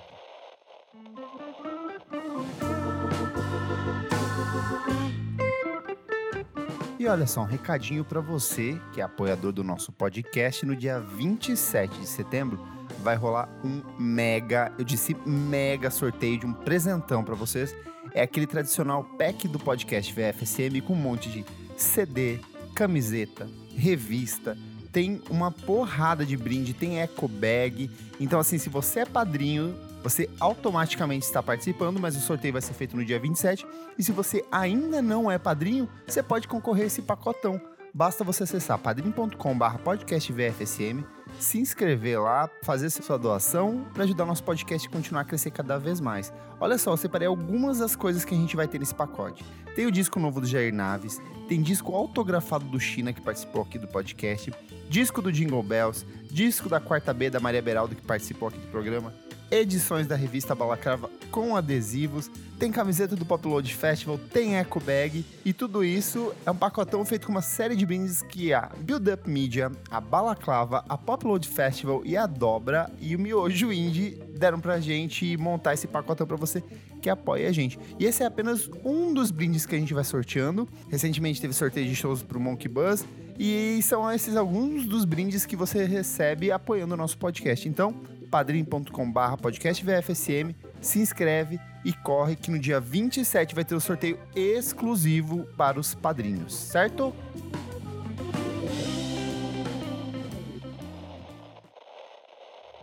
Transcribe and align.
E 6.97 7.07
olha 7.07 7.27
só, 7.27 7.41
um 7.41 7.45
recadinho 7.45 8.03
pra 8.03 8.19
você 8.19 8.81
que 8.93 8.99
é 8.99 9.03
apoiador 9.03 9.51
do 9.51 9.63
nosso 9.63 9.91
podcast. 9.91 10.65
No 10.65 10.75
dia 10.75 10.99
27 10.99 11.99
de 11.99 12.07
setembro 12.07 12.65
vai 13.03 13.15
rolar 13.15 13.47
um 13.63 13.83
mega, 13.99 14.73
eu 14.79 14.83
disse 14.83 15.15
mega 15.25 15.91
sorteio 15.91 16.39
de 16.39 16.45
um 16.47 16.53
presentão 16.53 17.23
pra 17.23 17.35
vocês. 17.35 17.75
É 18.13 18.21
aquele 18.21 18.47
tradicional 18.47 19.03
pack 19.03 19.47
do 19.47 19.59
podcast 19.59 20.11
VFSM 20.11 20.81
com 20.81 20.93
um 20.93 20.95
monte 20.95 21.29
de 21.29 21.45
CD, 21.77 22.39
camiseta, 22.73 23.47
revista. 23.75 24.57
Tem 24.95 25.21
uma 25.29 25.51
porrada 25.51 26.25
de 26.25 26.37
brinde, 26.37 26.73
tem 26.73 27.01
eco 27.01 27.27
bag. 27.27 27.91
Então, 28.17 28.39
assim, 28.39 28.57
se 28.57 28.69
você 28.69 29.01
é 29.01 29.05
padrinho, 29.05 29.75
você 30.01 30.29
automaticamente 30.39 31.25
está 31.25 31.43
participando, 31.43 31.99
mas 31.99 32.15
o 32.15 32.21
sorteio 32.21 32.53
vai 32.53 32.61
ser 32.61 32.71
feito 32.75 32.95
no 32.95 33.03
dia 33.03 33.19
27. 33.19 33.67
E 33.97 34.01
se 34.01 34.13
você 34.13 34.45
ainda 34.49 35.01
não 35.01 35.29
é 35.29 35.37
padrinho, 35.37 35.89
você 36.07 36.23
pode 36.23 36.47
concorrer 36.47 36.85
a 36.85 36.87
esse 36.87 37.01
pacotão. 37.01 37.59
Basta 37.93 38.23
você 38.23 38.43
acessar 38.43 38.79
padrim.com.br 38.79 39.77
podcastvfsm, 39.83 41.03
se 41.39 41.59
inscrever 41.59 42.21
lá, 42.21 42.49
fazer 42.63 42.89
sua 42.89 43.17
doação 43.17 43.85
para 43.93 44.05
ajudar 44.05 44.23
o 44.23 44.27
nosso 44.27 44.45
podcast 44.45 44.87
a 44.87 44.91
continuar 44.91 45.21
a 45.21 45.25
crescer 45.25 45.51
cada 45.51 45.77
vez 45.77 45.99
mais. 45.99 46.31
Olha 46.57 46.77
só, 46.77 46.91
eu 46.91 46.97
separei 46.97 47.27
algumas 47.27 47.79
das 47.79 47.97
coisas 47.97 48.23
que 48.23 48.33
a 48.33 48.37
gente 48.37 48.55
vai 48.55 48.67
ter 48.67 48.79
nesse 48.79 48.95
pacote. 48.95 49.43
Tem 49.75 49.85
o 49.85 49.91
disco 49.91 50.21
novo 50.21 50.39
do 50.39 50.47
Jair 50.47 50.73
Naves, 50.73 51.21
tem 51.47 51.61
disco 51.61 51.95
autografado 51.95 52.65
do 52.65 52.79
China 52.79 53.13
que 53.13 53.21
participou 53.21 53.61
aqui 53.61 53.77
do 53.77 53.87
podcast, 53.87 54.51
disco 54.89 55.21
do 55.21 55.31
Jingle 55.31 55.63
Bells, 55.63 56.05
disco 56.29 56.67
da 56.67 56.79
quarta 56.79 57.13
B 57.13 57.29
da 57.29 57.39
Maria 57.39 57.61
Beraldo 57.61 57.95
que 57.95 58.01
participou 58.01 58.49
aqui 58.49 58.57
do 58.57 58.67
programa, 58.67 59.13
edições 59.49 60.07
da 60.07 60.15
revista 60.15 60.55
Balacrava 60.55 61.09
com 61.31 61.55
adesivos, 61.55 62.29
tem 62.57 62.71
camiseta 62.71 63.15
do 63.15 63.25
Popload 63.25 63.73
Festival, 63.73 64.17
tem 64.17 64.57
eco 64.57 64.79
bag 64.79 65.25
e 65.43 65.53
tudo 65.53 65.83
isso 65.83 66.33
é 66.45 66.51
um 66.51 66.55
pacotão 66.55 67.03
feito 67.05 67.27
com 67.27 67.31
uma 67.31 67.41
série 67.41 67.75
de 67.75 67.85
brindes 67.85 68.21
que 68.21 68.53
a 68.53 68.71
Build 68.79 69.11
Up 69.11 69.29
Media, 69.29 69.71
a 69.91 69.99
Balaclava, 69.99 70.83
a 70.87 70.97
Popload 70.97 71.47
Festival 71.47 72.01
e 72.05 72.15
a 72.15 72.25
Dobra 72.25 72.89
e 72.99 73.15
o 73.15 73.19
Miojo 73.19 73.71
Indie 73.71 74.17
deram 74.37 74.59
pra 74.59 74.79
gente 74.79 75.35
montar 75.37 75.73
esse 75.73 75.87
pacotão 75.87 76.25
pra 76.25 76.37
você 76.37 76.63
que 77.05 77.09
apoia 77.11 77.47
a 77.47 77.51
gente. 77.51 77.77
E 77.99 78.05
esse 78.05 78.23
é 78.23 78.25
apenas 78.25 78.67
um 78.83 79.13
dos 79.13 79.29
brindes 79.29 79.63
que 79.63 79.75
a 79.75 79.77
gente 79.77 79.93
vai 79.93 80.03
sorteando. 80.03 80.67
Recentemente 80.89 81.39
teve 81.39 81.53
sorteio 81.53 81.87
de 81.87 81.95
shows 81.95 82.23
pro 82.23 82.39
Monkey 82.39 82.67
Buzz 82.67 83.05
e 83.37 83.79
são 83.83 84.11
esses 84.11 84.35
alguns 84.35 84.87
dos 84.87 85.05
brindes 85.05 85.45
que 85.45 85.55
você 85.55 85.85
recebe 85.85 86.51
apoiando 86.51 86.95
o 86.95 86.97
nosso 86.97 87.15
podcast. 87.19 87.69
Então, 87.69 87.93
padrim.com.br 88.31 89.37
podcast 89.39 89.85
VFSM, 89.85 90.55
se 90.81 90.97
inscreve 90.97 91.59
e 91.85 91.93
corre 91.93 92.35
que 92.35 92.49
no 92.49 92.57
dia 92.57 92.79
27 92.79 93.53
vai 93.53 93.63
ter 93.63 93.75
o 93.75 93.79
sorteio 93.79 94.17
exclusivo 94.35 95.45
para 95.55 95.79
os 95.79 95.93
padrinhos, 95.93 96.55
certo? 96.55 97.13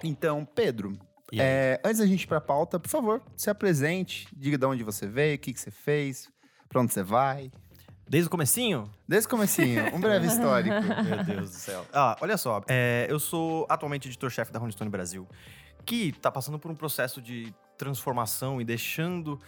Então, 0.04 0.44
Pedro? 0.44 0.96
É, 1.40 1.80
antes 1.84 1.98
da 1.98 2.06
gente 2.06 2.24
ir 2.24 2.26
pra 2.26 2.40
pauta, 2.40 2.78
por 2.78 2.88
favor, 2.88 3.22
se 3.36 3.48
apresente, 3.50 4.26
diga 4.36 4.58
de 4.58 4.66
onde 4.66 4.82
você 4.82 5.06
veio, 5.06 5.36
o 5.36 5.38
que, 5.38 5.52
que 5.52 5.60
você 5.60 5.70
fez, 5.70 6.28
pra 6.68 6.80
onde 6.80 6.92
você 6.92 7.02
vai. 7.02 7.50
Desde 8.08 8.26
o 8.26 8.30
comecinho? 8.30 8.90
Desde 9.08 9.26
o 9.26 9.30
comecinho, 9.30 9.94
um 9.94 10.00
breve 10.00 10.26
histórico. 10.28 10.74
Meu 11.04 11.24
Deus 11.24 11.50
do 11.50 11.56
céu. 11.56 11.86
Ah, 11.92 12.16
olha 12.20 12.36
só. 12.36 12.62
é, 12.68 13.06
eu 13.08 13.18
sou 13.18 13.66
atualmente 13.68 14.08
editor-chefe 14.08 14.52
da 14.52 14.58
Rolling 14.58 14.72
Stone 14.72 14.90
Brasil, 14.90 15.26
que 15.86 16.12
tá 16.12 16.30
passando 16.30 16.58
por 16.58 16.70
um 16.70 16.74
processo 16.74 17.22
de 17.22 17.54
transformação 17.78 18.60
e 18.60 18.64
deixando 18.64 19.40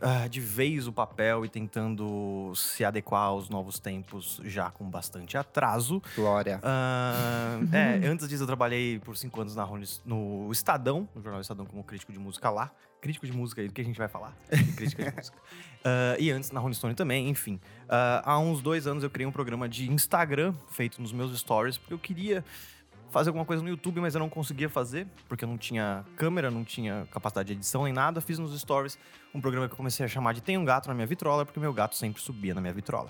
ah, 0.00 0.28
de 0.28 0.40
vez 0.40 0.86
o 0.86 0.92
papel 0.92 1.44
e 1.44 1.48
tentando 1.48 2.52
se 2.54 2.84
adequar 2.84 3.24
aos 3.24 3.48
novos 3.48 3.78
tempos 3.78 4.40
já 4.44 4.70
com 4.70 4.88
bastante 4.88 5.36
atraso. 5.36 6.02
Glória. 6.14 6.60
Ah, 6.62 7.58
é, 7.72 8.04
antes 8.08 8.28
disso 8.28 8.42
eu 8.42 8.46
trabalhei 8.46 8.98
por 8.98 9.16
cinco 9.16 9.40
anos 9.40 9.56
na 9.56 9.64
Rolling, 9.64 9.86
no 10.04 10.50
Estadão, 10.52 11.08
no 11.14 11.22
jornal 11.22 11.40
Estadão 11.40 11.64
como 11.64 11.82
crítico 11.82 12.12
de 12.12 12.18
música 12.18 12.50
lá. 12.50 12.70
Crítico 13.00 13.26
de 13.26 13.32
música 13.32 13.60
aí, 13.60 13.68
do 13.68 13.74
que 13.74 13.80
a 13.80 13.84
gente 13.84 13.98
vai 13.98 14.08
falar? 14.08 14.36
De 14.50 14.72
crítica 14.72 15.04
de 15.04 15.16
música. 15.16 15.38
Ah, 15.84 16.16
e 16.18 16.30
antes 16.30 16.50
na 16.50 16.58
Rolling 16.60 16.74
Stone 16.74 16.94
também, 16.94 17.28
enfim. 17.28 17.60
Ah, 17.88 18.22
há 18.24 18.38
uns 18.38 18.60
dois 18.60 18.86
anos 18.86 19.04
eu 19.04 19.10
criei 19.10 19.26
um 19.26 19.32
programa 19.32 19.68
de 19.68 19.90
Instagram 19.90 20.54
feito 20.68 21.00
nos 21.00 21.12
meus 21.12 21.38
stories, 21.38 21.78
porque 21.78 21.94
eu 21.94 21.98
queria 21.98 22.44
fazer 23.16 23.30
alguma 23.30 23.46
coisa 23.46 23.62
no 23.62 23.70
YouTube, 23.70 23.98
mas 23.98 24.14
eu 24.14 24.18
não 24.18 24.28
conseguia 24.28 24.68
fazer, 24.68 25.06
porque 25.26 25.42
eu 25.42 25.48
não 25.48 25.56
tinha 25.56 26.04
câmera, 26.16 26.50
não 26.50 26.62
tinha 26.62 27.08
capacidade 27.10 27.46
de 27.46 27.54
edição 27.54 27.84
nem 27.84 27.92
nada. 27.92 28.20
Fiz 28.20 28.38
nos 28.38 28.54
stories 28.60 28.98
um 29.34 29.40
programa 29.40 29.66
que 29.66 29.72
eu 29.72 29.76
comecei 29.78 30.04
a 30.04 30.08
chamar 30.08 30.34
de 30.34 30.42
Tem 30.42 30.58
um 30.58 30.64
Gato 30.66 30.86
na 30.86 30.94
Minha 30.94 31.06
Vitrola, 31.06 31.46
porque 31.46 31.58
meu 31.58 31.72
gato 31.72 31.96
sempre 31.96 32.20
subia 32.20 32.54
na 32.54 32.60
minha 32.60 32.74
vitrola. 32.74 33.08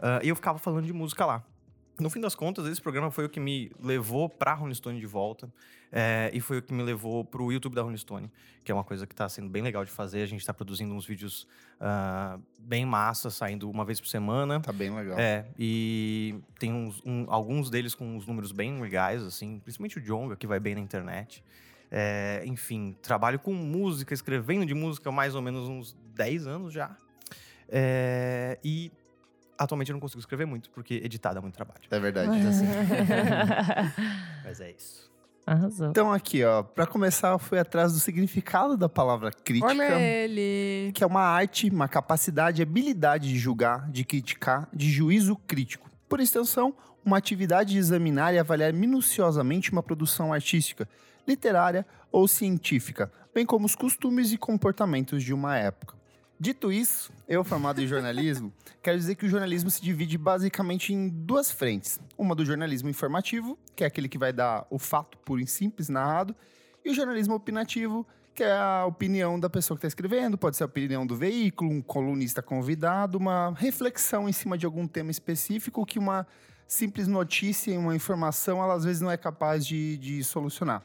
Ah, 0.00 0.20
e 0.22 0.28
eu 0.28 0.36
ficava 0.36 0.58
falando 0.60 0.86
de 0.86 0.92
música 0.92 1.26
lá. 1.26 1.42
No 2.00 2.08
fim 2.08 2.20
das 2.20 2.34
contas, 2.34 2.64
esse 2.66 2.80
programa 2.80 3.10
foi 3.10 3.24
o 3.24 3.28
que 3.28 3.40
me 3.40 3.72
levou 3.80 4.28
pra 4.28 4.54
Rolling 4.54 4.74
Stone 4.74 5.00
de 5.00 5.06
volta. 5.06 5.52
é, 5.90 6.30
e 6.34 6.40
foi 6.40 6.58
o 6.58 6.62
que 6.62 6.72
me 6.74 6.82
levou 6.82 7.24
pro 7.24 7.50
YouTube 7.50 7.74
da 7.74 7.80
Rolling 7.82 7.96
Stone, 7.96 8.30
que 8.62 8.70
é 8.70 8.74
uma 8.74 8.84
coisa 8.84 9.06
que 9.06 9.14
tá 9.14 9.26
sendo 9.28 9.48
bem 9.48 9.62
legal 9.62 9.84
de 9.84 9.90
fazer. 9.90 10.22
A 10.22 10.26
gente 10.26 10.44
tá 10.44 10.52
produzindo 10.52 10.92
uns 10.94 11.06
vídeos 11.06 11.48
ah, 11.80 12.38
bem 12.60 12.84
massa, 12.84 13.30
saindo 13.30 13.70
uma 13.70 13.84
vez 13.86 13.98
por 14.00 14.06
semana. 14.06 14.60
Tá 14.60 14.70
bem 14.72 14.94
legal. 14.94 15.18
É, 15.18 15.46
e 15.58 16.36
tem 16.58 16.72
uns- 16.74 17.02
um- 17.06 17.24
alguns 17.28 17.70
deles 17.70 17.94
com 17.94 18.16
uns 18.16 18.26
números 18.26 18.52
bem 18.52 18.78
legais, 18.80 19.22
assim, 19.22 19.58
principalmente 19.60 19.98
o 19.98 20.00
Jonga, 20.02 20.36
que 20.36 20.46
vai 20.46 20.60
bem 20.60 20.74
na 20.74 20.80
internet. 20.82 21.42
É, 21.90 22.42
enfim, 22.44 22.94
trabalho 23.00 23.38
com 23.38 23.54
música, 23.54 24.12
escrevendo 24.12 24.66
de 24.66 24.74
música 24.74 25.08
há 25.08 25.12
mais 25.12 25.34
ou 25.34 25.40
menos 25.40 25.66
uns 25.68 25.96
10 26.14 26.46
anos 26.46 26.70
já. 26.72 26.94
É, 27.66 28.58
e 28.62 28.92
atualmente 29.58 29.90
eu 29.90 29.94
não 29.94 30.00
consigo 30.00 30.20
escrever 30.20 30.46
muito, 30.46 30.70
porque 30.70 30.94
editar 30.94 31.34
dá 31.34 31.40
muito 31.40 31.54
trabalho. 31.54 31.80
É 31.90 31.98
verdade. 31.98 32.28
Mas 32.28 32.46
assim, 32.46 32.66
mas 34.44 34.60
é 34.60 34.70
isso. 34.70 35.08
Arrasou. 35.48 35.88
Então 35.88 36.12
aqui, 36.12 36.44
ó, 36.44 36.62
para 36.62 36.86
começar, 36.86 37.30
eu 37.30 37.38
fui 37.38 37.58
atrás 37.58 37.92
do 37.92 37.98
significado 37.98 38.76
da 38.76 38.88
palavra 38.88 39.32
crítica. 39.32 39.66
Olha 39.66 39.98
ele. 39.98 40.92
que 40.92 41.02
é 41.02 41.06
uma 41.06 41.22
arte, 41.22 41.70
uma 41.70 41.88
capacidade, 41.88 42.60
habilidade 42.60 43.28
de 43.28 43.38
julgar, 43.38 43.90
de 43.90 44.04
criticar, 44.04 44.68
de 44.72 44.90
juízo 44.90 45.36
crítico. 45.46 45.90
Por 46.06 46.20
extensão, 46.20 46.74
uma 47.04 47.16
atividade 47.16 47.72
de 47.72 47.78
examinar 47.78 48.34
e 48.34 48.38
avaliar 48.38 48.72
minuciosamente 48.74 49.72
uma 49.72 49.82
produção 49.82 50.34
artística, 50.34 50.86
literária 51.26 51.86
ou 52.12 52.28
científica, 52.28 53.10
bem 53.34 53.46
como 53.46 53.64
os 53.64 53.74
costumes 53.74 54.32
e 54.32 54.36
comportamentos 54.36 55.22
de 55.22 55.32
uma 55.32 55.56
época. 55.56 55.97
Dito 56.40 56.70
isso, 56.70 57.12
eu 57.26 57.42
formado 57.42 57.82
em 57.82 57.86
jornalismo, 57.86 58.52
quero 58.80 58.96
dizer 58.96 59.16
que 59.16 59.26
o 59.26 59.28
jornalismo 59.28 59.68
se 59.70 59.82
divide 59.82 60.16
basicamente 60.16 60.92
em 60.94 61.08
duas 61.08 61.50
frentes. 61.50 61.98
Uma 62.16 62.32
do 62.32 62.44
jornalismo 62.44 62.88
informativo, 62.88 63.58
que 63.74 63.82
é 63.82 63.88
aquele 63.88 64.08
que 64.08 64.16
vai 64.16 64.32
dar 64.32 64.64
o 64.70 64.78
fato 64.78 65.18
puro 65.18 65.40
e 65.40 65.46
simples 65.48 65.88
narrado, 65.88 66.36
e 66.84 66.90
o 66.90 66.94
jornalismo 66.94 67.34
opinativo, 67.34 68.06
que 68.36 68.44
é 68.44 68.52
a 68.52 68.86
opinião 68.86 69.38
da 69.38 69.50
pessoa 69.50 69.76
que 69.76 69.80
está 69.80 69.88
escrevendo, 69.88 70.38
pode 70.38 70.56
ser 70.56 70.62
a 70.62 70.66
opinião 70.66 71.04
do 71.04 71.16
veículo, 71.16 71.72
um 71.72 71.82
colunista 71.82 72.40
convidado, 72.40 73.18
uma 73.18 73.52
reflexão 73.56 74.28
em 74.28 74.32
cima 74.32 74.56
de 74.56 74.64
algum 74.64 74.86
tema 74.86 75.10
específico 75.10 75.84
que 75.84 75.98
uma 75.98 76.24
simples 76.68 77.08
notícia, 77.08 77.76
uma 77.76 77.96
informação, 77.96 78.62
ela 78.62 78.74
às 78.74 78.84
vezes 78.84 79.02
não 79.02 79.10
é 79.10 79.16
capaz 79.16 79.66
de, 79.66 79.96
de 79.96 80.22
solucionar. 80.22 80.84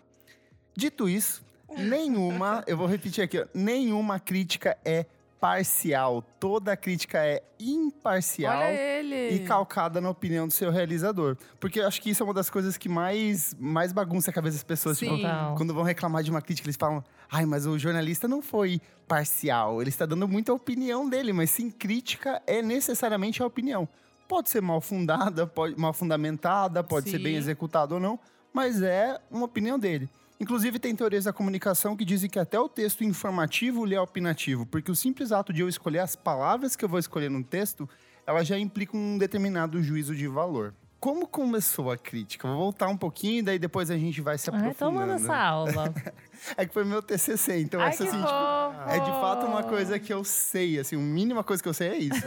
Dito 0.76 1.08
isso, 1.08 1.46
nenhuma, 1.78 2.64
eu 2.66 2.76
vou 2.76 2.88
repetir 2.88 3.24
aqui, 3.24 3.40
ó, 3.40 3.46
nenhuma 3.54 4.20
crítica 4.20 4.76
é 4.84 5.06
parcial. 5.44 6.22
Toda 6.40 6.78
crítica 6.78 7.18
é 7.18 7.44
imparcial 7.60 8.60
Olha 8.60 8.72
ele. 8.72 9.36
e 9.36 9.40
calcada 9.40 10.00
na 10.00 10.10
opinião 10.10 10.48
do 10.48 10.54
seu 10.54 10.72
realizador. 10.72 11.36
Porque 11.60 11.82
eu 11.82 11.86
acho 11.88 12.02
que 12.02 12.12
isso 12.12 12.24
é 12.24 12.26
uma 12.26 12.34
das 12.34 12.50
coisas 12.50 12.78
que 12.78 12.88
mais, 12.88 13.54
mais 13.60 13.92
bagunça 13.92 14.32
a 14.32 14.34
cabeça 14.34 14.56
das 14.56 14.64
pessoas. 14.64 14.98
Tipo, 14.98 15.18
Sim. 15.18 15.24
Quando 15.58 15.74
vão 15.74 15.84
reclamar 15.84 16.24
de 16.24 16.32
uma 16.32 16.42
crítica, 16.42 16.66
eles 16.66 16.78
falam: 16.78 17.04
ai, 17.30 17.46
mas 17.46 17.66
o 17.66 17.78
jornalista 17.78 18.26
não 18.26 18.42
foi 18.42 18.80
parcial, 19.06 19.82
ele 19.82 19.90
está 19.90 20.06
dando 20.06 20.30
muita 20.30 20.54
opinião 20.54 21.10
dele, 21.10 21.34
mas 21.34 21.50
sim, 21.50 21.70
crítica 21.70 22.42
é 22.48 22.62
necessariamente 22.62 23.44
a 23.44 23.46
opinião. 23.46 23.86
Pode 24.30 24.50
ser 24.50 24.62
mal 24.62 24.80
fundada, 24.80 25.46
pode, 25.46 25.78
mal 25.78 25.92
fundamentada, 25.92 26.82
pode 26.82 27.10
ser 27.10 27.20
bem 27.20 27.34
Sim. 27.34 27.40
executada 27.40 27.94
ou 27.94 28.00
não, 28.00 28.18
mas 28.54 28.82
é 28.82 29.20
uma 29.30 29.44
opinião 29.44 29.78
dele. 29.78 30.10
Inclusive, 30.44 30.78
tem 30.78 30.94
teorias 30.94 31.24
da 31.24 31.32
comunicação 31.32 31.96
que 31.96 32.04
dizem 32.04 32.30
que 32.30 32.38
até 32.38 32.60
o 32.60 32.68
texto 32.68 33.02
informativo 33.02 33.86
lhe 33.86 33.96
é 33.96 34.02
opinativo, 34.02 34.66
porque 34.66 34.92
o 34.92 34.96
simples 34.96 35.32
ato 35.32 35.54
de 35.54 35.62
eu 35.62 35.70
escolher 35.70 36.00
as 36.00 36.18
palavras 36.18 36.76
que 36.76 36.84
eu 36.84 36.90
vou 36.90 37.00
escolher 37.00 37.30
no 37.30 37.42
texto, 37.42 37.88
ela 38.28 38.44
já 38.44 38.60
implica 38.60 38.98
um 38.98 39.18
determinado 39.18 39.82
juízo 39.82 40.14
de 40.14 40.28
valor. 40.28 40.74
Como 41.00 41.26
começou 41.28 41.90
a 41.90 41.98
crítica? 41.98 42.46
Vou 42.46 42.58
voltar 42.58 42.90
um 42.90 42.98
pouquinho, 42.98 43.42
daí 43.42 43.58
depois 43.58 43.90
a 43.90 43.98
gente 43.98 44.20
vai 44.20 44.38
se 44.38 44.50
aprofundando. 44.50 44.78
toma 44.78 45.14
essa 45.16 45.36
aula. 45.36 45.94
É 46.58 46.66
que 46.66 46.74
foi 46.74 46.84
meu 46.84 47.02
TCC, 47.02 47.62
então 47.62 47.80
Ai, 47.80 47.88
essa 47.88 48.04
assim, 48.04 48.18
tipo, 48.18 48.90
é 48.90 49.00
de 49.00 49.12
fato 49.12 49.46
uma 49.46 49.64
coisa 49.64 49.98
que 49.98 50.12
eu 50.12 50.26
sei, 50.26 50.78
assim, 50.78 50.98
a 50.98 51.00
mínima 51.00 51.42
coisa 51.42 51.64
que 51.64 51.70
eu 51.70 51.74
sei 51.74 51.88
é 51.88 51.98
isso. 51.98 52.22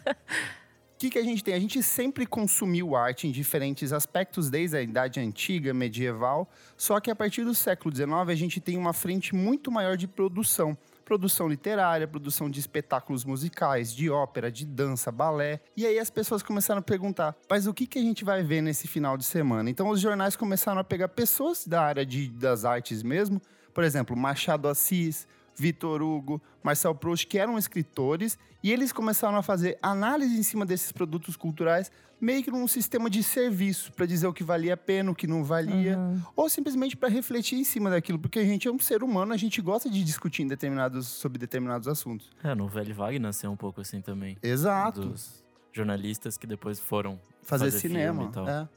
Que, 1.00 1.08
que 1.08 1.18
a 1.18 1.24
gente 1.24 1.42
tem? 1.42 1.54
A 1.54 1.58
gente 1.58 1.82
sempre 1.82 2.26
consumiu 2.26 2.94
arte 2.94 3.26
em 3.26 3.30
diferentes 3.30 3.90
aspectos, 3.90 4.50
desde 4.50 4.76
a 4.76 4.82
Idade 4.82 5.18
Antiga, 5.18 5.72
medieval, 5.72 6.46
só 6.76 7.00
que 7.00 7.10
a 7.10 7.16
partir 7.16 7.42
do 7.42 7.54
século 7.54 7.96
XIX 7.96 8.10
a 8.28 8.34
gente 8.34 8.60
tem 8.60 8.76
uma 8.76 8.92
frente 8.92 9.34
muito 9.34 9.72
maior 9.72 9.96
de 9.96 10.06
produção. 10.06 10.76
Produção 11.02 11.48
literária, 11.48 12.06
produção 12.06 12.50
de 12.50 12.60
espetáculos 12.60 13.24
musicais, 13.24 13.94
de 13.94 14.10
ópera, 14.10 14.52
de 14.52 14.66
dança, 14.66 15.10
balé. 15.10 15.62
E 15.74 15.86
aí 15.86 15.98
as 15.98 16.10
pessoas 16.10 16.42
começaram 16.42 16.80
a 16.80 16.82
perguntar, 16.82 17.34
mas 17.48 17.66
o 17.66 17.72
que, 17.72 17.86
que 17.86 17.98
a 17.98 18.02
gente 18.02 18.22
vai 18.22 18.42
ver 18.42 18.60
nesse 18.60 18.86
final 18.86 19.16
de 19.16 19.24
semana? 19.24 19.70
Então 19.70 19.88
os 19.88 20.02
jornais 20.02 20.36
começaram 20.36 20.82
a 20.82 20.84
pegar 20.84 21.08
pessoas 21.08 21.66
da 21.66 21.80
área 21.80 22.04
de, 22.04 22.28
das 22.28 22.66
artes 22.66 23.02
mesmo, 23.02 23.40
por 23.72 23.84
exemplo, 23.84 24.14
Machado 24.14 24.68
Assis, 24.68 25.26
Vitor 25.60 26.00
Hugo, 26.02 26.40
Marcel 26.62 26.94
Proust, 26.94 27.26
que 27.26 27.36
eram 27.38 27.58
escritores, 27.58 28.38
e 28.62 28.72
eles 28.72 28.92
começaram 28.92 29.36
a 29.36 29.42
fazer 29.42 29.78
análise 29.82 30.34
em 30.38 30.42
cima 30.42 30.64
desses 30.64 30.90
produtos 30.90 31.36
culturais, 31.36 31.92
meio 32.18 32.42
que 32.42 32.50
num 32.50 32.66
sistema 32.66 33.10
de 33.10 33.22
serviço, 33.22 33.92
para 33.92 34.06
dizer 34.06 34.26
o 34.26 34.32
que 34.32 34.42
valia 34.42 34.72
a 34.74 34.76
pena, 34.76 35.10
o 35.10 35.14
que 35.14 35.26
não 35.26 35.44
valia, 35.44 35.98
Uhum. 35.98 36.20
ou 36.34 36.48
simplesmente 36.48 36.96
para 36.96 37.08
refletir 37.10 37.58
em 37.58 37.64
cima 37.64 37.90
daquilo, 37.90 38.18
porque 38.18 38.38
a 38.38 38.44
gente 38.44 38.66
é 38.68 38.70
um 38.72 38.78
ser 38.78 39.02
humano, 39.02 39.32
a 39.34 39.36
gente 39.36 39.60
gosta 39.60 39.88
de 39.90 40.02
discutir 40.02 40.42
em 40.42 40.46
determinados, 40.48 41.06
sobre 41.08 41.38
determinados 41.38 41.86
assuntos. 41.88 42.30
É, 42.42 42.54
no 42.54 42.66
Velho 42.68 42.94
Wagner 42.94 43.20
nasceu 43.20 43.50
um 43.50 43.56
pouco 43.56 43.80
assim 43.82 44.00
também. 44.00 44.36
Exato. 44.42 45.00
Dos 45.02 45.44
jornalistas 45.72 46.36
que 46.38 46.46
depois 46.46 46.80
foram 46.80 47.20
fazer, 47.42 47.66
fazer 47.66 47.78
cinema. 47.80 48.14
filme 48.14 48.30
e 48.30 48.34
tal. 48.34 48.48
É. 48.48 48.68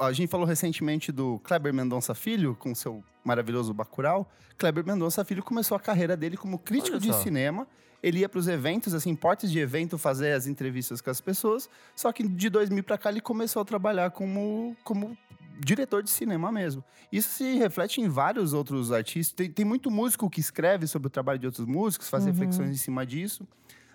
A 0.00 0.12
gente 0.12 0.28
falou 0.28 0.46
recentemente 0.46 1.12
do 1.12 1.38
Kleber 1.44 1.72
Mendonça 1.72 2.14
Filho, 2.14 2.56
com 2.58 2.74
seu 2.74 3.02
maravilhoso 3.24 3.72
Bacurau. 3.72 4.28
Kleber 4.58 4.84
Mendonça 4.84 5.24
Filho 5.24 5.42
começou 5.42 5.76
a 5.76 5.80
carreira 5.80 6.16
dele 6.16 6.36
como 6.36 6.58
crítico 6.58 6.98
de 6.98 7.12
cinema. 7.14 7.66
Ele 8.02 8.20
ia 8.20 8.28
para 8.28 8.38
os 8.38 8.48
eventos, 8.48 8.94
assim, 8.94 9.14
portas 9.14 9.50
de 9.52 9.58
evento, 9.58 9.98
fazer 9.98 10.32
as 10.32 10.46
entrevistas 10.46 11.00
com 11.00 11.10
as 11.10 11.20
pessoas. 11.20 11.68
Só 11.94 12.10
que 12.12 12.26
de 12.26 12.48
2000 12.48 12.82
para 12.82 12.96
cá 12.96 13.10
ele 13.10 13.20
começou 13.20 13.60
a 13.60 13.64
trabalhar 13.64 14.10
como, 14.10 14.74
como 14.82 15.16
diretor 15.58 16.02
de 16.02 16.08
cinema 16.10 16.50
mesmo. 16.50 16.82
Isso 17.12 17.28
se 17.28 17.56
reflete 17.58 18.00
em 18.00 18.08
vários 18.08 18.54
outros 18.54 18.90
artistas. 18.90 19.34
Tem, 19.34 19.50
tem 19.50 19.64
muito 19.66 19.90
músico 19.90 20.30
que 20.30 20.40
escreve 20.40 20.86
sobre 20.86 21.08
o 21.08 21.10
trabalho 21.10 21.38
de 21.38 21.46
outros 21.46 21.66
músicos, 21.66 22.08
faz 22.08 22.24
Uhum. 22.24 22.30
reflexões 22.30 22.70
em 22.70 22.76
cima 22.76 23.04
disso. 23.04 23.46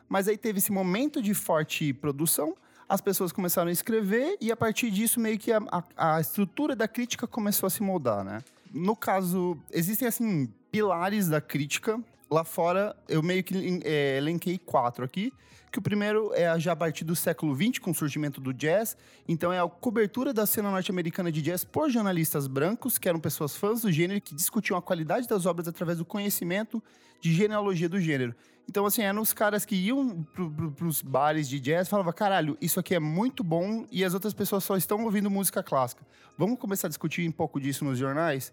Mas 0.08 0.28
aí 0.28 0.38
teve 0.38 0.60
esse 0.60 0.72
momento 0.72 1.20
de 1.20 1.34
forte 1.34 1.92
produção, 1.92 2.56
as 2.88 3.02
pessoas 3.02 3.32
começaram 3.32 3.70
a 3.70 3.72
escrever 3.72 4.38
e 4.40 4.52
a 4.52 4.56
partir 4.58 4.92
disso 4.92 5.20
meio 5.20 5.38
que 5.40 5.52
a, 5.52 5.60
a- 5.72 6.16
a 6.18 6.22
estrutura 6.22 6.76
da 6.76 6.88
crítica 6.88 7.26
começou 7.28 7.68
a 7.68 7.70
se 7.70 7.82
moldar, 7.82 8.24
né? 8.24 8.40
No 8.74 8.96
caso, 8.96 9.58
existem 9.72 10.08
assim 10.08 10.52
pilares 10.72 11.28
da 11.28 11.40
crítica. 11.42 12.00
Lá 12.30 12.44
fora, 12.44 12.96
eu 13.08 13.24
meio 13.24 13.44
que 13.44 13.82
eh, 13.86 14.18
elenquei 14.18 14.58
quatro 14.58 15.06
aqui. 15.06 15.32
Que 15.72 15.80
o 15.80 15.82
primeiro 15.82 16.32
é 16.34 16.58
já 16.60 16.72
a 16.72 16.76
partir 16.76 17.04
do 17.04 17.16
século 17.16 17.54
XX, 17.56 17.80
com 17.80 17.92
o 17.92 17.94
surgimento 17.94 18.40
do 18.40 18.54
jazz. 18.54 18.96
Então 19.28 19.52
é 19.52 19.60
a 19.60 19.68
cobertura 19.68 20.34
da 20.34 20.46
cena 20.46 20.72
norte-americana 20.72 21.32
de 21.32 21.42
jazz 21.42 21.64
por 21.64 21.90
jornalistas 21.90 22.48
brancos, 22.48 22.98
que 22.98 23.08
eram 23.10 23.20
pessoas 23.20 23.56
fãs 23.56 23.82
do 23.82 23.92
gênero, 23.92 24.22
que 24.22 24.34
discutiam 24.36 24.78
a 24.78 24.82
qualidade 24.82 25.28
das 25.28 25.46
obras 25.46 25.68
através 25.68 25.98
do 25.98 26.06
conhecimento 26.06 26.82
de 27.22 27.34
genealogia 27.34 27.90
do 27.90 28.00
gênero. 28.00 28.34
Então, 28.68 28.86
assim, 28.86 29.04
eram 29.04 29.22
os 29.22 29.32
caras 29.32 29.64
que 29.64 29.76
iam 29.76 30.24
pro, 30.34 30.50
pro, 30.50 30.72
pros 30.72 31.02
bares 31.02 31.48
de 31.48 31.60
jazz 31.60 31.88
e 31.88 31.90
falavam, 31.90 32.12
caralho, 32.12 32.58
isso 32.60 32.80
aqui 32.80 32.96
é 32.96 33.00
muito 33.00 33.44
bom 33.44 33.86
e 33.92 34.04
as 34.04 34.14
outras 34.14 34.34
pessoas 34.34 34.64
só 34.64 34.76
estão 34.76 35.04
ouvindo 35.04 35.30
música 35.30 35.62
clássica. 35.62 36.06
Vamos 36.38 36.60
começar 36.60 36.88
a 36.88 36.90
discutir 36.90 37.28
um 37.28 37.32
pouco 37.32 37.60
disso 37.60 37.86
nos 37.86 37.98
jornais? 37.98 38.52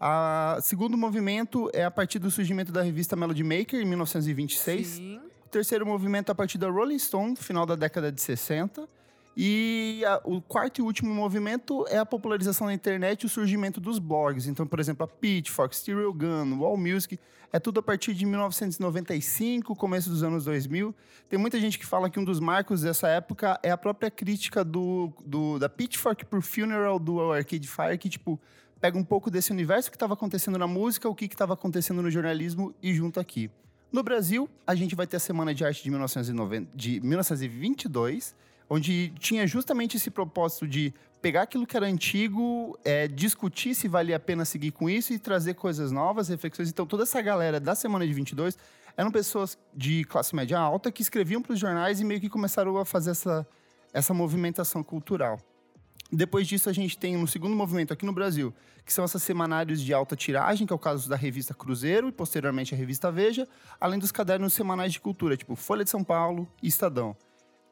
A 0.00 0.58
segundo 0.62 0.96
movimento 0.96 1.70
é 1.74 1.84
a 1.84 1.90
partir 1.90 2.18
do 2.18 2.30
surgimento 2.30 2.72
da 2.72 2.80
revista 2.80 3.14
Melody 3.14 3.44
Maker, 3.44 3.80
em 3.80 3.84
1926. 3.84 4.86
Sim. 4.86 5.20
O 5.44 5.48
terceiro 5.50 5.84
movimento 5.84 6.30
a 6.30 6.34
partir 6.34 6.56
da 6.56 6.70
Rolling 6.70 6.98
Stone, 6.98 7.36
final 7.36 7.66
da 7.66 7.76
década 7.76 8.10
de 8.10 8.20
60. 8.20 8.88
E 9.36 10.02
a- 10.06 10.20
o 10.24 10.40
quarto 10.42 10.78
e 10.80 10.82
último 10.82 11.14
movimento 11.14 11.86
é 11.88 11.98
a 11.98 12.04
popularização 12.06 12.66
da 12.66 12.74
internet 12.74 13.22
e 13.22 13.26
o 13.26 13.28
surgimento 13.28 13.80
dos 13.80 13.98
blogs. 13.98 14.46
Então, 14.46 14.66
por 14.66 14.80
exemplo, 14.80 15.04
a 15.04 15.08
Pitchfork, 15.08 15.74
Stereo 15.74 16.12
Gun, 16.12 16.58
Wall 16.58 16.76
Music, 16.76 17.18
é 17.52 17.58
tudo 17.58 17.80
a 17.80 17.82
partir 17.82 18.12
de 18.14 18.24
1995, 18.26 19.74
começo 19.76 20.10
dos 20.10 20.22
anos 20.22 20.44
2000. 20.44 20.94
Tem 21.28 21.38
muita 21.38 21.58
gente 21.60 21.78
que 21.78 21.86
fala 21.86 22.10
que 22.10 22.18
um 22.18 22.24
dos 22.24 22.40
marcos 22.40 22.82
dessa 22.82 23.08
época 23.08 23.58
é 23.62 23.70
a 23.70 23.76
própria 23.78 24.10
crítica 24.10 24.64
do, 24.64 25.12
do- 25.24 25.58
da 25.58 25.68
Pitchfork 25.68 26.24
por 26.26 26.42
Funeral 26.42 26.98
do 26.98 27.32
Arcade 27.32 27.66
Fire, 27.68 27.98
que, 27.98 28.08
tipo, 28.08 28.38
pega 28.80 28.98
um 28.98 29.04
pouco 29.04 29.30
desse 29.30 29.52
universo 29.52 29.90
que 29.90 29.96
estava 29.96 30.14
acontecendo 30.14 30.58
na 30.58 30.66
música, 30.66 31.08
o 31.08 31.14
que 31.14 31.24
estava 31.26 31.54
acontecendo 31.54 32.02
no 32.02 32.10
jornalismo 32.10 32.74
e 32.82 32.92
junta 32.94 33.20
aqui. 33.20 33.50
No 33.92 34.02
Brasil, 34.02 34.48
a 34.66 34.74
gente 34.74 34.94
vai 34.94 35.06
ter 35.06 35.16
a 35.16 35.20
Semana 35.20 35.52
de 35.54 35.64
Arte 35.64 35.82
de, 35.82 35.90
1990, 35.90 36.70
de 36.76 37.00
1922, 37.00 38.34
onde 38.70 39.12
tinha 39.18 39.44
justamente 39.48 39.96
esse 39.96 40.12
propósito 40.12 40.66
de 40.68 40.94
pegar 41.20 41.42
aquilo 41.42 41.66
que 41.66 41.76
era 41.76 41.86
antigo, 41.86 42.78
é, 42.84 43.08
discutir 43.08 43.74
se 43.74 43.88
valia 43.88 44.16
a 44.16 44.20
pena 44.20 44.44
seguir 44.44 44.70
com 44.70 44.88
isso 44.88 45.12
e 45.12 45.18
trazer 45.18 45.54
coisas 45.54 45.90
novas, 45.90 46.28
reflexões. 46.28 46.70
Então, 46.70 46.86
toda 46.86 47.02
essa 47.02 47.20
galera 47.20 47.58
da 47.58 47.74
Semana 47.74 48.06
de 48.06 48.12
22 48.14 48.56
eram 48.96 49.10
pessoas 49.10 49.58
de 49.74 50.04
classe 50.04 50.34
média 50.36 50.58
alta 50.58 50.92
que 50.92 51.02
escreviam 51.02 51.42
para 51.42 51.52
os 51.52 51.58
jornais 51.58 52.00
e 52.00 52.04
meio 52.04 52.20
que 52.20 52.28
começaram 52.28 52.78
a 52.78 52.84
fazer 52.84 53.10
essa, 53.10 53.46
essa 53.92 54.14
movimentação 54.14 54.82
cultural. 54.84 55.40
Depois 56.12 56.46
disso, 56.46 56.68
a 56.68 56.72
gente 56.72 56.96
tem 56.96 57.16
um 57.16 57.26
segundo 57.26 57.54
movimento 57.54 57.92
aqui 57.92 58.04
no 58.04 58.12
Brasil, 58.12 58.54
que 58.84 58.92
são 58.92 59.04
esses 59.04 59.22
semanários 59.22 59.80
de 59.80 59.92
alta 59.92 60.16
tiragem, 60.16 60.66
que 60.66 60.72
é 60.72 60.76
o 60.76 60.78
caso 60.78 61.08
da 61.08 61.16
revista 61.16 61.54
Cruzeiro 61.54 62.08
e 62.08 62.12
posteriormente 62.12 62.74
a 62.74 62.78
revista 62.78 63.10
Veja, 63.10 63.48
além 63.80 63.98
dos 63.98 64.10
cadernos 64.10 64.52
semanais 64.52 64.92
de 64.92 65.00
cultura, 65.00 65.36
tipo 65.36 65.54
Folha 65.54 65.84
de 65.84 65.90
São 65.90 66.02
Paulo 66.02 66.48
e 66.62 66.68
Estadão. 66.68 67.16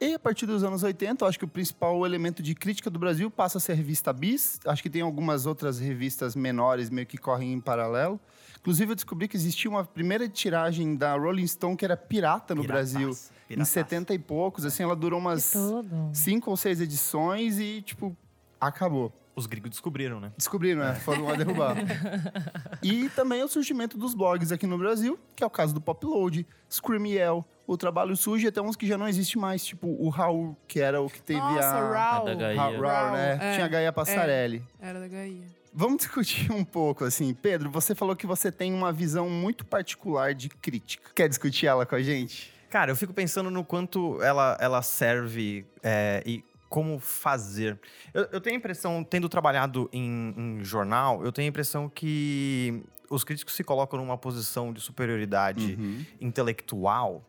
E 0.00 0.14
a 0.14 0.18
partir 0.18 0.46
dos 0.46 0.62
anos 0.62 0.84
80, 0.84 1.24
eu 1.24 1.28
acho 1.28 1.38
que 1.38 1.44
o 1.44 1.48
principal 1.48 2.06
elemento 2.06 2.40
de 2.40 2.54
crítica 2.54 2.88
do 2.88 2.98
Brasil 3.00 3.28
passa 3.30 3.58
a 3.58 3.60
ser 3.60 3.72
a 3.72 3.74
revista 3.74 4.12
Bis. 4.12 4.60
Acho 4.64 4.80
que 4.80 4.88
tem 4.88 5.02
algumas 5.02 5.44
outras 5.44 5.80
revistas 5.80 6.36
menores 6.36 6.88
meio 6.88 7.06
que 7.06 7.18
correm 7.18 7.52
em 7.52 7.60
paralelo. 7.60 8.20
Inclusive, 8.60 8.92
eu 8.92 8.94
descobri 8.94 9.26
que 9.26 9.36
existia 9.36 9.68
uma 9.68 9.84
primeira 9.84 10.28
tiragem 10.28 10.94
da 10.94 11.16
Rolling 11.16 11.46
Stone 11.46 11.76
que 11.76 11.84
era 11.84 11.96
pirata 11.96 12.54
no 12.54 12.62
Pirataço, 12.62 12.92
Brasil. 12.92 13.10
Em 13.10 13.48
pirataço. 13.48 13.72
70 13.72 14.14
e 14.14 14.18
poucos, 14.20 14.64
assim, 14.64 14.84
ela 14.84 14.94
durou 14.94 15.18
umas 15.18 15.52
cinco 16.12 16.50
ou 16.50 16.56
seis 16.56 16.80
edições 16.80 17.58
e, 17.58 17.82
tipo, 17.82 18.16
acabou. 18.60 19.12
Os 19.38 19.46
gringos 19.46 19.70
descobriram, 19.70 20.20
né? 20.20 20.32
Descobriram, 20.36 20.80
né? 20.80 20.94
Foram 20.96 21.24
lá 21.24 21.34
derrubar. 21.34 21.76
e 22.82 23.08
também 23.10 23.42
o 23.42 23.48
surgimento 23.48 23.96
dos 23.96 24.14
blogs 24.14 24.50
aqui 24.50 24.66
no 24.66 24.76
Brasil, 24.76 25.18
que 25.36 25.42
é 25.44 25.46
o 25.46 25.50
caso 25.50 25.72
do 25.72 25.80
Popload, 25.80 26.46
Scream 26.68 27.06
Yell, 27.06 27.44
o 27.66 27.76
Trabalho 27.76 28.16
Sujo 28.16 28.44
e 28.44 28.48
até 28.48 28.60
uns 28.60 28.74
que 28.76 28.86
já 28.86 28.98
não 28.98 29.06
existe 29.06 29.38
mais, 29.38 29.64
tipo 29.64 29.86
o 29.86 30.08
Raul, 30.08 30.56
que 30.66 30.80
era 30.80 31.00
o 31.00 31.08
que 31.08 31.22
teve 31.22 31.38
Nossa, 31.38 31.66
a... 31.66 31.92
Raul. 31.92 32.28
A 32.28 32.34
da 32.34 32.34
Gaia. 32.34 32.56
Ra- 32.56 33.02
Raul, 33.02 33.12
né? 33.12 33.38
É, 33.40 33.52
Tinha 33.54 33.66
a 33.66 33.68
Gaia 33.68 33.92
Passarelli. 33.92 34.64
Era 34.80 34.98
da 34.98 35.08
Gaia. 35.08 35.42
Vamos 35.72 35.98
discutir 35.98 36.50
um 36.50 36.64
pouco, 36.64 37.04
assim. 37.04 37.32
Pedro, 37.32 37.70
você 37.70 37.94
falou 37.94 38.16
que 38.16 38.26
você 38.26 38.50
tem 38.50 38.72
uma 38.74 38.92
visão 38.92 39.30
muito 39.30 39.64
particular 39.64 40.34
de 40.34 40.48
crítica. 40.48 41.10
Quer 41.14 41.28
discutir 41.28 41.66
ela 41.66 41.86
com 41.86 41.94
a 41.94 42.02
gente? 42.02 42.52
Cara, 42.70 42.90
eu 42.90 42.96
fico 42.96 43.14
pensando 43.14 43.50
no 43.50 43.64
quanto 43.64 44.20
ela, 44.22 44.56
ela 44.60 44.82
serve 44.82 45.64
é, 45.82 46.22
e 46.26 46.44
como 46.68 46.98
fazer. 46.98 47.78
Eu, 48.12 48.24
eu 48.32 48.40
tenho 48.40 48.56
a 48.56 48.58
impressão, 48.58 49.02
tendo 49.02 49.28
trabalhado 49.28 49.88
em, 49.92 50.34
em 50.36 50.64
jornal, 50.64 51.24
eu 51.24 51.32
tenho 51.32 51.46
a 51.46 51.50
impressão 51.50 51.88
que 51.88 52.82
os 53.10 53.24
críticos 53.24 53.54
se 53.54 53.64
colocam 53.64 53.98
numa 53.98 54.18
posição 54.18 54.72
de 54.72 54.80
superioridade 54.80 55.76
Uhum. 55.78 56.04
intelectual 56.20 57.24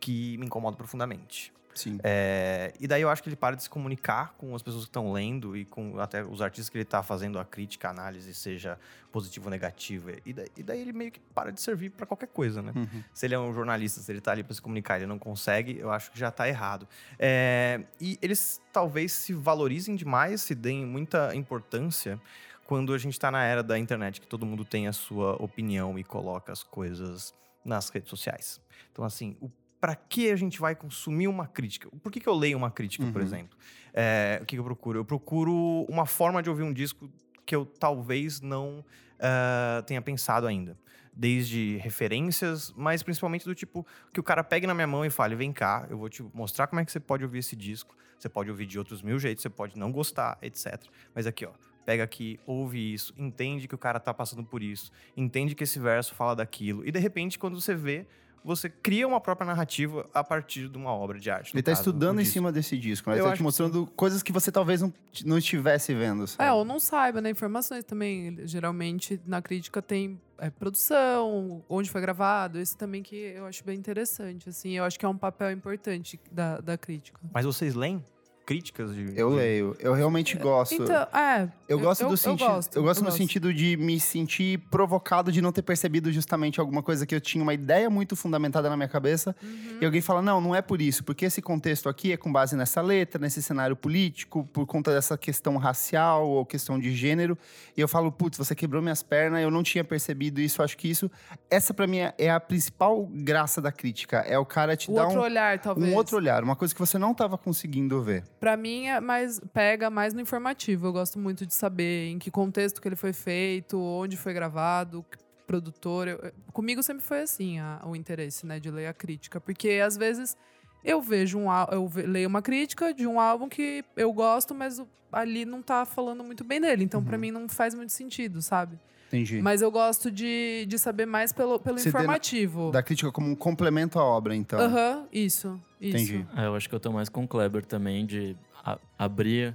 que 0.00 0.36
me 0.38 0.46
incomoda 0.46 0.76
profundamente. 0.76 1.52
Sim. 1.74 1.98
É, 2.02 2.72
e 2.78 2.86
daí 2.86 3.02
eu 3.02 3.10
acho 3.10 3.22
que 3.22 3.28
ele 3.28 3.36
para 3.36 3.56
de 3.56 3.62
se 3.62 3.70
comunicar 3.70 4.34
com 4.38 4.54
as 4.54 4.62
pessoas 4.62 4.84
que 4.84 4.90
estão 4.90 5.12
lendo 5.12 5.56
e 5.56 5.64
com 5.64 5.98
até 5.98 6.22
os 6.22 6.40
artistas 6.40 6.68
que 6.68 6.76
ele 6.76 6.82
está 6.82 7.02
fazendo 7.02 7.38
a 7.38 7.44
crítica, 7.44 7.88
a 7.88 7.90
análise, 7.90 8.32
seja 8.34 8.78
positiva 9.10 9.46
ou 9.46 9.50
negativa. 9.50 10.12
E 10.24 10.32
daí, 10.32 10.48
e 10.56 10.62
daí 10.62 10.80
ele 10.80 10.92
meio 10.92 11.10
que 11.10 11.20
para 11.20 11.52
de 11.52 11.60
servir 11.60 11.90
para 11.90 12.06
qualquer 12.06 12.28
coisa, 12.28 12.62
né? 12.62 12.72
Uhum. 12.74 13.02
Se 13.12 13.26
ele 13.26 13.34
é 13.34 13.38
um 13.38 13.52
jornalista, 13.54 14.00
se 14.00 14.10
ele 14.10 14.20
tá 14.20 14.32
ali 14.32 14.42
para 14.42 14.54
se 14.54 14.62
comunicar, 14.62 14.96
ele 14.96 15.06
não 15.06 15.18
consegue, 15.18 15.78
eu 15.78 15.90
acho 15.90 16.10
que 16.10 16.18
já 16.18 16.30
tá 16.30 16.48
errado. 16.48 16.88
É, 17.18 17.82
e 18.00 18.18
eles 18.22 18.60
talvez 18.72 19.12
se 19.12 19.32
valorizem 19.32 19.94
demais, 19.96 20.42
se 20.42 20.54
deem 20.54 20.84
muita 20.86 21.34
importância 21.34 22.20
quando 22.66 22.94
a 22.94 22.98
gente 22.98 23.18
tá 23.18 23.30
na 23.30 23.44
era 23.44 23.62
da 23.62 23.78
internet, 23.78 24.20
que 24.20 24.26
todo 24.26 24.46
mundo 24.46 24.64
tem 24.64 24.88
a 24.88 24.92
sua 24.92 25.34
opinião 25.42 25.98
e 25.98 26.04
coloca 26.04 26.50
as 26.50 26.62
coisas 26.62 27.34
nas 27.64 27.88
redes 27.88 28.08
sociais. 28.08 28.60
Então, 28.90 29.04
assim, 29.04 29.36
o 29.40 29.50
para 29.84 29.94
que 29.94 30.30
a 30.30 30.36
gente 30.36 30.58
vai 30.58 30.74
consumir 30.74 31.28
uma 31.28 31.46
crítica? 31.46 31.90
Por 32.02 32.10
que, 32.10 32.18
que 32.18 32.26
eu 32.26 32.32
leio 32.34 32.56
uma 32.56 32.70
crítica, 32.70 33.04
por 33.12 33.20
Uhum. 33.20 33.26
exemplo? 33.26 33.58
É, 33.92 34.38
o 34.40 34.46
que, 34.46 34.56
que 34.56 34.58
eu 34.58 34.64
procuro? 34.64 34.98
Eu 35.00 35.04
procuro 35.04 35.84
uma 35.90 36.06
forma 36.06 36.42
de 36.42 36.48
ouvir 36.48 36.62
um 36.62 36.72
disco 36.72 37.06
que 37.44 37.54
eu 37.54 37.66
talvez 37.66 38.40
não 38.40 38.82
ah, 39.20 39.82
tenha 39.86 40.00
pensado 40.00 40.46
ainda. 40.46 40.78
Desde 41.12 41.76
referências, 41.82 42.72
mas 42.74 43.02
principalmente 43.02 43.44
do 43.44 43.54
tipo 43.54 43.86
que 44.14 44.18
o 44.18 44.22
cara 44.22 44.42
pegue 44.42 44.66
na 44.66 44.72
minha 44.72 44.86
mão 44.86 45.04
e 45.04 45.10
fale: 45.10 45.36
vem 45.36 45.52
cá, 45.52 45.86
eu 45.90 45.98
vou 45.98 46.08
te 46.08 46.22
mostrar 46.32 46.66
como 46.66 46.80
é 46.80 46.84
que 46.86 46.90
você 46.90 46.98
pode 46.98 47.22
ouvir 47.22 47.40
esse 47.40 47.54
disco. 47.54 47.94
Você 48.18 48.30
pode 48.30 48.48
ouvir 48.48 48.64
de 48.64 48.78
outros 48.78 49.02
mil 49.02 49.18
jeitos, 49.18 49.42
você 49.42 49.50
pode 49.50 49.78
não 49.78 49.92
gostar, 49.92 50.38
etc. 50.40 50.82
Mas 51.14 51.26
aqui, 51.26 51.44
ó, 51.44 51.50
pega 51.84 52.02
aqui, 52.02 52.40
ouve 52.46 52.94
isso, 52.94 53.12
entende 53.18 53.68
que 53.68 53.74
o 53.74 53.78
cara 53.78 54.00
tá 54.00 54.14
passando 54.14 54.42
por 54.44 54.62
isso, 54.62 54.90
entende 55.14 55.54
que 55.54 55.62
esse 55.62 55.78
verso 55.78 56.14
fala 56.14 56.34
daquilo. 56.34 56.86
E 56.88 56.90
de 56.90 56.98
repente, 56.98 57.38
quando 57.38 57.60
você 57.60 57.74
vê, 57.74 58.06
você 58.44 58.68
cria 58.68 59.08
uma 59.08 59.20
própria 59.20 59.46
narrativa 59.46 60.08
a 60.12 60.22
partir 60.22 60.68
de 60.68 60.76
uma 60.76 60.92
obra 60.92 61.18
de 61.18 61.30
arte. 61.30 61.54
Ele 61.54 61.62
tá 61.62 61.72
caso, 61.72 61.80
estudando 61.80 62.20
em 62.20 62.24
cima 62.26 62.52
desse 62.52 62.76
disco, 62.76 63.08
né? 63.08 63.16
Ele 63.16 63.24
tá 63.24 63.32
te 63.32 63.38
que 63.38 63.42
mostrando 63.42 63.86
coisas 63.96 64.22
que 64.22 64.30
você 64.30 64.52
talvez 64.52 64.82
não, 64.82 64.92
não 65.24 65.38
estivesse 65.38 65.94
vendo, 65.94 66.26
sabe? 66.26 66.48
É, 66.48 66.52
ou 66.52 66.64
não 66.64 66.78
saiba, 66.78 67.22
né? 67.22 67.30
Informações 67.30 67.84
também. 67.84 68.36
Geralmente, 68.46 69.18
na 69.24 69.40
crítica 69.40 69.80
tem 69.80 70.20
é, 70.36 70.50
produção, 70.50 71.64
onde 71.68 71.90
foi 71.90 72.02
gravado. 72.02 72.58
Esse 72.58 72.76
também 72.76 73.02
que 73.02 73.16
eu 73.16 73.46
acho 73.46 73.64
bem 73.64 73.78
interessante, 73.78 74.50
assim. 74.50 74.72
Eu 74.72 74.84
acho 74.84 74.98
que 74.98 75.06
é 75.06 75.08
um 75.08 75.16
papel 75.16 75.50
importante 75.50 76.20
da, 76.30 76.60
da 76.60 76.76
crítica. 76.76 77.18
Mas 77.32 77.46
vocês 77.46 77.74
leem 77.74 78.04
críticas 78.44 78.94
de. 78.94 79.12
Eu 79.18 79.30
de- 79.30 79.36
leio. 79.36 79.76
Eu 79.80 79.92
realmente 79.94 80.36
gosto. 80.36 80.74
Então, 80.74 81.02
é. 81.18 81.48
Eu 81.68 81.78
gosto 81.78 82.06
do 82.06 82.16
sentido. 82.16 82.42
Eu 82.48 82.54
gosto, 82.56 82.82
gosto, 82.82 82.98
no 83.00 83.04
gosto. 83.06 83.16
sentido 83.16 83.52
de 83.54 83.76
me 83.76 83.98
sentir 83.98 84.58
provocado 84.70 85.32
de 85.32 85.40
não 85.40 85.50
ter 85.50 85.62
percebido 85.62 86.12
justamente 86.12 86.60
alguma 86.60 86.82
coisa 86.82 87.06
que 87.06 87.14
eu 87.14 87.20
tinha 87.20 87.42
uma 87.42 87.54
ideia 87.54 87.88
muito 87.88 88.14
fundamentada 88.14 88.68
na 88.68 88.76
minha 88.76 88.88
cabeça. 88.88 89.34
Uhum. 89.42 89.78
E 89.80 89.84
alguém 89.84 90.00
fala: 90.00 90.20
não, 90.20 90.40
não 90.40 90.54
é 90.54 90.60
por 90.60 90.80
isso, 90.82 91.02
porque 91.04 91.24
esse 91.24 91.40
contexto 91.40 91.88
aqui 91.88 92.12
é 92.12 92.16
com 92.16 92.30
base 92.32 92.54
nessa 92.56 92.80
letra, 92.82 93.20
nesse 93.20 93.42
cenário 93.42 93.74
político, 93.74 94.44
por 94.52 94.66
conta 94.66 94.92
dessa 94.92 95.16
questão 95.16 95.56
racial 95.56 96.28
ou 96.28 96.44
questão 96.44 96.78
de 96.78 96.94
gênero. 96.94 97.36
E 97.76 97.80
eu 97.80 97.88
falo, 97.88 98.12
putz, 98.12 98.36
você 98.38 98.54
quebrou 98.54 98.82
minhas 98.82 99.02
pernas, 99.02 99.42
eu 99.42 99.50
não 99.50 99.62
tinha 99.62 99.82
percebido 99.82 100.40
isso. 100.40 100.62
Acho 100.62 100.76
que 100.76 100.88
isso, 100.88 101.10
essa 101.50 101.72
pra 101.72 101.86
mim 101.86 101.98
é 102.18 102.30
a 102.30 102.38
principal 102.38 103.06
graça 103.10 103.60
da 103.60 103.72
crítica. 103.72 104.18
É 104.18 104.38
o 104.38 104.44
cara 104.44 104.76
te 104.76 104.90
O 104.90 104.94
dar 104.94 105.04
outro 105.04 105.20
um, 105.20 105.22
olhar, 105.22 105.58
talvez. 105.58 105.90
um 105.92 105.96
outro 105.96 106.16
olhar, 106.16 106.42
uma 106.44 106.54
coisa 106.56 106.74
que 106.74 106.80
você 106.80 106.98
não 106.98 107.14
tava 107.14 107.38
conseguindo 107.38 108.02
ver. 108.02 108.22
Pra 108.44 108.58
mim, 108.58 108.88
é 108.88 109.00
mais, 109.00 109.40
pega 109.54 109.88
mais 109.88 110.12
no 110.12 110.20
informativo. 110.20 110.86
Eu 110.88 110.92
gosto 110.92 111.18
muito 111.18 111.46
de 111.46 111.54
saber 111.54 112.08
em 112.10 112.18
que 112.18 112.30
contexto 112.30 112.78
que 112.78 112.86
ele 112.86 112.94
foi 112.94 113.14
feito, 113.14 113.80
onde 113.80 114.18
foi 114.18 114.34
gravado, 114.34 115.02
que 115.10 115.16
produtor. 115.46 116.08
Eu- 116.08 116.30
comigo 116.52 116.82
sempre 116.82 117.02
foi 117.02 117.22
assim 117.22 117.58
a- 117.58 117.80
o 117.86 117.96
interesse, 117.96 118.44
né, 118.44 118.60
de 118.60 118.70
ler 118.70 118.86
a 118.86 118.92
crítica. 118.92 119.40
Porque, 119.40 119.80
às 119.82 119.96
vezes, 119.96 120.36
eu 120.84 121.00
vejo 121.00 121.38
um 121.38 121.46
eu 121.72 121.90
leio 122.06 122.28
uma 122.28 122.42
crítica 122.42 122.92
de 122.92 123.06
um 123.06 123.18
álbum 123.18 123.48
que 123.48 123.82
eu 123.96 124.12
gosto, 124.12 124.54
mas 124.54 124.78
ali 125.10 125.46
não 125.46 125.62
tá 125.62 125.86
falando 125.86 126.22
muito 126.22 126.44
bem 126.44 126.60
dele. 126.60 126.84
Então, 126.84 127.00
Uhum. 127.00 127.06
pra 127.06 127.16
mim, 127.16 127.30
não 127.30 127.48
faz 127.48 127.74
muito 127.74 127.92
sentido, 127.92 128.42
sabe? 128.42 128.78
Entendi. 129.14 129.40
Mas 129.40 129.62
eu 129.62 129.70
gosto 129.70 130.10
de, 130.10 130.66
de 130.66 130.78
saber 130.78 131.06
mais 131.06 131.32
pelo, 131.32 131.58
pelo 131.60 131.78
Você 131.78 131.88
informativo. 131.88 132.70
Da 132.72 132.82
crítica 132.82 133.12
como 133.12 133.28
um 133.30 133.36
complemento 133.36 133.98
à 133.98 134.04
obra, 134.04 134.34
então. 134.34 134.58
Aham, 134.58 135.06
isso. 135.12 135.60
Isso. 135.80 135.96
Entendi. 135.96 136.26
É, 136.36 136.46
eu 136.46 136.56
acho 136.56 136.68
que 136.68 136.74
eu 136.74 136.80
tô 136.80 136.90
mais 136.92 137.08
com 137.08 137.22
o 137.24 137.28
Kleber 137.28 137.64
também, 137.64 138.04
de 138.04 138.36
a- 138.64 138.78
abrir 138.98 139.54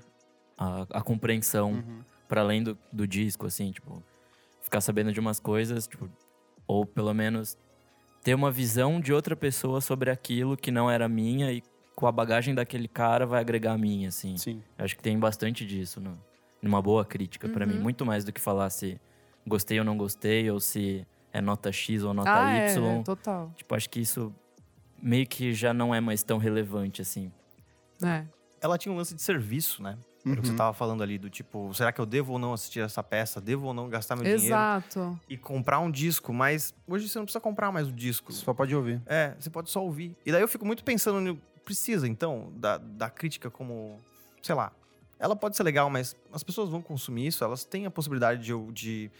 a, 0.58 0.86
a 0.94 1.02
compreensão 1.02 1.72
Uhum. 1.74 2.00
para 2.28 2.42
além 2.42 2.64
do, 2.64 2.78
do 2.92 3.06
disco, 3.08 3.46
assim, 3.48 3.72
tipo, 3.72 4.02
ficar 4.62 4.80
sabendo 4.82 5.12
de 5.12 5.20
umas 5.20 5.40
coisas, 5.40 5.88
tipo, 5.88 6.10
ou 6.66 6.86
pelo 6.86 7.14
menos 7.14 7.58
ter 8.24 8.34
uma 8.36 8.52
visão 8.52 9.00
de 9.02 9.12
outra 9.12 9.36
pessoa 9.36 9.82
sobre 9.82 10.10
aquilo 10.10 10.56
que 10.56 10.72
não 10.72 10.90
era 10.90 11.08
minha 11.10 11.52
e 11.52 11.62
com 11.96 12.08
a 12.08 12.12
bagagem 12.14 12.56
daquele 12.56 12.88
cara 12.88 13.26
vai 13.26 13.42
agregar 13.42 13.74
a 13.74 13.78
minha, 13.78 14.08
assim. 14.08 14.38
Sim. 14.38 14.64
Eu 14.78 14.86
acho 14.86 14.96
que 14.96 15.04
tem 15.04 15.18
bastante 15.20 15.66
disso 15.66 16.00
no, 16.00 16.18
numa 16.62 16.82
boa 16.82 17.04
crítica 17.04 17.50
pra 17.50 17.66
mim, 17.66 17.76
Uhum. 17.76 17.82
muito 17.84 18.06
mais 18.06 18.24
do 18.24 18.32
que 18.32 18.40
falar 18.40 18.70
se 18.70 18.98
gostei 19.50 19.78
ou 19.80 19.84
não 19.86 19.98
gostei, 19.98 20.50
ou 20.50 20.60
se 20.60 21.06
é 21.34 21.42
nota 21.42 21.72
X 21.72 22.04
ou 22.04 22.14
nota 22.14 22.32
Ah, 22.32 22.50
é, 22.50 22.72
Y. 22.74 23.00
é, 23.00 23.04
total. 23.04 23.52
Tipo, 23.56 23.76
acho 23.76 23.90
que 23.90 24.00
isso 24.00 24.34
meio 25.02 25.28
que 25.28 25.54
já 25.54 25.74
não 25.74 25.94
é 25.94 26.00
mais 26.00 26.24
tão 26.24 26.38
relevante, 26.38 27.02
assim. 27.02 27.32
É. 28.04 28.26
Ela 28.62 28.78
tinha 28.78 28.92
um 28.94 28.98
lance 28.98 29.14
de 29.14 29.22
serviço, 29.22 29.82
né? 29.84 29.98
Era 30.26 30.34
o 30.34 30.42
que 30.42 30.48
você 30.48 30.52
Uhum. 30.52 30.58
tava 30.58 30.74
falando 30.74 31.02
ali, 31.02 31.18
do 31.18 31.30
tipo, 31.30 31.74
será 31.74 31.94
que 31.94 32.00
eu 32.02 32.06
devo 32.06 32.34
ou 32.34 32.40
não 32.40 32.52
assistir 32.54 32.82
essa 32.82 33.02
peça? 33.02 33.40
Devo 33.40 33.68
ou 33.68 33.74
não 33.74 33.88
gastar 33.88 34.16
meu 34.18 34.24
dinheiro 34.24 34.44
Exato. 34.46 35.18
e 35.30 35.38
comprar 35.38 35.80
um 35.80 35.90
disco? 35.90 36.34
Mas 36.34 36.74
hoje 36.86 37.08
você 37.08 37.18
não 37.18 37.26
precisa 37.26 37.40
comprar 37.40 37.72
mais 37.72 37.88
o 37.88 37.92
disco. 37.92 38.32
Só 38.34 38.54
pode 38.54 38.76
ouvir. 38.76 39.02
É, 39.06 39.34
você 39.40 39.50
pode 39.50 39.70
só 39.70 39.82
ouvir. 39.84 40.16
E 40.26 40.32
daí 40.32 40.42
eu 40.42 40.48
fico 40.48 40.66
muito 40.66 40.84
pensando 40.84 41.22
no. 41.22 41.40
Precisa, 41.64 42.08
então, 42.08 42.52
da, 42.58 42.78
da 42.78 43.10
crítica 43.10 43.50
como. 43.50 44.00
Sei 44.42 44.54
lá. 44.54 44.72
Ela 45.18 45.36
pode 45.36 45.56
ser 45.56 45.64
legal, 45.64 45.90
mas 45.90 46.16
as 46.34 46.44
pessoas 46.44 46.70
vão 46.70 46.82
consumir 46.82 47.28
isso, 47.28 47.44
elas 47.44 47.64
têm 47.64 47.86
a 47.86 47.92
possibilidade 47.92 48.42
de, 48.44 48.72
de 48.72 49.12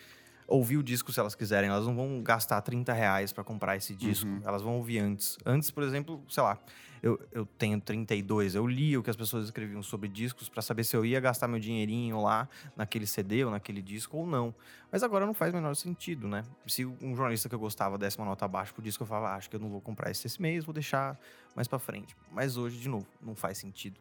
ouvir 0.50 0.78
o 0.78 0.84
disco 0.84 1.14
se 1.14 1.20
elas 1.20 1.36
quiserem. 1.36 1.70
Elas 1.70 1.86
não 1.86 1.96
vão 1.96 2.22
gastar 2.22 2.62
30 2.62 2.92
reais 2.92 3.32
pra 3.32 3.44
comprar 3.44 3.78
esse 3.78 3.96
disco. 3.96 4.28
Uhum. 4.28 4.42
Elas 4.44 4.62
vão 4.62 4.76
ouvir 4.76 5.00
antes. 5.00 5.38
Antes, 5.46 5.72
por 5.72 5.84
exemplo, 5.84 6.24
sei 6.28 6.44
lá. 6.44 6.58
Eu, 7.02 7.18
eu 7.32 7.46
tenho 7.46 7.80
32, 7.80 8.56
eu 8.56 8.68
li 8.68 8.98
o 8.98 9.02
que 9.02 9.10
as 9.10 9.16
pessoas 9.16 9.46
escreviam 9.46 9.82
sobre 9.82 10.10
discos 10.10 10.50
pra 10.50 10.62
saber 10.62 10.84
se 10.84 10.98
eu 10.98 11.06
ia 11.06 11.18
gastar 11.22 11.48
meu 11.48 11.58
dinheirinho 11.58 12.22
lá 12.22 12.50
naquele 12.76 13.08
CD 13.08 13.46
ou 13.46 13.52
naquele 13.52 13.82
disco 13.82 14.18
ou 14.18 14.28
não. 14.28 14.54
Mas 14.92 15.02
agora 15.02 15.26
não 15.26 15.34
faz 15.34 15.54
o 15.54 15.56
menor 15.56 15.74
sentido, 15.76 16.28
né? 16.28 16.44
Se 16.68 16.86
um 16.86 17.16
jornalista 17.16 17.48
que 17.48 17.56
eu 17.56 17.60
gostava 17.60 17.98
desse 17.98 18.18
uma 18.18 18.26
nota 18.26 18.44
abaixo 18.44 18.74
pro 18.74 18.84
disco, 18.84 19.04
eu 19.04 19.08
falava, 19.08 19.30
ah, 19.30 19.36
acho 19.36 19.50
que 19.50 19.56
eu 19.56 19.62
não 19.62 19.70
vou 19.70 19.80
comprar 19.80 20.12
esse 20.12 20.28
esse 20.28 20.42
mês, 20.42 20.66
vou 20.66 20.74
deixar 20.74 21.18
mais 21.56 21.70
pra 21.70 21.80
frente. 21.80 22.18
Mas 22.34 22.58
hoje, 22.58 22.78
de 22.78 22.90
novo, 22.90 23.08
não 23.22 23.34
faz 23.34 23.58
sentido. 23.58 23.98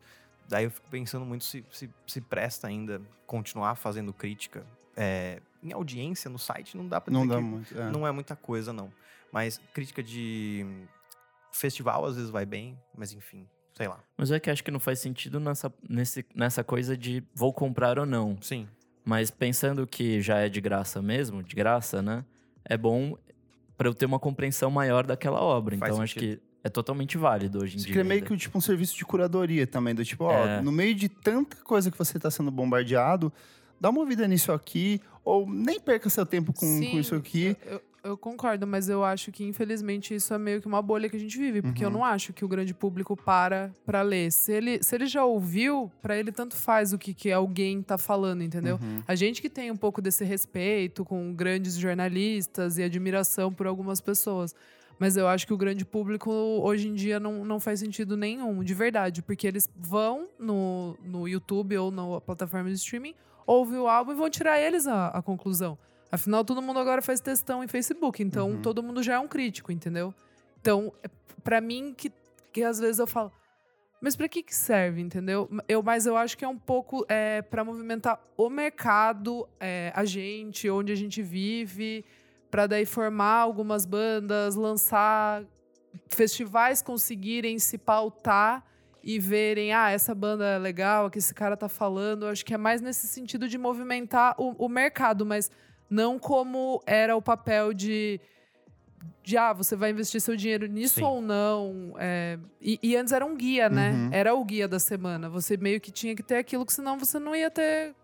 Daí 0.48 0.64
eu 0.64 0.70
fico 0.70 0.88
pensando 0.90 1.24
muito 1.24 1.44
se, 1.44 1.64
se, 1.70 1.88
se 2.04 2.20
presta 2.20 2.66
ainda 2.66 3.00
continuar 3.26 3.76
fazendo 3.76 4.12
crítica. 4.12 4.66
É, 4.96 5.40
em 5.62 5.72
audiência 5.72 6.30
no 6.30 6.38
site 6.38 6.76
não 6.76 6.86
dá 6.86 7.00
pra 7.00 7.12
Não 7.12 7.22
dizer 7.22 7.34
dá 7.34 7.38
que 7.40 7.44
muito. 7.44 7.78
é. 7.78 7.90
não 7.90 8.06
é 8.06 8.12
muita 8.12 8.36
coisa, 8.36 8.72
não. 8.72 8.90
Mas 9.32 9.60
crítica 9.74 10.02
de 10.02 10.64
festival 11.52 12.04
às 12.06 12.16
vezes 12.16 12.30
vai 12.30 12.46
bem, 12.46 12.78
mas 12.96 13.12
enfim, 13.12 13.46
sei 13.76 13.88
lá. 13.88 13.98
Mas 14.16 14.30
é 14.30 14.38
que 14.40 14.50
acho 14.50 14.62
que 14.62 14.70
não 14.70 14.80
faz 14.80 15.00
sentido 15.00 15.38
nessa, 15.40 15.72
nesse, 15.88 16.24
nessa 16.34 16.62
coisa 16.64 16.96
de 16.96 17.22
vou 17.34 17.52
comprar 17.52 17.98
ou 17.98 18.06
não. 18.06 18.36
Sim. 18.40 18.68
Mas 19.04 19.30
pensando 19.30 19.86
que 19.86 20.20
já 20.20 20.38
é 20.38 20.48
de 20.48 20.60
graça 20.60 21.00
mesmo, 21.00 21.42
de 21.42 21.54
graça, 21.56 22.02
né? 22.02 22.24
É 22.64 22.76
bom 22.76 23.16
pra 23.76 23.88
eu 23.88 23.94
ter 23.94 24.06
uma 24.06 24.18
compreensão 24.18 24.70
maior 24.70 25.06
daquela 25.06 25.40
obra. 25.40 25.76
Faz 25.78 25.92
então 25.92 26.02
acho 26.02 26.14
sentido. 26.14 26.36
que 26.38 26.42
é 26.64 26.68
totalmente 26.68 27.16
válido 27.16 27.62
hoje 27.62 27.74
em 27.74 27.76
Isso 27.78 27.86
dia. 27.86 27.94
que 27.94 28.00
é 28.00 28.04
meio 28.04 28.22
que 28.22 28.36
tipo 28.36 28.58
um 28.58 28.60
serviço 28.60 28.96
de 28.96 29.04
curadoria 29.04 29.66
também, 29.66 29.94
do 29.94 30.04
tipo, 30.04 30.24
ó, 30.24 30.32
É. 30.32 30.60
no 30.60 30.70
meio 30.72 30.94
de 30.94 31.08
tanta 31.08 31.56
coisa 31.58 31.90
que 31.90 31.96
você 31.96 32.18
tá 32.18 32.30
sendo 32.30 32.50
bombardeado, 32.50 33.32
dá 33.80 33.90
uma 33.90 34.04
vida 34.04 34.26
nisso 34.28 34.52
aqui, 34.52 35.00
ou 35.24 35.48
nem 35.48 35.78
perca 35.80 36.08
seu 36.10 36.24
tempo 36.26 36.52
com, 36.52 36.60
com 36.60 36.66
Sim, 36.78 36.98
isso 36.98 37.14
aqui. 37.14 37.56
Eu, 37.64 37.72
eu- 37.74 37.82
eu 38.04 38.16
concordo, 38.16 38.64
mas 38.66 38.88
eu 38.88 39.04
acho 39.04 39.30
que 39.32 39.44
infelizmente 39.44 40.14
isso 40.14 40.32
é 40.32 40.38
meio 40.38 40.60
que 40.62 40.66
uma 40.68 40.80
bolha 40.80 41.08
que 41.10 41.16
a 41.16 41.20
gente 41.20 41.36
vive, 41.36 41.60
porque 41.60 41.84
eu 41.84 41.88
Uhum. 41.88 41.94
não 41.94 42.04
acho 42.04 42.32
que 42.32 42.44
o 42.44 42.48
grande 42.48 42.72
público 42.72 43.14
para 43.16 43.70
pra 43.84 44.00
ler. 44.02 44.30
Se 44.32 44.52
ele, 44.52 44.82
se 44.82 44.94
ele 44.94 45.04
já 45.06 45.24
ouviu, 45.24 45.90
pra 46.00 46.16
ele 46.16 46.30
tanto 46.32 46.56
faz 46.56 46.92
o 46.92 46.96
que, 46.98 47.12
que 47.12 47.30
alguém 47.30 47.82
tá 47.82 47.98
falando, 47.98 48.42
entendeu? 48.42 48.78
Uhum. 48.80 49.02
A 49.06 49.14
gente 49.16 49.42
que 49.42 49.50
tem 49.50 49.70
um 49.70 49.76
pouco 49.76 50.00
desse 50.00 50.24
respeito 50.24 51.04
com 51.04 51.34
grandes 51.34 51.74
jornalistas 51.76 52.78
e 52.78 52.82
admiração 52.82 53.52
por 53.52 53.66
algumas 53.66 54.00
pessoas. 54.00 54.54
Mas 54.98 55.16
eu 55.16 55.28
acho 55.28 55.46
que 55.46 55.52
o 55.52 55.56
grande 55.56 55.84
público 55.84 56.30
hoje 56.30 56.88
em 56.88 56.94
dia 56.94 57.20
não, 57.20 57.44
não 57.44 57.60
faz 57.60 57.80
sentido 57.80 58.16
nenhum, 58.16 58.64
de 58.64 58.74
verdade. 58.74 59.22
Porque 59.22 59.46
eles 59.46 59.68
vão 59.76 60.28
no, 60.38 60.96
no 61.04 61.28
YouTube 61.28 61.76
ou 61.76 61.90
na 61.90 62.20
plataforma 62.20 62.68
de 62.70 62.76
streaming, 62.76 63.14
ouvem 63.48 63.78
o 63.78 63.88
álbum 63.88 64.12
e 64.12 64.14
vão 64.14 64.28
tirar 64.28 64.60
eles 64.60 64.86
a, 64.86 65.08
a 65.08 65.22
conclusão. 65.22 65.78
Afinal, 66.12 66.44
todo 66.44 66.60
mundo 66.62 66.78
agora 66.78 67.00
faz 67.02 67.18
textão 67.20 67.64
em 67.64 67.68
Facebook, 67.68 68.22
então 68.22 68.50
Uhum. 68.50 68.62
todo 68.62 68.82
mundo 68.82 69.02
já 69.02 69.14
é 69.14 69.18
um 69.18 69.26
crítico, 69.26 69.72
entendeu? 69.72 70.14
Então, 70.60 70.92
é 71.02 71.08
pra 71.42 71.60
mim, 71.60 71.94
que, 71.96 72.12
que 72.52 72.62
às 72.62 72.78
vezes 72.78 72.98
eu 72.98 73.06
falo, 73.06 73.32
mas 74.00 74.14
pra 74.16 74.28
que 74.28 74.42
que 74.42 74.54
serve, 74.54 75.00
entendeu? 75.00 75.48
Eu, 75.66 75.82
mas 75.82 76.04
eu 76.06 76.16
acho 76.16 76.36
que 76.36 76.44
é 76.44 76.48
um 76.48 76.58
pouco 76.58 77.04
é, 77.08 77.40
para 77.42 77.64
movimentar 77.64 78.20
o 78.36 78.50
mercado, 78.50 79.48
é, 79.58 79.92
a 79.94 80.04
gente, 80.04 80.68
onde 80.68 80.92
a 80.92 80.96
gente 80.96 81.22
vive, 81.22 82.04
pra 82.50 82.66
daí 82.66 82.84
formar 82.86 83.40
algumas 83.40 83.84
bandas, 83.86 84.54
lançar 84.56 85.42
festivais 86.08 86.82
conseguirem 86.82 87.58
se 87.58 87.76
pautar 87.78 88.64
e 89.08 89.18
verem, 89.18 89.72
ah, 89.72 89.90
essa 89.90 90.14
banda 90.14 90.44
é 90.44 90.58
legal, 90.58 91.06
o 91.06 91.10
que 91.10 91.16
esse 91.16 91.32
cara 91.32 91.56
tá 91.56 91.66
falando. 91.66 92.26
Eu 92.26 92.28
acho 92.28 92.44
que 92.44 92.52
é 92.52 92.58
mais 92.58 92.82
nesse 92.82 93.08
sentido 93.08 93.48
de 93.48 93.56
movimentar 93.56 94.34
o, 94.36 94.66
o 94.66 94.68
mercado, 94.68 95.24
mas 95.24 95.50
não 95.88 96.18
como 96.18 96.82
era 96.84 97.16
o 97.16 97.22
papel 97.22 97.72
de 97.72 98.20
de 99.22 99.38
ah, 99.38 99.54
você 99.54 99.74
vai 99.74 99.92
investir 99.92 100.20
seu 100.20 100.36
dinheiro 100.36 100.66
nisso 100.66 100.96
Sim. 100.96 101.04
ou 101.04 101.22
não. 101.22 101.94
é, 101.98 102.38
e, 102.60 102.78
e 102.82 102.96
antes 102.96 103.10
era 103.14 103.24
um 103.24 103.34
guia, 103.34 103.70
né? 103.70 103.92
Uhum. 103.92 104.10
Era 104.12 104.34
o 104.34 104.44
guia 104.44 104.68
da 104.68 104.78
semana. 104.78 105.30
Você 105.30 105.56
meio 105.56 105.80
que 105.80 105.90
tinha 105.90 106.14
que 106.14 106.22
ter 106.22 106.36
aquilo, 106.36 106.66
que 106.66 106.72
senão 106.74 106.98
você 106.98 107.18
não 107.18 107.34
ia 107.34 107.50
ter 107.50 107.94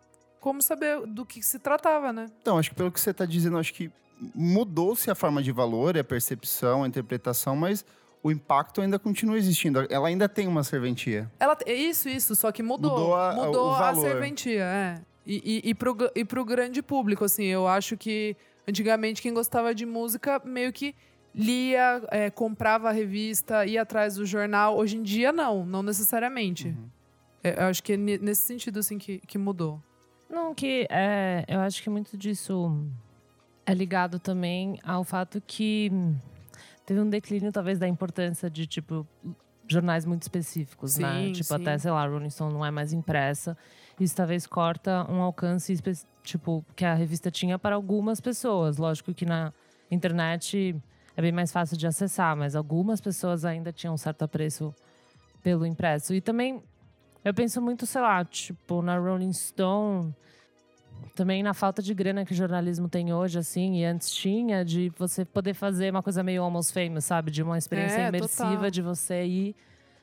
como 0.41 0.63
saber 0.63 1.07
do 1.07 1.27
que 1.27 1.43
se 1.43 1.59
tratava, 1.59 2.15
né? 2.15 2.29
Então, 2.41 2.57
acho 2.57 2.71
que 2.71 2.77
pelo 2.77 2.91
que 2.91 2.99
você 2.99 3.11
está 3.11 3.27
dizendo, 3.27 3.59
acho 3.59 3.75
que 3.75 3.93
mudou-se 4.35 5.11
a 5.11 5.15
forma 5.15 5.43
de 5.43 5.53
valor, 5.53 5.99
a 5.99 6.05
percepção, 6.05 6.83
a 6.83 6.89
interpretação, 6.89 7.55
mas 7.55 7.85
o 8.25 8.33
impacto 8.33 8.81
ainda 8.81 8.99
continua 8.99 9.37
existindo. 9.37 9.87
Ela 9.91 10.09
ainda 10.09 10.27
tem 10.29 10.49
uma 10.49 10.65
serventia. 10.65 11.31
Ela, 11.39 11.57
é 11.67 11.75
isso, 11.75 12.09
isso, 12.09 12.35
só 12.35 12.51
que 12.51 12.63
mudou. 12.63 12.91
Mudou 12.91 13.15
a- 13.15 13.35
Mudou 13.35 13.69
o 13.69 13.75
a 13.75 13.79
valor. 13.79 14.01
serventia, 14.01 14.65
é. 14.65 15.01
E, 15.27 15.61
e, 15.65 15.71
e, 15.71 15.75
pro, 15.75 15.97
e 16.15 16.25
pro 16.25 16.45
grande 16.45 16.83
público, 16.83 17.23
assim, 17.25 17.45
eu 17.45 17.69
acho 17.69 17.97
que 17.99 18.35
antigamente 18.67 19.21
quem 19.23 19.33
gostava 19.35 19.75
de 19.75 19.85
música 19.87 20.41
meio 20.45 20.73
que 20.73 20.95
lia, 21.35 22.03
é, 22.11 22.31
comprava 22.31 22.89
a 22.89 22.93
revista, 22.93 23.67
ia 23.67 23.83
atrás 23.83 24.15
do 24.17 24.25
jornal. 24.25 24.77
Hoje 24.77 24.97
em 24.97 25.03
dia, 25.03 25.31
não, 25.33 25.65
não 25.67 25.83
necessariamente. 25.83 26.69
Uhum. 26.69 26.89
É, 27.43 27.61
eu 27.63 27.67
acho 27.67 27.83
que 27.83 27.93
é 27.93 27.97
ne- 27.97 28.19
nesse 28.19 28.43
sentido, 28.43 28.79
assim, 28.79 28.97
que, 28.99 29.19
que 29.19 29.37
mudou. 29.37 29.83
Não, 30.31 30.55
que 30.55 30.87
é, 30.91 31.45
eu 31.47 31.61
acho 31.61 31.83
que 31.83 31.91
muito 31.91 32.17
disso 32.17 32.87
é 33.67 33.75
ligado 33.75 34.19
também 34.19 34.79
ao 34.83 35.05
fato 35.05 35.43
que 35.47 35.91
teve 36.87 37.01
um 37.01 37.09
declínio, 37.09 37.51
talvez, 37.53 37.79
da 37.79 37.89
importância 37.89 38.49
de, 38.51 38.67
tipo, 38.67 39.07
jornais 39.67 40.05
muito 40.05 40.23
específicos, 40.23 40.99
né? 40.99 41.27
Sim, 41.27 41.33
Tipo, 41.33 41.45
sim. 41.49 41.55
até, 41.55 41.79
sei 41.79 41.91
lá, 41.91 42.07
Rolling 42.07 42.31
Stone 42.31 42.53
não 42.53 42.65
é 42.65 42.71
mais 42.71 42.93
impressa. 42.93 43.57
Isso 43.99 44.15
talvez 44.15 44.47
corta 44.47 45.07
um 45.11 45.23
alcance, 45.23 45.75
tipo, 46.23 46.65
que 46.77 46.85
a 46.85 46.95
revista 46.95 47.31
tinha 47.31 47.59
para 47.59 47.75
algumas 47.75 48.21
pessoas. 48.21 48.77
Lógico 48.77 49.15
que 49.15 49.25
na 49.25 49.53
internet 49.91 50.77
é 51.17 51.23
bem 51.23 51.33
mais 51.33 51.53
fácil 51.53 51.77
de 51.77 51.87
acessar, 51.87 52.37
mas 52.37 52.55
algumas 52.57 53.01
pessoas 53.01 53.45
ainda 53.45 53.73
tinham 53.73 53.95
um 53.95 53.99
certo 53.99 54.23
apreço 54.23 54.75
pelo 55.43 55.65
impresso. 55.65 56.13
E 56.15 56.21
também 56.21 56.63
eu 57.25 57.33
penso 57.33 57.61
muito, 57.63 57.87
sei 57.87 58.01
lá, 58.03 58.25
tipo, 58.25 58.83
na 58.83 58.99
Rolling 58.99 59.33
Stone, 59.33 60.15
também 61.15 61.43
na 61.43 61.55
falta 61.55 61.81
de 61.81 61.95
grana 61.95 62.25
que 62.25 62.33
o 62.33 62.35
jornalismo 62.35 62.89
tem 62.89 63.13
hoje, 63.13 63.39
assim, 63.39 63.77
e 63.81 63.85
antes 63.85 64.11
tinha, 64.11 64.65
de 64.65 64.93
você 64.99 65.25
poder 65.25 65.55
fazer 65.55 65.91
uma 65.91 66.03
coisa 66.03 66.23
meio 66.23 66.43
almost 66.43 66.73
famous, 66.73 67.05
sabe? 67.05 67.31
De 67.31 67.43
uma 67.43 67.57
experiência 67.57 67.99
É, 68.01 68.09
imersiva 68.09 68.55
total. 68.55 68.71
de 68.71 68.83
você 68.83 69.25
ir 69.25 69.57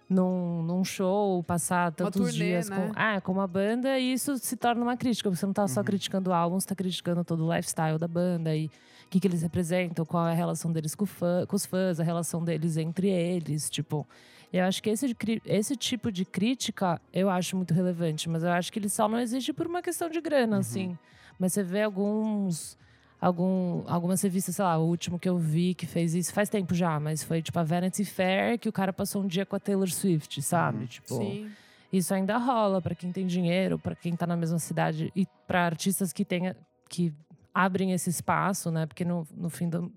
num, 0.09 0.61
num 0.63 0.83
show, 0.83 1.43
passar 1.43 1.91
tantos 1.91 2.21
turnê, 2.21 2.45
dias 2.45 2.69
né? 2.69 2.75
com, 2.75 2.91
ah, 2.95 3.21
com 3.21 3.31
uma 3.31 3.47
banda, 3.47 3.97
e 3.99 4.13
isso 4.13 4.37
se 4.37 4.55
torna 4.57 4.81
uma 4.83 4.97
crítica. 4.97 5.29
Você 5.29 5.45
não 5.45 5.53
tá 5.53 5.67
só 5.67 5.83
criticando 5.83 6.29
o 6.29 6.33
álbum, 6.33 6.59
você 6.59 6.67
tá 6.67 6.75
criticando 6.75 7.23
todo 7.23 7.45
o 7.45 7.53
lifestyle 7.53 7.97
da 7.97 8.07
banda 8.07 8.55
e 8.55 8.65
o 8.67 9.09
que, 9.09 9.19
que 9.19 9.27
eles 9.27 9.41
representam, 9.41 10.05
qual 10.05 10.27
é 10.27 10.31
a 10.31 10.35
relação 10.35 10.71
deles 10.71 10.95
com, 10.95 11.05
fã, 11.05 11.45
com 11.45 11.55
os 11.55 11.65
fãs, 11.65 11.99
a 11.99 12.03
relação 12.03 12.43
deles 12.43 12.77
entre 12.77 13.09
eles, 13.09 13.69
tipo. 13.69 14.07
Eu 14.51 14.65
acho 14.65 14.83
que 14.83 14.89
esse, 14.89 15.15
esse 15.45 15.75
tipo 15.77 16.11
de 16.11 16.25
crítica 16.25 17.01
eu 17.13 17.29
acho 17.29 17.55
muito 17.55 17.73
relevante, 17.73 18.27
mas 18.29 18.43
eu 18.43 18.51
acho 18.51 18.71
que 18.71 18.79
ele 18.79 18.89
só 18.89 19.07
não 19.07 19.19
existe 19.19 19.53
por 19.53 19.65
uma 19.65 19.81
questão 19.81 20.09
de 20.09 20.19
grana, 20.19 20.57
assim. 20.59 20.97
Mas 21.39 21.53
você 21.53 21.63
vê 21.63 21.83
alguns. 21.83 22.77
Algum, 23.19 23.83
algumas 23.85 24.19
revistas, 24.23 24.55
sei 24.55 24.65
lá, 24.65 24.79
o 24.79 24.87
último 24.87 25.19
que 25.19 25.29
eu 25.29 25.37
vi 25.37 25.75
que 25.75 25.85
fez 25.85 26.15
isso 26.15 26.33
faz 26.33 26.49
tempo 26.49 26.73
já, 26.73 26.99
mas 26.99 27.23
foi 27.23 27.39
tipo 27.39 27.59
a 27.59 27.63
Vanity 27.63 28.03
Fair, 28.03 28.57
que 28.57 28.67
o 28.67 28.71
cara 28.71 28.91
passou 28.91 29.21
um 29.21 29.27
dia 29.27 29.45
com 29.45 29.55
a 29.55 29.59
Taylor 29.59 29.87
Swift, 29.91 30.41
sabe? 30.41 30.87
Tipo, 30.87 31.17
Sim. 31.17 31.51
isso 31.93 32.15
ainda 32.15 32.35
rola 32.39 32.81
pra 32.81 32.95
quem 32.95 33.11
tem 33.11 33.27
dinheiro, 33.27 33.77
pra 33.77 33.93
quem 33.93 34.15
tá 34.15 34.25
na 34.25 34.35
mesma 34.35 34.57
cidade 34.57 35.13
e 35.15 35.27
pra 35.45 35.65
artistas 35.65 36.11
que 36.11 36.25
tenha, 36.25 36.57
que 36.89 37.13
abrem 37.53 37.91
esse 37.91 38.09
espaço, 38.09 38.71
né? 38.71 38.87
Porque 38.87 39.05
no, 39.05 39.27
no 39.37 39.51
fim 39.51 39.69
do 39.69 39.91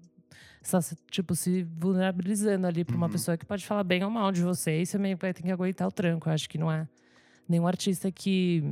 está 0.66 0.80
se- 0.80 0.96
tipo 1.10 1.34
se 1.34 1.62
vulnerabilizando 1.78 2.66
ali 2.66 2.84
pra 2.84 2.96
uma 2.96 3.06
Uhum. 3.06 3.12
pessoa 3.12 3.36
que 3.36 3.44
pode 3.44 3.64
falar 3.66 3.84
bem 3.84 4.02
ou 4.04 4.10
mal 4.10 4.32
de 4.32 4.42
você 4.42 4.80
e 4.80 4.86
você 4.86 4.98
meio 4.98 5.16
que 5.16 5.22
vai 5.22 5.32
ter 5.34 5.42
que 5.42 5.50
aguentar 5.50 5.86
o 5.88 5.92
tranco. 5.92 6.28
Eu 6.28 6.32
acho 6.32 6.48
que 6.48 6.58
não 6.58 6.70
é 6.70 6.88
nenhum 7.48 7.66
artista 7.66 8.10
que 8.10 8.62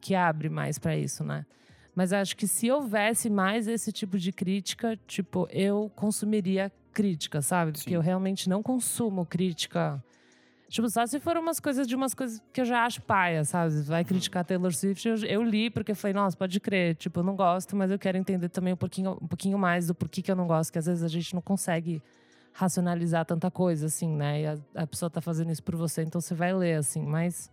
que 0.00 0.14
abre 0.16 0.48
mais 0.48 0.78
pra 0.80 0.96
isso, 0.96 1.22
né? 1.22 1.46
Mas 1.94 2.12
acho 2.12 2.36
que 2.36 2.48
se 2.48 2.68
houvesse 2.70 3.30
mais 3.30 3.68
esse 3.68 3.92
tipo 3.92 4.18
de 4.18 4.32
crítica, 4.32 4.98
tipo, 5.06 5.46
eu 5.52 5.92
consumiria 5.94 6.72
crítica, 6.92 7.40
sabe? 7.40 7.70
Porque 7.72 7.90
Sim. 7.90 7.94
eu 7.94 8.00
realmente 8.00 8.48
não 8.48 8.62
consumo 8.64 9.24
crítica 9.24 10.02
Tipo, 10.72 10.88
só 10.88 11.06
se 11.06 11.20
for 11.20 11.36
umas 11.36 11.60
coisas 11.60 11.86
de 11.86 11.94
umas 11.94 12.14
coisas 12.14 12.42
que 12.50 12.58
eu 12.58 12.64
já 12.64 12.86
acho 12.86 13.02
paia, 13.02 13.44
sabe? 13.44 13.82
Vai 13.82 14.02
criticar 14.06 14.42
Taylor 14.42 14.72
Swift, 14.72 15.06
eu, 15.06 15.16
eu 15.16 15.42
li 15.42 15.68
porque 15.68 15.94
falei, 15.94 16.14
nossa, 16.14 16.34
pode 16.34 16.58
crer. 16.60 16.96
Tipo, 16.96 17.20
eu 17.20 17.24
não 17.24 17.36
gosto, 17.36 17.76
mas 17.76 17.90
eu 17.90 17.98
quero 17.98 18.16
entender 18.16 18.48
também 18.48 18.72
um 18.72 18.76
pouquinho, 18.76 19.18
um 19.20 19.26
pouquinho 19.26 19.58
mais 19.58 19.88
do 19.88 19.94
porquê 19.94 20.22
que 20.22 20.32
eu 20.32 20.34
não 20.34 20.46
gosto, 20.46 20.72
que 20.72 20.78
às 20.78 20.86
vezes 20.86 21.04
a 21.04 21.08
gente 21.08 21.34
não 21.34 21.42
consegue 21.42 22.02
racionalizar 22.54 23.26
tanta 23.26 23.50
coisa, 23.50 23.84
assim, 23.84 24.16
né? 24.16 24.40
E 24.40 24.46
a, 24.46 24.56
a 24.76 24.86
pessoa 24.86 25.10
tá 25.10 25.20
fazendo 25.20 25.52
isso 25.52 25.62
por 25.62 25.76
você, 25.76 26.04
então 26.04 26.22
você 26.22 26.34
vai 26.34 26.54
ler, 26.54 26.76
assim. 26.76 27.04
Mas 27.04 27.50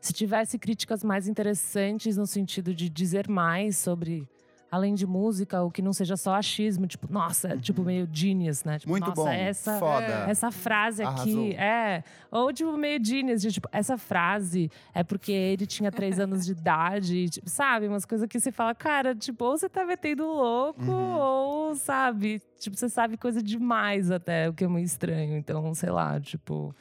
se 0.00 0.14
tivesse 0.14 0.58
críticas 0.58 1.04
mais 1.04 1.28
interessantes 1.28 2.16
no 2.16 2.26
sentido 2.26 2.72
de 2.72 2.88
dizer 2.88 3.28
mais 3.28 3.76
sobre. 3.76 4.26
Além 4.70 4.94
de 4.94 5.06
música, 5.06 5.62
o 5.62 5.70
que 5.70 5.80
não 5.80 5.94
seja 5.94 6.14
só 6.14 6.34
achismo, 6.34 6.86
tipo, 6.86 7.10
nossa, 7.10 7.56
tipo 7.56 7.82
meio 7.82 8.06
genius, 8.12 8.64
né? 8.64 8.78
Tipo, 8.78 8.90
Muito 8.90 9.08
nossa, 9.08 9.22
bom. 9.22 9.28
essa, 9.28 9.78
Foda. 9.78 10.04
essa 10.28 10.50
frase 10.50 11.02
Arrasou. 11.02 11.22
aqui 11.46 11.54
é. 11.56 12.04
Ou, 12.30 12.52
tipo, 12.52 12.76
meio 12.76 13.02
genius, 13.02 13.40
de, 13.40 13.50
tipo, 13.50 13.66
essa 13.72 13.96
frase 13.96 14.70
é 14.94 15.02
porque 15.02 15.32
ele 15.32 15.66
tinha 15.66 15.90
três 15.90 16.18
anos 16.20 16.44
de 16.44 16.52
idade, 16.52 17.30
tipo, 17.30 17.48
sabe? 17.48 17.88
Umas 17.88 18.04
coisas 18.04 18.28
que 18.28 18.38
você 18.38 18.52
fala, 18.52 18.74
cara, 18.74 19.14
tipo, 19.14 19.42
ou 19.42 19.56
você 19.56 19.70
tá 19.70 19.86
metendo 19.86 20.26
louco, 20.26 20.82
Uhum. 20.82 21.16
ou, 21.18 21.74
sabe? 21.74 22.42
Tipo, 22.58 22.76
você 22.76 22.90
sabe 22.90 23.16
coisa 23.16 23.42
demais 23.42 24.10
até, 24.10 24.50
o 24.50 24.52
que 24.52 24.64
é 24.64 24.68
meio 24.68 24.84
estranho. 24.84 25.36
Então, 25.38 25.72
sei 25.74 25.88
lá, 25.90 26.20
tipo. 26.20 26.74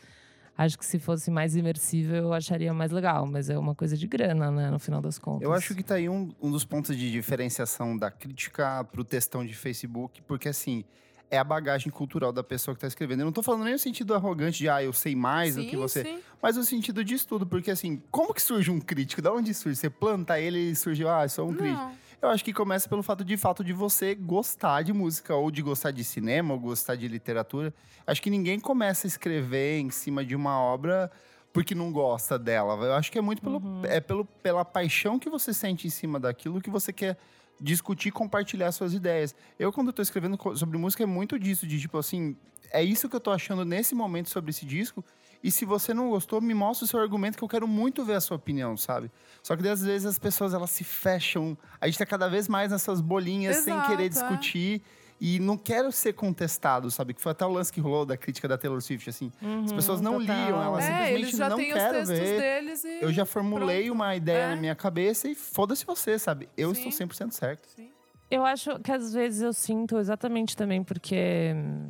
Acho 0.57 0.77
que 0.77 0.85
se 0.85 0.97
fosse 0.97 1.29
mais 1.29 1.55
imersível, 1.55 2.15
eu 2.15 2.33
acharia 2.33 2.73
mais 2.73 2.91
legal. 2.91 3.27
Mas 3.27 3.49
é 3.49 3.57
uma 3.57 3.75
coisa 3.75 3.95
de 3.95 4.07
grana, 4.07 4.49
né? 4.49 4.71
No 4.71 4.79
final 4.79 5.01
das 5.01 5.19
contas. 5.19 5.43
Eu 5.43 5.53
acho 5.53 5.75
que 5.75 5.83
tá 5.83 5.95
aí 5.95 6.09
um, 6.09 6.33
um 6.41 6.49
dos 6.49 6.65
pontos 6.65 6.97
de 6.97 7.11
diferenciação 7.11 7.95
da 7.95 8.09
crítica 8.09 8.83
pro 8.85 9.03
textão 9.03 9.45
de 9.45 9.53
Facebook, 9.53 10.21
porque 10.23 10.49
assim, 10.49 10.83
é 11.29 11.37
a 11.37 11.43
bagagem 11.43 11.91
cultural 11.91 12.31
da 12.31 12.43
pessoa 12.43 12.73
que 12.73 12.81
tá 12.81 12.87
escrevendo. 12.87 13.19
Eu 13.21 13.25
não 13.25 13.31
tô 13.31 13.43
falando 13.43 13.65
nem 13.65 13.73
no 13.73 13.79
sentido 13.79 14.15
arrogante 14.15 14.59
de, 14.59 14.69
ah, 14.69 14.81
eu 14.81 14.93
sei 14.93 15.15
mais 15.15 15.55
do 15.55 15.61
sim, 15.61 15.69
que 15.69 15.75
você. 15.75 16.03
sim. 16.03 16.19
Mas 16.41 16.55
no 16.55 16.63
sentido 16.63 17.03
de 17.03 17.13
estudo, 17.13 17.45
porque 17.45 17.69
assim, 17.69 18.01
como 18.09 18.33
que 18.33 18.41
surge 18.41 18.71
um 18.71 18.79
crítico? 18.79 19.21
Da 19.21 19.31
onde 19.31 19.53
surge? 19.53 19.77
Você 19.77 19.89
planta 19.89 20.39
ele 20.39 20.71
e 20.71 20.75
surgiu, 20.75 21.09
ah, 21.09 21.23
eu 21.23 21.29
sou 21.29 21.49
um 21.49 21.53
crítico. 21.53 21.91
Eu 22.19 22.29
acho 22.29 22.43
que 22.43 22.51
começa 22.51 22.89
pelo 22.89 23.03
fato 23.03 23.23
de 23.23 23.37
fato 23.37 23.63
de 23.63 23.73
você 23.73 24.15
gostar 24.15 24.81
de 24.81 24.91
música, 24.91 25.35
ou 25.35 25.51
de 25.51 25.61
gostar 25.61 25.91
de 25.91 26.03
cinema, 26.03 26.53
ou 26.53 26.59
gostar 26.59 26.95
de 26.95 27.07
literatura. 27.07 27.71
Acho 28.07 28.21
que 28.21 28.29
ninguém 28.29 28.59
começa 28.59 29.05
a 29.05 29.09
escrever 29.09 29.79
em 29.79 29.91
cima 29.91 30.25
de 30.25 30.35
uma 30.35 30.59
obra 30.59 31.11
porque 31.53 31.75
não 31.75 31.91
gosta 31.91 32.37
dela. 32.39 32.73
Eu 32.83 32.93
acho 32.93 33.11
que 33.11 33.19
é 33.19 33.21
muito 33.21 33.41
pelo, 33.41 33.61
é 33.85 33.99
pelo, 33.99 34.25
pela 34.25 34.65
paixão 34.65 35.19
que 35.19 35.29
você 35.29 35.53
sente 35.53 35.85
em 35.85 35.89
cima 35.89 36.19
daquilo 36.19 36.59
que 36.59 36.69
você 36.69 36.91
quer 36.91 37.17
discutir, 37.59 38.11
compartilhar 38.11 38.71
suas 38.71 38.93
ideias. 38.93 39.35
Eu, 39.59 39.71
quando 39.71 39.87
eu 39.87 39.93
tô 39.93 40.01
escrevendo 40.01 40.37
sobre 40.55 40.77
música, 40.77 41.03
é 41.03 41.07
muito 41.07 41.37
disso, 41.39 41.67
de 41.67 41.79
tipo 41.79 41.97
assim, 41.97 42.35
é 42.71 42.83
isso 42.83 43.07
que 43.07 43.15
eu 43.15 43.19
tô 43.19 43.31
achando 43.31 43.63
nesse 43.63 43.93
momento 43.93 44.29
sobre 44.29 44.49
esse 44.49 44.65
disco. 44.65 45.03
E 45.47 45.51
se 45.51 45.63
você 45.63 45.93
não 45.93 46.09
gostou, 46.09 46.41
me 46.41 46.53
mostra 46.53 46.83
o 46.83 46.87
seu 46.87 46.99
argumento 46.99 47.37
que 47.37 47.43
eu 47.43 47.47
quero 47.47 47.65
muito 47.65 48.03
ver 48.03 48.15
a 48.15 48.21
sua 48.21 48.35
opinião, 48.35 48.75
sabe? 48.75 49.09
Só 49.41 49.55
que 49.55 49.65
às 49.65 49.81
vezes 49.81 50.05
as 50.05 50.19
pessoas 50.19 50.53
elas 50.53 50.69
se 50.71 50.83
fecham. 50.83 51.57
A 51.79 51.87
gente 51.87 51.97
tá 51.97 52.05
cada 52.05 52.27
vez 52.27 52.49
mais 52.49 52.69
nessas 52.71 52.99
bolinhas 52.99 53.55
sem 53.57 53.73
Exato, 53.73 53.89
querer 53.89 54.05
é. 54.07 54.09
discutir. 54.09 54.81
E 55.21 55.39
não 55.39 55.57
quero 55.57 55.89
ser 55.91 56.13
contestado, 56.13 56.91
sabe? 56.91 57.13
Que 57.13 57.21
foi 57.21 57.31
até 57.31 57.45
o 57.45 57.49
lance 57.49 57.71
que 57.71 57.79
rolou 57.79 58.05
da 58.05 58.17
crítica 58.17 58.45
da 58.47 58.57
Taylor 58.57 58.81
Swift, 58.81 59.09
assim. 59.09 59.31
As 59.65 59.71
pessoas 59.71 60.01
não 60.01 60.15
Uhum, 60.17 60.19
total. 60.19 60.35
liam, 60.47 60.61
elas 60.63 60.83
É, 60.83 60.87
simplesmente 60.87 61.13
eles 61.21 61.37
já 61.37 61.49
não 61.49 61.57
têm 61.57 61.67
os 61.69 61.73
quero 61.73 61.93
textos 61.93 62.19
ver. 62.19 62.39
deles 62.41 62.83
e. 62.83 62.99
Eu 63.01 63.13
já 63.13 63.25
formulei 63.25 63.85
Pronto. 63.85 63.95
uma 63.95 64.15
ideia 64.17 64.43
É. 64.43 64.49
na 64.49 64.55
minha 64.57 64.75
cabeça 64.75 65.27
e 65.29 65.33
foda-se 65.33 65.85
você, 65.85 66.19
sabe? 66.19 66.49
Eu 66.57 66.75
Sim. 66.75 66.87
estou 66.89 66.91
100% 67.07 67.31
certo. 67.33 67.67
Sim. 67.73 67.89
Eu 68.29 68.45
acho 68.45 68.77
que 68.81 68.91
às 68.91 69.13
vezes 69.13 69.41
eu 69.41 69.53
sinto 69.53 69.97
exatamente 69.97 70.55
também 70.57 70.83
porque 70.83 71.53
hum, 71.55 71.87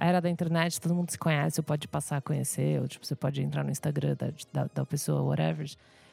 a 0.00 0.06
era 0.06 0.20
da 0.20 0.30
internet, 0.30 0.80
todo 0.80 0.94
mundo 0.94 1.10
se 1.10 1.18
conhece, 1.18 1.60
ou 1.60 1.64
pode 1.64 1.86
passar 1.86 2.16
a 2.16 2.20
conhecer, 2.20 2.80
ou 2.80 2.88
tipo, 2.88 3.04
você 3.06 3.14
pode 3.14 3.42
entrar 3.42 3.62
no 3.62 3.70
Instagram 3.70 4.16
da, 4.18 4.32
da, 4.52 4.70
da 4.74 4.86
pessoa, 4.86 5.22
whatever. 5.22 5.68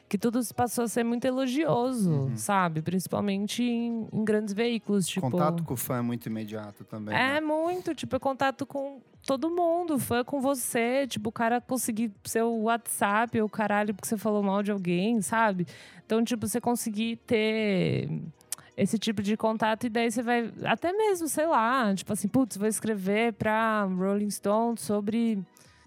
Que 0.08 0.16
tudo 0.16 0.40
passou 0.54 0.84
a 0.84 0.88
ser 0.88 1.04
muito 1.04 1.24
elogioso, 1.26 2.10
Uhum. 2.10 2.36
sabe? 2.36 2.80
Principalmente 2.80 3.62
em, 3.62 4.08
em 4.12 4.24
grandes 4.24 4.54
veículos, 4.54 5.06
tipo. 5.06 5.30
Contato 5.30 5.62
com 5.64 5.74
o 5.74 5.76
fã 5.76 5.98
é 5.98 6.02
muito 6.02 6.26
imediato 6.26 6.84
também. 6.84 7.14
É 7.14 7.34
né? 7.34 7.40
muito, 7.40 7.94
tipo, 7.94 8.16
é 8.16 8.18
contato 8.18 8.64
com 8.64 9.00
todo 9.26 9.50
mundo, 9.50 9.98
fã 9.98 10.24
com 10.24 10.40
você, 10.40 11.06
tipo, 11.06 11.28
o 11.28 11.32
cara 11.32 11.60
conseguir 11.60 12.10
seu 12.24 12.50
WhatsApp, 12.62 13.40
o 13.42 13.48
caralho, 13.50 13.92
porque 13.94 14.08
você 14.08 14.16
falou 14.16 14.42
mal 14.42 14.62
de 14.62 14.70
alguém, 14.70 15.20
sabe? 15.20 15.66
Então, 16.06 16.24
tipo, 16.24 16.46
você 16.48 16.58
conseguir 16.58 17.16
ter 17.26 18.08
esse 18.78 18.96
tipo 18.96 19.20
de 19.20 19.36
contato 19.36 19.86
e 19.86 19.88
daí 19.88 20.08
você 20.08 20.22
vai, 20.22 20.52
até 20.64 20.92
mesmo, 20.92 21.26
sei 21.26 21.46
lá, 21.46 21.92
tipo 21.92 22.12
assim, 22.12 22.28
putz, 22.28 22.56
vou 22.56 22.68
escrever 22.68 23.32
pra 23.32 23.82
Rolling 23.82 24.30
Stone 24.30 24.78
sobre, 24.78 25.42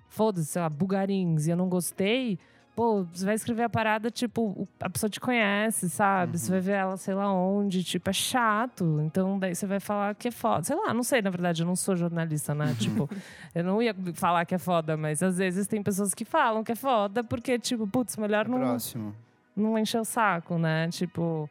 foda-se, 0.10 0.48
sei 0.48 0.62
lá, 0.62 0.70
bugarins, 0.70 1.48
e 1.48 1.52
eu 1.52 1.56
não 1.56 1.70
gostei. 1.70 2.38
Pô, 2.76 3.04
você 3.04 3.26
vai 3.26 3.36
escrever 3.36 3.64
a 3.64 3.70
parada, 3.70 4.12
tipo, 4.12 4.68
a 4.80 4.90
pessoa 4.90 5.10
te 5.10 5.20
conhece, 5.20 5.90
sabe? 5.90 6.38
Você 6.38 6.52
vai 6.52 6.60
ver 6.60 6.72
ela, 6.74 6.98
sei 6.98 7.14
lá 7.14 7.32
onde, 7.32 7.84
tipo, 7.84 8.10
é 8.10 8.14
chato. 8.14 9.00
Então, 9.02 9.38
daí 9.40 9.54
você 9.56 9.66
vai 9.66 9.80
falar 9.80 10.16
que 10.16 10.28
é 10.30 10.32
foda. 10.32 10.64
Sei 10.64 10.76
lá, 10.76 10.94
não 10.94 11.04
sei, 11.04 11.22
na 11.22 11.30
verdade, 11.30 11.64
eu 11.64 11.66
não 11.66 11.76
sou 11.76 11.96
jornalista, 11.96 12.54
né? 12.56 12.76
tipo, 12.78 13.10
eu 13.56 13.64
não 13.64 13.82
ia 13.82 13.96
falar 14.14 14.46
que 14.46 14.56
é 14.56 14.58
foda, 14.58 14.98
mas 14.98 15.22
às 15.22 15.38
vezes 15.38 15.68
tem 15.68 15.82
pessoas 15.84 16.14
que 16.14 16.26
falam 16.26 16.64
que 16.64 16.72
é 16.72 16.76
foda, 16.76 17.24
porque, 17.24 17.58
tipo, 17.60 17.86
putz, 17.88 18.18
melhor 18.18 18.48
não, 18.48 18.58
Próximo. 18.60 19.16
não 19.56 19.78
encher 19.78 20.00
o 20.02 20.06
saco, 20.06 20.58
né? 20.58 20.90
Tipo. 20.90 21.50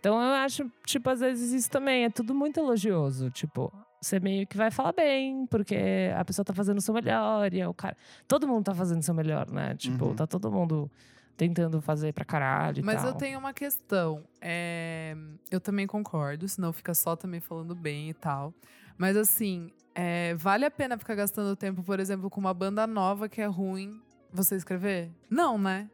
Então 0.00 0.14
eu 0.20 0.34
acho, 0.36 0.70
tipo, 0.86 1.08
às 1.10 1.20
vezes 1.20 1.52
isso 1.52 1.70
também 1.70 2.04
é 2.04 2.10
tudo 2.10 2.34
muito 2.34 2.58
elogioso. 2.58 3.30
Tipo, 3.30 3.70
você 4.00 4.18
meio 4.18 4.46
que 4.46 4.56
vai 4.56 4.70
falar 4.70 4.92
bem, 4.92 5.46
porque 5.46 5.76
a 6.16 6.24
pessoa 6.24 6.44
tá 6.44 6.54
fazendo 6.54 6.78
o 6.78 6.80
seu 6.80 6.94
melhor 6.94 7.52
e 7.52 7.60
é 7.60 7.68
o 7.68 7.74
cara. 7.74 7.96
Todo 8.26 8.48
mundo 8.48 8.64
tá 8.64 8.74
fazendo 8.74 9.00
o 9.00 9.02
seu 9.04 9.14
melhor, 9.14 9.50
né? 9.50 9.74
Tipo, 9.76 10.06
Uhum. 10.06 10.16
tá 10.16 10.26
todo 10.26 10.50
mundo 10.50 10.90
tentando 11.36 11.80
fazer 11.82 12.12
pra 12.14 12.24
caralho. 12.24 12.80
e 12.80 12.82
Mas 12.82 13.02
eu 13.04 13.10
tal. 13.10 13.18
tenho 13.18 13.38
uma 13.38 13.52
questão. 13.52 14.24
É, 14.40 15.14
Eu 15.50 15.60
também 15.60 15.86
concordo, 15.86 16.48
senão 16.48 16.72
fica 16.72 16.94
só 16.94 17.14
também 17.14 17.40
falando 17.40 17.74
bem 17.74 18.08
e 18.10 18.14
tal. 18.14 18.54
Mas 18.96 19.16
assim, 19.16 19.70
é, 19.94 20.34
vale 20.34 20.64
a 20.64 20.70
pena 20.70 20.96
ficar 20.98 21.14
gastando 21.14 21.54
tempo, 21.56 21.82
por 21.82 22.00
exemplo, 22.00 22.28
com 22.30 22.40
uma 22.40 22.54
banda 22.54 22.86
nova 22.86 23.28
que 23.28 23.40
é 23.40 23.46
ruim 23.46 24.00
você 24.32 24.54
escrever? 24.56 25.10
Não, 25.28 25.58
né? 25.58 25.90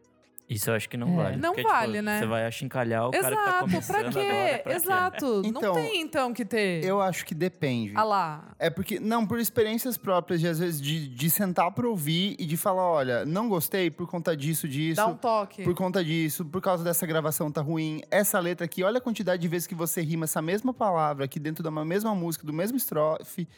Isso 0.48 0.70
eu 0.70 0.74
acho 0.74 0.88
que 0.88 0.96
não 0.96 1.08
É. 1.12 1.16
vale. 1.24 1.36
Não 1.38 1.52
porque, 1.52 1.68
vale, 1.68 1.92
tipo, 1.94 2.04
né? 2.04 2.18
Você 2.20 2.26
vai 2.26 2.46
achincalhar 2.46 3.08
o 3.08 3.10
cara 3.10 3.28
que 3.28 3.34
tá 3.34 3.42
Exato, 3.42 3.60
começando 3.64 3.96
pra 3.96 4.12
quê? 4.12 4.18
agora. 4.20 4.58
Pra 4.58 4.70
quê? 4.72 4.76
Exato. 4.76 5.42
Então, 5.44 5.62
não 5.62 5.74
tem 5.74 6.00
então 6.00 6.32
que 6.32 6.44
ter. 6.44 6.84
Eu 6.84 7.00
acho 7.00 7.24
que 7.26 7.34
depende. 7.34 7.92
Ah 7.96 8.04
lá. 8.04 8.54
É 8.58 8.70
porque, 8.70 9.00
não, 9.00 9.26
por 9.26 9.40
experiências 9.40 9.96
próprias, 9.96 10.40
de 10.40 10.46
às 10.46 10.58
vezes, 10.60 10.80
de, 10.80 11.08
de 11.08 11.30
sentar 11.30 11.70
pra 11.72 11.88
ouvir 11.88 12.36
e 12.38 12.46
de 12.46 12.56
falar: 12.56 12.88
olha, 12.88 13.26
não 13.26 13.48
gostei 13.48 13.90
por 13.90 14.06
conta 14.08 14.36
disso, 14.36 14.68
disso. 14.68 14.96
Dá 14.96 15.06
um 15.06 15.16
toque. 15.16 15.64
Por 15.64 15.74
conta 15.74 16.04
disso, 16.04 16.44
por 16.44 16.60
causa 16.60 16.84
dessa 16.84 17.04
gravação 17.06 17.50
tá 17.50 17.60
ruim. 17.60 18.00
Essa 18.10 18.38
letra 18.38 18.64
aqui, 18.66 18.84
olha 18.84 18.98
a 18.98 19.00
quantidade 19.00 19.42
de 19.42 19.48
vezes 19.48 19.66
que 19.66 19.74
você 19.74 20.00
rima 20.00 20.24
essa 20.26 20.40
mesma 20.40 20.72
palavra 20.72 21.24
aqui 21.24 21.40
dentro 21.40 21.62
de 21.62 21.68
uma 21.68 21.84
mesma 21.84 22.14
música, 22.14 22.46
do 22.46 22.52
mesmo 22.52 22.76
estrofe. 22.76 23.48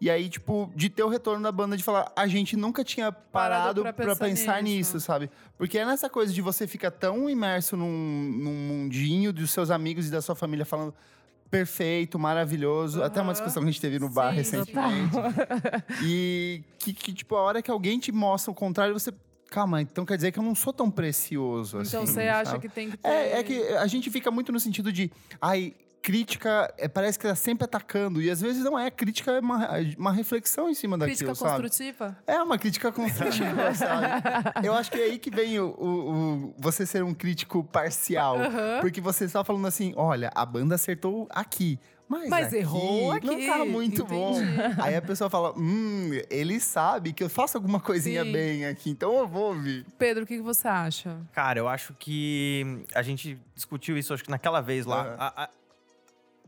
E 0.00 0.10
aí, 0.10 0.28
tipo, 0.28 0.70
de 0.74 0.90
ter 0.90 1.02
o 1.02 1.08
retorno 1.08 1.42
da 1.42 1.52
banda 1.52 1.76
de 1.76 1.82
falar, 1.82 2.12
a 2.14 2.26
gente 2.26 2.56
nunca 2.56 2.84
tinha 2.84 3.10
parado, 3.10 3.82
pra 3.82 3.92
pra 3.92 4.16
pensar 4.16 4.24
pensar, 4.26 4.62
nisso. 4.62 4.94
nisso, 4.94 5.00
sabe? 5.00 5.30
Porque 5.56 5.78
é 5.78 5.86
nessa 5.86 6.10
coisa 6.10 6.32
de 6.32 6.42
você 6.42 6.66
ficar 6.66 6.90
tão 6.90 7.30
imerso 7.30 7.76
num, 7.76 7.86
num 7.86 8.52
mundinho 8.54 9.32
dos 9.32 9.50
seus 9.50 9.70
amigos 9.70 10.08
e 10.08 10.10
da 10.10 10.20
sua 10.20 10.34
família 10.34 10.66
falando 10.66 10.92
perfeito, 11.50 12.18
maravilhoso. 12.18 13.00
Até 13.00 13.22
uma 13.22 13.32
discussão 13.32 13.62
que 13.62 13.68
a 13.68 13.72
gente 13.72 13.80
teve 13.80 14.00
no 14.00 14.08
bar 14.08 14.30
Sim, 14.30 14.36
recentemente. 14.38 15.14
E 16.02 16.64
que, 16.80 16.92
que, 16.92 17.12
tipo, 17.12 17.36
a 17.36 17.42
hora 17.42 17.62
que 17.62 17.70
alguém 17.70 17.98
te 17.98 18.10
mostra 18.10 18.50
o 18.50 18.54
contrário, 18.54 18.92
você. 18.92 19.12
Calma, 19.50 19.80
então 19.80 20.04
quer 20.04 20.16
dizer 20.16 20.32
que 20.32 20.38
eu 20.38 20.42
não 20.42 20.54
sou 20.54 20.72
tão 20.72 20.90
precioso 20.90 21.78
assim. 21.78 21.88
Então 21.96 22.06
você 22.06 22.22
acha 22.22 22.52
sabe? 22.52 22.68
que 22.68 22.74
tem 22.74 22.90
que 22.90 22.96
ter. 22.96 23.08
É, 23.08 23.38
é 23.38 23.42
que 23.44 23.62
a 23.74 23.86
gente 23.86 24.10
fica 24.10 24.28
muito 24.32 24.50
no 24.50 24.58
sentido 24.58 24.92
de. 24.92 25.12
Ai, 25.40 25.74
crítica 26.04 26.72
é, 26.76 26.86
parece 26.86 27.18
que 27.18 27.26
tá 27.26 27.34
sempre 27.34 27.64
atacando. 27.64 28.20
E 28.20 28.30
às 28.30 28.38
vezes 28.40 28.62
não 28.62 28.78
é. 28.78 28.90
Crítica 28.90 29.32
é 29.32 29.40
uma, 29.40 29.68
uma 29.96 30.12
reflexão 30.12 30.68
em 30.68 30.74
cima 30.74 30.98
daquilo, 30.98 31.16
Crítica 31.16 31.34
sabe? 31.34 31.50
construtiva? 31.62 32.16
É 32.26 32.42
uma 32.42 32.58
crítica 32.58 32.92
construtiva, 32.92 33.72
sabe? 33.74 34.06
Eu 34.62 34.74
acho 34.74 34.90
que 34.90 34.98
é 34.98 35.04
aí 35.04 35.18
que 35.18 35.30
vem 35.30 35.58
o, 35.58 35.68
o- 35.78 36.12
o- 36.12 36.54
você 36.58 36.84
ser 36.84 37.02
um 37.02 37.14
crítico 37.14 37.64
parcial. 37.64 38.36
Aham. 38.38 38.78
Porque 38.82 39.00
você 39.00 39.24
está 39.24 39.42
falando 39.42 39.66
assim, 39.66 39.94
olha, 39.96 40.30
a 40.34 40.44
banda 40.44 40.74
acertou 40.74 41.26
aqui. 41.30 41.78
Mas, 42.06 42.28
Mas 42.28 42.46
aqui 42.48 42.56
errou 42.56 43.12
aqui. 43.12 43.26
Não 43.26 43.46
tá 43.58 43.64
muito 43.64 44.04
bom. 44.04 44.38
Entendi. 44.38 44.80
Aí 44.82 44.94
a 44.94 45.00
pessoa 45.00 45.30
fala, 45.30 45.54
hum, 45.58 46.10
ele 46.30 46.60
sabe 46.60 47.14
que 47.14 47.24
eu 47.24 47.30
faço 47.30 47.56
alguma 47.56 47.80
coisinha 47.80 48.22
Sim. 48.24 48.30
bem 48.32 48.66
aqui, 48.66 48.90
então 48.90 49.16
eu 49.16 49.26
vou 49.26 49.54
ouvir. 49.54 49.86
Pedro, 49.98 50.24
o 50.24 50.26
que, 50.26 50.36
que 50.36 50.42
você 50.42 50.68
acha? 50.68 51.16
Cara, 51.32 51.58
eu 51.58 51.66
acho 51.66 51.94
que 51.98 52.84
a 52.94 53.00
gente 53.00 53.38
discutiu 53.54 53.96
isso, 53.96 54.12
acho 54.12 54.22
que 54.22 54.30
naquela 54.30 54.60
vez 54.60 54.84
lá. 54.84 55.16
A, 55.18 55.44
a- 55.44 55.48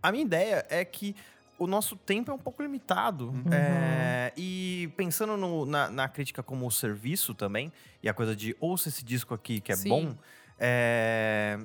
a 0.02 0.12
minha 0.12 0.24
ideia 0.24 0.66
é 0.68 0.84
que 0.84 1.14
o 1.58 1.66
nosso 1.66 1.96
tempo 1.96 2.30
é 2.30 2.34
um 2.34 2.38
pouco 2.38 2.62
limitado. 2.62 3.32
É, 3.50 4.32
e 4.36 4.90
pensando 4.96 5.36
no- 5.36 5.64
na, 5.64 5.90
na 5.90 6.08
crítica 6.08 6.42
como 6.42 6.70
serviço 6.70 7.34
também, 7.34 7.72
e 8.02 8.08
a 8.08 8.14
coisa 8.14 8.36
de 8.36 8.54
ouça 8.60 8.88
esse 8.88 9.04
disco 9.04 9.32
aqui 9.32 9.60
que 9.60 9.72
é 9.72 9.76
Sim. 9.76 9.88
bom, 9.88 10.14
é, 10.58 11.58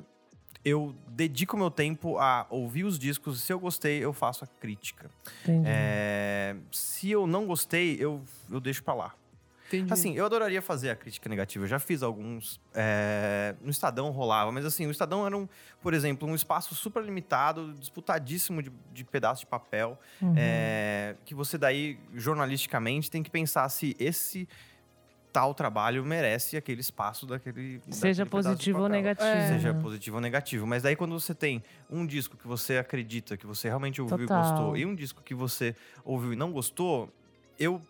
eu 0.64 0.96
dedico 1.08 1.58
meu 1.58 1.70
tempo 1.72 2.18
a 2.20 2.46
ouvir 2.50 2.84
os 2.86 2.98
discos. 2.98 3.42
Se 3.42 3.52
eu 3.52 3.60
gostei, 3.60 4.00
eu 4.04 4.14
faço 4.14 4.44
a 4.44 4.48
crítica. 4.48 5.10
É, 5.66 6.56
se 6.72 7.10
eu 7.12 7.26
não 7.28 7.46
gostei, 7.46 7.98
eu, 8.00 8.22
eu 8.50 8.60
deixo 8.60 8.84
pra 8.84 8.94
lá. 8.94 9.14
Entendi. 9.78 9.94
Assim, 9.94 10.16
eu 10.16 10.26
adoraria 10.26 10.62
fazer 10.62 10.90
a 10.90 10.96
crítica 10.96 11.30
negativa. 11.30 11.66
Eu 11.66 11.70
já 11.70 11.80
fiz 11.80 12.04
alguns. 12.04 12.60
é, 12.74 13.56
no 13.62 13.70
Estadão 13.70 14.12
rolava, 14.12 14.52
mas 14.52 14.66
assim, 14.66 14.88
o 14.88 14.92
Estadão 14.92 15.26
era, 15.26 15.38
um, 15.38 15.48
por 15.82 15.94
exemplo, 15.94 16.28
um 16.28 16.36
espaço 16.36 16.76
super 16.76 17.04
limitado, 17.04 17.74
disputadíssimo 17.74 18.62
de, 18.62 18.72
de 18.94 19.04
pedaço 19.04 19.42
de 19.42 19.48
papel. 19.48 20.00
Uhum. 20.22 20.34
é, 20.38 21.16
que 21.26 21.34
você 21.34 21.58
daí, 21.58 22.00
jornalisticamente, 22.14 23.10
tem 23.10 23.24
que 23.24 23.30
pensar 23.30 23.68
se 23.70 23.96
esse 24.00 24.48
tal 25.32 25.54
trabalho 25.54 26.04
merece 26.04 26.58
aquele 26.58 26.82
espaço 26.82 27.26
daquele. 27.26 27.82
Seja 27.90 28.26
daquele 28.26 28.44
positivo 28.44 28.82
ou 28.82 28.90
negativo. 28.90 29.28
É. 29.28 29.48
Seja 29.48 29.74
né? 29.74 29.82
positivo 29.82 30.18
ou 30.18 30.22
negativo. 30.22 30.68
Mas 30.68 30.84
daí, 30.84 30.96
quando 30.96 31.18
você 31.20 31.34
tem 31.34 31.64
um 31.90 32.06
disco 32.06 32.38
que 32.38 32.48
você 32.48 32.78
acredita, 32.78 33.38
que 33.38 33.48
você 33.48 33.68
realmente 33.68 34.02
ouviu 34.02 34.28
Total. 34.28 34.38
e 34.38 34.50
gostou, 34.50 34.78
e 34.78 34.86
um 34.86 34.94
disco 34.94 35.22
que 35.22 35.34
você 35.34 35.76
ouviu 36.04 36.34
e 36.34 36.36
não 36.36 36.52
gostou, 36.52 37.10
eu 37.58 37.82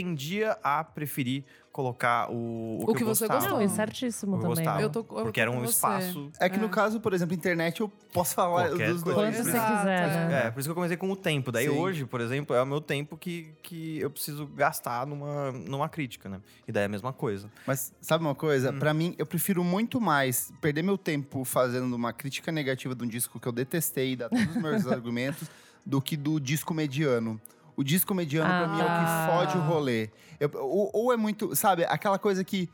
tendia 0.00 0.58
a 0.62 0.84
preferir 0.84 1.44
colocar 1.72 2.30
o, 2.30 2.78
O 2.88 2.94
que 2.94 3.02
eu 3.02 3.06
você 3.06 3.26
gostava. 3.26 3.40
gostou. 3.40 3.62
E 3.62 3.68
certíssimo 3.68 4.32
também. 4.36 4.48
gostava. 4.48 4.80
Eu 4.80 4.88
tô, 4.88 5.00
eu 5.00 5.04
Porque 5.24 5.40
era 5.40 5.50
um 5.50 5.62
espaço. 5.62 6.30
É 6.40 6.48
que 6.48 6.58
no 6.58 6.66
É. 6.66 6.68
caso, 6.70 7.00
por 7.00 7.12
exemplo, 7.12 7.34
internet, 7.34 7.80
eu 7.80 7.88
posso 8.14 8.34
falar 8.34 8.68
Qualquer 8.68 8.92
dos 8.94 9.02
coisa. 9.02 9.20
dois. 9.20 9.36
Quando 9.36 9.44
você 9.44 9.50
quiser, 9.50 10.02
é. 10.08 10.28
né? 10.28 10.46
É, 10.46 10.50
por 10.50 10.60
isso 10.60 10.68
que 10.68 10.70
eu 10.70 10.74
comecei 10.74 10.96
com 10.96 11.10
o 11.10 11.16
tempo. 11.16 11.52
Daí 11.52 11.68
Sim. 11.68 11.78
hoje, 11.78 12.06
por 12.06 12.20
exemplo, 12.22 12.56
é 12.56 12.62
o 12.62 12.66
meu 12.66 12.80
tempo 12.80 13.16
que, 13.18 13.52
que 13.62 13.98
eu 13.98 14.08
preciso 14.10 14.46
gastar 14.46 15.06
numa, 15.06 15.52
numa 15.52 15.88
crítica, 15.88 16.28
né? 16.30 16.40
E 16.66 16.72
daí 16.72 16.84
é 16.84 16.86
a 16.86 16.88
mesma 16.88 17.12
coisa. 17.12 17.50
Mas 17.66 17.92
sabe 18.00 18.24
uma 18.24 18.34
coisa? 18.34 18.70
Hum. 18.72 18.78
Pra 18.78 18.94
mim, 18.94 19.14
eu 19.18 19.26
prefiro 19.26 19.62
muito 19.62 20.00
mais 20.00 20.50
perder 20.62 20.82
meu 20.82 20.96
tempo 20.96 21.44
fazendo 21.44 21.94
uma 21.94 22.12
crítica 22.12 22.50
negativa 22.50 22.94
de 22.94 23.04
um 23.04 23.08
disco 23.08 23.38
que 23.38 23.46
eu 23.46 23.52
detestei 23.52 24.12
e 24.12 24.16
dar 24.16 24.30
todos 24.30 24.48
os 24.48 24.56
meus 24.56 24.86
argumentos 24.88 25.46
do 25.84 26.00
que 26.00 26.16
do 26.16 26.40
disco 26.40 26.72
mediano. 26.72 27.38
O 27.76 27.84
disco 27.84 28.14
mediano, 28.14 28.48
pra 28.48 28.68
mim, 28.68 28.80
é 28.80 28.84
o 28.84 28.86
Ah. 28.88 29.26
que 29.26 29.32
fode 29.32 29.58
o 29.58 29.60
rolê. 29.60 30.08
Eu- 30.40 30.50
ou, 30.54 30.90
ou 30.92 31.12
é 31.12 31.16
muito, 31.16 31.54
sabe, 31.54 31.84
aquela 31.84 32.18
coisa 32.18 32.42
que 32.42 32.68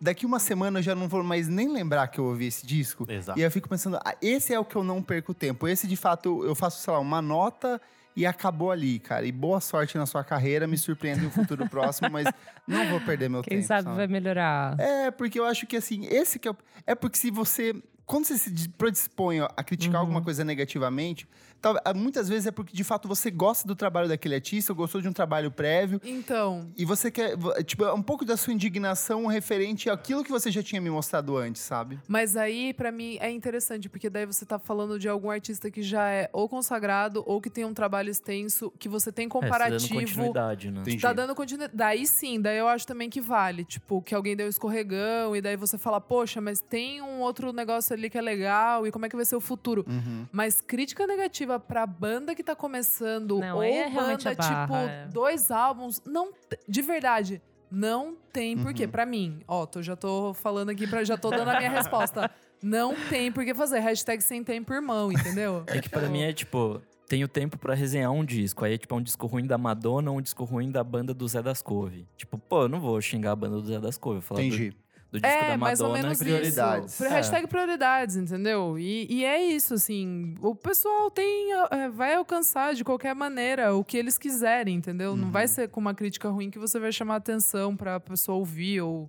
daqui 0.00 0.24
uma 0.26 0.38
semana 0.38 0.78
eu 0.78 0.82
já 0.82 0.94
não 0.94 1.08
vou 1.08 1.22
mais 1.24 1.48
nem 1.48 1.68
lembrar 1.72 2.06
que 2.08 2.18
eu 2.20 2.24
ouvi 2.26 2.46
esse 2.46 2.66
disco. 2.66 3.04
Exato. 3.10 3.38
E 3.38 3.42
aí 3.42 3.46
eu 3.46 3.50
fico 3.50 3.68
pensando, 3.68 3.96
ah, 4.04 4.14
esse 4.22 4.52
é 4.54 4.58
o 4.60 4.64
que 4.64 4.76
eu 4.76 4.84
não 4.84 5.02
perco 5.02 5.34
tempo. 5.34 5.66
Esse, 5.66 5.86
de 5.86 5.96
fato, 5.96 6.44
eu 6.44 6.54
faço, 6.54 6.80
sei 6.80 6.92
lá, 6.92 7.00
uma 7.00 7.20
nota 7.20 7.80
e 8.14 8.24
acabou 8.24 8.70
ali, 8.70 8.98
cara. 8.98 9.26
E 9.26 9.32
boa 9.32 9.60
sorte 9.60 9.98
na 9.98 10.06
sua 10.06 10.22
carreira, 10.22 10.66
me 10.66 10.78
surpreende 10.78 11.20
no 11.22 11.30
futuro 11.30 11.68
próximo, 11.70 12.08
mas 12.10 12.26
não 12.66 12.88
vou 12.88 13.00
perder 13.00 13.28
meu 13.28 13.42
Quem 13.42 13.56
tempo. 13.58 13.66
sabe 13.68 13.90
vai 13.96 14.06
melhorar. 14.06 14.78
É, 14.78 15.10
porque 15.10 15.38
eu 15.40 15.44
acho 15.44 15.66
que 15.66 15.76
assim, 15.76 16.06
esse 16.06 16.38
que 16.38 16.46
é. 16.46 16.50
o- 16.50 16.56
É 16.86 16.94
porque 16.94 17.18
se 17.18 17.30
você 17.30 17.74
quando 18.06 18.24
você 18.24 18.38
se 18.38 18.52
dis- 18.52 18.68
predispõe 18.68 19.40
a 19.40 19.64
criticar 19.64 19.96
Uhum. 19.96 20.00
alguma 20.02 20.22
coisa 20.22 20.44
negativamente, 20.44 21.26
tal- 21.60 21.78
ah, 21.84 21.94
muitas 21.94 22.28
vezes 22.28 22.46
é 22.46 22.50
porque 22.50 22.74
de 22.76 22.84
fato 22.84 23.06
você 23.08 23.30
gosta 23.30 23.66
do 23.66 23.74
trabalho 23.74 24.08
daquele 24.08 24.34
artista, 24.34 24.72
ou 24.72 24.76
gostou 24.76 25.00
de 25.00 25.08
um 25.08 25.12
trabalho 25.12 25.50
prévio. 25.50 26.00
Então, 26.04 26.70
E 26.76 26.84
você 26.84 27.10
quer, 27.10 27.36
vo- 27.36 27.52
tipo, 27.64 27.84
é 27.84 27.92
um 27.92 28.02
pouco 28.02 28.24
da 28.24 28.36
sua 28.36 28.52
indignação 28.52 29.26
referente 29.26 29.88
àquilo 29.90 30.22
que 30.24 30.30
você 30.30 30.50
já 30.50 30.62
tinha 30.62 30.80
me 30.80 30.90
mostrado 30.90 31.36
antes, 31.36 31.62
sabe? 31.62 31.98
mas 32.08 32.36
aí 32.36 32.72
pra 32.74 32.90
mim 32.92 33.16
é 33.20 33.30
interessante, 33.30 33.88
porque 33.88 34.08
daí 34.10 34.26
você 34.26 34.44
tá 34.44 34.58
falando 34.58 34.98
de 34.98 35.08
algum 35.08 35.30
artista 35.30 35.70
que 35.70 35.82
já 35.82 36.08
é 36.08 36.28
ou 36.32 36.48
consagrado 36.48 37.22
ou 37.26 37.40
que 37.40 37.50
tem 37.50 37.64
um 37.64 37.74
trabalho 37.74 38.10
extenso, 38.10 38.72
que 38.78 38.88
você 38.88 39.10
tem 39.12 39.26
É, 39.26 39.28
você 39.28 39.32
dando 39.38 39.42
comparativo. 39.50 39.94
continuidade, 40.00 40.70
né? 40.70 40.80
Entendi. 40.82 41.02
Tá 41.02 41.12
dando 41.12 41.34
continuidade. 41.34 41.76
Daí 41.76 42.06
sim, 42.06 42.40
daí 42.40 42.58
eu 42.58 42.68
acho 42.68 42.86
também 42.86 43.08
que 43.10 43.20
vale. 43.20 43.64
Tipo, 43.64 44.00
que 44.02 44.14
alguém 44.14 44.36
deu 44.36 44.46
um 44.46 44.48
escorregão 44.48 45.34
e 45.36 45.40
daí 45.40 45.56
você 45.56 45.76
fala, 45.78 46.00
poxa, 46.00 46.40
mas 46.40 46.60
tem 46.60 47.00
um 47.02 47.20
outro 47.20 47.52
negócio 47.52 47.94
ali 47.94 48.08
que 48.10 48.18
é 48.18 48.20
legal 48.22 48.86
e 48.86 48.90
como 48.92 49.06
é 49.06 49.08
que 49.08 49.16
vai 49.16 49.24
ser 49.24 49.36
o 49.36 49.40
futuro? 49.40 49.84
Uhum. 49.88 50.26
Mas 50.32 50.60
crítica 50.60 51.06
negativa 51.06 51.45
pra 51.58 51.86
banda 51.86 52.34
que 52.34 52.42
tá 52.42 52.54
começando 52.54 53.38
Não, 53.38 53.56
ou 53.56 53.62
é 53.62 53.88
banda, 53.88 54.34
barra, 54.34 54.66
tipo, 54.66 54.76
é. 54.76 55.08
dois 55.08 55.50
álbuns, 55.50 56.02
não. 56.04 56.32
De 56.68 56.82
verdade. 56.82 57.40
Não 57.70 58.16
tem 58.32 58.56
porquê. 58.56 58.84
Uhum. 58.84 58.90
Pra 58.90 59.04
mim, 59.04 59.40
ó, 59.46 59.66
tô, 59.66 59.82
já 59.82 59.96
tô 59.96 60.32
falando 60.34 60.70
aqui, 60.70 60.86
pra, 60.86 61.02
já 61.02 61.16
tô 61.16 61.30
dando 61.30 61.48
a 61.48 61.58
minha 61.58 61.70
resposta. 61.70 62.30
Não 62.62 62.94
tem 63.08 63.30
por 63.30 63.44
que 63.44 63.54
fazer. 63.54 63.80
Hashtag 63.80 64.22
sem 64.22 64.42
tempo, 64.42 64.72
irmão, 64.72 65.12
entendeu? 65.12 65.64
É 65.68 65.80
que 65.80 65.88
pra 65.88 66.08
mim 66.08 66.22
é 66.22 66.32
tipo, 66.32 66.80
tenho 67.08 67.28
tempo 67.28 67.58
pra 67.58 67.74
resenhar 67.74 68.12
um 68.12 68.24
disco. 68.24 68.64
Aí 68.64 68.74
é 68.74 68.78
tipo 68.78 68.94
um 68.94 69.02
disco 69.02 69.26
ruim 69.26 69.46
da 69.46 69.58
Madonna 69.58 70.10
ou 70.10 70.18
um 70.18 70.22
disco 70.22 70.44
ruim 70.44 70.70
da 70.70 70.82
banda 70.82 71.12
do 71.12 71.26
Zé 71.26 71.42
das 71.42 71.60
Couve. 71.60 72.06
Tipo, 72.16 72.38
pô, 72.38 72.62
eu 72.62 72.68
não 72.68 72.80
vou 72.80 73.00
xingar 73.00 73.32
a 73.32 73.36
banda 73.36 73.60
do 73.60 73.66
Zé 73.66 73.80
das 73.80 73.98
Couve. 73.98 74.20
Falar 74.20 74.40
do, 74.40 74.46
Entendi. 74.46 74.76
Do 75.10 75.20
disco 75.20 75.26
É, 75.36 75.48
da 75.50 75.56
mais 75.56 75.80
ou 75.80 75.88
Madonna 75.88 76.02
menos 76.08 76.18
prioridades. 76.18 76.94
isso. 76.94 77.04
É. 77.04 77.08
Hashtag 77.08 77.46
prioridades, 77.46 78.16
entendeu? 78.16 78.78
E, 78.78 79.06
e 79.10 79.24
é 79.24 79.42
isso, 79.44 79.74
assim. 79.74 80.34
O 80.40 80.54
pessoal 80.54 81.10
tem, 81.10 81.52
é, 81.70 81.88
vai 81.88 82.14
alcançar 82.14 82.74
de 82.74 82.82
qualquer 82.84 83.14
maneira 83.14 83.74
o 83.74 83.84
que 83.84 83.96
eles 83.96 84.18
quiserem, 84.18 84.74
entendeu? 84.76 85.16
Não 85.16 85.26
Uhum. 85.26 85.30
vai 85.30 85.46
ser 85.48 85.68
com 85.68 85.80
uma 85.80 85.94
crítica 85.94 86.28
ruim 86.28 86.50
que 86.50 86.58
você 86.58 86.78
vai 86.78 86.90
chamar 86.92 87.16
atenção 87.16 87.76
pra 87.76 87.98
pessoa 88.00 88.36
ouvir 88.38 88.80
ou. 88.80 89.08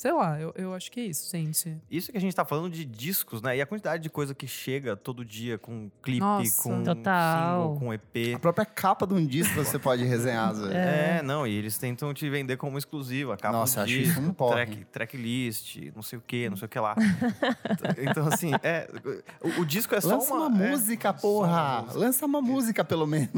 Sei 0.00 0.12
lá, 0.12 0.40
eu, 0.40 0.50
eu 0.56 0.72
acho 0.72 0.90
que 0.90 0.98
é 0.98 1.02
isso, 1.04 1.30
gente. 1.30 1.76
Isso 1.90 2.10
que 2.10 2.16
a 2.16 2.20
gente 2.22 2.34
tá 2.34 2.42
falando 2.42 2.70
de 2.70 2.86
discos, 2.86 3.42
né? 3.42 3.58
E 3.58 3.60
a 3.60 3.66
quantidade 3.66 4.02
de 4.02 4.08
coisa 4.08 4.34
que 4.34 4.46
chega 4.46 4.96
todo 4.96 5.22
dia 5.22 5.58
com 5.58 5.90
clipe, 6.02 6.20
Nossa. 6.20 6.62
com 6.62 6.82
Total. 6.82 7.64
single, 7.64 7.78
com 7.78 7.92
EP. 7.92 8.34
A 8.34 8.38
própria 8.38 8.64
capa 8.64 9.06
de 9.06 9.12
um 9.12 9.26
disco 9.26 9.54
você 9.62 9.78
pode 9.78 10.02
resenhar, 10.04 10.52
às 10.52 10.58
vezes. 10.58 10.74
É. 10.74 11.20
não, 11.22 11.46
e 11.46 11.54
eles 11.54 11.76
tentam 11.76 12.14
te 12.14 12.30
vender 12.30 12.56
como 12.56 12.78
exclusivo, 12.78 13.32
a 13.32 13.36
capa 13.36 13.58
Nossa, 13.58 13.80
do 13.80 13.82
acho 13.82 13.92
disco, 13.92 14.20
isso 14.22 14.30
um 14.30 14.32
track, 14.32 14.86
tracklist, 14.86 15.76
não 15.94 16.02
sei 16.02 16.18
o 16.18 16.22
que, 16.26 16.48
não 16.48 16.56
sei 16.56 16.64
o 16.64 16.68
que 16.70 16.80
lá. 16.80 16.96
então, 18.00 18.26
assim, 18.26 18.52
é, 18.62 18.88
o, 19.58 19.60
o 19.60 19.66
disco 19.66 19.94
é 19.94 20.00
só 20.00 20.14
Lança 20.14 20.32
uma, 20.32 20.46
uma... 20.46 20.64
é, 20.64 20.70
música, 20.70 21.12
porra! 21.12 21.50
uma 21.50 21.82
música. 21.82 21.98
Lança 21.98 22.24
uma 22.24 22.40
música, 22.40 22.82
pelo 22.82 23.06
menos. 23.06 23.28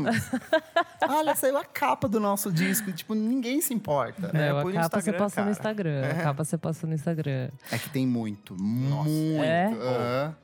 Olha, 1.09 1.35
saiu 1.35 1.59
a 1.59 1.65
capa 1.65 2.09
do 2.09 2.21
nosso 2.21 2.53
disco. 2.53 2.93
Tipo, 2.93 3.17
ninguém 3.17 3.61
se 3.61 3.75
importa. 3.75 4.31
É, 4.33 4.53
Não, 4.53 4.63
põe 4.63 4.77
a 4.77 4.83
no 4.83 4.91
capa 4.91 5.01
você 5.01 5.13
posta 5.13 5.41
no 5.41 5.47
cara. 5.47 5.51
Instagram. 5.51 6.09
A 6.09 6.23
capa 6.23 6.52
você 6.53 6.59
posta 6.59 6.87
no 6.87 6.95
Instagram. 6.95 7.51
É 7.71 7.79
que 7.79 7.89
tem 7.89 8.07
muito. 8.07 8.55
Muito. 8.61 9.43
É? 9.43 9.67
Aham. 9.67 10.37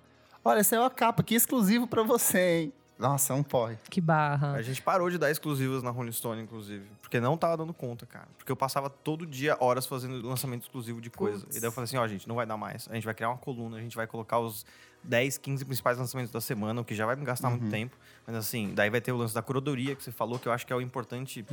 Olha, 0.45 0.65
saiu 0.65 0.85
a 0.85 0.91
capa 0.91 1.21
aqui 1.21 1.35
exclusivo 1.35 1.87
pra 1.87 2.03
você, 2.03 2.61
hein? 2.61 2.73
Nossa, 2.99 3.33
é 3.33 3.37
um 3.37 3.43
porre. 3.43 3.77
Que 3.89 4.01
barra. 4.01 4.53
A 4.53 4.63
gente 4.63 4.83
parou 4.83 5.09
de 5.09 5.19
dar 5.19 5.31
exclusivas 5.31 5.83
na 5.83 5.91
Rolling 5.91 6.11
Stone, 6.11 6.43
inclusive. 6.43 6.85
Porque 7.01 7.21
não 7.21 7.37
tava 7.37 7.59
dando 7.59 7.73
conta, 7.73 8.07
cara. 8.07 8.27
Porque 8.37 8.51
eu 8.51 8.57
passava 8.57 8.91
todo 8.91 9.25
dia 9.25 9.57
horas 9.61 9.87
fazendo 9.87 10.27
lançamento 10.27 10.63
exclusivo 10.63 11.01
de 11.01 11.11
coisa. 11.11 11.41
Putz. 11.45 11.57
E 11.57 11.61
daí 11.61 11.69
eu 11.69 11.73
falei 11.73 11.85
assim, 11.85 11.97
ó, 11.97 12.09
gente, 12.09 12.27
não 12.27 12.35
vai 12.35 12.47
dar 12.47 12.57
mais. 12.57 12.89
A 12.91 12.95
gente 12.95 13.05
vai 13.05 13.15
criar 13.15 13.29
uma 13.29 13.39
coluna, 13.39 13.77
a 13.77 13.81
gente 13.81 13.95
vai 13.95 14.07
colocar 14.07 14.41
os 14.41 14.67
10, 15.05 15.39
15 15.39 15.65
principais 15.65 15.97
lançamentos 15.99 16.33
da 16.33 16.41
semana, 16.41 16.81
o 16.81 16.85
que 16.85 16.95
já 16.95 17.07
vai 17.07 17.17
me 17.17 17.25
gastar 17.25 17.49
muito 17.51 17.69
tempo. 17.71 17.97
Mas 18.27 18.37
assim, 18.37 18.73
daí 18.75 18.91
vai 18.91 19.01
ter 19.01 19.13
o 19.13 19.17
lance 19.17 19.35
da 19.35 19.41
curadoria 19.41 19.95
que 19.97 20.03
você 20.03 20.13
falou, 20.13 20.39
que 20.39 20.47
eu 20.49 20.53
acho 20.53 20.67
que 20.67 20.73
é 20.73 20.77
o 20.77 20.81
importante 20.81 21.45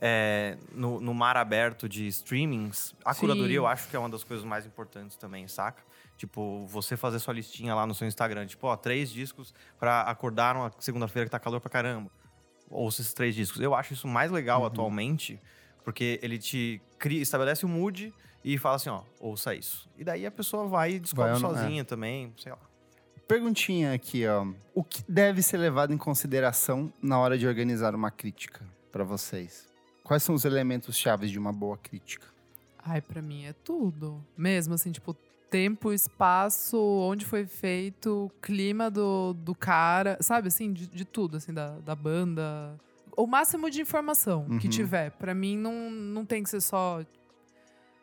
é, 0.00 0.56
no, 0.72 1.00
no 1.00 1.12
mar 1.12 1.36
aberto 1.36 1.88
de 1.88 2.06
streamings. 2.08 2.94
A 3.04 3.12
Sim. 3.12 3.20
curadoria 3.20 3.56
eu 3.56 3.66
acho 3.66 3.88
que 3.88 3.96
é 3.96 3.98
uma 3.98 4.08
das 4.08 4.24
coisas 4.24 4.44
mais 4.44 4.64
importantes 4.64 5.16
também, 5.16 5.46
saca? 5.48 5.82
Tipo, 6.16 6.64
você 6.66 6.96
fazer 6.96 7.18
sua 7.18 7.34
listinha 7.34 7.74
lá 7.74 7.86
no 7.86 7.94
seu 7.94 8.06
Instagram, 8.06 8.46
tipo, 8.46 8.66
ó, 8.66 8.76
três 8.76 9.10
discos 9.10 9.52
pra 9.78 10.02
acordar 10.02 10.56
uma 10.56 10.72
segunda-feira 10.78 11.26
que 11.26 11.30
tá 11.30 11.38
calor 11.38 11.60
pra 11.60 11.68
caramba. 11.70 12.10
Ouça 12.70 13.02
esses 13.02 13.12
três 13.12 13.34
discos. 13.34 13.60
Eu 13.60 13.74
acho 13.74 13.92
isso 13.92 14.06
mais 14.08 14.30
legal 14.30 14.64
atualmente, 14.64 15.38
porque 15.84 16.18
ele 16.22 16.38
te 16.38 16.80
cria, 16.98 17.20
estabelece 17.20 17.66
o 17.66 17.68
mood 17.68 18.14
e 18.44 18.56
fala 18.56 18.76
assim, 18.76 18.88
ó, 18.88 19.02
ouça 19.20 19.54
isso. 19.54 19.88
E 19.98 20.04
daí 20.04 20.24
a 20.24 20.30
pessoa 20.30 20.66
vai 20.66 20.92
e 20.92 21.00
descobre 21.00 21.32
Vai 21.32 21.34
ou 21.34 21.40
não- 21.40 21.54
sozinha 21.62 21.84
também, 21.84 22.32
sei 22.38 22.52
lá. 22.52 22.58
Perguntinha 23.26 23.94
aqui, 23.94 24.26
ó. 24.26 24.46
O 24.74 24.82
que 24.84 25.02
deve 25.08 25.42
ser 25.42 25.56
levado 25.56 25.92
em 25.92 25.98
consideração 25.98 26.92
na 27.02 27.18
hora 27.18 27.38
de 27.38 27.46
organizar 27.46 27.94
uma 27.94 28.10
crítica 28.10 28.64
pra 28.90 29.04
vocês? 29.04 29.66
Quais 30.04 30.22
são 30.22 30.34
os 30.34 30.44
elementos 30.44 30.96
chaves 30.96 31.30
de 31.30 31.38
uma 31.38 31.52
boa 31.52 31.78
crítica? 31.78 32.26
Ai, 32.84 33.00
pra 33.00 33.22
mim 33.22 33.44
é 33.46 33.52
tudo. 33.52 34.22
Mesmo 34.36 34.74
assim, 34.74 34.90
tipo, 34.90 35.14
tempo, 35.48 35.92
espaço, 35.92 36.76
onde 36.78 37.24
foi 37.24 37.46
feito, 37.46 38.30
clima 38.42 38.90
do, 38.90 39.32
do 39.34 39.54
cara, 39.54 40.18
sabe, 40.20 40.48
assim, 40.48 40.72
de, 40.72 40.86
de 40.86 41.04
tudo, 41.04 41.36
assim, 41.36 41.52
da, 41.54 41.78
da 41.78 41.94
banda. 41.94 42.74
O 43.16 43.26
máximo 43.26 43.70
de 43.70 43.80
informação 43.80 44.44
que 44.58 44.66
Uhum. 44.66 44.70
tiver. 44.70 45.10
Pra 45.12 45.32
mim, 45.34 45.56
não, 45.56 45.90
não 45.90 46.24
tem 46.26 46.42
que 46.42 46.50
ser 46.50 46.60
só 46.60 47.02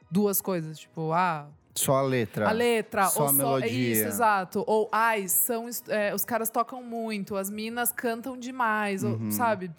duas 0.09 0.41
coisas, 0.41 0.79
tipo, 0.79 1.11
ah, 1.11 1.47
Só 1.75 1.95
a 1.95 2.01
letra. 2.01 2.49
a 2.49 2.51
letra, 2.51 3.05
só 3.05 3.21
ou 3.21 3.25
a 3.25 3.29
só. 3.29 3.33
melodia. 3.35 3.67
É 3.69 3.71
isso, 3.71 4.03
exato. 4.05 4.63
Ou, 4.67 4.89
ai, 4.91 5.27
são, 5.27 5.67
é, 5.87 6.13
os 6.13 6.25
caras 6.25 6.49
tocam 6.49 6.83
muito, 6.83 7.35
as 7.37 7.49
minas 7.49 7.91
cantam 7.91 8.37
demais, 8.37 9.03
ou- 9.03 9.11
Uhum. 9.13 9.31
sabe? 9.31 9.71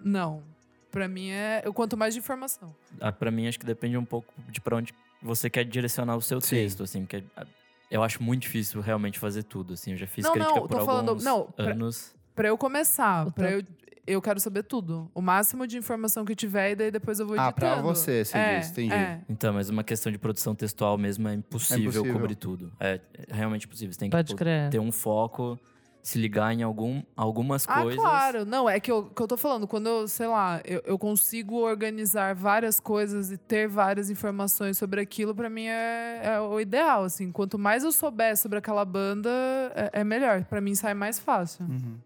Não. 0.00 0.42
Pra 0.90 1.08
mim 1.08 1.30
é. 1.30 1.62
Eu 1.64 1.72
quanto 1.72 1.96
mais 1.96 2.12
de 2.14 2.20
informação. 2.20 2.74
Ah, 3.00 3.10
pra 3.12 3.30
mim, 3.30 3.46
acho 3.48 3.58
que 3.58 3.64
depende 3.66 3.96
um 3.96 4.04
pouco 4.04 4.32
de 4.48 4.60
pra 4.60 4.76
onde 4.76 4.92
você 5.22 5.48
quer 5.48 5.64
direcionar 5.64 6.16
o 6.16 6.22
seu 6.22 6.40
Sim. 6.40 6.56
texto, 6.56 6.82
assim, 6.82 7.00
porque 7.00 7.24
ah, 7.36 7.46
eu 7.90 8.02
acho 8.02 8.22
muito 8.22 8.42
difícil 8.42 8.80
realmente 8.80 9.18
fazer 9.18 9.42
tudo, 9.42 9.74
assim. 9.74 9.92
Eu 9.92 9.96
já 9.96 10.06
fiz 10.06 10.24
Não, 10.24 10.32
crítica 10.32 10.54
não, 10.54 10.62
por 10.62 10.68
tô 10.68 10.78
alguns 10.78 10.86
falando- 10.94 11.22
não, 11.24 11.44
pra- 11.46 11.70
anos. 11.72 12.14
Pra 12.34 12.48
eu 12.48 12.56
começar, 12.58 13.30
pra 13.32 13.50
eu, 13.52 13.62
eu 14.06 14.20
quero 14.20 14.40
saber 14.40 14.62
tudo. 14.64 15.10
O 15.14 15.20
máximo 15.20 15.66
de 15.66 15.76
informação 15.78 16.24
que 16.24 16.34
tiver, 16.34 16.72
e 16.72 16.76
daí 16.76 16.90
depois 16.90 17.18
eu 17.20 17.26
vou 17.26 17.36
editando. 17.36 17.50
Ah, 17.50 17.52
pra 17.74 17.82
você, 17.82 18.24
você 18.24 18.36
é, 18.36 18.58
disse, 18.58 18.72
entendi. 18.72 18.94
É. 18.94 19.20
Então, 19.28 19.52
mas 19.54 19.68
uma 19.70 19.84
questão 19.84 20.10
de 20.10 20.18
produção 20.18 20.54
textual 20.54 20.98
mesmo 20.98 21.28
é 21.28 21.34
impossível, 21.34 21.84
impossível. 21.90 22.12
cobrir 22.12 22.34
tudo. 22.34 22.72
É, 22.80 23.00
é 23.28 23.34
realmente 23.34 23.66
impossível. 23.66 23.92
Você 23.92 23.98
tem 24.00 24.10
que 24.10 24.16
Pode 24.16 24.32
pô, 24.32 24.36
crer. 24.38 24.70
ter 24.70 24.78
um 24.80 24.90
foco, 24.90 25.58
se 26.02 26.18
ligar 26.18 26.52
em 26.52 26.62
algum, 26.64 27.00
algumas 27.16 27.64
Ah, 27.68 27.80
coisas. 27.82 28.00
claro. 28.00 28.44
Não, 28.44 28.68
é 28.68 28.80
que 28.80 28.90
eu, 28.90 29.04
que 29.04 29.22
eu 29.22 29.28
tô 29.28 29.36
falando. 29.36 29.68
Quando 29.68 29.86
eu, 29.88 30.08
sei 30.08 30.26
lá, 30.26 30.60
eu, 30.64 30.82
eu 30.84 30.98
consigo 30.98 31.60
organizar 31.60 32.34
várias 32.34 32.80
coisas 32.80 33.30
e 33.30 33.36
ter 33.38 33.68
várias 33.68 34.10
informações 34.10 34.76
sobre 34.76 35.00
aquilo, 35.00 35.32
pra 35.32 35.48
mim 35.48 35.66
é, 35.66 36.20
é 36.24 36.40
o 36.40 36.58
ideal, 36.58 37.04
assim. 37.04 37.30
Quanto 37.30 37.56
mais 37.56 37.84
eu 37.84 37.92
souber 37.92 38.36
sobre 38.36 38.58
aquela 38.58 38.84
banda, 38.84 39.30
é, 39.76 40.00
é 40.00 40.04
melhor. 40.04 40.44
Pra 40.46 40.60
mim 40.60 40.74
sai 40.74 40.92
mais 40.92 41.20
fácil. 41.20 41.66
Uhum. 41.66 41.98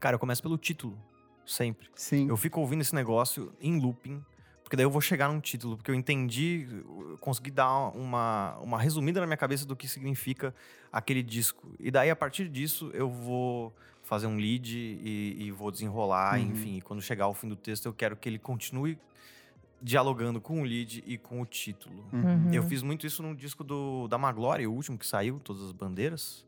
Cara, 0.00 0.16
eu 0.16 0.18
começo 0.18 0.42
pelo 0.42 0.58
título, 0.58 0.98
sempre. 1.46 1.88
Sim. 1.94 2.28
Eu 2.28 2.36
fico 2.36 2.60
ouvindo 2.60 2.80
esse 2.80 2.94
negócio 2.94 3.52
em 3.60 3.78
looping, 3.80 4.22
porque 4.62 4.76
daí 4.76 4.84
eu 4.84 4.90
vou 4.90 5.00
chegar 5.00 5.28
num 5.28 5.40
título, 5.40 5.76
porque 5.76 5.90
eu 5.90 5.94
entendi, 5.94 6.66
eu 6.70 7.18
consegui 7.20 7.50
dar 7.50 7.88
uma, 7.96 8.56
uma 8.58 8.78
resumida 8.78 9.20
na 9.20 9.26
minha 9.26 9.36
cabeça 9.36 9.66
do 9.66 9.76
que 9.76 9.86
significa 9.86 10.54
aquele 10.92 11.22
disco. 11.22 11.70
E 11.78 11.90
daí, 11.90 12.08
a 12.10 12.16
partir 12.16 12.48
disso, 12.48 12.90
eu 12.94 13.10
vou 13.10 13.74
fazer 14.02 14.26
um 14.26 14.36
lead 14.36 14.76
e, 14.76 15.36
e 15.46 15.50
vou 15.50 15.70
desenrolar, 15.70 16.38
Uhum. 16.38 16.46
enfim. 16.50 16.76
E 16.76 16.80
quando 16.80 17.00
chegar 17.02 17.24
ao 17.26 17.34
fim 17.34 17.48
do 17.48 17.56
texto, 17.56 17.86
eu 17.86 17.92
quero 17.92 18.16
que 18.16 18.28
ele 18.28 18.38
continue 18.38 18.98
dialogando 19.82 20.40
com 20.40 20.62
o 20.62 20.64
lead 20.64 21.02
e 21.06 21.18
com 21.18 21.40
o 21.42 21.46
título. 21.46 22.04
Uhum. 22.12 22.52
Eu 22.52 22.62
fiz 22.62 22.82
muito 22.82 23.06
isso 23.06 23.22
no 23.22 23.34
disco 23.34 23.62
do, 23.62 24.08
da 24.08 24.16
Maglória, 24.16 24.68
o 24.68 24.72
último 24.72 24.96
que 24.96 25.06
saiu, 25.06 25.38
Todas 25.40 25.62
as 25.62 25.72
Bandeiras. 25.72 26.44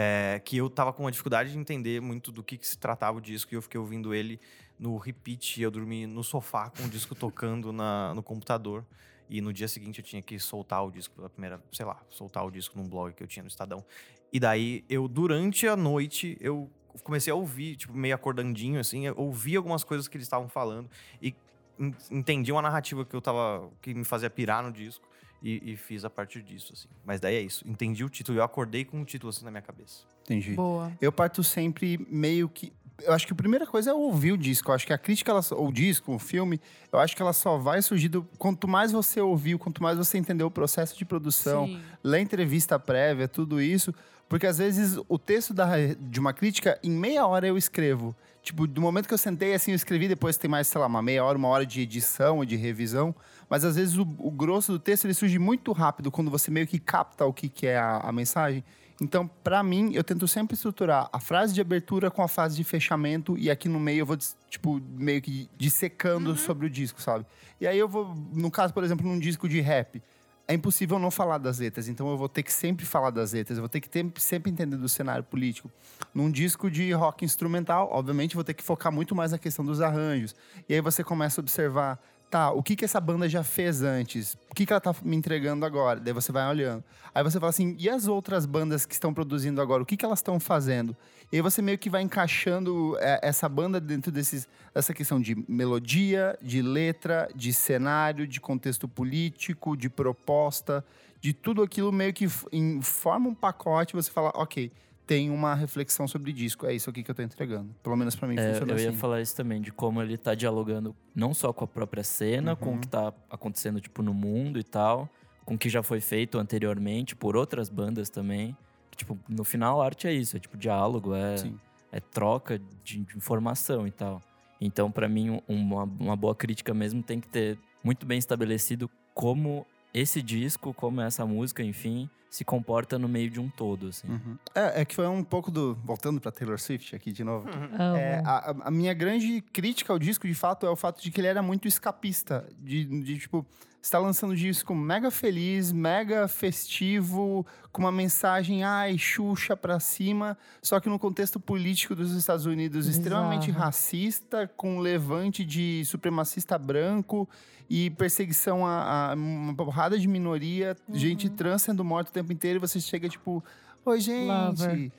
É, 0.00 0.40
que 0.44 0.56
eu 0.56 0.70
tava 0.70 0.92
com 0.92 1.02
uma 1.02 1.10
dificuldade 1.10 1.50
de 1.50 1.58
entender 1.58 2.00
muito 2.00 2.30
do 2.30 2.40
que, 2.40 2.56
que 2.56 2.64
se 2.68 2.78
tratava 2.78 3.18
o 3.18 3.20
disco. 3.20 3.52
E 3.52 3.56
eu 3.56 3.62
fiquei 3.62 3.80
ouvindo 3.80 4.14
ele 4.14 4.40
no 4.78 4.96
repeat. 4.96 5.60
Eu 5.60 5.72
dormi 5.72 6.06
no 6.06 6.22
sofá 6.22 6.70
com 6.70 6.84
o 6.84 6.88
disco 6.88 7.16
tocando 7.16 7.72
na, 7.72 8.14
no 8.14 8.22
computador. 8.22 8.86
E 9.28 9.40
no 9.40 9.52
dia 9.52 9.66
seguinte 9.66 9.98
eu 9.98 10.04
tinha 10.04 10.22
que 10.22 10.38
soltar 10.38 10.86
o 10.86 10.90
disco 10.92 11.16
pela 11.16 11.28
primeira, 11.28 11.60
sei 11.72 11.84
lá, 11.84 12.00
soltar 12.08 12.46
o 12.46 12.50
disco 12.50 12.78
num 12.78 12.88
blog 12.88 13.12
que 13.12 13.22
eu 13.24 13.26
tinha 13.26 13.42
no 13.42 13.48
Estadão. 13.48 13.84
E 14.32 14.38
daí 14.38 14.84
eu, 14.88 15.08
durante 15.08 15.66
a 15.66 15.74
noite, 15.74 16.38
eu 16.40 16.70
comecei 17.02 17.32
a 17.32 17.36
ouvir, 17.36 17.74
tipo, 17.74 17.92
meio 17.92 18.14
acordandinho, 18.14 18.78
assim, 18.78 19.06
eu 19.06 19.14
ouvi 19.16 19.56
algumas 19.56 19.82
coisas 19.82 20.06
que 20.06 20.16
eles 20.16 20.26
estavam 20.26 20.48
falando 20.48 20.88
e 21.20 21.34
en- 21.78 21.94
entendi 22.10 22.52
uma 22.52 22.62
narrativa 22.62 23.04
que 23.04 23.14
eu 23.16 23.20
tava. 23.20 23.68
que 23.82 23.92
me 23.92 24.04
fazia 24.04 24.30
pirar 24.30 24.62
no 24.62 24.70
disco. 24.70 25.07
E, 25.42 25.72
e 25.72 25.76
fiz 25.76 26.04
a 26.04 26.10
partir 26.10 26.42
disso, 26.42 26.72
assim. 26.72 26.88
Mas 27.04 27.20
daí 27.20 27.36
é 27.36 27.40
isso. 27.40 27.64
Entendi 27.68 28.04
o 28.04 28.08
título 28.08 28.36
e 28.36 28.40
eu 28.40 28.44
acordei 28.44 28.84
com 28.84 29.00
o 29.00 29.04
título 29.04 29.30
assim 29.30 29.44
na 29.44 29.50
minha 29.50 29.62
cabeça. 29.62 30.02
Entendi. 30.24 30.52
Boa. 30.52 30.92
Eu 31.00 31.12
parto 31.12 31.44
sempre 31.44 32.04
meio 32.10 32.48
que. 32.48 32.72
eu 33.02 33.12
acho 33.12 33.24
que 33.26 33.32
a 33.32 33.36
primeira 33.36 33.64
coisa 33.66 33.90
é 33.90 33.94
ouvir 33.94 34.32
o 34.32 34.36
disco. 34.36 34.70
Eu 34.70 34.74
acho 34.74 34.84
que 34.86 34.92
a 34.92 34.98
crítica, 34.98 35.30
ela, 35.30 35.40
só- 35.42 35.56
o 35.56 35.70
disco, 35.72 36.12
o 36.12 36.18
filme, 36.18 36.60
eu 36.92 36.98
acho 36.98 37.14
que 37.14 37.22
ela 37.22 37.32
só 37.32 37.56
vai 37.56 37.80
surgir 37.82 38.08
do, 38.08 38.24
quanto 38.36 38.66
mais 38.66 38.90
você 38.90 39.20
ouviu, 39.20 39.58
quanto 39.60 39.80
mais 39.82 39.96
você 39.96 40.18
entendeu 40.18 40.48
o 40.48 40.50
processo 40.50 40.98
de 40.98 41.04
produção, 41.04 41.66
Sim. 41.66 41.80
ler 42.02 42.20
entrevista 42.20 42.76
prévia, 42.78 43.28
tudo 43.28 43.60
isso. 43.60 43.94
Porque 44.28 44.46
às 44.46 44.58
vezes 44.58 44.98
o 45.08 45.18
texto 45.18 45.54
da, 45.54 45.68
de 45.98 46.18
uma 46.20 46.32
crítica, 46.34 46.78
em 46.82 46.90
meia 46.90 47.24
hora 47.26 47.46
eu 47.46 47.56
escrevo. 47.56 48.14
Tipo, 48.48 48.66
do 48.66 48.80
momento 48.80 49.06
que 49.06 49.12
eu 49.12 49.18
sentei 49.18 49.52
assim, 49.52 49.72
eu 49.72 49.74
escrevi, 49.74 50.08
depois 50.08 50.38
tem 50.38 50.50
mais, 50.50 50.68
sei 50.68 50.80
lá, 50.80 50.86
uma 50.86 51.02
meia 51.02 51.22
hora, 51.22 51.36
uma 51.36 51.48
hora 51.48 51.66
de 51.66 51.82
edição 51.82 52.42
e 52.42 52.46
de 52.46 52.56
revisão. 52.56 53.14
Mas 53.46 53.62
às 53.62 53.76
vezes 53.76 53.98
o, 53.98 54.08
o 54.18 54.30
grosso 54.30 54.72
do 54.72 54.78
texto 54.78 55.04
ele 55.04 55.12
surge 55.12 55.38
muito 55.38 55.70
rápido 55.70 56.10
quando 56.10 56.30
você 56.30 56.50
meio 56.50 56.66
que 56.66 56.78
capta 56.78 57.26
o 57.26 57.32
que, 57.32 57.46
que 57.50 57.66
é 57.66 57.76
a, 57.76 57.98
a 57.98 58.10
mensagem. 58.10 58.64
Então, 59.02 59.28
pra 59.44 59.62
mim, 59.62 59.90
eu 59.92 60.02
tento 60.02 60.26
sempre 60.26 60.54
estruturar 60.54 61.10
a 61.12 61.20
frase 61.20 61.52
de 61.52 61.60
abertura 61.60 62.10
com 62.10 62.22
a 62.22 62.26
frase 62.26 62.56
de 62.56 62.64
fechamento 62.64 63.36
e 63.36 63.50
aqui 63.50 63.68
no 63.68 63.78
meio 63.78 63.98
eu 63.98 64.06
vou, 64.06 64.16
tipo, 64.48 64.80
meio 64.96 65.20
que 65.20 65.50
dissecando 65.58 66.34
sobre 66.34 66.68
o 66.68 66.70
disco, 66.70 67.02
sabe? 67.02 67.26
E 67.60 67.66
aí 67.66 67.78
eu 67.78 67.86
vou, 67.86 68.14
no 68.32 68.50
caso, 68.50 68.72
por 68.72 68.82
exemplo, 68.82 69.06
num 69.06 69.18
disco 69.18 69.46
de 69.46 69.60
rap, 69.60 70.02
é 70.50 70.54
impossível 70.54 70.98
não 70.98 71.10
falar 71.10 71.36
das 71.36 71.58
letras, 71.58 71.88
então 71.88 72.08
eu 72.08 72.16
vou 72.16 72.28
ter 72.28 72.42
que 72.42 72.50
sempre 72.50 72.86
falar 72.86 73.10
das 73.10 73.34
letras, 73.34 73.58
eu 73.58 73.62
vou 73.62 73.68
ter 73.68 73.82
que 73.82 73.88
ter- 73.88 74.10
sempre 74.16 74.50
entender 74.50 74.78
do 74.78 74.88
cenário 74.88 75.22
político. 75.22 75.70
Num 76.14 76.30
disco 76.30 76.70
de 76.70 76.90
rock 76.92 77.22
instrumental, 77.22 77.90
obviamente, 77.92 78.34
vou 78.34 78.42
ter 78.42 78.54
que 78.54 78.64
focar 78.64 78.90
muito 78.90 79.14
mais 79.14 79.30
na 79.32 79.38
questão 79.38 79.62
dos 79.62 79.82
arranjos. 79.82 80.34
E 80.66 80.72
aí 80.72 80.80
você 80.80 81.04
começa 81.04 81.38
a 81.38 81.42
observar, 81.42 82.00
tá, 82.30 82.50
o 82.50 82.62
que 82.62 82.76
que 82.76 82.84
essa 82.84 83.00
banda 83.00 83.28
já 83.28 83.42
fez 83.42 83.82
antes? 83.82 84.34
O 84.50 84.54
que 84.54 84.66
que 84.66 84.72
ela 84.72 84.80
tá 84.80 84.94
me 85.02 85.16
entregando 85.16 85.64
agora? 85.64 85.98
Daí 85.98 86.12
você 86.12 86.30
vai 86.30 86.48
olhando. 86.48 86.84
Aí 87.14 87.22
você 87.22 87.38
fala 87.38 87.50
assim, 87.50 87.74
e 87.78 87.88
as 87.88 88.06
outras 88.06 88.46
bandas 88.46 88.84
que 88.84 88.92
estão 88.92 89.12
produzindo 89.12 89.60
agora, 89.60 89.82
o 89.82 89.86
que 89.86 89.96
que 89.96 90.04
elas 90.04 90.18
estão 90.18 90.38
fazendo? 90.38 90.96
E 91.32 91.36
aí 91.36 91.42
você 91.42 91.60
meio 91.60 91.78
que 91.78 91.90
vai 91.90 92.02
encaixando 92.02 92.96
é, 93.00 93.20
essa 93.22 93.48
banda 93.48 93.80
dentro 93.80 94.12
desses, 94.12 94.46
dessa 94.74 94.94
questão 94.94 95.20
de 95.20 95.36
melodia, 95.48 96.38
de 96.40 96.62
letra, 96.62 97.28
de 97.34 97.52
cenário, 97.52 98.26
de 98.26 98.40
contexto 98.40 98.86
político, 98.86 99.76
de 99.76 99.88
proposta, 99.88 100.84
de 101.20 101.32
tudo 101.32 101.62
aquilo 101.62 101.92
meio 101.92 102.12
que 102.12 102.28
em, 102.52 102.80
forma 102.80 103.28
um 103.28 103.34
pacote. 103.34 103.94
Você 103.94 104.10
fala, 104.10 104.30
ok, 104.34 104.70
tem 105.08 105.30
uma 105.30 105.54
reflexão 105.54 106.06
sobre 106.06 106.32
disco. 106.34 106.66
É 106.66 106.74
isso 106.74 106.90
aqui 106.90 107.02
que 107.02 107.10
eu 107.10 107.14
tô 107.14 107.22
entregando. 107.22 107.74
Pelo 107.82 107.96
menos 107.96 108.14
pra 108.14 108.28
mim 108.28 108.36
É, 108.38 108.52
funciona 108.52 108.72
eu 108.74 108.78
ia 108.78 108.90
assim. 108.90 108.98
falar 108.98 109.22
isso 109.22 109.34
também, 109.34 109.58
de 109.60 109.72
como 109.72 110.02
ele 110.02 110.18
tá 110.18 110.34
dialogando 110.34 110.94
não 111.14 111.32
só 111.32 111.50
com 111.50 111.64
a 111.64 111.66
própria 111.66 112.04
cena, 112.04 112.54
com 112.54 112.70
Uhum. 112.72 112.76
o 112.76 112.80
que 112.80 112.88
tá 112.88 113.12
acontecendo, 113.30 113.80
tipo, 113.80 114.02
no 114.02 114.12
mundo 114.12 114.58
e 114.58 114.62
tal, 114.62 115.08
com 115.46 115.54
o 115.54 115.58
que 115.58 115.70
já 115.70 115.82
foi 115.82 115.98
feito 116.00 116.38
anteriormente 116.38 117.16
por 117.16 117.36
outras 117.36 117.70
bandas 117.70 118.10
também. 118.10 118.54
Que, 118.90 118.98
tipo, 118.98 119.18
no 119.26 119.44
final 119.44 119.80
a 119.80 119.86
arte 119.86 120.06
é 120.06 120.12
isso, 120.12 120.36
é 120.36 120.40
tipo 120.40 120.58
diálogo, 120.58 121.14
é, 121.14 121.38
Sim. 121.38 121.58
é 121.90 122.00
troca 122.00 122.58
de, 122.84 122.98
de 123.00 123.16
informação 123.16 123.86
e 123.86 123.90
tal. 123.90 124.22
Então, 124.60 124.90
pra 124.90 125.08
mim, 125.08 125.30
um- 125.30 125.40
uma, 125.48 125.84
uma 125.84 126.16
boa 126.16 126.34
crítica 126.34 126.74
mesmo 126.74 127.02
tem 127.02 127.18
que 127.18 127.28
ter 127.28 127.58
muito 127.82 128.04
bem 128.04 128.18
estabelecido 128.18 128.90
como 129.14 129.64
esse 129.94 130.20
disco, 130.20 130.74
como 130.74 131.00
essa 131.00 131.24
música, 131.24 131.62
enfim, 131.62 132.10
se 132.30 132.44
comporta 132.44 132.98
no 132.98 133.08
meio 133.08 133.30
de 133.30 133.40
um 133.40 133.48
todo, 133.48 133.88
assim. 133.88 134.06
Uhum. 134.08 134.36
É, 134.54 134.82
é 134.82 134.84
que 134.84 134.94
foi 134.94 135.06
um 135.08 135.24
pouco 135.24 135.50
do. 135.50 135.74
Voltando 135.84 136.20
pra 136.20 136.30
Taylor 136.30 136.58
Swift 136.60 136.94
aqui 136.94 137.10
de 137.10 137.24
novo. 137.24 137.48
Amo. 137.48 137.96
É, 137.96 138.22
a, 138.24 138.54
a- 138.64 138.70
minha 138.70 138.92
grande 138.92 139.40
crítica 139.52 139.92
ao 139.92 139.98
disco, 139.98 140.26
de 140.26 140.34
fato, 140.34 140.66
é 140.66 140.70
o 140.70 140.76
fato 140.76 141.02
de 141.02 141.10
que 141.10 141.20
ele 141.20 141.28
era 141.28 141.42
muito 141.42 141.66
escapista. 141.66 142.46
De, 142.58 142.84
de 142.84 143.18
tipo, 143.18 143.46
você 143.80 143.92
tá 143.92 143.98
lançando 143.98 144.32
um 144.32 144.36
disco 144.36 144.74
mega 144.74 145.10
feliz, 145.10 145.72
mega 145.72 146.28
festivo, 146.28 147.46
com 147.72 147.80
uma 147.82 147.92
mensagem, 147.92 148.62
ai, 148.64 148.98
Xuxa 148.98 149.56
pra 149.56 149.80
cima, 149.80 150.36
só 150.62 150.78
que 150.80 150.88
no 150.88 150.98
contexto 150.98 151.40
político 151.40 151.94
dos 151.94 152.12
Estados 152.12 152.44
Unidos 152.44 152.86
Bizarro. 152.86 153.00
extremamente 153.02 153.50
racista, 153.50 154.46
com 154.56 154.78
levante 154.80 155.44
de 155.44 155.82
supremacista 155.86 156.58
branco 156.58 157.26
e 157.70 157.90
perseguição 157.90 158.66
a, 158.66 159.10
a 159.10 159.14
uma 159.14 159.54
porrada 159.54 159.98
de 159.98 160.08
minoria, 160.08 160.74
gente 160.92 161.28
trans 161.28 161.62
sendo 161.62 161.84
morta 161.84 162.10
tempo 162.22 162.32
inteiro, 162.32 162.58
e 162.58 162.60
você 162.60 162.80
chega 162.80 163.08
tipo, 163.08 163.42
oi, 163.84 164.00
gente. 164.00 164.26
Lover. 164.28 164.92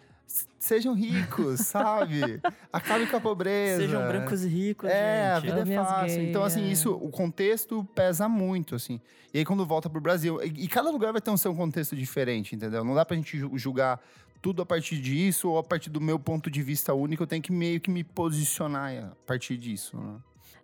Sejam 0.60 0.94
ricos, 0.94 1.62
sabe? 1.62 2.40
Acabe 2.72 3.08
com 3.08 3.18
a 3.18 3.22
pobreza. 3.22 3.82
Sejam 3.82 4.08
brancos 4.08 4.44
e 4.44 4.48
ricos, 4.48 4.88
É, 4.90 5.32
a 5.32 5.36
gente. 5.40 5.46
vida 5.46 5.60
é 5.60 5.62
Ame 5.64 5.78
as 5.78 5.88
fácil. 5.88 6.22
Então, 6.24 6.44
assim, 6.44 6.64
é. 6.68 6.72
isso, 6.72 6.92
o 6.94 7.10
contexto 7.10 7.84
pesa 7.96 8.30
muito, 8.30 8.76
assim. 8.76 9.02
E 9.34 9.40
aí, 9.40 9.46
quando 9.46 9.66
volta 9.66 9.90
pro 9.90 10.00
Brasil, 10.02 10.40
e, 10.44 10.66
e 10.66 10.68
cada 10.68 10.92
lugar 10.92 11.12
vai 11.12 11.22
ter 11.22 11.32
um 11.32 11.38
seu 11.38 11.56
contexto 11.56 11.96
diferente, 11.96 12.56
entendeu? 12.56 12.84
Não 12.84 12.94
dá 12.94 13.04
pra 13.06 13.16
gente 13.16 13.38
ju- 13.40 13.52
julgar 13.58 14.00
tudo 14.42 14.62
a 14.62 14.66
partir 14.66 15.00
disso 15.02 15.50
ou 15.50 15.58
a 15.58 15.64
partir 15.64 15.90
do 15.90 16.00
meu 16.00 16.20
ponto 16.20 16.52
de 16.52 16.62
vista 16.62 16.94
único. 16.94 17.24
Eu 17.24 17.28
tenho 17.28 17.42
que 17.42 17.52
meio 17.52 17.80
que 17.82 17.90
me 17.90 18.04
posicionar 18.04 18.92
a 19.04 19.12
partir 19.26 19.58
disso, 19.58 19.98
né? 19.98 20.16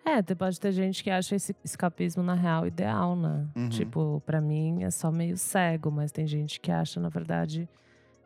É, 0.06 0.22
pode 0.36 0.60
ter 0.60 0.72
gente 0.72 1.04
que 1.04 1.10
acha 1.10 1.36
esse 1.36 1.56
escapismo 1.64 2.22
na 2.22 2.36
real 2.36 2.68
ideal, 2.68 3.16
né? 3.16 3.48
Uhum. 3.56 3.70
Tipo, 3.70 4.22
pra 4.24 4.40
mim 4.40 4.84
é 4.84 4.92
só 4.92 5.12
meio 5.12 5.36
cego, 5.36 5.90
mas 5.90 6.12
tem 6.12 6.28
gente 6.28 6.60
que 6.60 6.72
acha, 6.72 7.00
na 7.00 7.10
verdade, 7.10 7.68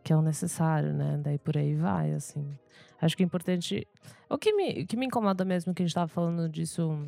que 0.03 0.11
é 0.11 0.15
o 0.15 0.21
necessário, 0.21 0.93
né? 0.93 1.17
Daí 1.23 1.37
por 1.37 1.55
aí 1.55 1.75
vai, 1.75 2.11
assim. 2.11 2.45
Acho 3.01 3.15
que 3.15 3.23
é 3.23 3.25
importante. 3.25 3.87
O 4.29 4.37
que 4.37 4.51
me, 4.51 4.83
o 4.83 4.87
que 4.87 4.97
me 4.97 5.05
incomoda 5.05 5.45
mesmo 5.45 5.73
que 5.73 5.81
a 5.81 5.85
gente 5.85 5.95
tava 5.95 6.09
falando 6.09 6.49
disso. 6.49 6.99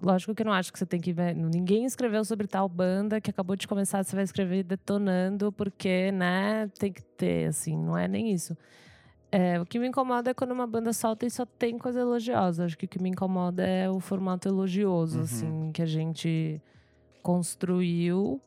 Lógico 0.00 0.34
que 0.36 0.42
eu 0.42 0.46
não 0.46 0.52
acho 0.52 0.72
que 0.72 0.78
você 0.78 0.86
tem 0.86 1.00
que 1.00 1.12
ver. 1.12 1.34
Ninguém 1.34 1.84
escreveu 1.84 2.24
sobre 2.24 2.46
tal 2.46 2.68
banda 2.68 3.20
que 3.20 3.28
acabou 3.28 3.56
de 3.56 3.66
começar, 3.66 4.04
você 4.04 4.14
vai 4.14 4.24
escrever 4.24 4.62
detonando, 4.62 5.50
porque, 5.50 6.12
né, 6.12 6.68
tem 6.78 6.92
que 6.92 7.02
ter, 7.02 7.48
assim, 7.48 7.76
não 7.76 7.98
é 7.98 8.06
nem 8.06 8.32
isso. 8.32 8.56
É, 9.32 9.60
o 9.60 9.64
que 9.64 9.78
me 9.78 9.86
incomoda 9.86 10.30
é 10.30 10.34
quando 10.34 10.50
uma 10.50 10.66
banda 10.66 10.92
solta 10.92 11.24
e 11.24 11.30
só 11.30 11.46
tem 11.46 11.78
coisa 11.78 12.00
elogiosa. 12.00 12.64
Acho 12.64 12.76
que 12.76 12.84
o 12.86 12.88
que 12.88 13.00
me 13.00 13.08
incomoda 13.10 13.64
é 13.64 13.88
o 13.88 14.00
formato 14.00 14.48
elogioso, 14.48 15.18
Uhum. 15.18 15.24
assim, 15.24 15.70
que 15.72 15.80
a 15.82 15.86
gente 15.86 16.60
construiu 17.22 18.40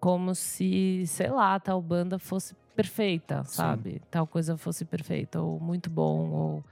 como 0.00 0.34
se, 0.34 1.04
sei 1.06 1.28
lá, 1.30 1.58
tal 1.58 1.82
banda 1.82 2.18
fosse 2.18 2.54
perfeita, 2.76 3.42
sabe? 3.44 4.00
Tal 4.10 4.26
coisa 4.26 4.56
fosse 4.56 4.84
perfeita, 4.84 5.40
ou 5.42 5.58
muito 5.58 5.90
bom, 5.90 6.30
ou 6.30 6.64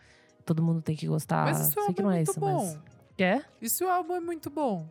todo 0.44 0.62
mundo 0.62 0.80
tem 0.80 0.94
que 0.94 1.08
gostar. 1.08 1.44
Mas 1.46 1.68
isso 1.68 1.80
é 1.80 1.82
Sei 1.82 1.94
que 1.94 2.00
álbum 2.00 2.02
não 2.04 2.10
é 2.12 2.16
muito 2.16 2.30
isso, 2.30 2.40
bom. 2.40 2.64
mas. 2.64 2.80
Quer? 3.16 3.44
Isso 3.60 3.84
o 3.84 3.88
álbum 3.88 4.14
é 4.14 4.20
muito 4.20 4.48
bom. 4.48 4.86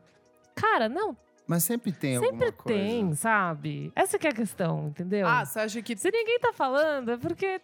Cara, 0.53 0.89
não, 0.89 1.15
Mas 1.47 1.63
sempre 1.63 1.91
tem 1.91 2.15
sempre 2.19 2.27
alguma 2.47 2.51
coisa. 2.51 2.79
tem, 2.79 3.13
sabe? 3.15 3.91
Essa 3.95 4.17
que 4.19 4.27
é 4.27 4.31
a 4.31 4.33
questão, 4.33 4.87
entendeu? 4.87 5.27
Ah, 5.27 5.45
você 5.45 5.59
acha 5.59 5.81
que 5.81 5.95
Se 5.95 6.09
ninguém 6.11 6.39
tá 6.39 6.51
falando, 6.51 7.11
é 7.11 7.17
porque. 7.17 7.61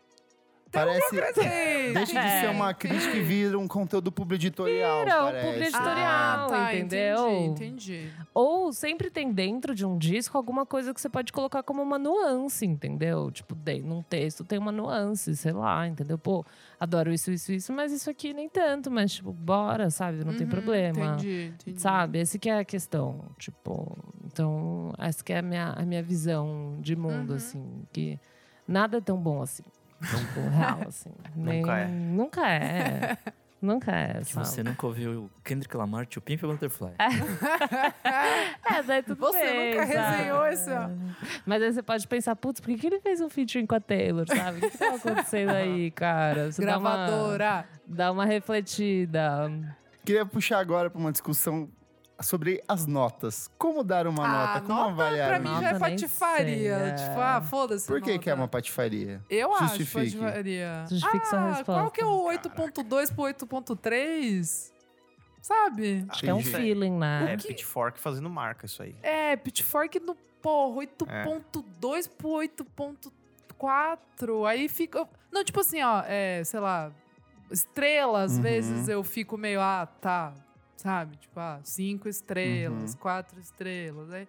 Parece... 0.72 1.10
Sim. 1.34 1.94
Deixa 1.94 2.12
de 2.14 2.18
É. 2.28 2.42
ser 2.42 2.50
uma 2.50 2.74
crítica 2.74 3.18
e 3.18 3.22
vira 3.22 3.60
um 3.60 3.68
conteúdo 3.68 4.12
publi 4.12 4.36
editorial, 4.36 5.00
Vira 5.04 5.22
um 5.22 5.26
parece. 5.26 5.48
publi 5.48 5.64
editorial. 5.66 6.46
Ah, 6.46 6.48
tá, 6.50 6.76
entendeu? 6.76 7.30
entendi, 7.30 7.66
entendi. 7.66 8.10
Ou 8.34 8.72
sempre 8.72 9.10
tem 9.10 9.32
dentro 9.34 9.76
de 9.76 9.86
um 9.86 9.98
disco 9.98 10.38
alguma 10.38 10.66
coisa 10.66 10.94
que 10.94 11.02
você 11.02 11.10
pode 11.10 11.34
colocar 11.34 11.62
como 11.64 11.82
uma 11.82 12.00
nuance, 12.00 12.66
entendeu? 12.66 13.30
Tipo, 13.32 13.56
num 13.84 14.02
texto 14.02 14.46
tem 14.46 14.58
uma 14.58 14.72
nuance, 14.72 15.36
sei 15.36 15.52
lá, 15.52 15.86
entendeu? 15.88 16.18
Pô, 16.18 16.46
adoro 16.80 17.12
isso, 17.12 17.32
isso, 17.32 17.52
isso, 17.52 17.74
mas 17.74 17.92
isso 17.92 18.10
aqui 18.10 18.34
nem 18.34 18.48
tanto, 18.48 18.90
mas, 18.90 19.12
tipo, 19.14 19.34
bora, 19.34 19.90
sabe? 19.90 20.24
Não 20.24 20.34
tem 20.34 20.44
Uhum, 20.46 20.50
problema. 20.50 21.06
Entendi, 21.16 21.54
entendi. 21.54 21.82
Sabe? 21.82 22.20
Essa 22.20 22.40
que 22.40 22.50
é 22.50 22.60
a 22.60 22.64
questão. 22.66 23.26
Tipo, 23.38 23.98
então, 24.26 24.94
essa 24.98 25.22
que 25.22 25.34
é 25.34 25.40
a 25.40 25.42
minha, 25.42 25.74
a 25.74 25.82
minha 25.84 26.02
visão 26.02 26.78
de 26.80 26.96
mundo, 26.96 27.32
Uhum. 27.32 27.36
assim. 27.36 27.84
Que 27.92 28.18
nada 28.66 29.00
é 29.00 29.02
tão 29.02 29.18
bom 29.18 29.42
assim. 29.42 29.64
Tipo, 30.02 30.50
real, 30.50 30.80
assim. 30.88 31.12
Nem- 31.36 31.62
Nunca 31.62 31.78
é. 31.78 31.88
Nunca 31.88 32.50
é. 32.50 33.18
Nunca 33.62 33.92
é, 33.92 34.24
Se 34.24 34.34
sabe? 34.34 34.48
você 34.48 34.64
nunca 34.64 34.88
ouviu 34.88 35.30
Kendrick 35.44 35.78
Lamar, 35.78 36.08
Tio 36.08 36.20
Pimp 36.20 36.42
Butterfly. 36.42 36.94
É, 38.04 38.84
daí 38.84 39.04
tudo 39.04 39.20
Você 39.20 39.40
bem, 39.40 39.72
nunca 39.76 39.88
sabe? 39.88 40.16
resenhou 40.18 40.46
esse, 40.48 40.72
ó. 40.72 40.90
Mas 41.46 41.62
aí 41.62 41.72
você 41.74 41.84
pode 41.84 42.08
pensar, 42.08 42.36
putz, 42.36 42.60
por 42.60 42.68
que, 42.68 42.78
que 42.78 42.88
ele 42.88 43.00
fez 43.02 43.22
um 43.22 43.30
featuring 43.30 43.66
com 43.66 43.76
a 43.76 43.80
Taylor, 43.80 44.26
sabe? 44.28 44.58
O 44.58 44.62
que, 44.62 44.70
que 44.72 44.78
tá 44.78 44.96
acontecendo 44.96 45.50
aí, 45.52 45.92
cara? 45.92 46.52
Você 46.52 46.66
dá 46.66 46.78
uma- 46.78 46.92
Gravadora. 46.96 47.66
Dá 47.86 48.12
uma 48.12 48.26
refletida. 48.26 49.52
Queria 50.06 50.26
puxar 50.26 50.60
agora 50.60 50.90
para 50.90 51.00
uma 51.00 51.12
discussão 51.12 51.70
sobre 52.22 52.64
as 52.68 52.86
notas. 52.86 53.50
Como 53.58 53.84
dar 53.84 54.08
uma 54.08 54.26
ah, 54.26 54.48
nota? 54.54 54.62
Como 54.62 54.80
nota 54.80 54.92
avaliar 54.92 55.30
pra 55.30 55.40
um 55.40 55.42
mim 55.42 55.62
já 55.62 55.70
é 55.70 55.74
Nota 55.74 55.88
nem 55.88 55.98
patifaria. 55.98 56.80
sei, 56.80 56.90
é. 56.90 56.92
Tipo, 56.96 57.20
ah, 57.20 57.42
foda-se. 57.42 57.88
Por 57.88 58.02
que, 58.02 58.20
que 58.20 58.30
é 58.30 58.34
nota. 58.34 58.42
uma 58.42 58.48
patifaria? 58.48 59.22
Eu 59.30 59.54
acho 59.54 59.78
Justifique. 59.78 60.18
patifaria. 60.18 60.86
Justifique 60.90 61.28
sua 61.28 61.40
ah, 61.40 61.48
resposta. 61.50 61.74
qual 61.82 61.92
que 61.92 62.02
é 62.02 62.06
o 62.06 62.26
8.2 62.28 63.14
pro 63.14 63.24
8.3? 63.24 64.72
Sabe? 65.42 66.06
Acho 66.08 66.20
que 66.22 66.30
é 66.30 66.34
um 66.34 66.44
feeling, 66.44 66.98
né? 66.98 67.34
É 67.34 67.38
Pitchfork 67.38 68.00
fazendo 68.00 68.30
marca 68.30 68.66
isso 68.68 68.84
aí. 68.84 68.96
É, 69.02 69.36
Pitchfork 69.36 70.00
no, 70.00 70.16
porra, 70.42 70.82
8.2 70.82 72.10
pro 72.10 72.30
8.4. 73.60 74.48
Aí 74.48 74.70
fica... 74.70 75.08
Não, 75.32 75.44
tipo 75.44 75.60
assim, 75.60 75.82
ó, 75.82 76.04
é, 76.06 76.44
sei 76.44 76.60
lá, 76.60 76.92
estrela, 77.50 78.24
às 78.24 78.36
Uhum. 78.36 78.42
vezes 78.42 78.88
eu 78.88 79.04
fico 79.04 79.38
meio, 79.38 79.62
ah, 79.62 79.88
tá, 80.00 80.34
sabe? 80.82 81.16
Tipo, 81.18 81.40
ah, 81.40 81.60
cinco 81.64 82.10
estrelas, 82.10 82.94
Uhum. 82.94 82.98
quatro 83.00 83.40
estrelas, 83.40 84.12
aí... 84.12 84.28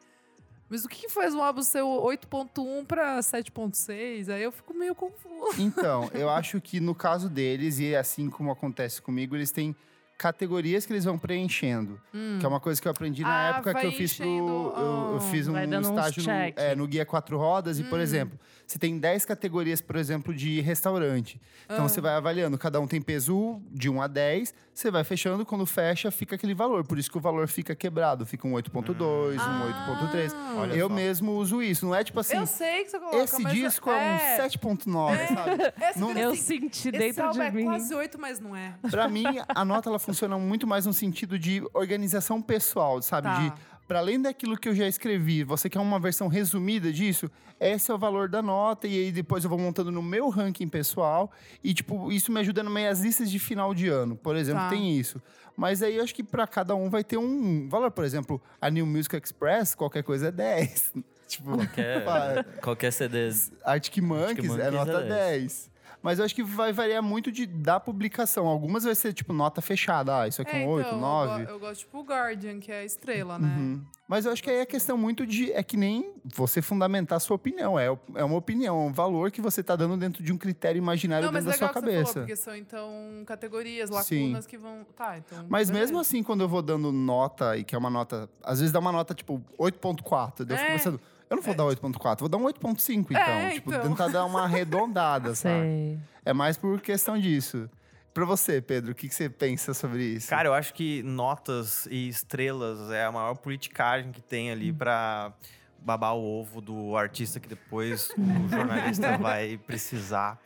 Mas 0.68 0.86
o 0.86 0.88
que, 0.88 1.02
que 1.02 1.08
faz 1.10 1.34
um 1.34 1.42
álbum 1.42 1.62
ser 1.62 1.82
8.1 1.82 2.86
pra 2.86 3.18
7.6? 3.20 4.30
Aí 4.32 4.42
eu 4.42 4.50
fico 4.50 4.72
meio 4.72 4.94
confuso. 4.94 5.60
Então, 5.60 6.08
eu 6.14 6.30
acho 6.30 6.60
que 6.62 6.80
no 6.80 6.94
caso 6.94 7.28
deles, 7.28 7.78
e 7.78 7.94
assim 7.94 8.30
como 8.30 8.50
acontece 8.50 9.02
comigo, 9.02 9.36
eles 9.36 9.50
têm 9.50 9.76
categorias 10.16 10.86
que 10.86 10.92
eles 10.92 11.04
vão 11.04 11.18
preenchendo. 11.18 12.00
Que 12.38 12.46
é 12.46 12.48
uma 12.48 12.60
coisa 12.60 12.80
que 12.80 12.86
eu 12.88 12.92
aprendi 12.92 13.22
na 13.22 13.28
Ah, 13.28 13.48
época 13.58 13.74
que 13.74 13.86
eu 13.86 13.92
fiz 13.92 14.18
eu, 14.20 14.26
eu 14.26 15.16
ah, 15.16 15.20
fiz 15.20 15.46
um 15.48 15.52
dando 15.52 15.78
uns 15.80 15.88
estágio 15.88 16.22
no, 16.22 16.30
é, 16.56 16.74
no 16.76 16.86
Guia 16.86 17.04
Quatro 17.04 17.36
Rodas. 17.36 17.78
E, 17.78 17.84
por 17.84 17.98
Hum. 17.98 18.02
exemplo, 18.02 18.38
você 18.72 18.78
tem 18.78 18.98
10 18.98 19.24
categorias, 19.26 19.80
por 19.80 19.96
exemplo, 19.96 20.34
de 20.34 20.60
restaurante. 20.60 21.40
Então, 21.66 21.84
Ah. 21.84 21.88
você 21.88 22.00
vai 22.00 22.14
avaliando. 22.14 22.56
Cada 22.56 22.80
um 22.80 22.86
tem 22.86 23.00
peso 23.02 23.60
de 23.70 23.90
1 23.90 24.00
a 24.00 24.06
10. 24.06 24.54
Você 24.72 24.90
vai 24.90 25.04
fechando. 25.04 25.44
Quando 25.44 25.66
fecha, 25.66 26.10
fica 26.10 26.34
aquele 26.36 26.54
valor. 26.54 26.82
Por 26.84 26.98
isso 26.98 27.10
que 27.10 27.18
o 27.18 27.20
valor 27.20 27.46
fica 27.48 27.74
quebrado. 27.74 28.24
Fica 28.24 28.48
um 28.48 28.52
8.2, 28.54 29.40
um 29.42 29.66
8.3. 29.66 30.32
Ah. 30.34 30.54
Olha 30.56 30.72
Eu 30.74 30.88
só. 30.88 30.94
mesmo 30.94 31.32
uso 31.32 31.62
isso. 31.62 31.84
Não 31.84 31.94
é 31.94 32.02
tipo 32.02 32.18
assim... 32.18 32.36
eu 32.36 32.46
sei 32.46 32.84
que 32.84 32.90
você 32.90 32.98
coloca, 32.98 33.16
Esse 33.18 33.44
disco 33.44 33.90
é, 33.90 34.14
um 34.14 34.42
7.9, 34.42 35.26
sabe? 35.28 35.72
Esse 35.90 35.98
Não- 36.00 36.12
Eu 36.12 36.30
assim, 36.30 36.40
senti 36.60 36.90
dentro 36.90 37.30
de 37.30 37.40
é 37.40 37.50
mim. 37.50 37.64
quase 37.64 37.94
8, 37.94 38.18
mas 38.18 38.40
não 38.40 38.56
é. 38.56 38.74
Pra 38.90 39.06
mim, 39.08 39.24
a 39.48 39.64
nota 39.64 39.90
ela 39.90 39.98
funciona 39.98 40.38
muito 40.38 40.66
mais 40.66 40.86
no 40.86 40.92
sentido 40.92 41.38
de 41.38 41.62
organização 41.74 42.40
pessoal, 42.40 43.02
sabe? 43.02 43.28
Tá. 43.28 43.38
De 43.38 43.52
para 43.92 43.98
além 43.98 44.18
daquilo 44.22 44.56
que 44.56 44.66
eu 44.70 44.74
já 44.74 44.88
escrevi, 44.88 45.44
você 45.44 45.68
quer 45.68 45.78
uma 45.78 46.00
versão 46.00 46.26
resumida 46.26 46.90
disso? 46.90 47.30
Esse 47.60 47.90
é 47.90 47.94
o 47.94 47.98
valor 47.98 48.26
da 48.26 48.40
nota 48.40 48.86
e 48.88 48.98
aí 49.04 49.12
depois 49.12 49.44
eu 49.44 49.50
vou 49.50 49.58
montando 49.58 49.92
no 49.92 50.00
meu 50.02 50.30
ranking 50.30 50.66
pessoal 50.66 51.30
e 51.62 51.74
tipo, 51.74 52.10
isso 52.10 52.32
me 52.32 52.40
ajuda 52.40 52.62
no 52.62 52.70
meio 52.70 52.90
as 52.90 53.00
listas 53.00 53.30
de 53.30 53.38
final 53.38 53.74
de 53.74 53.88
ano. 53.88 54.16
Por 54.16 54.34
exemplo, 54.34 54.62
Tá. 54.62 54.70
tem 54.70 54.96
isso. 54.98 55.20
Mas 55.54 55.82
aí 55.82 55.96
eu 55.98 56.02
acho 56.04 56.14
que 56.14 56.22
pra 56.22 56.46
cada 56.46 56.74
um 56.74 56.88
vai 56.88 57.04
ter 57.04 57.18
um 57.18 57.68
valor, 57.68 57.90
por 57.90 58.02
exemplo, 58.02 58.40
a 58.58 58.70
New 58.70 58.86
Music 58.86 59.14
Express, 59.14 59.74
qualquer 59.74 60.02
coisa 60.02 60.28
é 60.28 60.32
10. 60.32 60.94
tipo, 61.28 61.52
Qualquer, 61.52 62.44
qualquer 62.62 62.92
CD. 62.94 63.28
Arctic 63.62 63.98
Monkeys, 64.02 64.48
Monkeys 64.48 64.58
é 64.58 64.68
é 64.68 64.70
nota 64.70 65.02
10. 65.02 65.08
10. 65.08 65.70
Mas 66.02 66.18
eu 66.18 66.24
acho 66.24 66.34
que 66.34 66.42
vai 66.42 66.72
variar 66.72 67.02
muito 67.02 67.30
de, 67.30 67.46
da 67.46 67.78
publicação. 67.78 68.46
Algumas 68.46 68.84
vai 68.84 68.94
ser, 68.94 69.12
tipo, 69.12 69.32
nota 69.32 69.60
fechada. 69.62 70.22
Ah, 70.22 70.28
isso 70.28 70.42
aqui 70.42 70.56
é 70.56 70.66
um 70.66 70.68
8, 70.68 70.86
então, 70.88 71.00
9. 71.00 71.42
Eu, 71.44 71.48
eu 71.48 71.58
gosto, 71.60 71.80
tipo, 71.80 71.98
o 71.98 72.02
Guardian, 72.02 72.58
que 72.58 72.72
é 72.72 72.80
a 72.80 72.84
estrela, 72.84 73.38
né? 73.38 73.54
Uhum. 73.56 73.84
Mas 74.08 74.26
eu 74.26 74.32
acho 74.32 74.42
que 74.42 74.50
aí 74.50 74.56
é 74.56 74.66
questão 74.66 74.98
muito 74.98 75.24
de. 75.24 75.52
É 75.52 75.62
que 75.62 75.76
nem 75.76 76.12
você 76.24 76.60
fundamentar 76.60 77.16
a 77.16 77.20
sua 77.20 77.36
opinião. 77.36 77.78
É, 77.78 77.86
é 78.16 78.24
uma 78.24 78.36
opinião, 78.36 78.76
é 78.76 78.88
um 78.88 78.92
valor 78.92 79.30
que 79.30 79.40
você 79.40 79.62
tá 79.62 79.74
dando 79.76 79.96
dentro 79.96 80.22
de 80.22 80.32
um 80.32 80.36
critério 80.36 80.76
imaginário 80.78 81.26
Não, 81.26 81.32
mas 81.32 81.44
dentro 81.44 81.60
da 81.60 81.66
sua 81.66 81.72
você 81.72 81.80
falou, 81.80 81.94
cabeça. 81.94 82.20
porque 82.20 82.36
são, 82.36 82.54
então, 82.56 82.90
categorias, 83.24 83.88
Sim. 84.04 84.24
lacunas 84.24 84.46
que 84.46 84.58
vão... 84.58 84.84
Tá, 84.96 85.16
então... 85.16 85.46
Mas 85.48 85.70
beleza. 85.70 85.86
mesmo 85.86 86.00
assim, 86.00 86.22
quando 86.22 86.42
eu 86.42 86.48
vou 86.48 86.60
dando 86.60 86.92
nota, 86.92 87.56
e 87.56 87.64
que 87.64 87.74
é 87.74 87.78
uma 87.78 87.88
nota. 87.88 88.28
Às 88.42 88.58
vezes 88.58 88.72
dá 88.72 88.80
uma 88.80 88.92
nota, 88.92 89.14
tipo, 89.14 89.42
8,4. 89.58 90.44
Daí 90.44 90.56
eu 90.56 90.58
fico 90.58 90.70
É. 90.70 90.76
pensando, 90.76 91.00
eu 91.32 91.36
não 91.36 91.42
vou 91.42 91.54
dar 91.54 91.64
8,4, 91.64 92.20
vou 92.20 92.28
dar 92.28 92.36
um 92.36 92.44
8,5, 92.44 93.06
então. 93.10 93.20
É, 93.20 93.50
tipo, 93.52 93.70
então. 93.70 93.88
tentar 93.88 94.08
dar 94.08 94.26
uma 94.26 94.42
arredondada, 94.44 95.34
sabe? 95.34 95.98
É 96.24 96.32
mais 96.32 96.58
por 96.58 96.80
questão 96.80 97.18
disso. 97.18 97.70
Pra 98.12 98.26
você, 98.26 98.60
Pedro, 98.60 98.92
o 98.92 98.94
que, 98.94 99.08
que 99.08 99.14
você 99.14 99.30
pensa 99.30 99.72
sobre 99.72 100.04
isso? 100.04 100.28
Cara, 100.28 100.48
eu 100.48 100.52
acho 100.52 100.74
que 100.74 101.02
notas 101.02 101.86
e 101.86 102.06
estrelas 102.06 102.90
é 102.90 103.04
a 103.04 103.10
maior 103.10 103.34
politicagem 103.36 104.12
que 104.12 104.20
tem 104.20 104.50
ali 104.50 104.70
pra 104.70 105.32
babar 105.78 106.14
o 106.14 106.22
ovo 106.22 106.60
do 106.60 106.94
artista 106.94 107.40
que 107.40 107.48
depois 107.48 108.10
o 108.10 108.48
jornalista 108.48 109.16
vai 109.18 109.56
precisar 109.56 110.38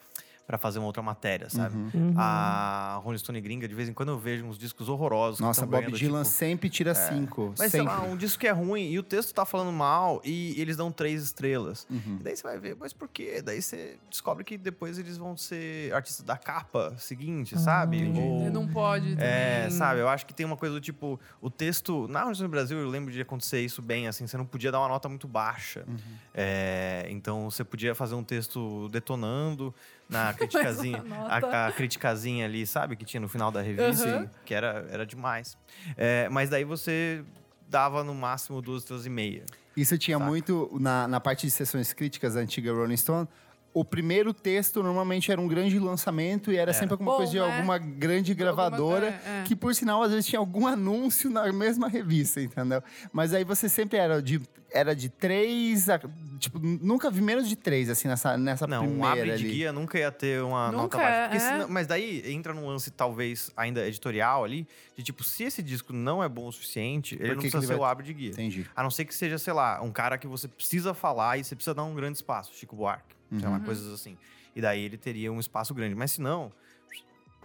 pra 0.46 0.56
fazer 0.56 0.78
uma 0.78 0.86
outra 0.86 1.02
matéria, 1.02 1.50
sabe? 1.50 1.74
Uhum. 1.76 1.90
Uhum. 1.92 2.14
A 2.16 3.00
Rolling 3.02 3.18
Stone 3.18 3.40
gringa, 3.40 3.66
de 3.66 3.74
vez 3.74 3.88
em 3.88 3.92
quando 3.92 4.10
eu 4.10 4.18
vejo 4.18 4.44
uns 4.44 4.56
discos 4.56 4.88
horrorosos. 4.88 5.40
Nossa, 5.40 5.62
Bob 5.66 5.80
ganhando, 5.80 5.96
Dylan 5.98 6.22
tipo, 6.22 6.34
sempre 6.34 6.70
tira 6.70 6.94
5. 6.94 7.54
Mas 7.58 7.70
sei 7.70 7.80
sempre. 7.80 7.86
lá, 7.94 8.02
um 8.02 8.16
disco 8.16 8.38
que 8.38 8.46
é 8.46 8.52
ruim 8.52 8.90
e 8.90 8.98
o 8.98 9.02
texto 9.02 9.34
tá 9.34 9.44
falando 9.44 9.72
mal 9.72 10.20
e 10.24 10.54
eles 10.60 10.76
dão 10.76 10.92
três 10.92 11.22
estrelas. 11.22 11.86
Uhum. 11.90 12.18
E 12.20 12.22
daí 12.22 12.36
você 12.36 12.42
vai 12.44 12.58
ver, 12.58 12.76
mas 12.78 12.92
por 12.92 13.08
quê? 13.08 13.42
Daí 13.44 13.60
você 13.60 13.98
descobre 14.08 14.44
que 14.44 14.56
depois 14.56 14.98
eles 14.98 15.16
vão 15.18 15.36
ser 15.36 15.92
artistas 15.92 16.24
da 16.24 16.36
capa 16.36 16.94
seguinte, 16.98 17.58
sabe? 17.58 17.98
entendi. 17.98 18.20
Ou- 18.20 18.50
Não 18.50 18.68
pode 18.68 19.10
também. 19.16 19.24
é, 19.26 19.68
sabe? 19.70 20.00
Eu 20.00 20.08
acho 20.08 20.24
que 20.26 20.32
tem 20.32 20.46
uma 20.46 20.56
coisa 20.56 20.74
do 20.76 20.80
tipo, 20.80 21.18
o 21.40 21.50
texto. 21.50 22.06
Na 22.08 22.20
Universidade 22.20 22.48
do 22.48 22.50
Brasil, 22.52 22.78
eu 22.78 22.88
lembro 22.88 23.12
de 23.12 23.20
acontecer 23.20 23.60
isso 23.60 23.82
bem, 23.82 24.06
assim, 24.06 24.26
você 24.26 24.36
não 24.36 24.46
podia 24.46 24.70
dar 24.70 24.78
uma 24.78 24.88
nota 24.88 25.08
muito 25.08 25.26
baixa. 25.26 25.84
Uhum. 25.88 25.96
É, 26.32 27.06
então 27.10 27.50
você 27.50 27.64
podia 27.64 27.94
fazer 27.94 28.14
um 28.14 28.22
texto 28.22 28.88
detonando 28.90 29.74
na 30.08 30.32
criticazinha. 30.34 31.02
a, 31.28 31.66
a 31.66 31.72
criticazinha 31.72 32.44
ali, 32.44 32.66
sabe? 32.66 32.96
Que 32.96 33.04
tinha 33.04 33.20
no 33.20 33.28
final 33.28 33.50
da 33.50 33.60
revista, 33.62 34.06
Uhum. 34.18 34.28
que 34.44 34.54
era, 34.54 34.86
era 34.90 35.04
demais. 35.06 35.56
É, 35.96 36.28
mas 36.28 36.48
daí 36.50 36.64
você 36.64 37.24
dava 37.68 38.04
no 38.04 38.14
máximo 38.14 38.62
duas 38.62 38.82
estrelas 38.82 39.06
e 39.06 39.10
meia. 39.10 39.44
Isso 39.76 39.98
tinha 39.98 40.16
Saca. 40.16 40.30
muito 40.30 40.70
na, 40.80 41.06
na 41.08 41.20
parte 41.20 41.46
de 41.46 41.50
sessões 41.50 41.92
críticas 41.92 42.34
da 42.34 42.40
antiga 42.40 42.72
Rolling 42.72 42.96
Stone. 42.96 43.28
O 43.78 43.84
primeiro 43.84 44.32
texto 44.32 44.82
normalmente 44.82 45.30
era 45.30 45.38
um 45.38 45.46
grande 45.46 45.78
lançamento 45.78 46.50
e 46.50 46.56
era 46.56 46.72
sempre 46.72 46.94
alguma 46.94 47.10
Bom, 47.10 47.16
coisa 47.18 47.30
de 47.32 47.38
né? 47.38 47.44
alguma 47.56 47.76
grande 47.76 48.32
gravadora. 48.32 49.08
Alguma- 49.08 49.22
é, 49.36 49.40
é. 49.40 49.44
Que, 49.44 49.54
por 49.54 49.74
sinal, 49.74 50.02
às 50.02 50.10
vezes 50.12 50.24
tinha 50.24 50.38
algum 50.38 50.64
anúncio 50.66 51.28
na 51.28 51.52
mesma 51.52 51.86
revista, 51.86 52.40
entendeu? 52.40 52.82
Mas 53.12 53.34
aí 53.34 53.44
você 53.44 53.68
sempre 53.68 53.98
era 53.98 54.22
de, 54.22 54.40
era 54.72 54.96
de 54.96 55.10
três. 55.10 55.90
a- 55.90 56.00
tipo, 56.38 56.58
nunca 56.58 57.10
vi 57.10 57.20
menos 57.20 57.46
de 57.46 57.54
três, 57.54 57.90
assim, 57.90 58.08
nessa, 58.08 58.36
nessa 58.38 58.66
Não, 58.66 58.82
um 58.82 58.88
primeira 58.88 59.08
abre 59.12 59.24
de 59.36 59.44
ali. 59.44 59.54
guia 59.56 59.72
nunca 59.74 59.98
ia 59.98 60.10
ter 60.10 60.42
uma 60.42 60.72
Nunca 60.72 60.82
nota 60.82 60.96
baixa. 60.96 61.34
é, 61.34 61.36
é. 61.36 61.38
senão- 61.38 61.68
mas 61.68 61.86
daí 61.86 62.22
entra 62.32 62.54
num 62.54 62.66
lance, 62.66 62.90
talvez, 62.90 63.50
ainda 63.54 63.86
editorial 63.86 64.42
ali, 64.42 64.66
de 64.96 65.02
tipo, 65.02 65.22
se 65.22 65.44
esse 65.44 65.62
disco 65.62 65.92
não 65.92 66.24
é 66.24 66.28
bom 66.30 66.46
o 66.48 66.52
suficiente, 66.52 67.14
ele 67.16 67.28
não 67.28 67.34
precisa 67.36 67.58
ele 67.58 67.66
ser 67.66 67.72
vai- 67.74 67.80
o 67.80 67.84
abre 67.84 68.06
de 68.06 68.14
guia. 68.14 68.30
Entendi. 68.30 68.66
A 68.74 68.82
não 68.82 68.90
ser 68.90 69.04
que 69.04 69.14
seja, 69.14 69.36
sei 69.36 69.52
lá, 69.52 69.82
um 69.82 69.90
cara 69.92 70.16
que 70.16 70.26
você 70.26 70.48
precisa 70.48 70.94
falar 70.94 71.38
e 71.38 71.44
você 71.44 71.54
precisa 71.54 71.74
dar 71.74 71.84
um 71.84 71.94
grande 71.94 72.16
espaço, 72.16 72.52
Chico 72.54 72.74
Buarque, 72.74 73.14
sei 73.38 73.48
lá, 73.48 73.56
Uhum. 73.56 73.64
coisas 73.64 73.92
assim. 73.92 74.16
E 74.54 74.60
daí 74.60 74.82
ele 74.82 74.96
teria 74.96 75.32
um 75.32 75.40
espaço 75.40 75.74
grande. 75.74 75.94
Mas 75.94 76.12
se 76.12 76.20
não, 76.20 76.52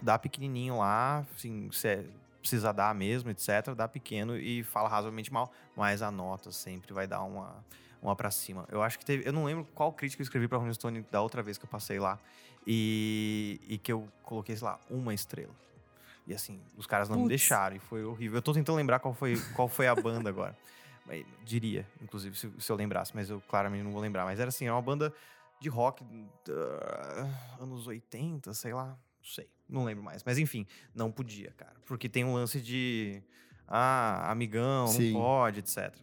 dá 0.02 0.18
pequenininho 0.18 0.78
lá, 0.78 1.24
assim, 1.36 1.70
se 1.72 1.88
é- 1.88 2.04
precisa 2.40 2.72
dar 2.72 2.92
mesmo, 2.94 3.30
etc, 3.30 3.72
dá 3.76 3.86
pequeno 3.86 4.36
e 4.36 4.64
fala 4.64 4.88
razoavelmente 4.88 5.32
mal, 5.32 5.52
mas 5.76 6.02
a 6.02 6.10
nota 6.10 6.50
sempre 6.50 6.92
vai 6.92 7.06
dar 7.06 7.22
uma 7.22 7.64
uma 8.02 8.16
pra 8.16 8.32
cima. 8.32 8.66
Eu 8.68 8.82
acho 8.82 8.98
que 8.98 9.04
teve, 9.04 9.28
eu 9.28 9.32
não 9.32 9.44
lembro 9.44 9.64
qual 9.76 9.92
crítica 9.92 10.20
eu 10.20 10.24
escrevi 10.24 10.48
pra 10.48 10.58
Rolling 10.58 10.74
Stone 10.74 11.06
da 11.08 11.22
outra 11.22 11.40
vez 11.40 11.56
que 11.56 11.64
eu 11.64 11.68
passei 11.68 12.00
lá 12.00 12.18
e, 12.66 13.60
e 13.68 13.78
que 13.78 13.92
eu 13.92 14.08
coloquei, 14.24 14.56
sei 14.56 14.66
lá, 14.66 14.76
uma 14.90 15.14
estrela. 15.14 15.54
E 16.26 16.34
assim, 16.34 16.60
os 16.76 16.84
caras 16.84 17.08
não 17.08 17.20
me 17.20 17.28
deixaram 17.28 17.76
e 17.76 17.78
foi 17.78 18.04
horrível. 18.04 18.38
Eu 18.38 18.42
tô 18.42 18.52
tentando 18.52 18.74
lembrar 18.74 18.98
qual 18.98 19.14
foi, 19.14 19.36
qual 19.54 19.68
foi 19.68 19.86
a 19.86 19.94
banda 19.94 20.28
agora. 20.28 20.56
Diria, 21.44 21.86
inclusive, 22.00 22.36
se, 22.36 22.50
se 22.58 22.72
eu 22.72 22.74
lembrasse, 22.76 23.12
mas 23.14 23.30
eu 23.30 23.40
claramente 23.42 23.84
não 23.84 23.92
vou 23.92 24.00
lembrar. 24.00 24.24
Mas 24.24 24.40
era 24.40 24.48
assim, 24.48 24.64
era 24.64 24.74
uma 24.74 24.82
banda 24.82 25.12
de 25.62 25.68
rock 25.68 26.04
ah, 26.50 27.28
anos 27.60 27.86
80, 27.86 28.52
sei 28.54 28.74
lá, 28.74 28.88
não 28.88 28.96
sei, 29.22 29.48
não 29.68 29.84
lembro 29.84 30.02
mais. 30.02 30.22
Mas 30.24 30.38
enfim, 30.38 30.66
não 30.94 31.10
podia, 31.10 31.52
cara. 31.56 31.74
Porque 31.86 32.08
tem 32.08 32.24
um 32.24 32.34
lance 32.34 32.60
de, 32.60 33.22
ah, 33.66 34.30
amigão, 34.30 34.88
Sim. 34.88 35.12
não 35.12 35.20
pode, 35.20 35.60
etc. 35.60 35.94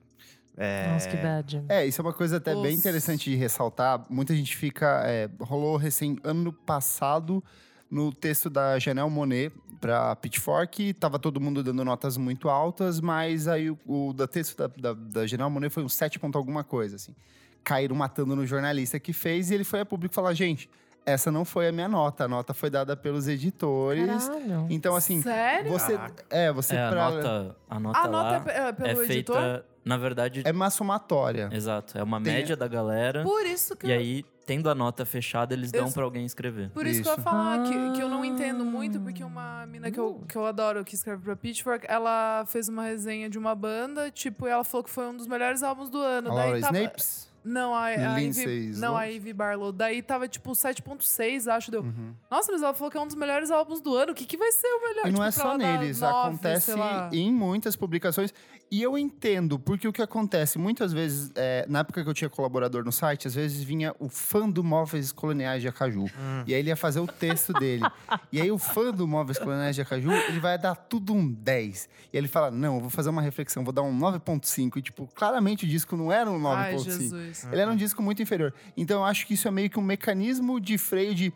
É, 0.58 0.92
Nossa, 0.92 1.08
que 1.08 1.18
bad. 1.18 1.64
É, 1.70 1.86
isso 1.86 2.02
é 2.02 2.04
uma 2.04 2.14
coisa 2.14 2.38
até 2.38 2.54
bem 2.54 2.76
interessante 2.76 3.30
de 3.30 3.36
ressaltar. 3.36 4.06
Muita 4.10 4.36
gente 4.36 4.58
fica. 4.58 5.04
é, 5.06 5.30
rolou 5.40 5.78
recém 5.78 6.18
ano 6.22 6.52
passado 6.52 7.42
no 7.90 8.14
texto 8.14 8.50
da 8.50 8.78
Janelle 8.78 9.10
Monet 9.10 9.54
para 9.80 10.16
Pitchfork, 10.18 10.94
tava 10.96 11.18
todo 11.18 11.40
mundo 11.40 11.64
dando 11.64 11.84
notas 11.84 12.18
muito 12.18 12.50
altas, 12.50 13.00
mas 13.00 13.48
aí 13.48 13.72
o, 13.72 13.80
o 13.86 14.14
da 14.14 14.28
texto 14.28 14.58
da, 14.58 14.68
da, 14.68 14.94
da 14.94 15.26
Janelle 15.26 15.50
Monet 15.50 15.74
foi 15.74 15.84
um 15.84 15.90
7 15.90 16.20
ponto 16.20 16.38
alguma 16.38 16.64
coisa, 16.64 16.98
assim. 16.98 17.16
Caíram 17.64 17.96
matando 17.96 18.36
no 18.36 18.46
jornalista 18.46 19.00
que 19.00 19.14
fez 19.14 19.52
e 19.52 19.56
ele 19.56 19.64
foi 19.64 19.80
a 19.82 19.86
público 19.86 20.14
falar: 20.16 20.34
gente, 20.34 20.70
essa 21.06 21.32
não 21.32 21.44
foi 21.46 21.68
a 21.68 21.72
minha 21.72 21.88
nota, 21.88 22.26
a 22.26 22.28
nota 22.28 22.54
foi 22.54 22.70
dada 22.70 22.96
pelos 22.96 23.28
editores. 23.28 24.28
Caralho. 24.28 24.68
Então, 24.70 24.96
assim, 24.96 25.22
Sério? 25.22 25.72
você. 25.72 25.94
Caraca. 25.98 26.26
É, 26.30 26.52
você 26.52 26.76
É, 26.76 26.86
a 26.86 26.90
pra- 26.90 27.12
nota, 27.12 27.56
a 27.70 27.80
nota 27.80 27.98
A 28.00 28.08
lá 28.08 28.10
nota 28.34 28.52
é, 28.52 28.58
é 28.68 28.72
pelo 28.72 28.88
é 28.88 28.92
editor? 29.06 29.36
feita, 29.36 29.66
na 29.86 29.98
verdade, 29.98 30.42
É 30.46 30.52
uma 30.52 30.70
somatória. 30.70 31.50
exato, 31.52 31.98
é 31.98 32.04
uma 32.04 32.22
Tem- 32.22 32.34
média 32.34 32.56
da 32.56 32.68
galera. 32.68 33.24
Por 33.24 33.46
isso 33.46 33.76
que 33.76 33.88
E 33.88 33.92
eu- 33.92 34.00
aí, 34.00 34.26
tendo 34.46 34.68
a 34.70 34.74
nota 34.76 35.06
fechada, 35.06 35.54
eles 35.54 35.72
dão 35.72 35.92
pra 35.92 36.04
alguém 36.04 36.26
escrever. 36.26 36.70
Por 36.72 36.86
isso, 36.88 37.04
que 37.04 37.08
eu 37.08 37.12
ia 37.12 37.16
Isso. 37.18 37.24
falar 37.24 37.64
que, 37.64 37.92
que 37.94 38.02
eu 38.02 38.10
não 38.10 38.22
Ah. 38.24 38.28
entendo 38.28 38.66
muito, 38.66 39.00
porque 39.00 39.24
uma 39.24 39.66
mina 39.68 39.92
que 39.92 40.00
eu, 40.00 40.24
que 40.28 40.36
eu 40.36 40.46
adoro, 40.46 40.84
que 40.84 40.96
escreve 40.96 41.22
pra 41.24 41.36
Pitchfork, 41.36 41.86
ela 41.88 42.44
fez 42.48 42.68
uma 42.68 42.84
resenha 42.84 43.30
de 43.30 43.38
uma 43.38 43.54
banda, 43.54 44.10
tipo, 44.10 44.48
e 44.48 44.50
ela 44.50 44.64
falou 44.64 44.84
que 44.84 44.90
foi 44.90 45.08
um 45.08 45.16
dos 45.16 45.28
melhores 45.28 45.62
álbuns 45.62 45.90
do 45.90 46.00
ano. 46.00 46.32
A 46.32 46.36
Daí 46.36 46.46
Laura 46.46 46.62
tava- 46.62 46.78
Snapes? 46.78 47.29
Não, 47.44 47.74
a, 47.74 47.86
a 47.86 48.22
Ivy, 48.22 48.74
não, 48.78 48.96
a? 48.96 49.06
Ivy 49.06 49.34
Barlow. 49.34 49.72
Daí 49.72 50.02
tava 50.02 50.28
tipo 50.28 50.52
7.6, 50.52 51.48
acho. 51.52 51.72
Deu. 51.72 51.82
Uhum. 51.82 52.14
Nossa, 52.30 52.52
mas 52.52 52.62
ela 52.62 52.74
falou 52.74 52.92
que 52.92 52.98
é 52.98 53.02
um 53.02 53.08
dos 53.08 53.16
melhores 53.16 53.50
álbuns 53.52 53.82
do 53.82 53.96
ano. 53.96 54.12
O 54.12 54.16
que, 54.16 54.26
que 54.26 54.38
vai 54.38 54.52
ser 54.52 54.68
o 54.68 54.82
melhor? 54.82 55.08
E 55.08 55.12
não 55.12 55.20
Tipo, 55.20 55.24
é 55.24 55.32
só 55.32 55.58
neles, 55.58 56.00
nove, 56.02 56.28
acontece 56.30 56.66
sei 56.68 56.76
lá. 56.76 57.10
em 57.14 57.32
muitas 57.32 57.76
publicações. 57.76 58.34
E 58.72 58.84
eu 58.84 58.96
entendo, 59.00 59.58
porque 59.58 59.88
o 59.88 59.92
que 59.94 60.02
acontece, 60.02 60.60
muitas 60.60 60.94
vezes, 60.94 61.32
é, 61.34 61.66
na 61.68 61.80
época 61.80 62.04
que 62.04 62.10
eu 62.10 62.14
tinha 62.14 62.30
colaborador 62.30 62.84
no 62.86 62.92
site, 62.92 63.28
às 63.28 63.34
vezes 63.34 63.64
vinha 63.64 63.96
o 63.98 64.08
fã 64.10 64.48
do 64.48 64.64
Móveis 64.64 65.12
Coloniais 65.12 65.64
de 65.64 65.68
Acaju. 65.68 66.06
E 66.46 66.54
aí 66.54 66.60
ele 66.60 66.70
ia 66.70 66.76
fazer 66.76 67.00
o 67.00 67.08
texto 67.08 67.52
dele. 67.54 67.84
e 68.32 68.40
aí 68.40 68.52
o 68.52 68.60
fã 68.60 68.92
do 68.92 69.08
Móveis 69.08 69.40
Coloniais 69.40 69.76
de 69.76 69.82
Acaju, 69.82 70.12
ele 70.12 70.40
vai 70.40 70.56
dar 70.56 70.76
tudo 70.76 71.14
um 71.14 71.28
10. 71.28 71.90
E 72.14 72.18
ele 72.18 72.28
fala, 72.28 72.52
não, 72.52 72.76
eu 72.76 72.82
vou 72.82 72.90
fazer 72.92 73.10
uma 73.10 73.24
reflexão, 73.24 73.64
vou 73.64 73.74
dar 73.74 73.82
um 73.82 73.98
9.5. 74.00 74.78
E, 74.78 74.82
tipo, 74.84 75.10
claramente 75.16 75.66
o 75.66 75.68
disco 75.68 75.98
não 75.98 76.12
era 76.12 76.30
um 76.30 76.48
Ai, 76.48 76.76
9.5. 76.76 77.29
Ele 77.52 77.62
era 77.62 77.72
um 77.72 77.76
disco 77.76 78.02
muito 78.02 78.22
inferior. 78.22 78.54
Então 78.78 79.00
eu 79.00 79.06
acho 79.06 79.26
que 79.28 79.34
isso 79.34 79.48
é 79.48 79.52
meio 79.52 79.70
que 79.70 79.80
um 79.80 79.84
mecanismo 79.84 80.60
de 80.60 80.78
freio 80.78 81.14
de. 81.16 81.34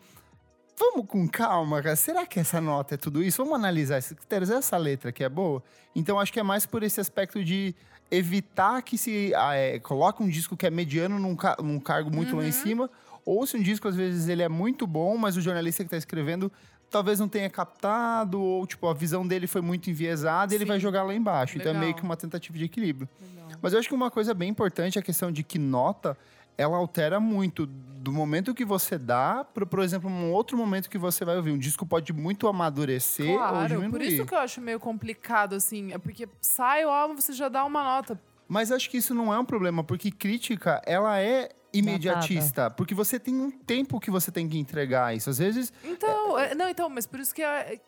Vamos 0.78 1.06
com 1.06 1.28
calma, 1.28 1.80
cara. 1.82 1.94
Será 1.94 2.26
que 2.26 2.40
essa 2.40 2.60
nota 2.60 2.94
é 2.94 2.98
tudo 2.98 3.22
isso? 3.22 3.42
Vamos 3.44 3.58
analisar 3.58 3.98
esses 3.98 4.12
critérios. 4.12 4.50
Essa 4.50 4.76
letra 4.76 5.12
que 5.12 5.22
é 5.22 5.28
boa? 5.28 5.62
Então 5.94 6.18
acho 6.18 6.32
que 6.32 6.40
é 6.40 6.42
mais 6.42 6.66
por 6.66 6.82
esse 6.82 7.00
aspecto 7.00 7.44
de 7.44 7.74
evitar 8.10 8.82
que 8.82 8.98
se 8.98 9.32
ah, 9.36 9.54
é, 9.54 9.78
coloque 9.78 10.22
um 10.22 10.28
disco 10.28 10.56
que 10.56 10.66
é 10.66 10.70
mediano 10.70 11.18
num, 11.18 11.36
ca- 11.36 11.56
num 11.62 11.78
cargo 11.78 12.10
muito 12.10 12.36
lá 12.36 12.44
em 12.44 12.52
cima. 12.52 12.90
Ou 13.24 13.46
se 13.46 13.56
um 13.56 13.62
disco, 13.62 13.88
às 13.88 13.96
vezes, 13.96 14.28
ele 14.28 14.42
é 14.42 14.48
muito 14.50 14.86
bom, 14.86 15.16
mas 15.16 15.36
o 15.36 15.40
jornalista 15.40 15.82
que 15.82 15.86
está 15.86 15.96
escrevendo 15.96 16.52
talvez 16.94 17.18
não 17.18 17.28
tenha 17.28 17.50
captado, 17.50 18.40
ou 18.40 18.64
tipo, 18.68 18.86
a 18.86 18.94
visão 18.94 19.26
dele 19.26 19.48
foi 19.48 19.60
muito 19.60 19.90
enviesada 19.90 20.54
e 20.54 20.56
ele 20.56 20.64
vai 20.64 20.78
jogar 20.78 21.02
lá 21.02 21.12
embaixo. 21.12 21.56
Então 21.58 21.70
é 21.70 21.74
meio 21.74 21.86
Legal. 21.86 21.98
que 21.98 22.04
uma 22.04 22.16
tentativa 22.16 22.56
de 22.56 22.64
equilíbrio. 22.66 23.08
Legal. 23.20 23.58
Mas 23.60 23.72
eu 23.72 23.80
acho 23.80 23.88
que 23.88 23.94
uma 23.96 24.12
coisa 24.12 24.32
bem 24.32 24.48
importante 24.48 24.96
é 24.96 25.00
a 25.00 25.02
questão 25.02 25.32
de 25.32 25.42
que 25.42 25.58
nota, 25.58 26.16
ela 26.56 26.76
altera 26.76 27.18
muito 27.18 27.66
do 27.66 28.12
momento 28.12 28.54
que 28.54 28.64
você 28.64 28.96
dá 28.96 29.44
para, 29.44 29.66
por 29.66 29.80
exemplo, 29.80 30.08
um 30.08 30.30
outro 30.30 30.56
momento 30.56 30.88
que 30.88 30.96
você 30.96 31.24
vai 31.24 31.36
ouvir. 31.36 31.50
Um 31.50 31.58
disco 31.58 31.84
pode 31.84 32.12
muito 32.12 32.46
amadurecer 32.46 33.28
ou 33.28 33.38
Claro, 33.38 33.68
diminuir. 33.70 33.90
por 33.90 34.00
isso 34.02 34.24
que 34.24 34.34
eu 34.34 34.38
acho 34.38 34.60
meio 34.60 34.78
complicado, 34.78 35.56
assim. 35.56 35.92
É 35.92 35.98
porque 35.98 36.28
sai 36.40 36.84
o 36.84 36.90
álbum, 36.90 37.20
você 37.20 37.32
já 37.32 37.48
dá 37.48 37.64
uma 37.64 37.82
nota. 37.82 38.20
Mas 38.46 38.70
acho 38.70 38.88
que 38.88 38.98
isso 38.98 39.12
não 39.12 39.34
é 39.34 39.38
um 39.38 39.44
problema, 39.44 39.82
porque 39.82 40.12
crítica, 40.12 40.80
ela 40.86 41.18
é 41.18 41.48
imediatista. 41.78 42.70
Porque 42.70 42.94
você 42.94 43.18
tem 43.18 43.34
um 43.34 43.50
tempo 43.50 43.98
que 44.00 44.10
você 44.10 44.30
tem 44.30 44.48
que 44.48 44.58
entregar 44.58 45.14
isso. 45.14 45.28
Às 45.30 45.38
vezes, 45.38 45.72
Então, 45.84 46.38
é- 46.38 46.54
não, 46.54 46.68
então, 46.68 46.88
mas 46.88 47.06
por 47.06 47.20
isso 47.20 47.34
que 47.34 47.42
é, 47.42 47.80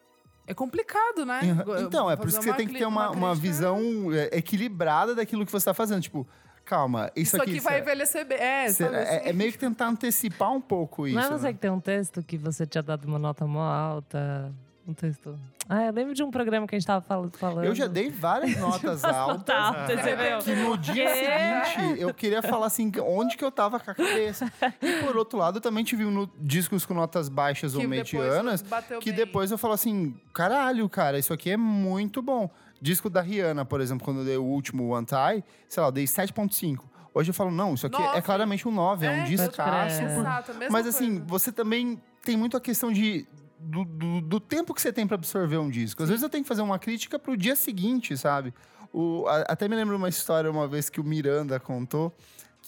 é 0.47 0.55
complicado, 0.55 1.25
né? 1.25 1.41
Então, 1.87 2.11
é 2.11 2.17
por 2.17 2.29
isso 2.29 2.39
que 2.39 2.45
você 2.45 2.55
tem 2.55 2.67
que 2.69 2.75
ter 2.79 2.87
uma, 2.87 3.11
uma 3.11 3.31
crítica- 3.31 3.35
visão 3.49 4.13
é, 4.13 4.31
equilibrada 4.39 5.15
daquilo 5.15 5.45
que 5.45 5.51
você 5.53 5.59
está 5.59 5.75
fazendo. 5.75 6.01
Tipo, 6.03 6.27
calma, 6.65 7.11
isso, 7.17 7.37
Isso 7.37 7.43
aqui 7.43 7.61
vai 7.61 7.75
será- 7.75 7.79
envelhecer 7.81 8.27
bem. 8.27 8.39
É, 8.39 8.43
é, 8.43 8.67
assim? 8.67 8.85
é 8.85 9.33
meio 9.33 9.53
que 9.53 9.59
tentar 9.59 9.87
antecipar 9.89 10.53
um 10.53 10.61
pouco 10.61 11.07
isso. 11.07 11.17
Não 11.17 11.23
é 11.25 11.29
você 11.31 11.45
né? 11.49 11.53
que 11.53 11.59
tem 11.59 11.71
um 11.71 11.81
texto 11.81 12.23
que 12.23 12.37
você 12.37 12.67
tinha 12.67 12.83
dado 12.83 13.05
uma 13.07 13.19
nota 13.19 13.47
mó 13.47 13.61
alta? 13.63 14.53
Um 14.87 14.95
texto. 14.95 15.39
Ah, 15.69 15.85
eu 15.87 15.93
lembro 15.93 16.15
de 16.15 16.23
um 16.23 16.31
programa 16.31 16.67
que 16.67 16.75
a 16.75 16.79
gente 16.79 16.87
tava 16.87 17.01
fal- 17.01 17.29
falando. 17.33 17.65
Eu 17.65 17.75
já 17.75 17.87
dei 17.89 18.09
várias 18.09 18.57
notas 18.61 19.03
altas. 19.05 19.37
Nota 19.39 19.55
alta, 19.55 19.97
você 19.97 20.15
viu? 20.17 20.39
Que 20.39 20.55
no 20.55 20.79
dia 20.79 21.05
Quê? 21.13 21.15
seguinte 21.75 22.01
eu 22.01 22.15
queria 22.15 22.41
falar 22.43 22.67
assim, 22.67 22.93
onde 23.05 23.37
que 23.37 23.45
eu 23.45 23.51
tava 23.51 23.81
com 23.81 23.91
a 23.91 23.95
cabeça. 23.95 24.51
E 24.81 25.03
por 25.05 25.17
outro 25.17 25.39
lado, 25.39 25.57
eu 25.57 25.61
também 25.61 25.83
tive 25.83 26.05
no- 26.05 26.31
discos 26.39 26.87
com 26.87 26.95
notas 26.95 27.29
baixas 27.29 27.75
ou 27.75 27.81
Que 27.81 27.87
depois 27.89 28.13
medianas, 28.13 28.65
que 29.01 29.11
bem. 29.11 29.15
depois 29.15 29.51
eu 29.51 29.59
falo 29.59 29.75
assim, 29.75 30.15
caralho, 30.33 30.89
cara, 30.89 31.19
isso 31.19 31.33
aqui 31.33 31.51
é 31.51 31.57
muito 31.57 32.23
bom. 32.23 32.49
Disco 32.81 33.09
da 33.11 33.21
Rihanna, 33.21 33.65
por 33.65 33.81
exemplo, 33.81 34.05
quando 34.05 34.21
eu 34.21 34.25
dei 34.25 34.37
o 34.37 34.45
último 34.45 34.95
One 34.95 35.07
Tie, 35.07 35.43
sei 35.69 35.81
lá, 35.83 35.89
eu 35.89 35.93
dei 35.93 36.05
7.5. 36.05 36.85
Hoje 37.15 37.31
eu 37.31 37.35
falo, 37.35 37.51
não, 37.51 37.73
isso 37.75 37.87
aqui 37.87 38.01
é 38.15 38.21
claramente 38.21 38.69
um 38.69 38.71
9, 38.71 39.07
é, 39.07 39.11
um 39.11 39.13
É, 39.15 39.25
descasso. 39.25 39.57
pode 39.57 39.97
crer. 39.97 40.15
por- 40.15 40.21
Exato, 40.21 40.53
Mas 40.71 40.87
assim, 40.87 41.25
você 41.27 41.51
também 41.51 42.01
tem 42.23 42.37
muito 42.37 42.57
a 42.57 42.61
questão 42.61 42.93
de. 42.93 43.27
Do, 43.59 43.85
do- 43.85 44.21
do 44.21 44.41
tempo 44.41 44.75
que 44.75 44.81
você 44.83 44.93
tem 44.93 45.07
pra 45.07 45.15
absorver 45.15 45.57
um 45.59 45.71
disco. 45.71 46.03
Às 46.03 46.09
vezes 46.11 46.23
eu 46.23 46.29
tenho 46.29 46.45
que 46.45 46.49
fazer 46.49 46.63
uma 46.63 46.79
crítica 46.79 47.19
pro 47.19 47.37
dia 47.37 47.57
seguinte, 47.57 48.17
sabe? 48.17 48.53
O, 48.93 49.25
a- 49.27 49.43
até 49.49 49.67
me 49.69 49.75
lembro 49.77 49.97
uma 49.97 50.09
história 50.09 50.51
uma 50.51 50.69
vez 50.69 50.89
que 50.91 51.01
o 51.01 51.05
Miranda 51.05 51.59
contou 51.59 52.15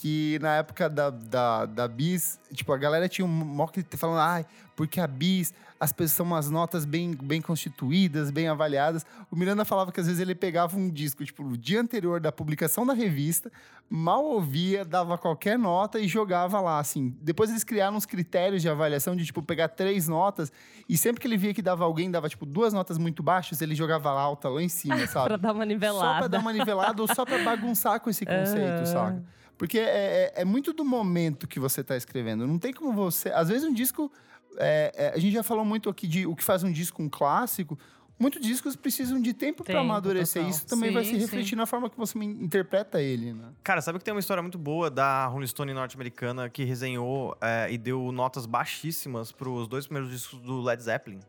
que 0.01 0.39
na 0.41 0.55
época 0.55 0.89
da, 0.89 1.09
da, 1.09 1.65
da 1.65 1.85
Bis, 1.87 2.39
tipo, 2.53 2.71
a 2.71 2.77
galera 2.77 3.09
tinha 3.09 3.25
um 3.25 3.27
mock 3.27 3.83
falando, 3.97 4.19
ai, 4.19 4.45
porque 4.73 4.97
a 5.01 5.05
Bis, 5.05 5.53
as 5.77 5.91
pessoas 5.91 6.11
são 6.13 6.25
umas 6.25 6.49
notas 6.49 6.85
bem, 6.85 7.11
bem 7.21 7.41
constituídas, 7.41 8.31
bem 8.31 8.47
avaliadas. 8.47 9.05
O 9.29 9.35
Miranda 9.35 9.65
falava 9.65 9.91
que 9.91 9.99
às 9.99 10.05
vezes 10.05 10.21
ele 10.21 10.33
pegava 10.33 10.77
um 10.77 10.89
disco, 10.89 11.25
tipo, 11.25 11.43
no 11.43 11.57
dia 11.57 11.81
anterior 11.81 12.21
da 12.21 12.31
publicação 12.31 12.85
da 12.85 12.93
revista, 12.93 13.51
mal 13.89 14.23
ouvia, 14.23 14.85
dava 14.85 15.17
qualquer 15.17 15.59
nota 15.59 15.99
e 15.99 16.07
jogava 16.07 16.61
lá, 16.61 16.79
assim. 16.79 17.13
Depois 17.21 17.49
eles 17.49 17.65
criaram 17.65 17.97
uns 17.97 18.05
critérios 18.05 18.61
de 18.61 18.69
avaliação 18.69 19.17
de, 19.17 19.25
tipo, 19.25 19.41
pegar 19.43 19.67
três 19.67 20.07
notas 20.07 20.49
e 20.87 20.97
sempre 20.97 21.19
que 21.19 21.27
ele 21.27 21.35
via 21.35 21.53
que 21.53 21.61
dava 21.61 21.83
alguém, 21.83 22.09
dava, 22.09 22.29
tipo, 22.29 22.45
duas 22.45 22.71
notas 22.71 22.97
muito 22.97 23.21
baixas, 23.21 23.61
ele 23.61 23.75
jogava 23.75 24.09
alta 24.11 24.47
lá 24.47 24.63
em 24.63 24.69
cima, 24.69 24.95
sabe? 25.07 25.27
Pra 25.27 25.35
dar 25.35 25.51
uma 25.51 25.63
Só 25.63 25.67
nivelada. 25.67 26.19
pra 26.19 26.27
dar 26.29 26.39
uma 26.39 26.53
nivelada 26.53 27.01
ou 27.01 27.07
só 27.13 27.25
pra 27.25 27.43
bagunçar 27.43 27.99
com 27.99 28.09
esse 28.09 28.23
conceito, 28.25 28.61
Aham. 28.61 28.85
saca? 28.85 29.38
Porque 29.59 29.77
é, 29.77 30.31
é- 30.37 30.41
é 30.41 30.45
muito 30.45 30.71
do 30.73 30.83
momento 30.85 31.45
que 31.47 31.59
você 31.59 31.83
tá 31.83 31.95
escrevendo. 31.97 32.47
Não 32.47 32.57
tem 32.57 32.73
como 32.73 32.93
você. 32.93 33.29
Às 33.29 33.49
vezes 33.49 33.63
um 33.67 33.73
disco. 33.73 34.11
é, 34.57 34.91
é, 34.95 35.09
a 35.13 35.19
gente 35.19 35.33
já 35.33 35.43
falou 35.43 35.63
muito 35.63 35.89
aqui 35.89 36.07
de 36.07 36.25
o 36.25 36.35
que 36.35 36.43
faz 36.43 36.63
um 36.63 36.71
disco 36.71 37.03
um 37.03 37.09
clássico. 37.09 37.77
Muitos 38.17 38.41
discos 38.41 38.75
precisam 38.75 39.21
de 39.21 39.33
tempo 39.33 39.63
pra 39.63 39.73
Tempo, 39.75 39.85
amadurecer. 39.85 40.41
total. 40.41 40.49
Isso 40.57 40.65
também 40.65 40.91
vai 40.91 41.05
se 41.05 41.11
Sim, 41.11 41.17
refletir 41.19 41.51
sim. 41.51 41.55
na 41.55 41.65
forma 41.65 41.89
que 41.89 41.97
você 41.97 42.17
interpreta 42.19 43.01
ele, 43.01 43.31
né? 43.33 43.45
Cara, 43.63 43.79
sabe 43.81 43.97
que 43.97 44.03
tem 44.03 44.13
uma 44.13 44.19
história 44.19 44.41
muito 44.43 44.57
boa 44.57 44.89
da 44.89 45.25
Rolling 45.27 45.47
Stone 45.47 45.73
norte-americana 45.73 46.49
que 46.49 46.63
resenhou 46.65 47.37
é, 47.39 47.71
e 47.71 47.77
deu 47.77 48.11
notas 48.11 48.45
baixíssimas 48.45 49.31
pros 49.31 49.67
dois 49.69 49.85
primeiros 49.87 50.11
discos 50.11 50.39
do 50.41 50.61
Led 50.61 50.81
Zeppelin. 50.83 51.19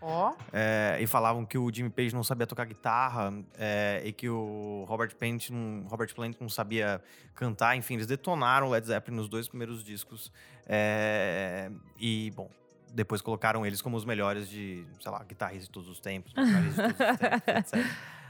Ó, 0.00 0.34
É, 0.52 0.98
e 1.00 1.06
falavam 1.06 1.44
que 1.44 1.56
o 1.56 1.72
Jimmy 1.72 1.90
Page 1.90 2.14
não 2.14 2.22
sabia 2.22 2.46
tocar 2.46 2.64
guitarra 2.66 3.32
é, 3.58 4.02
e 4.04 4.12
que 4.12 4.28
o 4.28 4.84
Robert 4.88 5.14
Plant, 5.16 5.50
não, 5.50 5.86
Robert 5.88 6.14
Plant 6.14 6.36
não 6.40 6.48
sabia 6.48 7.02
cantar. 7.34 7.76
Enfim, 7.76 7.94
eles 7.94 8.06
detonaram 8.06 8.68
o 8.68 8.70
Led 8.70 8.86
Zeppelin 8.86 9.16
nos 9.16 9.28
dois 9.28 9.48
primeiros 9.48 9.82
discos. 9.82 10.30
É, 10.66 11.70
e, 11.98 12.30
bom, 12.36 12.50
depois 12.92 13.20
colocaram 13.20 13.64
eles 13.66 13.80
como 13.82 13.96
os 13.96 14.04
melhores 14.04 14.48
de, 14.48 14.84
sei 15.00 15.10
lá, 15.10 15.22
guitarristas 15.24 15.66
de 15.66 15.72
todos 15.72 15.88
os 15.88 16.00
tempos, 16.00 16.32
vocalistas 16.36 16.86
de 16.86 16.94
todos 16.94 17.12
os 17.12 17.18
tempos, 17.18 17.48
etc. 17.48 17.86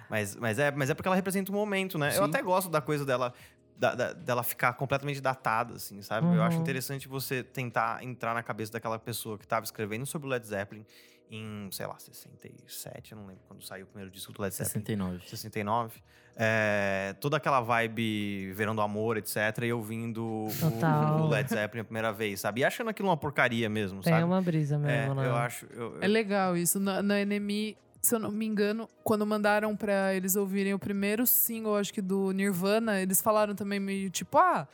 Mas, 0.09 0.37
mas, 0.37 0.59
é, 0.59 0.71
mas 0.71 0.89
é 0.91 0.95
porque 0.95 1.09
ela 1.09 1.17
representa 1.17 1.51
um 1.51 1.55
momento, 1.55 1.99
né? 1.99 2.11
Eu 2.11 2.25
Sim. 2.25 2.31
até 2.31 2.41
gosto 2.41 2.71
da 2.71 2.81
coisa 2.81 3.05
dela, 3.05 3.35
da- 3.77 3.95
da- 3.95 4.12
dela 4.12 4.43
ficar 4.45 4.73
completamente 4.75 5.21
datada, 5.21 5.75
assim, 5.75 6.01
sabe? 6.01 6.27
Eu 6.35 6.43
acho 6.43 6.57
Uhum. 6.57 6.62
interessante 6.62 7.09
você 7.09 7.43
tentar 7.43 8.03
entrar 8.05 8.33
na 8.33 8.43
cabeça 8.43 8.73
daquela 8.73 8.99
pessoa 8.99 9.37
que 9.37 9.45
estava 9.45 9.64
escrevendo 9.64 10.07
sobre 10.07 10.29
o 10.29 10.31
Led 10.31 10.47
Zeppelin 10.47 10.87
em, 11.31 11.68
sei 11.72 11.87
lá, 11.87 11.99
67, 11.99 13.12
eu 13.12 13.18
não 13.18 13.27
lembro 13.27 13.43
quando 13.49 13.62
saiu 13.64 13.85
o 13.85 13.89
primeiro 13.89 14.11
disco 14.11 14.33
do 14.33 14.41
Led 14.43 14.55
Zeppelin. 14.55 14.85
69. 14.85 15.20
69. 15.29 16.01
É, 16.39 17.14
toda 17.20 17.39
aquela 17.39 17.61
vibe 17.62 18.53
Verão 18.55 18.74
do 18.77 18.83
Amor, 18.83 19.16
etc. 19.16 19.37
E 19.64 19.72
ouvindo 19.72 20.22
o- 20.24 20.49
Total. 20.61 21.20
o 21.22 21.29
Led 21.29 21.49
Zeppelin 21.49 21.81
a 21.81 21.85
primeira 21.85 22.12
vez, 22.12 22.41
sabe? 22.41 22.61
E 22.61 22.64
achando 22.64 22.91
aquilo 22.91 23.09
uma 23.09 23.16
porcaria 23.16 23.68
mesmo, 23.70 24.03
Tem 24.03 24.12
sabe? 24.12 24.24
uma 24.24 24.43
brisa 24.43 24.74
É, 24.77 24.79
mesmo, 24.79 25.14
né? 25.14 25.27
eu 25.27 25.35
acho. 25.35 25.66
eu- 25.72 25.97
é 26.01 26.07
legal 26.07 26.57
isso. 26.57 26.79
Na, 26.79 27.03
na 27.03 27.18
NME, 27.24 27.77
se 28.03 28.14
eu 28.14 28.18
não 28.18 28.31
me 28.31 28.45
engano, 28.47 28.87
quando 29.03 29.27
mandaram 29.27 29.74
pra 29.74 30.14
eles 30.14 30.37
ouvirem 30.37 30.74
o 30.74 30.79
primeiro 30.79 31.27
single, 31.27 31.77
acho 31.77 31.93
que 31.93 32.03
do 32.03 32.31
Nirvana, 32.33 33.01
eles 33.01 33.20
falaram 33.22 33.55
também 33.55 33.81
meio 33.81 34.11
tipo, 34.11 34.37
ah, 34.37 34.68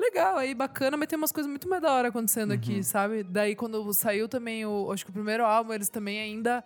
legal, 0.00 0.36
aí 0.38 0.54
bacana, 0.54 0.96
mas 0.96 1.06
tem 1.08 1.16
umas 1.16 1.30
coisas 1.32 1.48
muito 1.48 1.68
mais 1.68 1.80
da 1.82 1.92
hora 1.92 2.08
acontecendo 2.08 2.50
Uhum. 2.50 2.56
aqui, 2.56 2.82
sabe? 2.82 3.22
Daí 3.22 3.54
quando 3.54 3.92
saiu 3.92 4.28
também 4.28 4.64
o, 4.66 4.90
acho 4.92 5.04
que 5.04 5.10
o 5.10 5.14
primeiro 5.14 5.44
álbum, 5.44 5.72
eles 5.72 5.88
também 5.88 6.20
ainda 6.20 6.64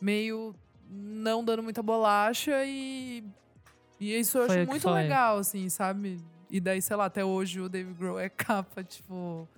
meio 0.00 0.54
não 0.88 1.44
dando 1.44 1.62
muita 1.62 1.82
bolacha 1.82 2.64
e 2.64 3.24
e 3.98 4.18
isso 4.18 4.36
eu 4.38 4.46
Foi 4.46 4.60
acho 4.60 4.68
muito 4.68 4.82
foi. 4.82 4.92
legal, 4.92 5.38
assim, 5.38 5.68
sabe? 5.70 6.20
E 6.50 6.60
daí, 6.60 6.80
sei 6.82 6.94
lá, 6.96 7.06
até 7.06 7.24
hoje 7.24 7.60
o 7.60 7.68
Dave 7.68 7.92
Grohl 7.94 8.20
é 8.20 8.28
capa, 8.30 8.84
tipo, 8.84 9.48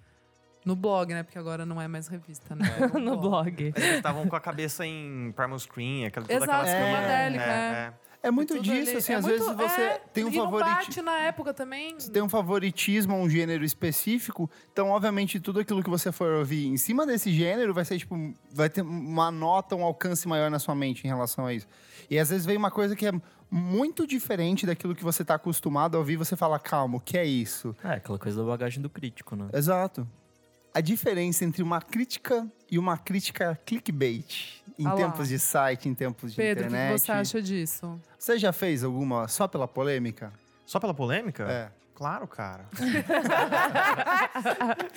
no 0.64 0.76
blog, 0.76 1.12
né? 1.12 1.22
Porque 1.24 1.38
agora 1.38 1.66
não 1.66 1.80
é 1.82 1.88
mais 1.88 2.06
revista, 2.08 2.54
né? 2.54 2.64
É 2.80 2.86
no 2.98 3.16
blog. 3.16 3.72
Mas 3.74 3.82
eles 3.84 3.96
estavam 3.96 4.26
com 4.28 4.36
a 4.36 4.40
cabeça 4.40 4.86
em 4.86 5.32
Primal 5.32 5.58
Screen, 5.58 6.06
aquela, 6.06 6.24
toda 6.26 6.36
Exato, 6.44 6.52
aquela 6.52 6.68
É, 6.68 6.74
psicomadélica, 6.80 7.42
é, 7.44 7.48
é. 7.48 7.92
É. 8.22 8.30
Muito 8.30 8.60
disso, 8.60 8.90
ali. 8.90 8.96
assim, 8.98 9.12
É 9.12 9.16
às 9.16 9.24
muito- 9.24 9.38
vezes 9.44 9.56
você 9.56 9.80
é, 9.82 9.98
tem 10.12 10.24
um 10.24 10.50
bate 10.50 11.00
na 11.02 11.16
época 11.18 11.52
também. 11.54 11.94
Você 11.98 12.10
tem 12.10 12.22
um 12.22 12.28
favoritismo 12.28 13.14
a 13.14 13.16
um 13.16 13.28
gênero 13.28 13.64
específico, 13.64 14.50
então, 14.72 14.88
obviamente, 14.90 15.38
tudo 15.40 15.60
aquilo 15.60 15.82
que 15.82 15.90
você 15.90 16.10
for 16.12 16.32
ouvir 16.34 16.66
em 16.66 16.76
cima 16.76 17.06
desse 17.06 17.32
gênero 17.32 17.72
vai 17.74 17.84
ser, 17.84 17.98
tipo, 17.98 18.14
vai 18.52 18.68
ter 18.68 18.82
uma 18.82 19.30
nota, 19.30 19.74
um 19.76 19.84
alcance 19.84 20.26
maior 20.28 20.50
na 20.50 20.58
sua 20.58 20.74
mente 20.74 21.04
em 21.04 21.08
relação 21.08 21.46
a 21.46 21.52
isso. 21.54 21.66
E 22.10 22.18
às 22.18 22.30
vezes 22.30 22.44
vem 22.46 22.56
uma 22.56 22.70
coisa 22.70 22.96
que 22.96 23.06
é 23.06 23.12
muito 23.50 24.06
diferente 24.06 24.66
daquilo 24.66 24.94
que 24.94 25.02
você 25.04 25.24
tá 25.24 25.34
acostumado 25.34 25.94
a 25.96 25.98
ouvir, 25.98 26.16
você 26.16 26.36
fala, 26.36 26.58
calma, 26.58 26.98
o 26.98 27.00
que 27.00 27.16
é 27.16 27.24
isso? 27.24 27.74
É, 27.82 27.92
aquela 27.94 28.18
coisa 28.18 28.42
da 28.42 28.46
bagagem 28.48 28.82
do 28.82 28.90
crítico, 28.90 29.34
né? 29.36 29.48
Exato. 29.54 30.06
A 30.78 30.80
diferença 30.80 31.44
entre 31.44 31.60
uma 31.60 31.80
crítica 31.82 32.46
e 32.70 32.78
uma 32.78 32.96
crítica 32.96 33.58
clickbait, 33.66 34.62
em 34.78 34.86
Ah 34.86 34.92
tempos 34.92 35.28
de 35.28 35.36
site, 35.36 35.88
em 35.88 35.94
tempos 35.94 36.30
de 36.30 36.36
Pedro, 36.36 36.62
o 36.62 36.66
internet. 36.68 36.92
que 37.00 37.00
você 37.00 37.10
acha 37.10 37.42
disso? 37.42 38.00
Você 38.16 38.38
já 38.38 38.52
fez 38.52 38.84
alguma 38.84 39.26
só 39.26 39.48
pela 39.48 39.66
polêmica? 39.66 40.32
Só 40.64 40.78
pela 40.78 40.94
polêmica? 40.94 41.42
É. 41.50 41.68
Claro, 41.96 42.28
cara. 42.28 42.64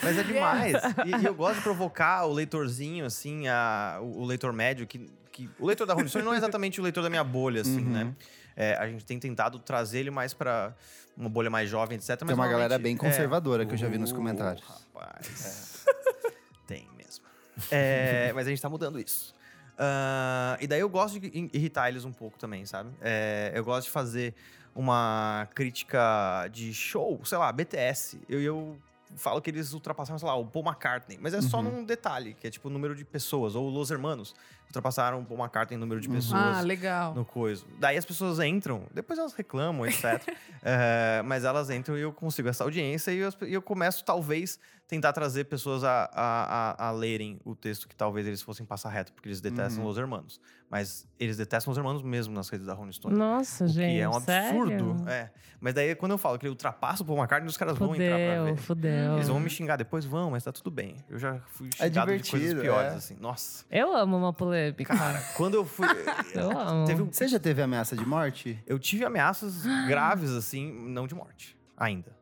Mas 0.03 0.17
é 0.19 0.23
demais. 0.23 0.73
E, 1.03 1.15
e 1.19 1.25
eu 1.25 1.33
gosto 1.33 1.55
de 1.55 1.61
provocar 1.63 2.25
o 2.25 2.31
leitorzinho, 2.31 3.03
assim, 3.07 3.47
a, 3.47 3.97
o, 4.03 4.19
o 4.21 4.25
leitor 4.25 4.53
médio, 4.53 4.85
que, 4.85 5.09
que. 5.31 5.49
O 5.57 5.65
leitor 5.65 5.87
da 5.87 5.95
Rolling 5.95 6.11
não 6.23 6.31
é 6.35 6.37
exatamente 6.37 6.79
o 6.79 6.83
leitor 6.83 7.01
da 7.01 7.09
minha 7.09 7.23
bolha, 7.23 7.61
assim, 7.61 7.79
Uhum. 7.83 7.89
né? 7.91 8.13
É, 8.55 8.75
a 8.77 8.87
gente 8.87 9.03
tem 9.03 9.17
tentado 9.17 9.57
trazer 9.57 9.97
ele 10.01 10.11
mais 10.11 10.31
pra 10.31 10.75
uma 11.17 11.27
bolha 11.29 11.49
mais 11.49 11.67
jovem, 11.67 11.97
etc. 11.97 12.09
Mas 12.09 12.19
Tem 12.19 12.35
uma 12.35 12.47
galera 12.47 12.77
bem 12.77 12.95
conservadora 12.95 13.65
que 13.65 13.73
eu 13.73 13.77
já 13.77 13.87
vi 13.87 13.97
nos 13.97 14.11
Uh, 14.11 14.15
comentários. 14.15 14.63
Rapaz. 14.93 15.70
Tem 16.67 16.87
mesmo. 16.97 17.25
É, 17.71 18.31
mas 18.33 18.47
a 18.47 18.49
gente 18.49 18.61
tá 18.61 18.69
mudando 18.69 18.99
isso. 18.99 19.33
Ah, 19.77 20.57
e 20.61 20.67
daí 20.67 20.79
eu 20.79 20.89
gosto 20.89 21.19
de 21.19 21.27
irritar 21.53 21.89
eles 21.89 22.05
um 22.05 22.11
pouco 22.13 22.37
também, 22.37 22.65
sabe? 22.65 22.89
É, 23.01 23.51
eu 23.55 23.63
gosto 23.63 23.85
de 23.87 23.91
fazer 23.91 24.33
uma 24.75 25.47
crítica 25.55 26.47
de 26.51 26.73
show, 26.73 27.19
sei 27.25 27.37
lá, 27.37 27.51
BTS. 27.51 28.21
Eu, 28.29 28.41
eu 28.41 28.77
falo 29.17 29.41
que 29.41 29.49
eles 29.49 29.73
ultrapassaram, 29.73 30.17
sei 30.19 30.27
lá, 30.27 30.35
o 30.35 30.45
Paul 30.45 30.63
McCartney. 30.65 31.17
Mas 31.19 31.33
é 31.33 31.41
só 31.41 31.57
Uhum. 31.57 31.63
num 31.63 31.83
detalhe, 31.83 32.33
que 32.35 32.47
é 32.47 32.49
tipo 32.49 32.69
o 32.69 32.71
número 32.71 32.95
de 32.95 33.03
pessoas. 33.03 33.55
Ou 33.55 33.69
Los 33.69 33.91
Hermanos 33.91 34.33
ultrapassaram 34.71 35.19
o 35.21 35.25
Paul 35.25 35.39
McCartney 35.39 35.75
em 35.77 35.79
número 35.79 35.99
de 36.01 36.07
Uhum. 36.07 36.15
pessoas 36.15 36.57
Ah, 36.57 36.61
legal. 36.61 37.13
no 37.13 37.23
coisa. 37.25 37.63
Daí 37.79 37.97
as 37.97 38.05
pessoas 38.05 38.39
entram, 38.39 38.83
depois 38.93 39.19
elas 39.19 39.33
reclamam, 39.33 39.85
etc. 39.85 40.27
É, 40.63 41.21
mas 41.25 41.43
elas 41.43 41.69
entram 41.69 41.97
e 41.97 42.01
eu 42.01 42.11
consigo 42.13 42.47
essa 42.49 42.63
audiência 42.63 43.11
e 43.11 43.17
eu, 43.19 43.29
eu 43.41 43.61
começo, 43.61 44.03
talvez, 44.03 44.59
tentar 44.87 45.13
trazer 45.13 45.45
pessoas 45.45 45.83
a, 45.83 46.09
a, 46.13 46.85
a, 46.85 46.87
a 46.87 46.91
lerem 46.91 47.39
o 47.45 47.55
texto 47.55 47.87
que 47.87 47.95
talvez 47.95 48.25
eles 48.27 48.41
fossem 48.41 48.65
passar 48.65 48.89
reto, 48.89 49.13
porque 49.13 49.27
eles 49.29 49.39
detestam 49.39 49.83
Uhum. 49.83 49.89
os 49.89 49.97
hermanos. 49.97 50.39
Mas 50.69 51.05
eles 51.19 51.35
detestam 51.37 51.71
os 51.71 51.77
hermanos 51.77 52.01
mesmo 52.01 52.33
nas 52.33 52.47
redes 52.49 52.65
da 52.65 52.73
Rolling 52.73 52.93
Stone. 52.93 53.15
Nossa, 53.17 53.65
o 53.65 53.67
gente. 53.67 53.93
que 53.95 53.99
é 53.99 54.07
um 54.07 54.15
absurdo. 54.15 54.69
sério? 54.69 55.09
É. 55.09 55.29
Mas 55.59 55.73
daí, 55.75 55.93
quando 55.95 56.13
eu 56.13 56.17
falo 56.17 56.39
que 56.39 56.45
ele 56.45 56.49
ultrapassa 56.51 57.03
o 57.03 57.05
Paul 57.05 57.19
McCartney, 57.19 57.47
os 57.49 57.57
caras 57.57 57.77
vão 57.77 57.93
entrar 57.93 58.07
pra 58.17 58.17
Fudeu, 58.37 58.45
ver. 58.45 58.57
fudeu. 58.57 59.13
Eles 59.15 59.27
vão 59.27 59.39
me 59.39 59.49
xingar 59.49 59.75
depois? 59.75 60.05
Vão, 60.05 60.31
mas 60.31 60.43
tá 60.43 60.51
tudo 60.51 60.71
bem. 60.71 60.95
Eu 61.09 61.19
já 61.19 61.39
fui 61.49 61.69
É 61.77 61.87
xingado 61.87 62.17
de 62.17 62.29
coisas 62.31 62.49
divertido, 62.49 62.61
piores, 62.61 62.93
é. 62.93 62.95
assim. 62.95 63.17
Nossa. 63.19 63.65
Eu 63.69 63.93
amo 63.95 64.17
uma 64.17 64.33
polêmica. 64.33 64.60
Cara, 64.85 65.19
quando 65.35 65.55
eu 65.55 65.65
fui... 65.65 65.87
eu 66.33 66.57
amo. 66.57 66.85
Teve 66.85 67.01
um 67.01 67.11
Você 67.11 67.27
já 67.27 67.39
teve 67.39 67.61
ameaça 67.61 67.95
de 67.95 68.05
morte? 68.05 68.61
Eu 68.67 68.77
tive 68.79 69.03
ameaças 69.05 69.65
graves, 69.87 70.31
assim, 70.31 70.71
não 70.89 71.07
de 71.07 71.15
morte, 71.15 71.57
ainda. 71.77 72.15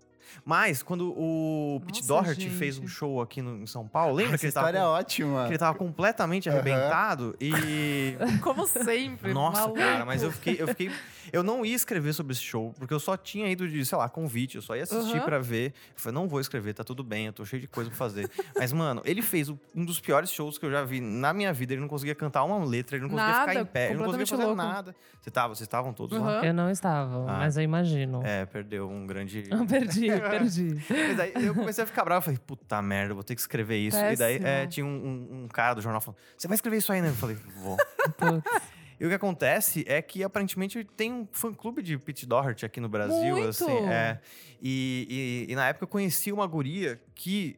Mas 0.45 0.81
quando 0.83 1.11
o 1.17 1.81
Pete 1.85 2.05
Doherty 2.05 2.49
fez 2.49 2.77
um 2.77 2.81
gente. 2.81 2.91
show 2.91 3.21
aqui 3.21 3.41
no, 3.41 3.61
em 3.61 3.65
São 3.65 3.87
Paulo, 3.87 4.15
lembra 4.15 4.35
Essa 4.35 4.41
que 4.41 4.45
ele, 4.47 4.53
tava, 4.53 4.67
história 4.69 4.77
é 4.79 4.81
com- 4.87 4.99
ótima. 4.99 5.43
que 5.45 5.51
ele 5.51 5.57
tava 5.57 5.77
completamente 5.77 6.49
Aham. 6.49 6.57
arrebentado 6.59 7.35
e. 7.41 8.15
Como 8.41 8.65
sempre. 8.67 9.33
Nossa, 9.33 9.61
maluco. 9.61 9.79
cara, 9.79 10.05
mas 10.05 10.23
eu 10.23 10.31
fiquei, 10.31 10.55
eu 10.59 10.67
fiquei. 10.67 10.91
Eu 11.31 11.43
não 11.43 11.65
ia 11.65 11.75
escrever 11.75 12.13
sobre 12.13 12.33
esse 12.33 12.41
show, 12.41 12.73
porque 12.77 12.93
eu 12.93 12.99
só 12.99 13.15
tinha 13.17 13.49
ido 13.49 13.67
de, 13.67 13.85
sei 13.85 13.97
lá, 13.97 14.07
convite, 14.09 14.55
eu 14.55 14.61
só 14.61 14.75
ia 14.75 14.83
assistir 14.83 15.17
Aham. 15.17 15.25
pra 15.25 15.39
ver. 15.39 15.67
Eu 15.95 16.01
falei, 16.01 16.13
não 16.15 16.27
vou 16.27 16.39
escrever, 16.39 16.73
tá 16.73 16.83
tudo 16.83 17.03
bem, 17.03 17.27
eu 17.27 17.33
tô 17.33 17.45
cheio 17.45 17.61
de 17.61 17.67
coisa 17.67 17.89
pra 17.89 17.97
fazer. 17.97 18.29
Mas, 18.55 18.71
mano, 18.73 19.01
ele 19.05 19.21
fez 19.21 19.49
um 19.49 19.85
dos 19.85 19.99
piores 19.99 20.31
shows 20.31 20.57
que 20.57 20.65
eu 20.65 20.71
já 20.71 20.83
vi 20.83 20.99
na 21.01 21.33
minha 21.33 21.51
vida. 21.53 21.73
Ele 21.73 21.81
não 21.81 21.87
conseguia 21.87 22.15
cantar 22.15 22.43
uma 22.43 22.63
letra, 22.65 22.95
ele 22.97 23.03
não 23.03 23.09
conseguia 23.09 23.33
Nada, 23.33 23.47
ficar 23.49 23.61
em 23.61 23.65
pé, 23.65 23.85
ele 23.89 23.95
não 23.99 24.05
conseguia 24.05 24.27
fazer 24.27 24.43
louco. 24.43 24.57
nada. 24.57 24.95
Você 25.21 25.29
tava, 25.31 25.53
vocês 25.55 25.67
estavam 25.67 25.93
todos 25.93 26.17
lá? 26.19 26.37
Aham. 26.39 26.45
Eu 26.45 26.53
não 26.53 26.69
estava, 26.69 27.29
Ah. 27.31 27.37
mas 27.39 27.57
eu 27.57 27.63
imagino. 27.63 28.21
É, 28.25 28.45
perdeu 28.45 28.89
um 28.89 29.05
grande. 29.05 29.43
perdi, 29.69 30.07
perdi. 30.29 30.77
Mas 30.89 31.19
aí 31.19 31.33
eu 31.35 31.53
comecei 31.53 31.83
a 31.83 31.87
ficar 31.87 32.03
bravo. 32.05 32.19
Eu 32.19 32.23
falei, 32.23 32.39
puta 32.45 32.81
merda, 32.81 33.13
vou 33.13 33.23
ter 33.23 33.35
que 33.35 33.41
escrever 33.41 33.77
isso. 33.77 33.97
E 33.97 34.15
daí 34.15 34.39
Péssimo. 34.39 34.47
é, 34.47 34.67
tinha 34.67 34.85
um, 34.85 34.89
um- 34.89 35.43
um 35.43 35.47
cara 35.47 35.73
do 35.75 35.81
jornal 35.81 36.01
falando: 36.01 36.17
Você 36.37 36.47
vai 36.47 36.55
escrever 36.55 36.77
isso 36.77 36.91
aí, 36.91 37.01
né? 37.01 37.09
Eu 37.09 37.13
falei, 37.15 37.37
vou. 37.61 37.77
Putz. 38.17 38.61
E 38.99 39.05
o 39.05 39.09
que 39.09 39.15
acontece 39.15 39.85
é 39.87 40.01
que 40.01 40.23
aparentemente 40.23 40.83
tem 40.83 41.11
um 41.11 41.27
fã-clube 41.31 41.81
de 41.81 41.97
Pete 41.97 42.25
Doherty 42.25 42.65
aqui 42.65 42.81
no 42.81 42.89
Brasil, 42.89 43.35
Muito! 43.35 43.47
assim. 43.49 43.71
É, 43.87 44.19
e, 44.61 45.45
e- 45.47 45.51
e 45.53 45.55
na 45.55 45.67
época 45.69 45.85
eu 45.85 45.87
conheci 45.87 46.31
uma 46.31 46.45
guria 46.45 46.99
que 47.15 47.57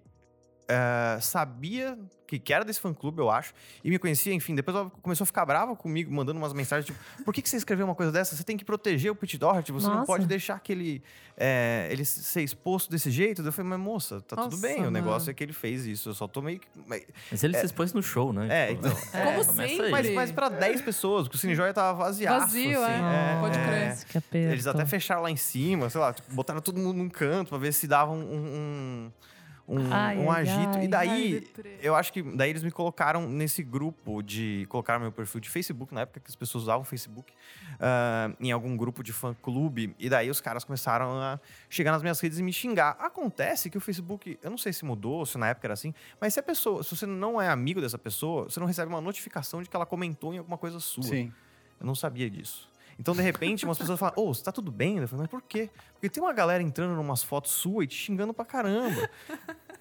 é, 0.68 1.20
sabia 1.20 1.98
que, 2.32 2.40
que 2.40 2.54
era 2.54 2.64
desse 2.64 2.80
fã-clube, 2.80 3.20
eu 3.20 3.30
acho, 3.30 3.54
e 3.84 3.90
me 3.90 4.00
conhecia, 4.00 4.34
enfim. 4.34 4.56
Depois 4.56 4.76
ela 4.78 4.90
começou 5.02 5.24
a 5.24 5.28
ficar 5.28 5.46
brava 5.46 5.76
comigo, 5.76 6.10
mandando 6.14 6.40
umas 6.40 6.54
mensagens 6.54 6.86
tipo: 6.86 6.98
Por 7.26 7.34
que, 7.34 7.42
que 7.42 7.50
você 7.50 7.58
escreveu 7.58 7.86
uma 7.86 7.94
coisa 7.96 8.10
dessa? 8.12 8.34
Você 8.38 8.44
tem 8.44 8.56
que 8.56 8.64
proteger 8.64 9.12
o 9.12 9.16
Pete 9.16 9.38
Doherty, 9.38 9.72
você 9.74 9.88
não 9.88 9.96
Nossa. 9.96 10.08
pode 10.08 10.26
deixar 10.26 10.58
que 10.62 10.72
ele, 10.72 11.04
é, 11.36 11.90
ele 11.92 12.06
ser 12.06 12.42
exposto 12.42 12.90
desse 12.90 13.12
jeito. 13.12 13.42
Eu 13.42 13.52
falei, 13.52 13.70
mas 13.72 13.80
moça, 13.80 14.22
tá 14.22 14.38
tudo 14.38 14.52
Nossa, 14.52 14.62
bem, 14.66 14.86
o 14.86 14.90
negócio 14.92 15.20
mano. 15.26 15.32
é 15.32 15.34
que 15.34 15.44
ele 15.44 15.52
fez 15.52 15.86
isso. 15.86 16.08
Eu 16.10 16.14
só 16.14 16.26
tô 16.26 16.42
meio 16.42 16.60
que. 16.62 16.68
mas- 16.88 17.04
Mas 17.30 17.44
ele 17.44 17.58
se 17.58 17.66
expôs 17.66 17.92
no 17.92 18.02
show, 18.02 18.32
né? 18.32 18.48
É, 18.50 18.68
Tipo, 18.76 18.88
então. 18.88 18.98
Como 19.12 19.46
começa 19.48 19.68
sempre. 19.76 19.90
Mas, 19.92 20.10
mas 20.12 20.32
pra 20.32 20.48
10 20.48 20.82
pessoas, 20.82 21.24
porque 21.24 21.36
o 21.36 21.40
Cine 21.40 21.54
Joia 21.54 21.74
tava 21.74 21.98
vaziaço. 21.98 22.40
Vazio, 22.48 22.82
assim, 22.82 22.94
é. 22.94 23.38
Pode 23.42 23.60
crer. 23.60 23.90
Nossa, 23.90 24.06
que 24.06 24.18
aperto. 24.18 24.54
Eles 24.54 24.68
até 24.68 24.86
fecharam 24.86 25.22
lá 25.24 25.30
em 25.32 25.36
cima, 25.36 25.90
sei 25.90 26.00
lá, 26.00 26.14
tipo, 26.14 26.34
botaram 26.34 26.62
todo 26.62 26.78
mundo 26.80 26.96
num 26.98 27.10
canto 27.10 27.50
pra 27.50 27.58
ver 27.58 27.74
se 27.74 27.88
dava 27.88 28.12
um, 28.14 28.22
um, 28.22 29.12
um, 29.68 29.94
Ai, 29.94 30.18
um 30.18 30.32
agito. 30.32 30.78
ai. 30.78 30.84
E 30.84 30.88
daí, 30.88 31.48
Ai, 31.58 31.78
eu 31.82 31.96
acho 31.96 32.12
que 32.12 32.22
daí 32.22 32.50
eles 32.50 32.64
me 32.64 32.72
colocaram 32.72 33.28
nesse 33.28 33.64
grupo 33.64 34.22
de. 34.22 34.66
Colocaram 34.70 35.00
meu 35.02 35.12
perfil 35.12 35.40
de 35.40 35.50
Facebook, 35.50 35.94
na 35.94 36.02
época 36.02 36.20
que 36.20 36.30
as 36.30 36.36
pessoas 36.36 36.64
usavam 36.64 36.84
Facebook, 36.84 37.32
ah, 37.80 38.32
em 38.40 38.52
algum 38.52 38.76
grupo 38.76 39.04
de 39.04 39.14
fã-clube. 39.14 39.96
E 39.98 40.10
daí 40.10 40.30
os 40.30 40.42
caras 40.42 40.64
começaram 40.64 41.14
a 41.20 41.40
chegar 41.70 41.92
nas 41.92 42.02
minhas 42.02 42.20
redes 42.20 42.40
e 42.40 42.44
me 42.44 42.52
xingar. 42.52 42.98
Acontece 43.00 43.70
que 43.70 43.78
o 43.78 43.82
Facebook, 43.82 44.38
eu 44.42 44.50
não 44.50 44.58
sei 44.58 44.74
se 44.74 44.84
mudou, 44.84 45.26
se 45.26 45.38
na 45.38 45.50
época 45.50 45.68
era 45.68 45.74
assim, 45.74 45.94
mas 46.20 46.34
se 46.34 46.40
a 46.40 46.44
pessoa, 46.44 46.84
se 46.84 46.96
você 46.96 47.06
não 47.06 47.42
é 47.42 47.50
amigo 47.50 47.80
dessa 47.82 47.98
pessoa, 47.98 48.46
você 48.50 48.60
não 48.60 48.68
recebe 48.68 48.90
uma 48.90 49.02
notificação 49.02 49.62
de 49.62 49.70
que 49.70 49.76
ela 49.76 49.86
comentou 49.86 50.34
em 50.34 50.38
alguma 50.38 50.58
coisa 50.58 50.80
sua. 50.80 51.04
Sim. 51.04 51.32
Eu 51.80 51.86
não 51.86 51.96
sabia 51.96 52.30
disso. 52.30 52.71
Então, 53.02 53.16
de 53.16 53.22
repente, 53.24 53.66
umas 53.66 53.80
pessoas 53.80 54.00
falam, 54.00 54.14
ô, 54.16 54.32
você 54.32 54.44
tá 54.44 54.52
tudo 54.52 54.72
bem? 54.72 55.00
Eu 55.00 55.08
falei, 55.08 55.24
mas 55.24 55.32
por 55.32 55.42
quê? 55.42 55.72
Porque 55.94 56.08
tem 56.08 56.22
uma 56.22 56.32
galera 56.32 56.62
entrando 56.62 56.94
numas 56.94 57.24
fotos 57.24 57.52
suas 57.52 57.86
e 57.86 57.88
te 57.88 57.96
xingando 57.96 58.32
pra 58.32 58.46
caramba. 58.46 59.10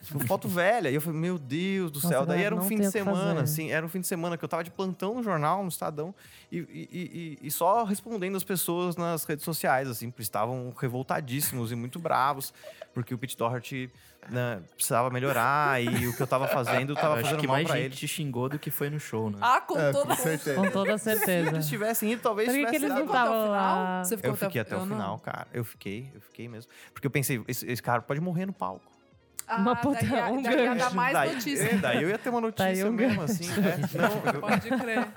Tipo, 0.03 0.27
foto 0.27 0.49
velha. 0.49 0.89
E 0.91 0.95
eu 0.95 1.01
falei, 1.01 1.19
meu 1.21 1.39
Deus 1.39 1.91
do 1.91 1.97
Nossa, 1.97 2.09
céu. 2.09 2.27
Daí 2.27 2.39
não- 2.39 2.45
era 2.47 2.55
um 2.55 2.59
não 2.59 2.65
fim 2.65 2.77
de 2.77 2.83
o 2.83 2.85
que 2.87 2.91
semana, 2.91 3.19
fazer. 3.31 3.41
assim. 3.43 3.71
Era 3.71 3.85
um 3.85 3.89
fim 3.89 4.01
de 4.01 4.07
semana 4.07 4.37
que 4.39 4.45
eu 4.45 4.49
tava 4.49 4.65
de 4.65 4.71
plantão 4.71 5.15
no 5.15 5.23
jornal, 5.23 5.63
no 5.63 5.69
Estadão, 5.69 6.15
e, 6.51 6.59
e- 6.59 7.39
e- 7.43 7.47
e 7.47 7.51
só 7.51 7.85
respondendo 7.85 8.37
as 8.37 8.45
pessoas 8.45 8.97
nas 8.97 9.25
redes 9.25 9.45
sociais, 9.45 9.89
assim, 9.89 10.11
porque 10.11 10.23
estavam 10.23 10.73
revoltadíssimos 10.79 11.71
e 11.73 11.75
muito 11.75 11.99
bravos, 11.99 12.53
porque 12.95 13.13
o 13.15 13.19
Pete 13.19 13.37
Doherty 13.37 13.91
né, 14.29 14.61
precisava 14.77 15.09
melhorar 15.09 15.83
e 15.83 16.07
o 16.07 16.15
que 16.15 16.23
eu 16.23 16.27
tava 16.27 16.47
fazendo 16.47 16.93
Eu 16.93 16.97
tava 16.97 17.15
acho 17.15 17.23
fazendo 17.25 17.41
que 17.41 17.47
mal 17.47 17.57
mais 17.57 17.67
pra 17.67 17.77
gente 17.77 17.87
ele. 17.87 17.97
te 17.97 18.07
xingou 18.07 18.51
do 18.51 18.59
que 18.59 18.71
foi 18.71 18.91
no 18.91 19.01
show, 19.01 19.31
né? 19.31 19.39
Ah, 19.41 19.63
com 19.63 19.79
É, 19.79 19.91
toda 19.93 20.15
com 20.15 20.23
certeza. 20.23 20.55
Com 20.61 20.71
toda 20.71 20.99
Se 20.99 21.05
certeza. 21.05 21.49
eles 21.49 21.67
tivessem 21.67 22.13
ido, 22.13 22.21
talvez 22.21 22.49
Por 22.49 22.55
que, 22.55 22.61
que 22.61 22.67
tivesse 22.67 22.85
eles 22.85 22.95
não 22.95 23.03
até 23.03 23.11
o 23.11 23.17
estavam 23.25 23.51
lá? 23.51 24.05
Você 24.05 24.17
ficou 24.19 24.31
eu 24.33 24.37
fiquei 24.37 24.61
até 24.61 24.77
o 24.77 24.81
eu 24.81 24.87
não. 24.87 24.95
final, 24.97 25.19
cara. 25.21 25.47
Eu 25.55 25.65
fiquei, 25.65 26.11
eu 26.15 26.21
fiquei 26.21 26.49
mesmo. 26.49 26.71
Porque 26.93 27.07
eu 27.07 27.11
pensei, 27.11 27.43
esse, 27.49 27.67
esse 27.67 27.83
cara 27.83 28.03
pode 28.03 28.21
morrer 28.21 28.45
no 28.45 28.53
palco. 28.53 28.93
Ah, 29.51 29.57
Uma 29.57 29.75
puta- 29.77 29.99
daí, 30.07 30.33
um 30.33 30.43
daí 30.43 30.55
ia 30.63 30.67
dar 30.69 30.75
gancho. 30.77 30.95
mais 30.97 31.13
daí, 31.13 31.35
notícia. 31.35 31.65
é, 31.65 31.75
daí 31.77 32.03
eu 32.03 32.09
ia 32.09 32.19
ter 32.19 32.29
uma 32.31 32.53
Tá 32.53 32.65
notícia 32.67 32.87
um 32.89 32.93
mesmo, 32.93 33.23
assim. 33.23 33.45
é. 33.51 33.77
Não, 33.99 34.33
eu- 34.35 34.41
Pode 34.41 34.69
crer. 34.69 35.09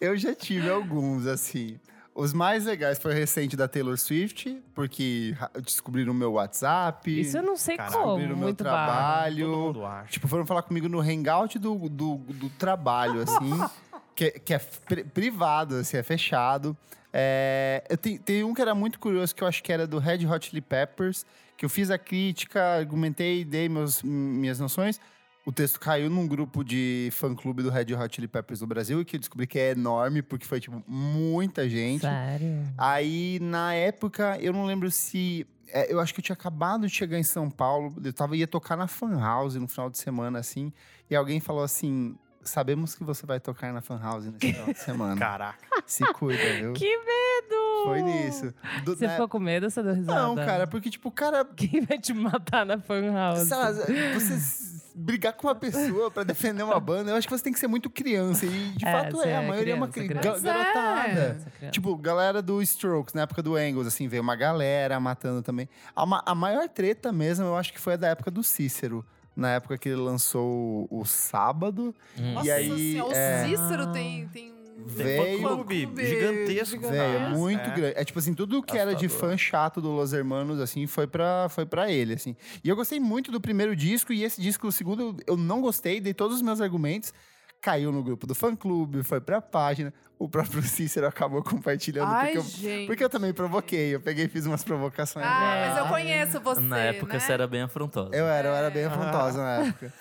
Eu 0.00 0.16
já 0.16 0.34
tive 0.34 0.70
alguns, 0.70 1.26
assim. 1.26 1.78
Os 2.14 2.32
mais 2.32 2.64
legais 2.64 2.98
foi 2.98 3.14
recente 3.14 3.56
da 3.56 3.68
Taylor 3.68 3.96
Swift, 3.96 4.60
porque 4.74 5.34
ra- 5.38 5.50
descobriram 5.62 6.12
o 6.12 6.16
meu 6.16 6.32
WhatsApp. 6.32 7.20
Isso 7.20 7.36
eu 7.38 7.42
não 7.42 7.56
sei 7.56 7.76
Caralho, 7.76 7.92
como. 7.94 8.04
descobriram 8.06 8.34
o 8.34 8.38
meu 8.38 8.46
Muito 8.48 8.64
barra. 8.64 8.76
todo 8.86 9.36
trabalho. 9.36 9.48
mundo 9.48 9.84
acha. 9.86 10.10
Tipo, 10.12 10.26
foram 10.28 10.46
falar 10.46 10.62
comigo 10.62 10.88
no 10.88 11.00
hangout 11.00 11.58
do, 11.58 11.88
do, 11.88 12.16
do 12.16 12.48
trabalho, 12.50 13.22
assim. 13.22 13.50
que, 14.16 14.24
é- 14.24 14.30
que 14.30 14.54
é 14.54 14.58
pri- 14.58 15.04
privado, 15.04 15.76
assim, 15.76 15.96
é 15.96 16.02
fechado. 16.02 16.76
É, 17.12 17.84
eu 17.88 17.96
te- 17.96 18.18
tem 18.18 18.42
um 18.42 18.52
que 18.52 18.60
era 18.62 18.74
muito 18.74 18.98
curioso, 18.98 19.34
que 19.34 19.42
eu 19.42 19.48
acho 19.48 19.62
que 19.62 19.72
era 19.72 19.86
do 19.86 19.98
Red 19.98 20.26
Hot 20.26 20.46
Chili 20.48 20.60
Peppers, 20.60 21.24
que 21.58 21.64
eu 21.64 21.68
fiz 21.68 21.90
a 21.90 21.98
crítica, 21.98 22.62
argumentei, 22.62 23.44
dei 23.44 23.68
meus, 23.68 24.00
minhas 24.02 24.60
noções. 24.60 25.00
O 25.44 25.50
texto 25.50 25.80
caiu 25.80 26.08
num 26.08 26.26
grupo 26.26 26.62
de 26.62 27.08
fã-clube 27.12 27.64
do 27.64 27.70
Red 27.70 27.92
Hot 27.94 28.14
Chili 28.14 28.28
Peppers 28.28 28.60
do 28.60 28.66
Brasil, 28.66 29.00
e 29.00 29.04
que 29.04 29.16
eu 29.16 29.20
descobri 29.20 29.46
que 29.46 29.58
é 29.58 29.70
enorme, 29.70 30.22
porque 30.22 30.46
foi, 30.46 30.60
tipo, 30.60 30.80
muita 30.86 31.68
gente. 31.68 32.02
Sério? 32.02 32.62
Aí, 32.78 33.40
na 33.40 33.74
época, 33.74 34.38
eu 34.40 34.52
não 34.52 34.66
lembro 34.66 34.88
se. 34.88 35.46
é, 35.68 35.92
eu 35.92 35.98
acho 35.98 36.14
que 36.14 36.20
eu 36.20 36.24
tinha 36.24 36.34
acabado 36.34 36.86
de 36.86 36.94
chegar 36.94 37.18
em 37.18 37.24
São 37.24 37.50
Paulo. 37.50 37.92
Eu 38.04 38.12
tava, 38.12 38.36
ia 38.36 38.46
tocar 38.46 38.76
na 38.76 38.86
Fan 38.86 39.18
House 39.18 39.56
no 39.56 39.66
final 39.66 39.90
de 39.90 39.98
semana, 39.98 40.38
assim. 40.38 40.72
E 41.10 41.16
alguém 41.16 41.40
falou 41.40 41.64
assim: 41.64 42.14
Sabemos 42.42 42.94
que 42.94 43.04
você 43.04 43.26
vai 43.26 43.38
tocar 43.40 43.72
na 43.72 43.80
Fan 43.80 43.98
House 44.00 44.24
nesse 44.24 44.38
final 44.38 44.66
de 44.72 44.78
semana. 44.80 45.16
Caraca. 45.16 45.58
Se 45.86 46.04
cuida, 46.14 46.42
viu? 46.58 46.72
Que 46.72 46.86
medo! 46.96 47.84
Foi 47.84 48.02
nisso. 48.02 48.52
Do- 48.84 48.96
Você 48.96 49.06
na- 49.06 49.12
ficou 49.12 49.28
com 49.28 49.38
medo 49.38 49.64
ou 49.64 49.70
você 49.70 49.82
deu 49.82 49.94
risada? 49.94 50.20
Não, 50.22 50.34
cara, 50.34 50.66
porque, 50.66 50.88
tipo, 50.90 51.08
o 51.08 51.12
cara. 51.12 51.44
Quem 51.56 51.80
vai 51.82 51.98
te 51.98 52.12
matar 52.14 52.64
na 52.66 52.78
fan 52.78 53.12
house? 53.12 53.48
Lá, 53.50 53.72
você 53.72 54.78
brigar 54.94 55.32
com 55.34 55.46
uma 55.46 55.54
pessoa 55.54 56.10
pra 56.10 56.24
defender 56.24 56.62
uma 56.64 56.80
banda, 56.80 57.12
eu 57.12 57.16
acho 57.16 57.28
que 57.28 57.32
você 57.36 57.44
tem 57.44 57.52
que 57.52 57.58
ser 57.60 57.68
muito 57.68 57.88
criança. 57.88 58.44
E 58.46 58.48
de 58.72 58.84
É, 58.84 58.90
fato 58.92 59.16
você 59.16 59.28
é, 59.28 59.36
a 59.36 59.42
é 59.42 59.48
maioria 59.48 59.72
é 59.74 59.76
uma 59.76 59.86
criança, 59.88 60.12
cri- 60.14 60.20
criança. 60.20 60.40
ga- 60.40 60.52
garotada. 60.64 61.20
Essa 61.38 61.50
criança. 61.50 61.70
Tipo, 61.72 61.96
galera 61.96 62.42
do 62.42 62.60
Strokes, 62.62 63.14
na 63.14 63.22
época 63.22 63.40
do 63.42 63.54
Angles, 63.54 63.86
assim, 63.86 64.08
veio 64.08 64.22
uma 64.22 64.34
galera 64.34 64.98
matando 64.98 65.40
também. 65.42 65.68
A, 65.94 66.04
ma- 66.04 66.22
a 66.26 66.34
maior 66.34 66.68
treta 66.68 67.12
mesmo, 67.12 67.44
eu 67.46 67.56
acho 67.56 67.72
que 67.72 67.78
foi 67.80 67.92
a 67.94 67.96
da 67.96 68.08
época 68.08 68.30
do 68.30 68.42
Cícero. 68.42 69.04
Na 69.38 69.50
época 69.52 69.78
que 69.78 69.88
ele 69.88 70.00
lançou 70.00 70.88
o, 70.90 71.00
o 71.00 71.04
Sábado. 71.04 71.94
Hum. 72.18 72.32
Nossa 72.34 72.46
E 72.46 72.50
aí, 72.50 72.92
senhora, 72.92 73.16
é- 73.16 73.44
o 73.44 73.48
Cícero 73.48 73.92
tem, 73.92 74.26
tem 74.28 74.52
Veio. 74.86 75.38
Clube 75.40 75.86
Clube 75.86 76.06
gigantesco. 76.06 76.76
gigantesco. 76.76 76.80
Velho, 76.88 77.18
é 77.18 77.28
muito 77.30 77.60
É. 77.60 77.74
grande. 77.74 77.94
É 77.98 78.04
tipo 78.04 78.18
assim, 78.18 78.32
tudo 78.34 78.62
que 78.62 78.76
era 78.78 78.94
de 78.94 79.06
Assustador. 79.06 79.30
fã 79.30 79.36
chato 79.36 79.80
do 79.80 79.90
Los 79.90 80.12
Hermanos, 80.12 80.60
assim, 80.60 80.86
foi 80.86 81.06
pra, 81.06 81.48
foi 81.50 81.66
pra 81.66 81.90
ele, 81.90 82.14
assim. 82.14 82.34
E 82.64 82.68
eu 82.68 82.76
gostei 82.76 82.98
muito 83.00 83.30
do 83.32 83.40
primeiro 83.40 83.74
disco, 83.76 84.12
e 84.12 84.22
esse 84.24 84.40
disco, 84.40 84.66
o 84.68 84.72
segundo, 84.72 85.02
eu- 85.02 85.16
eu 85.26 85.36
não 85.36 85.60
gostei, 85.60 86.00
dei 86.00 86.14
todos 86.14 86.36
os 86.36 86.42
meus 86.42 86.60
argumentos. 86.60 87.12
Caiu 87.60 87.90
no 87.90 88.02
grupo 88.04 88.26
do 88.26 88.34
fã-clube, 88.34 89.02
foi 89.02 89.20
pra 89.20 89.40
página. 89.40 89.92
O 90.16 90.28
próprio 90.28 90.62
Cícero 90.62 91.06
acabou 91.06 91.42
compartilhando, 91.42 92.08
Ai, 92.10 92.32
porque, 92.32 92.38
eu, 92.38 92.42
gente. 92.42 92.86
porque 92.86 93.04
eu 93.04 93.08
também 93.08 93.32
provoquei. 93.32 93.94
Eu 93.94 94.00
peguei 94.00 94.26
e 94.26 94.28
fiz 94.28 94.46
umas 94.46 94.62
provocações. 94.64 95.24
Ah, 95.28 95.54
É. 95.56 95.68
mas 95.68 95.78
eu 95.78 95.86
conheço 95.86 96.40
você, 96.40 96.60
Na 96.60 96.78
época 96.78 97.14
né? 97.14 97.20
você 97.20 97.32
era 97.32 97.46
bem 97.48 97.62
afrontosa. 97.62 98.14
Eu 98.14 98.26
era, 98.26 98.48
eu 98.48 98.54
era 98.54 98.70
bem 98.70 98.82
É. 98.82 98.86
afrontosa 98.86 99.38
na 99.42 99.66
época. 99.66 99.92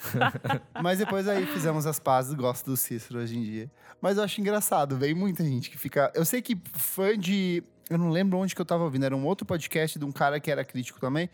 Mas 0.82 0.98
depois 1.00 1.28
aí 1.28 1.46
fizemos 1.48 1.86
as 1.86 2.00
pazes, 2.00 2.34
gosto 2.34 2.66
do 2.70 2.78
Cícero 2.78 3.20
hoje 3.20 3.38
em 3.38 3.44
dia. 3.44 3.72
Mas 4.02 4.18
eu 4.18 4.24
acho 4.24 4.40
engraçado, 4.40 4.96
vem 4.96 5.14
muita 5.16 5.44
gente 5.44 5.70
que 5.72 5.78
fica. 5.78 6.12
Eu 6.16 6.26
sei 6.26 6.42
que 6.42 6.56
fã 6.74 7.18
de. 7.18 7.64
Eu 7.90 7.98
não 7.98 8.10
lembro 8.10 8.38
onde 8.38 8.54
que 8.54 8.62
eu 8.62 8.66
tava 8.66 8.84
ouvindo, 8.84 9.06
era 9.06 9.16
um 9.16 9.26
outro 9.26 9.46
podcast 9.48 9.98
de 9.98 10.06
um 10.06 10.12
cara 10.12 10.40
que 10.40 10.52
era 10.52 10.64
crítico 10.64 11.00
também. 11.00 11.28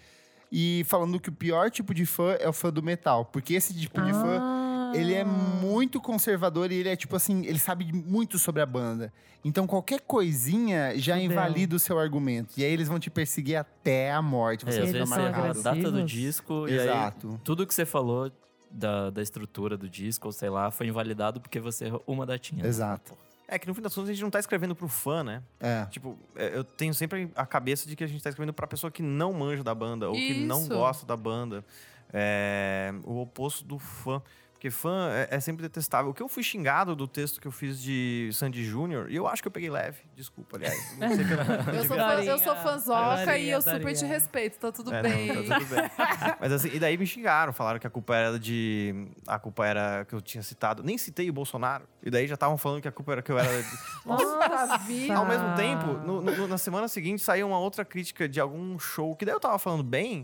E 0.51 0.83
falando 0.87 1.19
que 1.19 1.29
o 1.29 1.31
pior 1.33 1.71
tipo 1.71 1.93
de 1.93 2.05
fã 2.05 2.33
é 2.39 2.47
o 2.47 2.53
fã 2.53 2.71
do 2.71 2.81
metal. 2.83 3.25
Porque 3.25 3.53
esse 3.55 3.73
tipo 3.73 3.99
de 4.01 4.11
fã, 4.11 4.39
Ah. 4.39 4.62
Ele 4.93 5.13
é 5.13 5.23
muito 5.23 5.99
conservador 6.01 6.71
e 6.71 6.75
ele 6.75 6.89
é 6.89 6.95
tipo 6.95 7.15
assim, 7.15 7.45
ele 7.45 7.59
sabe 7.59 7.91
muito 7.91 8.37
sobre 8.39 8.61
a 8.61 8.65
banda. 8.65 9.11
Então 9.45 9.67
qualquer 9.67 10.01
coisinha 10.01 10.97
já 10.97 11.19
invalida 11.19 11.75
o 11.75 11.79
seu 11.79 11.99
argumento. 11.99 12.53
E 12.57 12.63
aí 12.63 12.71
eles 12.71 12.87
vão 12.87 12.99
te 12.99 13.09
perseguir 13.09 13.57
até 13.57 14.11
a 14.11 14.21
morte. 14.21 14.67
É, 14.67 14.71
Você 14.71 14.79
às 14.79 14.87
fica 14.87 14.99
vezes 14.99 15.09
você 15.09 15.59
a 15.69 15.73
data 15.73 15.91
do 15.91 16.03
disco 16.03 16.67
e 16.67 16.79
aí 16.79 16.87
Exato. 16.87 17.39
tudo 17.43 17.67
que 17.67 17.73
você 17.73 17.85
falou 17.85 18.31
da, 18.71 19.09
da 19.09 19.21
estrutura 19.21 19.77
do 19.77 19.87
disco, 19.87 20.27
ou 20.27 20.31
sei 20.31 20.49
lá, 20.49 20.71
foi 20.71 20.87
invalidado 20.87 21.39
porque 21.39 21.59
você 21.59 21.85
errou 21.85 22.03
uma 22.07 22.25
datinha. 22.25 22.65
Exato. 22.65 23.15
É 23.47 23.59
que 23.59 23.67
no 23.67 23.75
fim 23.75 23.81
das 23.81 23.93
contas 23.93 24.09
a 24.09 24.13
gente 24.13 24.23
não 24.23 24.31
tá 24.31 24.39
escrevendo 24.39 24.73
pro 24.73 24.87
fã, 24.87 25.23
né? 25.23 25.43
É. 25.59 25.85
Tipo, 25.91 26.17
é, 26.35 26.57
eu 26.57 26.63
tenho 26.63 26.93
sempre 26.93 27.29
a 27.35 27.45
cabeça 27.45 27.87
de 27.87 27.95
que 27.95 28.03
a 28.03 28.07
gente 28.07 28.23
tá 28.23 28.29
escrevendo 28.29 28.53
pra 28.53 28.65
pessoa 28.65 28.89
que 28.89 29.03
não 29.03 29.33
manja 29.33 29.63
da 29.63 29.75
banda 29.75 30.07
ou 30.07 30.15
que 30.15 30.33
não 30.45 30.61
Isso. 30.61 30.69
gosta 30.69 31.05
da 31.05 31.15
banda. 31.15 31.63
É, 32.11 32.93
o 33.03 33.21
oposto 33.21 33.63
do 33.63 33.77
fã. 33.77 34.21
Porque 34.63 34.71
fã 34.71 35.09
é, 35.11 35.27
é 35.35 35.39
sempre 35.41 35.61
detestável. 35.61 36.11
O 36.11 36.13
que 36.13 36.23
eu 36.23 36.29
fui 36.29 36.41
xingado 36.41 36.95
do 36.95 37.05
texto 37.05 37.41
que 37.41 37.45
eu 37.45 37.51
fiz 37.51 37.81
de 37.81 38.29
Sandy 38.31 38.63
Júnior, 38.63 39.11
e 39.11 39.15
eu 39.17 39.27
acho 39.27 39.41
que 39.41 39.47
eu 39.49 39.51
peguei 39.51 39.69
leve. 39.69 39.99
Desculpa, 40.15 40.55
aliás. 40.55 40.73
Não 40.97 41.09
sei 41.09 41.25
que 41.25 41.33
eu 41.33 41.83
sou, 41.85 41.97
fã, 41.97 42.23
eu 42.23 42.37
sou 42.39 42.55
fãzoca 42.55 43.37
e 43.37 43.49
eu 43.49 43.61
super 43.61 43.93
te 43.93 44.05
respeito, 44.05 44.57
tá 44.59 44.71
tudo 44.71 44.93
É, 44.93 45.01
bem. 45.01 45.33
não, 45.33 45.43
tá 45.45 45.59
tudo 45.59 45.75
bem. 45.75 45.91
Mas 46.39 46.53
assim, 46.53 46.69
e 46.73 46.79
daí 46.79 46.97
me 46.97 47.05
xingaram, 47.05 47.51
falaram 47.51 47.77
que 47.77 47.85
a 47.85 47.89
culpa 47.89 48.15
era 48.15 48.39
de. 48.39 49.05
A 49.27 49.37
culpa 49.37 49.67
era 49.67 50.05
que 50.05 50.15
eu 50.15 50.21
tinha 50.21 50.41
citado. 50.41 50.81
Nem 50.81 50.97
citei 50.97 51.29
o 51.29 51.33
Bolsonaro. 51.33 51.85
E 52.01 52.09
daí 52.09 52.25
já 52.25 52.35
estavam 52.35 52.57
falando 52.57 52.81
que 52.81 52.87
a 52.87 52.91
culpa 52.91 53.11
era 53.11 53.21
que 53.21 53.33
eu 53.33 53.37
era. 53.37 53.61
de- 53.61 53.69
Nossa, 54.07 54.77
vida. 54.87 55.13
Ao 55.13 55.25
mesmo 55.25 55.53
tempo, 55.57 55.87
no- 56.05 56.21
no- 56.21 56.47
na 56.47 56.57
semana 56.57 56.87
seguinte 56.87 57.21
saiu 57.21 57.47
uma 57.49 57.59
outra 57.59 57.83
crítica 57.83 58.29
de 58.29 58.39
algum 58.39 58.79
show 58.79 59.13
que 59.13 59.25
daí 59.25 59.35
eu 59.35 59.41
tava 59.41 59.59
falando 59.59 59.83
bem 59.83 60.23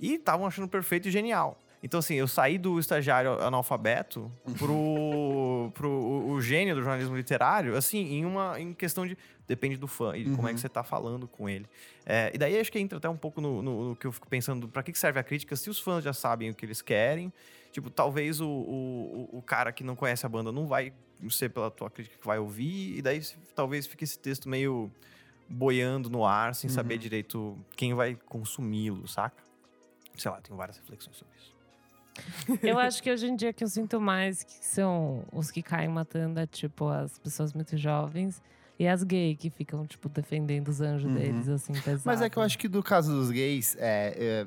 e 0.00 0.14
estavam 0.14 0.46
achando 0.46 0.66
perfeito 0.68 1.08
e 1.08 1.10
genial. 1.10 1.58
Então, 1.84 2.00
assim, 2.00 2.14
eu 2.14 2.26
saí 2.26 2.56
do 2.56 2.80
estagiário 2.80 3.32
analfabeto 3.42 4.32
pro, 4.58 5.70
pro 5.74 5.88
o, 5.90 6.30
o 6.32 6.40
gênio 6.40 6.74
do 6.74 6.80
jornalismo 6.80 7.14
literário, 7.14 7.76
assim, 7.76 7.98
em 8.14 8.24
uma 8.24 8.58
em 8.58 8.72
questão 8.72 9.06
de. 9.06 9.16
Depende 9.46 9.76
do 9.76 9.86
fã 9.86 10.16
e 10.16 10.24
de 10.24 10.30
como 10.34 10.48
é 10.48 10.54
que 10.54 10.60
você 10.60 10.70
tá 10.70 10.82
falando 10.82 11.28
com 11.28 11.46
ele. 11.46 11.66
É, 12.06 12.30
e 12.34 12.38
daí 12.38 12.58
acho 12.58 12.72
que 12.72 12.78
entra 12.78 12.96
até 12.96 13.06
um 13.10 13.16
pouco 13.18 13.42
no, 13.42 13.60
no- 13.60 13.88
no 13.90 13.96
que 13.96 14.06
eu 14.06 14.12
fico 14.12 14.26
pensando, 14.26 14.66
pra 14.66 14.82
que 14.82 14.94
serve 14.98 15.20
a 15.20 15.22
crítica 15.22 15.54
se 15.54 15.68
os 15.68 15.78
fãs 15.78 16.02
já 16.02 16.14
sabem 16.14 16.48
o 16.48 16.54
que 16.54 16.64
eles 16.64 16.80
querem? 16.80 17.30
Tipo, 17.70 17.90
talvez 17.90 18.40
o, 18.40 18.48
o, 18.48 19.28
o- 19.34 19.42
cara 19.42 19.70
que 19.70 19.84
não 19.84 19.94
conhece 19.94 20.24
a 20.24 20.28
banda 20.30 20.50
não 20.50 20.66
vai 20.66 20.94
ser 21.28 21.50
pela 21.50 21.70
tua 21.70 21.90
crítica 21.90 22.16
que 22.18 22.26
vai 22.26 22.38
ouvir, 22.38 22.96
e 22.96 23.02
daí 23.02 23.20
talvez 23.54 23.86
fique 23.86 24.04
esse 24.04 24.18
texto 24.18 24.48
meio 24.48 24.90
boiando 25.46 26.08
no 26.08 26.24
ar, 26.24 26.54
sem 26.54 26.70
saber 26.70 26.96
direito 26.96 27.58
quem 27.76 27.92
vai 27.92 28.16
consumi-lo, 28.24 29.06
saca? 29.06 29.44
Sei 30.16 30.30
lá, 30.30 30.40
tenho 30.40 30.56
várias 30.56 30.78
reflexões 30.78 31.16
sobre 31.18 31.34
isso. 31.36 31.53
Eu 32.62 32.78
acho 32.78 33.02
que 33.02 33.10
hoje 33.10 33.26
em 33.26 33.36
dia 33.36 33.52
que 33.52 33.64
eu 33.64 33.68
sinto 33.68 34.00
mais 34.00 34.42
que 34.44 34.64
são 34.64 35.24
os 35.32 35.50
que 35.50 35.62
caem 35.62 35.88
matando 35.88 36.38
é 36.40 36.46
tipo 36.46 36.88
as 36.88 37.18
pessoas 37.18 37.52
muito 37.52 37.76
jovens 37.76 38.40
e 38.78 38.86
as 38.88 39.02
gays 39.04 39.36
que 39.38 39.50
ficam, 39.50 39.86
tipo, 39.86 40.08
defendendo 40.08 40.68
os 40.68 40.80
anjos 40.80 41.06
Uhum. 41.08 41.14
deles, 41.14 41.48
assim, 41.48 41.72
pesado. 41.74 42.02
Mas 42.04 42.20
é 42.20 42.28
que 42.28 42.36
eu 42.36 42.42
acho 42.42 42.58
que 42.58 42.66
do 42.68 42.82
caso 42.82 43.12
dos 43.12 43.30
gays, 43.30 43.76
é, 43.78 44.14
é, 44.16 44.46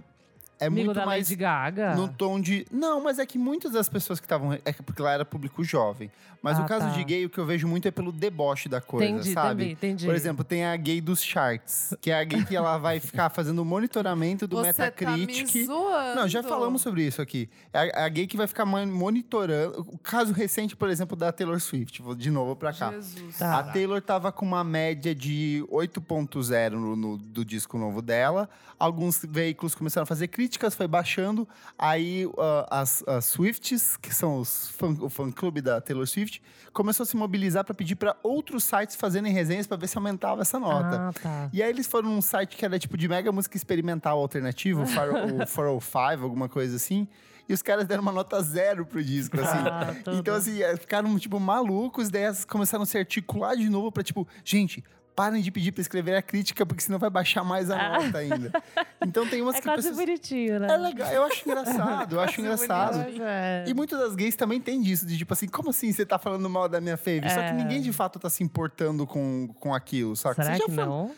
é 0.60 0.68
Amigo 0.68 0.86
muito 0.88 0.98
da 0.98 1.06
mais 1.06 1.28
Lady 1.30 1.36
Gaga. 1.36 1.96
no 1.96 2.08
tom 2.08 2.40
de... 2.42 2.66
Não, 2.72 3.02
mas 3.04 3.20
é 3.20 3.26
que 3.26 3.38
muitas 3.38 3.72
das 3.74 3.88
pessoas 3.90 4.20
que 4.20 4.26
estavam... 4.26 4.54
É 4.66 4.74
que 4.74 4.82
porque 4.84 5.02
lá 5.02 5.12
era 5.12 5.24
público 5.26 5.64
jovem. 5.64 6.12
Mas 6.42 6.60
Ah, 6.60 6.64
o 6.64 6.68
caso 6.68 6.86
tá. 6.88 6.92
de 6.94 7.04
gay, 7.04 7.26
o 7.26 7.30
que 7.30 7.38
eu 7.40 7.46
vejo 7.46 7.68
muito 7.68 7.88
é 7.88 7.92
pelo 7.92 8.12
deboche 8.12 8.70
da 8.70 8.80
coisa, 8.80 9.10
entendi, 9.12 9.34
sabe? 9.34 9.50
também, 9.50 9.72
entendi. 9.72 10.06
Por 10.06 10.14
exemplo, 10.16 10.44
tem 10.44 10.66
a 10.66 10.76
gay 10.76 11.02
dos 11.02 11.22
charts, 11.22 11.96
que 12.00 12.12
é 12.12 12.20
a 12.20 12.24
gay 12.24 12.46
que 12.46 12.56
ela 12.56 12.78
vai 12.78 13.00
ficar 13.02 13.30
fazendo 13.32 13.66
monitoramento 13.66 14.48
do 14.48 14.56
Você 14.58 14.68
Metacritic. 14.68 15.48
tá 15.48 15.54
me 15.58 15.66
zoando. 15.66 16.16
Não, 16.22 16.28
já 16.28 16.44
falamos 16.44 16.82
sobre 16.84 17.02
isso 17.06 17.22
aqui. 17.22 17.50
É 17.74 17.92
a, 18.02 18.06
a 18.06 18.10
gay 18.10 18.28
que 18.28 18.38
vai 18.38 18.46
ficar 18.46 18.66
mon- 18.66 18.86
monitorando. 18.86 19.82
O 19.90 19.98
caso 19.98 20.32
recente, 20.32 20.76
por 20.76 20.90
exemplo, 20.90 21.18
da 21.18 21.32
Taylor 21.32 21.60
Swift. 21.60 22.02
Vou 22.04 22.14
de 22.16 22.30
novo 22.30 22.56
pra 22.56 22.72
cá. 22.72 22.92
Jesus. 22.92 23.38
Tá. 23.40 23.58
A 23.60 23.64
Taylor 23.64 24.00
tava 24.02 24.32
com 24.32 24.46
uma 24.46 24.64
média 24.64 25.14
de 25.16 25.66
8.0 25.72 26.70
no, 26.72 26.96
no- 26.96 27.18
do 27.18 27.44
disco 27.44 27.78
novo 27.80 28.02
dela. 28.02 28.48
Alguns 28.80 29.26
veículos 29.28 29.74
começaram 29.74 30.04
a 30.04 30.06
fazer 30.06 30.28
críticas, 30.48 30.74
foi 30.74 30.88
baixando. 30.88 31.48
Aí 31.78 32.28
ah, 32.38 32.82
as, 32.82 33.04
as 33.06 33.26
Swifts, 33.26 33.98
que 33.98 34.14
são 34.14 34.40
os 34.40 34.70
fã, 34.70 34.96
o 35.02 35.10
fã-clube 35.10 35.62
da 35.62 35.82
Taylor 35.82 36.08
Swift, 36.08 36.42
começou 36.74 37.04
a 37.04 37.06
se 37.06 37.18
mobilizar 37.18 37.64
para 37.66 37.76
pedir 37.76 37.96
para 37.96 38.16
outros 38.24 38.64
sites 38.64 38.96
fazerem 38.96 39.32
resenhas 39.32 39.68
para 39.68 39.78
ver 39.78 39.88
se 39.88 39.98
aumentava 39.98 40.42
essa 40.42 40.58
nota. 40.58 41.10
Ah, 41.10 41.14
tá. 41.14 41.50
E 41.52 41.62
aí 41.62 41.70
eles 41.70 41.86
foram 41.86 42.10
num 42.10 42.22
site 42.22 42.56
que 42.56 42.64
era 42.64 42.80
tipo 42.80 42.98
de 42.98 43.08
mega 43.08 43.32
música 43.32 43.58
experimental 43.58 44.20
alternativo, 44.20 44.82
o 44.82 44.84
o 44.84 45.46
405, 45.46 46.24
alguma 46.24 46.48
coisa 46.48 46.78
assim. 46.78 47.08
E 47.50 47.54
os 47.54 47.62
caras 47.62 47.86
deram 47.86 48.02
uma 48.02 48.12
nota 48.12 48.42
zero 48.42 48.86
pro 48.86 49.02
disco, 49.02 49.40
assim. 49.40 49.58
Ah, 49.58 49.96
então, 50.20 50.36
assim, 50.36 50.62
eh, 50.62 50.76
ficaram, 50.76 51.18
tipo, 51.18 51.40
malucos. 51.40 52.10
Daí 52.10 52.24
começaram 52.46 52.84
a 52.84 52.86
se 52.86 52.98
articular 52.98 53.56
de 53.56 53.70
novo 53.70 53.90
pra, 53.90 54.04
tipo, 54.04 54.28
gente, 54.44 54.84
parem 55.18 55.42
de 55.42 55.50
pedir 55.50 55.72
pra 55.72 55.82
escrever 55.82 56.16
a 56.16 56.22
crítica, 56.22 56.64
porque 56.64 56.84
senão 56.84 57.00
vai 57.00 57.10
baixar 57.10 57.44
mais 57.44 57.72
a 57.72 57.76
Ah. 57.80 58.00
nota 58.04 58.20
ainda. 58.20 58.52
Então 59.04 59.28
tem 59.28 59.42
umas 59.42 59.56
É 59.58 59.62
que 59.62 59.64
quase 59.68 59.90
pessoas... 59.90 59.98
bonitinho, 60.06 60.60
né? 60.60 60.68
É 60.72 60.78
legal, 60.78 61.12
eu 61.12 61.24
acho 61.24 61.42
engraçado, 61.50 62.16
eu 62.16 62.20
acho 62.20 62.40
engraçado. 62.40 63.00
É. 63.20 63.66
E 63.68 63.74
muitas 63.74 64.00
das 64.00 64.16
gays 64.16 64.36
também 64.36 64.62
tem 64.62 64.80
disso, 64.80 65.08
de 65.08 65.18
tipo 65.18 65.34
assim, 65.34 65.48
como 65.48 65.72
assim 65.72 65.92
você 65.92 66.06
tá 66.06 66.20
falando 66.20 66.48
mal 66.48 66.70
da 66.70 66.80
minha 66.80 66.98
fave? 66.98 67.28
Só 67.30 67.38
que 67.42 67.48
É. 67.50 67.52
ninguém 67.54 67.82
de 67.82 67.92
fato 67.92 68.20
tá 68.20 68.30
se 68.30 68.44
importando 68.44 69.08
com, 69.08 69.48
com 69.60 69.74
aquilo, 69.74 70.16
saca? 70.16 70.36
Será 70.44 70.56
você 70.56 70.60
já 70.62 70.66
que 70.68 70.72
foi- 70.76 70.86
não? 70.86 71.12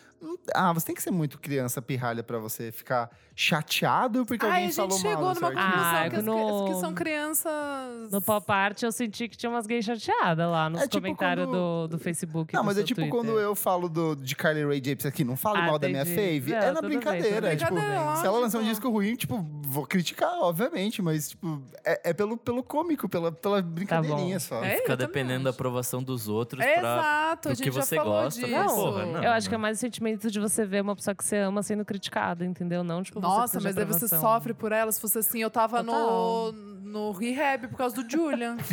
Ah, 0.55 0.71
você 0.73 0.85
tem 0.87 0.95
que 0.95 1.01
ser 1.01 1.11
muito 1.11 1.37
criança 1.37 1.81
pirralha 1.81 2.23
pra 2.23 2.37
você 2.39 2.71
ficar 2.71 3.09
chateado 3.39 4.25
porque 4.25 4.45
Ai, 4.45 4.51
alguém 4.51 4.63
a 4.65 4.67
gente 4.67 4.75
falou 4.75 4.97
chegou 4.99 5.25
mal 5.25 5.33
do 5.33 5.39
numa 5.39 5.51
conclusão. 5.51 5.95
Ah, 5.95 6.09
que, 6.09 6.15
as 6.17 6.25
no- 6.25 6.65
que 6.67 6.73
são 6.75 6.93
crianças... 6.93 8.11
No 8.11 8.21
pop 8.21 8.51
art 8.51 8.83
eu 8.83 8.91
senti 8.91 9.29
que 9.29 9.37
tinha 9.37 9.49
umas 9.49 9.65
gays 9.65 9.85
chateadas 9.85 10.49
lá 10.49 10.69
nos 10.69 10.81
É 10.81 10.87
tipo 10.87 11.01
comentários 11.01 11.45
quando- 11.47 11.87
do, 11.87 11.87
do 11.95 11.99
Facebook. 11.99 12.53
Não, 12.53 12.61
do 12.61 12.65
mas 12.65 12.77
é 12.77 12.83
tipo 12.83 12.99
Twitter. 12.99 13.17
quando 13.17 13.39
eu 13.39 13.55
falo 13.55 13.87
do, 13.87 14.13
de 14.15 14.35
Carly 14.35 14.65
Rae 14.65 14.81
Jepsen 14.83 15.07
aqui, 15.09 15.23
não 15.23 15.37
falo 15.37 15.57
Ah, 15.57 15.61
mal 15.67 15.79
da 15.79 15.87
minha 15.87 16.01
entendi. 16.01 16.15
fave, 16.41 16.51
Não, 16.51 16.57
é 16.57 16.65
na 16.71 16.75
tudo 16.75 16.81
bem, 16.89 16.97
brincadeira. 16.97 17.49
tudo 17.55 17.59
tipo, 17.59 18.15
se 18.19 18.25
ela 18.25 18.39
lançar 18.39 18.59
um 18.59 18.63
disco 18.63 18.89
ruim, 18.89 19.15
tipo, 19.15 19.45
vou 19.63 19.85
criticar, 19.87 20.33
obviamente, 20.41 21.01
mas 21.01 21.29
tipo, 21.29 21.61
é, 21.85 22.09
é 22.09 22.13
pelo, 22.13 22.35
pelo 22.37 22.61
cômico, 22.61 23.07
pela, 23.07 23.31
pela 23.31 23.61
brincadeirinha 23.61 24.39
só. 24.39 24.61
É, 24.63 24.77
Fica 24.77 24.97
dependendo 24.97 25.45
da 25.45 25.49
aprovação 25.51 26.03
dos 26.03 26.27
outros 26.27 26.61
pra. 26.63 26.77
Exato, 26.77 27.49
gente 27.49 27.63
que 27.63 27.71
você 27.71 27.95
falou 27.95 28.23
gosta, 28.23 28.45
né? 28.45 28.59
Não, 28.65 28.75
Porra, 28.75 29.05
não. 29.05 29.23
eu 29.23 29.31
acho 29.31 29.47
que 29.47 29.55
é 29.55 29.57
mais 29.57 29.77
o 29.77 29.79
sentimento 29.79 30.29
de 30.29 30.39
você 30.39 30.65
ver 30.65 30.81
uma 30.81 30.95
pessoa 30.95 31.15
que 31.15 31.23
você 31.23 31.37
ama 31.37 31.63
sendo 31.63 31.85
criticada, 31.85 32.43
entendeu? 32.45 32.83
Não, 32.83 33.01
tipo, 33.01 33.19
Nossa, 33.37 33.59
mas 33.59 33.75
de 33.75 33.81
aí 33.81 33.85
você 33.85 34.07
sofre 34.07 34.53
por 34.53 34.71
ela. 34.71 34.91
Se 34.91 34.99
fosse 34.99 35.19
assim, 35.19 35.41
eu 35.41 35.49
tava 35.49 35.83
no, 35.83 35.91
Total. 35.91 36.51
no 36.53 37.11
rehab 37.11 37.67
por 37.67 37.77
causa 37.77 37.95
do 37.95 38.09
Julian. 38.09 38.57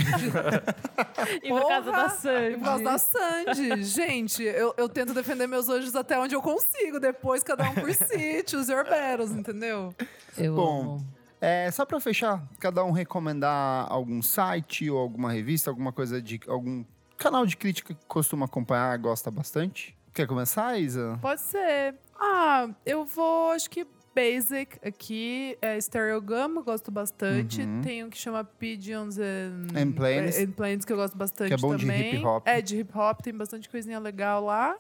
E 1.43 1.49
por 1.49 1.67
causa 1.67 1.93
da 1.93 2.09
Sandy. 2.09 2.55
E 2.55 2.57
por 2.57 2.65
causa 2.65 2.85
da 2.85 2.99
Sandy. 2.99 3.85
Gente, 3.85 4.43
eu, 4.43 4.75
eu 4.77 4.89
tento 4.89 5.13
defender 5.13 5.47
meus 5.47 5.69
anjos 5.69 5.95
até 5.95 6.19
onde 6.19 6.35
eu 6.35 6.41
consigo. 6.41 6.99
Depois, 6.99 7.43
cada 7.43 7.69
um 7.69 7.75
por 7.75 7.93
si, 7.93 8.45
choose 8.47 8.71
your 8.71 8.85
battles, 8.85 9.31
entendeu? 9.31 9.95
Eu 10.39 10.55
Bom, 10.55 10.81
amo. 10.81 11.07
É, 11.41 11.71
só 11.71 11.85
pra 11.85 12.01
fechar, 12.01 12.43
cada 12.59 12.85
um 12.85 12.93
recomendar 12.93 13.87
algum 13.91 14.23
site 14.23 14.91
ou 14.91 14.99
alguma 14.99 15.31
revista, 15.31 15.71
alguma 15.71 15.93
coisa 15.93 16.21
de. 16.21 16.41
algum 16.49 16.85
canal 17.17 17.45
de 17.45 17.57
crítica 17.57 17.95
que 17.95 18.07
costuma 18.07 18.47
acompanhar, 18.47 18.97
gosta 18.99 19.31
bastante. 19.31 19.97
Quer 20.13 20.27
começar, 20.27 20.79
Isa? 20.79 21.19
Pode 21.21 21.41
ser. 21.43 21.95
Ah, 22.19 22.69
eu 22.87 23.05
vou, 23.05 23.51
acho 23.51 23.69
que 23.69 23.87
Basic 24.17 24.79
aqui, 24.83 25.59
é 25.61 25.79
Stereogum, 25.79 26.57
eu 26.57 26.65
gosto 26.65 26.91
bastante. 26.91 27.61
Uhum. 27.61 27.83
Tem 27.83 28.03
um 28.03 28.09
que 28.09 28.17
chama 28.17 28.43
Pigeons 28.43 29.19
and, 29.19 29.67
And 29.79 29.93
Planes. 29.93 30.39
and 30.39 30.53
Planes, 30.53 30.85
que 30.87 30.93
eu 30.95 30.97
gosto 30.97 31.17
bastante 31.19 31.49
Que 31.49 31.55
é 31.55 31.57
bom 31.59 31.77
de 31.77 31.85
também. 31.85 32.15
hip 32.15 32.25
hop. 32.25 32.43
É, 32.47 32.63
de 32.63 32.79
hip 32.79 32.97
hop, 32.97 33.21
tem 33.21 33.35
bastante 33.35 33.69
coisinha 33.69 33.99
legal 33.99 34.43
lá. 34.43 34.75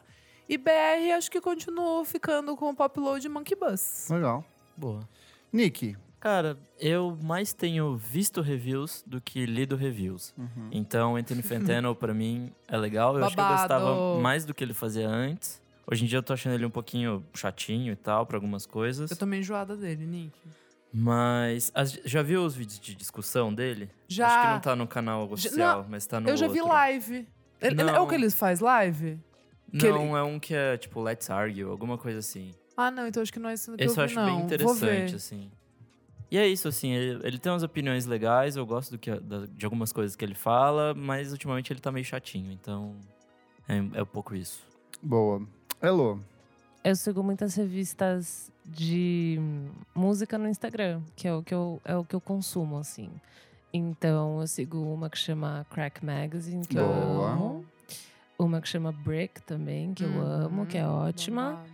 E 0.48 0.56
BR, 0.56 1.12
acho 1.16 1.30
que 1.30 1.38
continuo 1.38 2.02
ficando 2.06 2.56
com 2.56 2.70
o 2.70 2.74
Pop 2.74 2.98
Load 2.98 3.26
e 3.26 3.28
Monkey 3.28 3.54
Bus. 3.54 4.08
Legal. 4.10 4.42
Boa. 4.74 5.00
Nick, 5.52 5.96
Cara, 6.18 6.58
eu 6.80 7.16
mais 7.22 7.52
tenho 7.52 7.94
visto 7.94 8.40
reviews 8.40 9.04
do 9.06 9.20
que 9.20 9.44
lido 9.46 9.76
reviews. 9.76 10.34
Uhum. 10.36 10.70
Então, 10.72 11.14
Anthony 11.14 11.42
Fantano, 11.42 11.94
pra 11.94 12.12
mim, 12.14 12.50
é 12.66 12.76
legal. 12.76 13.16
Eu 13.16 13.24
acho 13.26 13.34
que 13.36 13.40
eu 13.40 13.44
Babado. 13.44 13.60
gostava 13.84 14.20
mais 14.20 14.44
do 14.44 14.52
que 14.54 14.64
ele 14.64 14.74
fazia 14.74 15.06
antes. 15.08 15.60
Hoje 15.90 16.04
em 16.04 16.08
dia 16.08 16.18
eu 16.18 16.22
tô 16.22 16.32
achando 16.32 16.54
ele 16.54 16.64
um 16.66 16.70
pouquinho 16.70 17.24
chatinho 17.34 17.92
e 17.92 17.96
tal, 17.96 18.26
pra 18.26 18.36
algumas 18.36 18.66
coisas. 18.66 19.10
Eu 19.10 19.16
tô 19.16 19.24
meio 19.26 19.40
enjoada 19.40 19.76
dele, 19.76 20.04
Nick. 20.06 20.32
Mas. 20.92 21.70
as- 21.74 21.92
já 22.04 22.22
viu 22.22 22.44
os 22.44 22.54
vídeos 22.54 22.80
de 22.80 22.94
discussão 22.94 23.52
dele? 23.54 23.90
Já. 24.08 24.26
Acho 24.26 24.40
que 24.46 24.52
não 24.54 24.60
tá 24.60 24.76
no 24.76 24.86
canal 24.86 25.30
oficial, 25.30 25.86
mas 25.88 26.06
tá 26.06 26.20
no. 26.20 26.28
eu 26.28 26.36
já 26.36 26.48
vi 26.48 26.60
outro. 26.60 26.74
live. 26.74 27.14
Ele, 27.60 27.80
ele- 27.80 27.80
é 27.82 27.84
o 27.92 27.96
Não. 27.96 28.06
que 28.08 28.14
eles 28.14 28.34
faz 28.34 28.60
live? 28.60 29.18
que 29.78 29.90
Não, 29.90 30.16
é 30.16 30.22
um 30.22 30.38
que 30.38 30.54
é 30.54 30.76
tipo 30.76 31.02
Let's 31.02 31.28
Argue, 31.28 31.62
alguma 31.64 31.98
coisa 31.98 32.20
assim. 32.20 32.52
Ah, 32.76 32.90
não, 32.90 33.06
então 33.06 33.22
acho 33.22 33.32
que 33.32 33.38
não 33.38 33.48
é 33.50 33.54
esse 33.54 33.70
que 33.76 33.82
Esse 33.84 33.98
eu 33.98 34.02
eu 34.04 34.08
vi, 34.08 34.14
acho 34.14 34.14
não. 34.14 34.36
bem 34.36 34.44
interessante, 34.44 35.14
assim. 35.16 35.50
E 36.30 36.38
é 36.38 36.46
isso, 36.46 36.66
assim, 36.68 36.92
ele, 36.92 37.20
ele 37.26 37.38
tem 37.38 37.50
umas 37.52 37.62
opiniões 37.62 38.06
legais, 38.06 38.56
eu 38.56 38.64
gosto 38.66 38.92
do 38.92 38.98
que, 38.98 39.10
da- 39.20 39.46
de 39.46 39.64
algumas 39.64 39.92
coisas 39.92 40.14
que 40.16 40.24
ele 40.24 40.34
fala, 40.34 40.94
mas 40.94 41.32
ultimamente 41.32 41.72
ele 41.72 41.80
tá 41.80 41.90
meio 41.92 42.04
chatinho, 42.04 42.52
então 42.52 42.96
é, 43.68 43.76
é 43.98 44.02
um 44.02 44.06
pouco 44.06 44.34
isso. 44.34 44.60
Boa. 45.02 45.42
Elô. 45.82 46.18
Eu 46.84 46.94
sigo 46.94 47.22
muitas 47.22 47.54
revistas 47.54 48.50
de 48.64 49.36
hum, 49.40 49.68
música 49.94 50.38
no 50.38 50.48
Instagram, 50.48 51.02
que 51.16 51.26
é 51.26 51.34
o 51.34 51.42
que 51.42 51.52
eu, 51.54 51.80
é 51.84 51.96
o 51.96 52.04
que 52.04 52.14
eu 52.14 52.20
consumo, 52.20 52.78
assim. 52.78 53.10
Então, 53.72 54.40
eu 54.40 54.46
sigo 54.46 54.78
uma 54.92 55.10
que 55.10 55.18
chama 55.18 55.66
Crack 55.70 56.04
Magazine, 56.04 56.64
que 56.66 56.78
eu 56.78 56.86
Boa. 56.86 57.32
amo. 57.32 57.64
Uma 58.38 58.60
que 58.60 58.68
chama 58.68 58.92
Brick 58.92 59.42
também, 59.42 59.92
que 59.94 60.04
eu 60.04 60.20
amo, 60.20 60.66
que 60.66 60.76
é 60.78 60.86
Uhum, 60.86 60.94
ótima. 61.08 61.42
babado. 61.52 61.68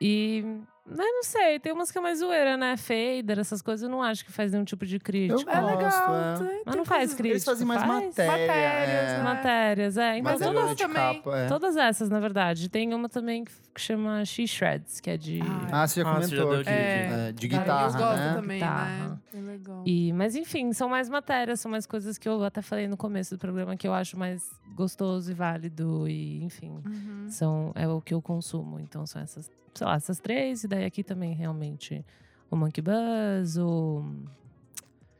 E, 0.00 0.44
né, 0.90 1.04
não 1.04 1.22
sei, 1.22 1.58
tem 1.58 1.72
umas 1.72 1.90
que 1.90 1.98
é 1.98 2.00
mais 2.00 2.18
zoeira, 2.18 2.56
né? 2.56 2.76
Fader, 2.76 3.38
essas 3.38 3.62
coisas, 3.62 3.82
eu 3.82 3.88
não 3.88 4.02
acho 4.02 4.24
que 4.24 4.32
faz 4.32 4.52
nenhum 4.52 4.64
tipo 4.64 4.84
de 4.84 4.98
crítica. 4.98 5.50
É 5.50 5.60
Gosto, 5.60 5.76
legal. 5.76 6.14
é. 6.16 6.36
tem- 6.38 6.46
Mas 6.64 6.64
tem 6.64 6.76
não 6.76 6.84
faz 6.84 6.98
coisas- 7.00 7.14
crítica. 7.14 7.34
Eles 7.34 7.44
fazem 7.44 7.66
mais 7.66 7.80
faz? 7.82 8.04
matéria. 8.04 8.30
Matérias, 8.32 9.10
é. 9.10 9.16
né? 9.18 9.22
Matérias, 9.22 9.96
é. 9.96 10.18
Então, 10.18 10.32
Mas 10.32 10.40
eu 10.40 10.52
gosto 10.52 10.74
de 10.76 10.82
também. 10.82 11.22
capa, 11.22 11.36
é. 11.38 11.46
Todas 11.48 11.76
essas, 11.76 12.10
na 12.10 12.20
verdade. 12.20 12.68
Tem 12.68 12.92
uma 12.94 13.08
também 13.08 13.44
que 13.44 13.52
chama 13.76 14.24
She 14.24 14.46
Shreds, 14.46 15.00
que 15.00 15.10
é 15.10 15.16
de. 15.16 15.40
Ah, 15.70 15.82
Ah, 15.82 15.86
você 15.86 16.02
já 16.02 16.10
Ah, 16.10 16.20
você 16.20 16.36
já 16.36 16.42
comentou 16.42 16.62
de- 16.64 16.68
É, 16.70 17.06
de 17.06 17.12
Ah, 17.14 17.28
eles 17.28 17.40
guitarra, 17.40 17.82
gostam 17.92 18.16
né? 18.16 18.34
também, 18.34 18.58
Guitarra. 18.58 19.08
né? 19.08 19.18
É 19.34 19.40
legal. 19.40 19.82
E, 19.86 20.12
mas 20.12 20.34
enfim, 20.36 20.72
são 20.72 20.88
mais 20.88 21.08
matérias, 21.08 21.60
são 21.60 21.70
mais 21.70 21.86
coisas 21.86 22.18
que 22.18 22.28
eu 22.28 22.42
até 22.44 22.60
falei 22.60 22.88
no 22.88 22.96
começo 22.96 23.34
do 23.36 23.38
programa 23.38 23.76
que 23.76 23.86
eu 23.86 23.94
acho 23.94 24.16
mais 24.18 24.50
gostoso 24.74 25.30
e 25.30 25.34
válido. 25.34 26.08
E, 26.08 26.42
enfim, 26.42 26.82
Uhum. 26.84 27.26
são, 27.30 27.72
é 27.74 27.86
o 27.88 28.00
que 28.00 28.12
eu 28.14 28.20
consumo. 28.20 28.78
Então 28.80 29.06
são 29.06 29.22
essas, 29.22 29.50
sei 29.74 29.86
lá, 29.86 29.94
essas 29.94 30.18
três, 30.18 30.64
e 30.64 30.68
daí 30.68 30.79
aqui 30.84 31.02
também 31.02 31.34
realmente 31.34 32.04
o 32.50 32.56
Monkey 32.56 32.82
Buzz, 32.82 33.56
o. 33.56 34.04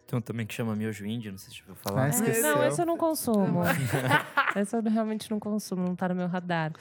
Tem 0.07 0.19
um 0.19 0.23
também 0.23 0.45
que 0.45 0.53
chama 0.53 0.75
Miojo 0.75 1.07
Indie, 1.07 1.31
não 1.31 1.39
sei 1.39 1.51
se 1.51 1.57
você 1.59 1.63
ouviu 1.63 1.77
falar. 1.77 2.05
Ah, 2.05 2.09
esqueceu. 2.09 2.43
Não, 2.43 2.65
esse 2.67 2.83
eu 2.83 2.87
não 2.87 2.97
consumo. 2.97 3.61
esse 4.57 4.77
eu 4.77 4.83
realmente 4.83 5.31
não 5.31 5.39
consumo, 5.39 5.85
não 5.85 5.95
tá 5.95 6.09
no 6.09 6.17
meu 6.17 6.27
radar. 6.27 6.73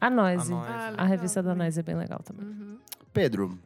A 0.00 0.08
Noise. 0.08 0.52
A 0.52 0.56
Noise. 0.56 0.72
Ah, 0.72 0.94
A 0.96 1.04
revista 1.04 1.42
da 1.42 1.50
também. 1.50 1.64
Noise 1.66 1.80
é 1.80 1.82
bem 1.82 1.96
legal 1.96 2.20
também. 2.24 2.46
Uhum. 2.46 2.78
Pedro. 3.12 3.58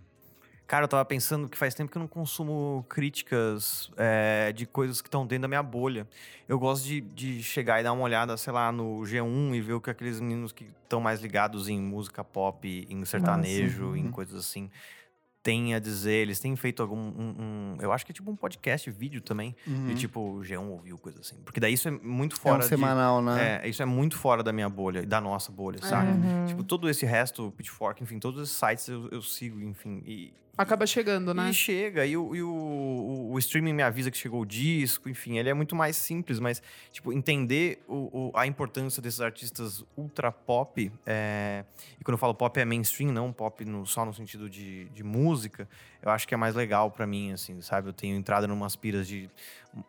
Cara, 0.73 0.85
eu 0.85 0.89
tava 0.89 1.05
pensando 1.05 1.51
que 1.51 1.59
faz 1.59 1.75
tempo 1.75 1.93
que 1.93 1.99
eu 1.99 2.01
não 2.01 2.09
consumo 2.09 2.83
críticas 2.89 3.91
é, 3.95 4.55
de 4.55 4.65
coisas 4.65 5.03
que 5.03 5.09
estão 5.09 5.27
dentro 5.27 5.43
da 5.43 5.49
minha 5.49 5.63
bolha. 5.63 6.09
Eu 6.49 6.59
gosto 6.59 6.87
de, 6.87 7.03
de 7.03 7.43
chegar 7.43 7.79
e 7.79 7.85
dar 7.85 7.93
uma 7.93 8.03
olhada, 8.03 8.35
sei 8.39 8.55
lá, 8.55 8.73
no 8.73 9.01
G1 9.03 9.55
e 9.55 9.61
ver 9.61 9.75
o 9.75 9.83
que 9.83 9.91
aqueles 9.91 10.19
meninos 10.19 10.51
que 10.51 10.65
estão 10.83 10.99
mais 10.99 11.21
ligados 11.21 11.69
em 11.69 11.79
música 11.79 12.25
pop, 12.25 12.87
em 12.89 13.05
sertanejo, 13.05 13.89
Nossa, 13.89 13.99
em 13.99 14.05
uhum. 14.07 14.11
coisas 14.13 14.35
assim, 14.35 14.71
têm 15.43 15.75
a 15.75 15.79
dizer. 15.79 16.23
Eles 16.23 16.41
têm 16.41 16.57
feito 16.57 16.81
algum. 16.81 16.97
um- 16.97 17.35
um- 17.39 17.77
eu 17.79 17.93
acho 17.93 18.07
que 18.07 18.13
é 18.13 18.15
tipo 18.15 18.31
um 18.31 18.37
podcast, 18.37 18.91
vídeo 18.91 19.21
também. 19.21 19.55
Uhum. 19.67 19.91
E 19.91 19.95
tipo, 19.95 20.21
o 20.21 20.41
G1 20.41 20.71
ouviu, 20.71 20.97
coisa 20.97 21.21
assim. 21.21 21.37
Porque 21.45 21.61
daí 21.61 21.75
isso 21.75 21.87
é 21.87 21.91
muito 21.91 22.37
é 22.37 22.39
fora 22.39 22.57
um 22.57 22.61
de. 22.61 22.69
semanal, 22.69 23.21
né? 23.21 23.61
É, 23.63 23.69
isso 23.69 23.83
é 23.83 23.87
muito 23.87 24.17
fora 24.17 24.43
da 24.43 24.55
minha 24.55 24.71
bolha, 24.71 25.05
da 25.05 25.21
nossa 25.21 25.53
bolha, 25.53 25.83
saca? 25.83 26.11
Uhum. 26.13 26.47
Tipo, 26.47 26.65
todo 26.65 26.89
esse 26.89 27.05
resto, 27.05 27.53
Pitchfork, 27.59 28.03
enfim, 28.03 28.19
todos 28.19 28.43
esses 28.43 28.57
sites 28.57 28.89
eu, 28.89 29.11
eu 29.11 29.21
sigo, 29.21 29.61
enfim. 29.61 30.03
E, 30.07 30.33
Acaba 30.57 30.87
chegando, 30.87 31.33
né? 31.33 31.49
e 31.49 31.55
chega, 31.55 32.05
e, 32.05 32.15
o, 32.15 32.37
e 32.37 32.43
o, 32.43 33.29
o- 33.33 33.39
streaming 33.39 33.73
me 33.73 33.83
avisa 33.83 34.11
que 34.11 34.19
chegou 34.19 34.43
o 34.43 34.47
disco, 34.47 35.09
enfim, 35.09 35.39
ele 35.39 35.49
é 35.49 35.55
muito 35.55 35.75
mais 35.75 35.97
simples, 35.97 36.39
mas, 36.39 36.63
tipo, 36.93 37.11
entender 37.11 37.83
o, 37.89 38.29
o- 38.29 38.33
a 38.35 38.47
importância 38.47 39.01
desses 39.01 39.21
artistas 39.23 39.83
ultra 39.97 40.31
pop, 40.31 40.93
é, 41.07 41.65
e 41.99 42.05
quando 42.05 42.15
eu 42.15 42.19
falo 42.19 42.35
pop 42.35 42.61
é 42.61 42.65
mainstream, 42.67 43.11
não 43.11 43.33
pop 43.33 43.65
no- 43.65 43.87
só 43.87 44.05
no 44.05 44.13
sentido 44.13 44.49
de, 44.51 44.85
de 44.91 45.03
música, 45.03 45.67
eu 46.03 46.11
acho 46.11 46.29
que 46.29 46.35
é 46.35 46.37
mais 46.37 46.55
legal 46.55 46.91
pra 46.91 47.07
mim, 47.07 47.33
assim, 47.33 47.61
sabe? 47.63 47.89
Eu 47.89 47.93
tenho 47.95 48.15
entrado 48.15 48.47
em 48.47 48.51
umas 48.51 48.77
piras 48.77 49.09
de 49.09 49.31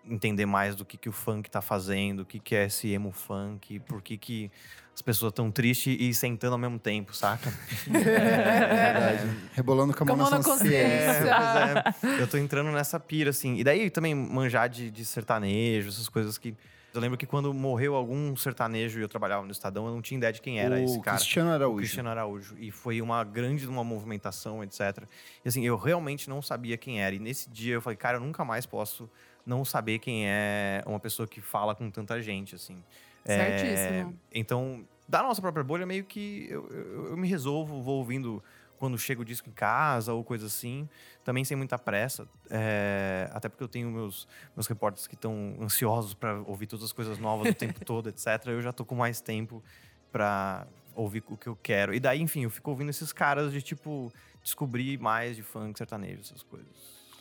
entender 0.09 0.45
mais 0.45 0.76
do 0.76 0.86
que, 0.86 0.97
que 0.97 1.09
o 1.09 1.11
funk 1.11 1.51
tá 1.51 1.61
fazendo, 1.61 2.22
o 2.22 2.26
que, 2.26 2.39
que 2.39 2.55
é 2.55 2.66
esse 2.68 2.88
emo 2.89 3.11
funk, 3.11 3.80
por 3.82 4.01
que, 4.01 4.18
que 4.18 4.49
as 4.96 5.02
pessoas 5.02 5.32
estão 5.32 5.50
tristes 5.50 5.98
e 6.00 6.14
sentando 6.14 6.54
ao 6.54 6.60
mesmo 6.60 6.78
tempo, 6.78 7.16
saca? 7.16 7.52
É 7.89 8.94
verdade. 8.94 9.38
Rebolando 9.54 9.94
com 9.94 10.04
a 10.04 10.08
mão 10.08 10.18
Com 10.18 10.22
a 10.22 10.30
na 10.30 10.38
mão 10.38 10.39
na 10.39 10.44
consciência. 10.44 11.96
É, 12.04 12.18
é. 12.20 12.22
Eu 12.22 12.28
tô 12.28 12.38
entrando 12.38 12.72
nessa 12.72 13.00
pira, 13.00 13.32
assim. 13.32 13.58
E 13.58 13.64
daí 13.64 13.89
também 13.89 14.14
manjar 14.14 14.70
de, 14.70 14.91
de 14.91 15.04
sertanejo, 15.04 15.89
essas 15.89 16.08
coisas 16.08 16.38
que. 16.38 16.56
Eu 16.94 17.02
lembro 17.02 17.18
que 17.18 17.26
quando 17.26 17.52
morreu 17.56 17.96
algum 17.96 18.36
sertanejo 18.36 19.00
e 19.00 19.02
eu 19.02 19.10
trabalhava 19.10 19.44
no 19.44 19.52
Estadão, 19.52 19.88
eu 19.88 19.94
não 19.94 20.02
tinha 20.02 20.16
ideia 20.16 20.32
de 20.32 20.39
quem 20.39 20.60
era 20.60 20.76
o 20.76 20.84
esse 20.84 21.02
cara. 21.02 21.18
Cristiano 21.18 21.50
O 21.50 21.54
Araújo. 21.54 21.78
Cristiano 21.78 22.10
Araújo. 22.10 22.56
E 22.60 22.70
foi 22.70 23.02
uma 23.02 23.24
grande 23.24 23.68
uma 23.68 23.84
movimentação, 23.84 24.64
etc. 24.64 25.04
E 25.44 25.50
assim, 25.50 25.66
eu 25.66 25.76
realmente 25.76 26.30
não 26.30 26.39
sabia 26.39 26.78
quem 26.78 27.02
era. 27.02 27.16
E 27.16 27.20
nesse 27.20 27.50
dia 27.50 27.74
eu 27.74 27.82
falei, 27.82 27.98
cara, 27.98 28.18
eu 28.18 28.22
nunca 28.22 28.46
mais 28.46 28.68
posso 28.68 29.10
não 29.44 29.66
saber 29.66 29.98
quem 29.98 30.28
é 30.28 30.84
uma 30.86 31.00
pessoa 31.00 31.28
que 31.28 31.41
fala 31.41 31.74
com 31.74 31.89
tanta 31.89 32.22
gente, 32.22 32.54
assim. 32.54 32.84
É, 33.26 33.57
Certíssimo. 33.57 34.19
então, 34.32 34.86
da 35.07 35.21
nossa 35.24 35.41
própria 35.41 35.63
bolha, 35.63 35.86
meio 35.86 36.03
que 36.05 36.47
eu, 36.49 36.67
eu- 36.69 37.05
eu 37.11 37.17
me 37.17 37.28
resolvo, 37.28 37.82
vou 37.82 37.97
ouvindo 37.99 38.43
quando 38.78 38.97
chega 38.97 39.21
o 39.21 39.26
disco 39.26 39.47
em 39.49 39.53
casa 39.53 40.13
ou 40.13 40.24
coisa 40.24 40.47
assim. 40.47 40.89
Também 41.24 41.45
sem 41.45 41.55
muita 41.55 41.78
pressa. 41.80 42.28
é, 42.49 43.30
até 43.32 43.47
porque 43.47 43.63
eu 43.63 43.67
tenho 43.67 43.89
meus, 43.89 44.28
meus 44.55 44.67
repórteres 44.67 45.07
que 45.07 45.15
estão 45.15 45.55
ansiosos 45.61 46.13
para 46.13 46.41
ouvir 46.41 46.67
todas 46.67 46.84
as 46.86 46.91
coisas 46.91 47.17
novas 47.17 47.49
o 47.49 47.53
tempo 47.55 47.80
todo, 47.86 48.09
etc. 48.09 48.47
Eu 48.47 48.61
já 48.61 48.74
tô 48.74 48.84
com 48.84 48.95
mais 48.95 49.21
tempo 49.21 49.63
para 50.11 50.67
ouvir 50.93 51.24
o 51.28 51.38
que 51.38 51.47
eu 51.47 51.55
quero. 51.55 51.93
E 51.93 51.99
daí, 51.99 52.21
enfim, 52.21 52.43
eu 52.43 52.49
fico 52.49 52.69
ouvindo 52.69 52.89
esses 52.89 53.11
caras 53.13 53.51
de 53.53 53.61
tipo 53.61 54.11
descobrir 54.43 54.99
mais 54.99 55.36
de 55.38 55.43
funk, 55.43 55.78
sertanejo, 55.78 56.19
essas 56.21 56.43
coisas. 56.43 56.67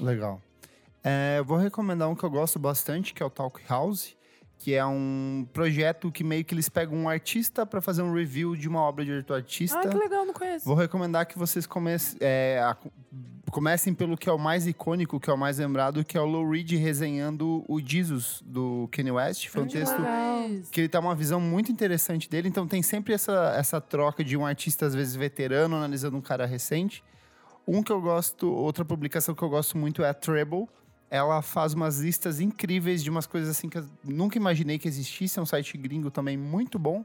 Legal. 0.00 0.42
É, 1.04 1.36
eu 1.38 1.44
vou 1.44 1.56
recomendar 1.58 2.08
um 2.08 2.14
que 2.16 2.24
eu 2.24 2.30
gosto 2.30 2.58
bastante, 2.58 3.14
que 3.14 3.22
é 3.22 3.26
o 3.26 3.30
Talk 3.30 3.60
House, 3.68 4.16
que 4.62 4.74
é 4.74 4.86
um 4.86 5.44
projeto 5.52 6.12
que 6.12 6.22
meio 6.22 6.44
que 6.44 6.54
eles 6.54 6.68
pegam 6.68 6.96
um 6.96 7.08
artista 7.08 7.66
para 7.66 7.80
fazer 7.80 8.00
um 8.02 8.14
review 8.14 8.54
de 8.54 8.68
uma 8.68 8.80
obra 8.80 9.04
de 9.04 9.10
outro 9.12 9.34
artista. 9.34 9.76
Ah, 9.80 9.88
que 9.88 9.96
legal, 9.96 10.24
não 10.24 10.32
conheço. 10.32 10.64
Vou 10.64 10.76
recomendar 10.76 11.26
que 11.26 11.36
vocês 11.36 11.66
comecem, 11.66 12.16
é, 12.20 12.60
a- 12.62 12.76
comecem 13.50 13.92
pelo 13.92 14.16
que 14.16 14.28
é 14.28 14.32
o 14.32 14.38
mais 14.38 14.64
icônico, 14.68 15.18
que 15.18 15.28
é 15.28 15.32
o 15.32 15.36
mais 15.36 15.58
lembrado, 15.58 16.04
que 16.04 16.16
é 16.16 16.20
o 16.20 16.24
Lou 16.24 16.48
Reed 16.48 16.70
resenhando 16.74 17.64
o 17.68 17.80
Jesus 17.80 18.40
do 18.46 18.88
Kanye 18.92 19.10
West. 19.10 19.48
Foi 19.48 19.62
um 19.62 19.66
Que 19.66 19.78
texto 19.78 19.98
legal. 19.98 20.44
que 20.70 20.80
ele 20.80 20.88
tá 20.88 21.00
uma 21.00 21.14
visão 21.16 21.40
muito 21.40 21.72
interessante 21.72 22.30
dele. 22.30 22.46
Então 22.48 22.64
tem 22.66 22.82
sempre 22.84 23.12
essa, 23.12 23.54
essa 23.58 23.80
troca 23.80 24.22
de 24.22 24.36
um 24.36 24.46
artista, 24.46 24.86
às 24.86 24.94
vezes, 24.94 25.16
veterano, 25.16 25.74
analisando 25.74 26.16
um 26.16 26.20
cara 26.22 26.46
recente. 26.46 27.02
Um 27.66 27.82
que 27.82 27.90
eu 27.90 28.00
gosto, 28.00 28.48
outra 28.48 28.84
publicação 28.84 29.34
que 29.34 29.42
eu 29.42 29.48
gosto 29.48 29.76
muito 29.76 30.02
é 30.04 30.08
a 30.08 30.14
Treble. 30.14 30.68
Ela 31.14 31.42
faz 31.42 31.74
umas 31.74 31.98
listas 32.00 32.40
incríveis 32.40 33.02
de 33.04 33.10
umas 33.10 33.26
coisas 33.26 33.50
assim 33.50 33.68
que 33.68 33.76
eu 33.76 33.84
nunca 34.02 34.38
imaginei 34.38 34.78
que 34.78 34.88
existisse. 34.88 35.38
É 35.38 35.42
um 35.42 35.46
site 35.46 35.76
gringo 35.76 36.10
também 36.10 36.38
muito 36.38 36.78
bom. 36.78 37.04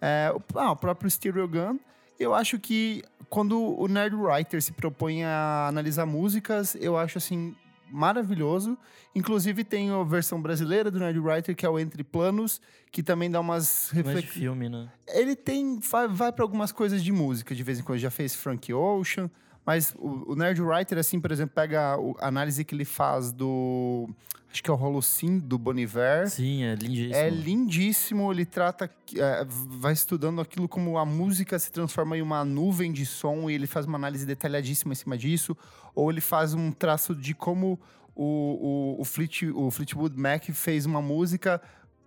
É, 0.00 0.32
o- 0.32 0.58
ah, 0.58 0.70
o 0.70 0.76
próprio 0.76 1.10
Stereo 1.10 1.48
Gun. 1.48 1.78
Eu 2.16 2.32
acho 2.32 2.60
que 2.60 3.02
quando 3.28 3.60
o 3.60 3.88
Nerd 3.88 4.14
Writer 4.14 4.62
se 4.62 4.70
propõe 4.72 5.24
a 5.24 5.66
analisar 5.66 6.06
músicas, 6.06 6.76
eu 6.76 6.96
acho 6.96 7.18
assim 7.18 7.56
maravilhoso. 7.90 8.78
Inclusive 9.16 9.64
tem 9.64 9.90
a 9.90 10.02
versão 10.04 10.40
brasileira 10.40 10.90
do 10.90 10.98
Nerd 11.00 11.18
Writer, 11.18 11.56
que 11.56 11.66
é 11.66 11.68
o 11.68 11.76
Entre 11.78 12.04
Planos, 12.04 12.60
que 12.92 13.02
também 13.02 13.28
dá 13.30 13.40
umas 13.40 13.90
reflexões. 13.90 14.24
filme, 14.32 14.68
né? 14.68 14.88
Ele 15.08 15.34
tem. 15.34 15.80
Vai, 15.80 16.06
vai 16.06 16.30
para 16.32 16.44
algumas 16.44 16.70
coisas 16.70 17.02
de 17.02 17.10
música, 17.10 17.52
de 17.54 17.62
vez 17.64 17.80
em 17.80 17.82
quando. 17.82 17.98
Já 17.98 18.10
fez 18.10 18.32
Frank 18.34 18.72
Ocean. 18.72 19.28
Mas 19.64 19.94
o, 19.98 20.32
o 20.32 20.36
Nerd 20.36 20.60
Writer, 20.60 20.98
assim, 20.98 21.20
por 21.20 21.32
exemplo, 21.32 21.54
pega 21.54 21.96
a 22.20 22.28
análise 22.28 22.64
que 22.64 22.74
ele 22.74 22.84
faz 22.84 23.32
do. 23.32 24.08
Acho 24.50 24.62
que 24.62 24.70
é 24.70 24.72
o 24.72 24.76
Holocene, 24.76 25.40
do 25.40 25.58
Boniver. 25.58 26.30
Sim, 26.30 26.62
é 26.62 26.76
lindíssimo. 26.76 27.14
É 27.14 27.28
lindíssimo, 27.28 28.32
ele 28.32 28.44
trata, 28.44 28.88
é, 29.16 29.44
vai 29.48 29.92
estudando 29.92 30.40
aquilo 30.40 30.68
como 30.68 30.96
a 30.96 31.04
música 31.04 31.58
se 31.58 31.72
transforma 31.72 32.16
em 32.16 32.22
uma 32.22 32.44
nuvem 32.44 32.92
de 32.92 33.04
som 33.04 33.50
e 33.50 33.54
ele 33.54 33.66
faz 33.66 33.84
uma 33.84 33.98
análise 33.98 34.24
detalhadíssima 34.24 34.92
em 34.92 34.94
cima 34.94 35.18
disso, 35.18 35.56
ou 35.92 36.08
ele 36.08 36.20
faz 36.20 36.54
um 36.54 36.70
traço 36.70 37.16
de 37.16 37.34
como 37.34 37.80
o, 38.14 38.94
o, 38.96 39.00
o, 39.00 39.04
Fleet, 39.04 39.46
o 39.52 39.72
Fleetwood 39.72 40.16
Mac 40.16 40.44
fez 40.52 40.86
uma 40.86 41.02
música 41.02 41.60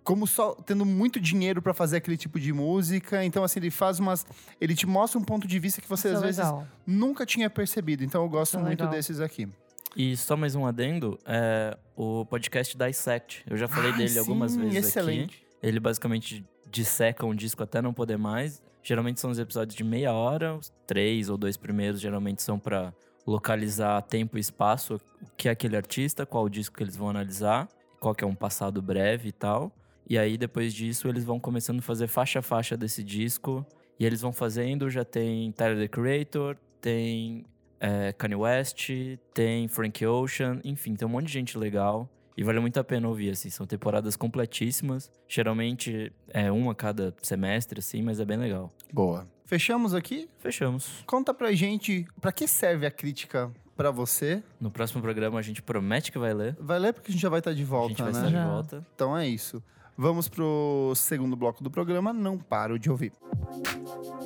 como 0.08 0.26
só 0.26 0.56
tendo 0.66 0.86
muito 0.86 1.20
dinheiro 1.20 1.62
para 1.62 1.74
fazer 1.74 1.98
aquele 1.98 2.16
tipo 2.16 2.40
de 2.40 2.54
música, 2.54 3.26
então 3.26 3.44
assim 3.44 3.60
ele 3.60 3.70
faz 3.70 4.00
umas, 4.00 4.26
ele 4.62 4.74
te 4.74 4.88
mostra 4.88 5.20
um 5.20 5.22
ponto 5.22 5.46
de 5.46 5.60
vista 5.60 5.82
que 5.82 5.90
você 5.90 6.08
Isso 6.08 6.18
às 6.18 6.24
é 6.24 6.26
vezes 6.28 6.46
nunca 6.86 7.26
tinha 7.26 7.50
percebido, 7.50 8.06
então 8.06 8.24
eu 8.24 8.30
gosto 8.30 8.54
Isso 8.54 8.60
é 8.60 8.62
muito 8.62 8.80
legal. 8.80 8.96
desses 8.96 9.20
aqui. 9.20 9.50
E 9.98 10.16
só 10.16 10.38
mais 10.38 10.56
um 10.56 10.66
adendo, 10.66 11.20
é, 11.26 11.78
o 11.94 12.26
podcast 12.26 12.78
Dissect. 12.78 13.44
Eu 13.50 13.58
já 13.58 13.68
falei 13.68 13.92
Ai, 13.92 13.98
dele 13.98 14.18
algumas 14.18 14.54
sim, 14.54 14.62
vezes 14.62 14.88
excelente. 14.88 15.36
aqui. 15.36 15.46
Ele 15.62 15.78
basicamente 15.78 16.46
disseca 16.72 17.26
um 17.26 17.36
disco 17.36 17.62
até 17.62 17.82
não 17.82 17.94
poder 17.94 18.18
mais. 18.18 18.64
Geralmente 18.82 19.20
são 19.20 19.30
os 19.30 19.40
episódios 19.40 19.76
de 19.76 19.84
meia 19.84 20.14
hora, 20.14 20.56
os 20.56 20.72
três 20.86 21.28
ou 21.28 21.38
dois 21.38 21.58
primeiros 21.58 22.00
geralmente 22.00 22.42
são 22.42 22.58
pra 22.58 22.94
localizar 23.26 24.02
tempo 24.04 24.38
e 24.38 24.40
espaço, 24.40 25.02
o 25.22 25.26
que 25.36 25.50
é 25.50 25.52
aquele 25.52 25.76
artista, 25.76 26.26
qual 26.26 26.46
o 26.46 26.50
disco 26.50 26.78
que 26.78 26.84
eles 26.84 26.96
vão 26.96 27.10
analisar, 27.10 27.68
qual 28.00 28.16
que 28.16 28.24
é 28.24 28.28
um 28.28 28.36
passado 28.36 28.82
breve 28.82 29.28
e 29.28 29.34
tal. 29.34 29.70
E 30.10 30.18
aí 30.18 30.38
depois 30.38 30.74
disso 30.74 31.08
eles 31.08 31.24
vão 31.24 31.40
começando 31.40 31.80
a 31.80 31.82
fazer 31.82 32.08
faixa 32.08 32.40
a 32.40 32.42
faixa 32.42 32.78
desse 32.78 33.04
disco. 33.04 33.66
E 34.00 34.06
eles 34.06 34.22
vão 34.22 34.32
fazendo, 34.32 34.90
já 34.90 35.04
tem 35.04 35.52
Tyler 35.52 35.78
the 35.78 35.88
Creator, 35.88 36.56
tem 36.80 37.46
é, 37.80 38.14
Kanye 38.14 38.36
West, 38.36 38.90
tem 39.34 39.68
Frank 39.68 40.06
Ocean, 40.06 40.60
enfim, 40.64 40.96
tem 40.96 41.08
um 41.08 41.12
monte 41.12 41.28
de 41.28 41.34
gente 41.34 41.58
legal. 41.58 42.10
E 42.38 42.44
vale 42.44 42.60
muito 42.60 42.80
a 42.80 42.84
pena 42.84 43.08
ouvir, 43.08 43.32
assim, 43.32 43.50
são 43.50 43.66
temporadas 43.66 44.16
completíssimas. 44.16 45.12
Geralmente 45.28 46.14
é 46.30 46.52
uma 46.52 46.74
a 46.74 46.76
cada 46.76 47.12
semestre, 47.24 47.80
assim, 47.80 48.04
mas 48.04 48.20
é 48.20 48.26
bem 48.26 48.38
legal. 48.38 48.72
Boa. 48.94 49.28
Fechamos 49.46 49.96
aqui? 49.96 50.30
Fechamos. 50.38 51.04
Conta 51.08 51.34
pra 51.34 51.52
gente 51.54 52.06
pra 52.22 52.32
que 52.32 52.48
serve 52.48 52.86
a 52.86 52.92
crítica 52.92 53.52
pra 53.76 53.90
você. 53.90 54.44
No 54.60 54.70
próximo 54.70 55.02
programa 55.02 55.40
a 55.40 55.42
gente 55.42 55.64
promete 55.64 56.12
que 56.12 56.20
vai 56.20 56.34
ler. 56.34 56.56
Vai 56.60 56.78
ler 56.78 56.94
porque 56.94 57.10
a 57.10 57.14
gente 57.14 57.22
já 57.22 57.30
vai 57.30 57.40
estar 57.40 57.54
de 57.54 57.64
a 57.64 57.66
volta, 57.66 57.90
gente 57.90 58.04
vai 58.04 58.12
né? 58.12 58.20
estar 58.20 58.30
de 58.30 58.46
volta. 58.46 58.86
Então 58.94 59.18
é 59.18 59.28
isso. 59.28 59.64
Vamos 60.00 60.30
pro 60.30 60.94
segundo 60.96 61.36
bloco 61.36 61.64
do 61.64 61.72
programa. 61.72 62.14
Não 62.14 62.38
paro 62.38 62.78
de 62.78 62.88
ouvir. 62.88 63.12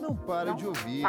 Não 0.02 0.14
paro 0.14 0.54
de 0.54 0.68
ouvir. 0.68 1.02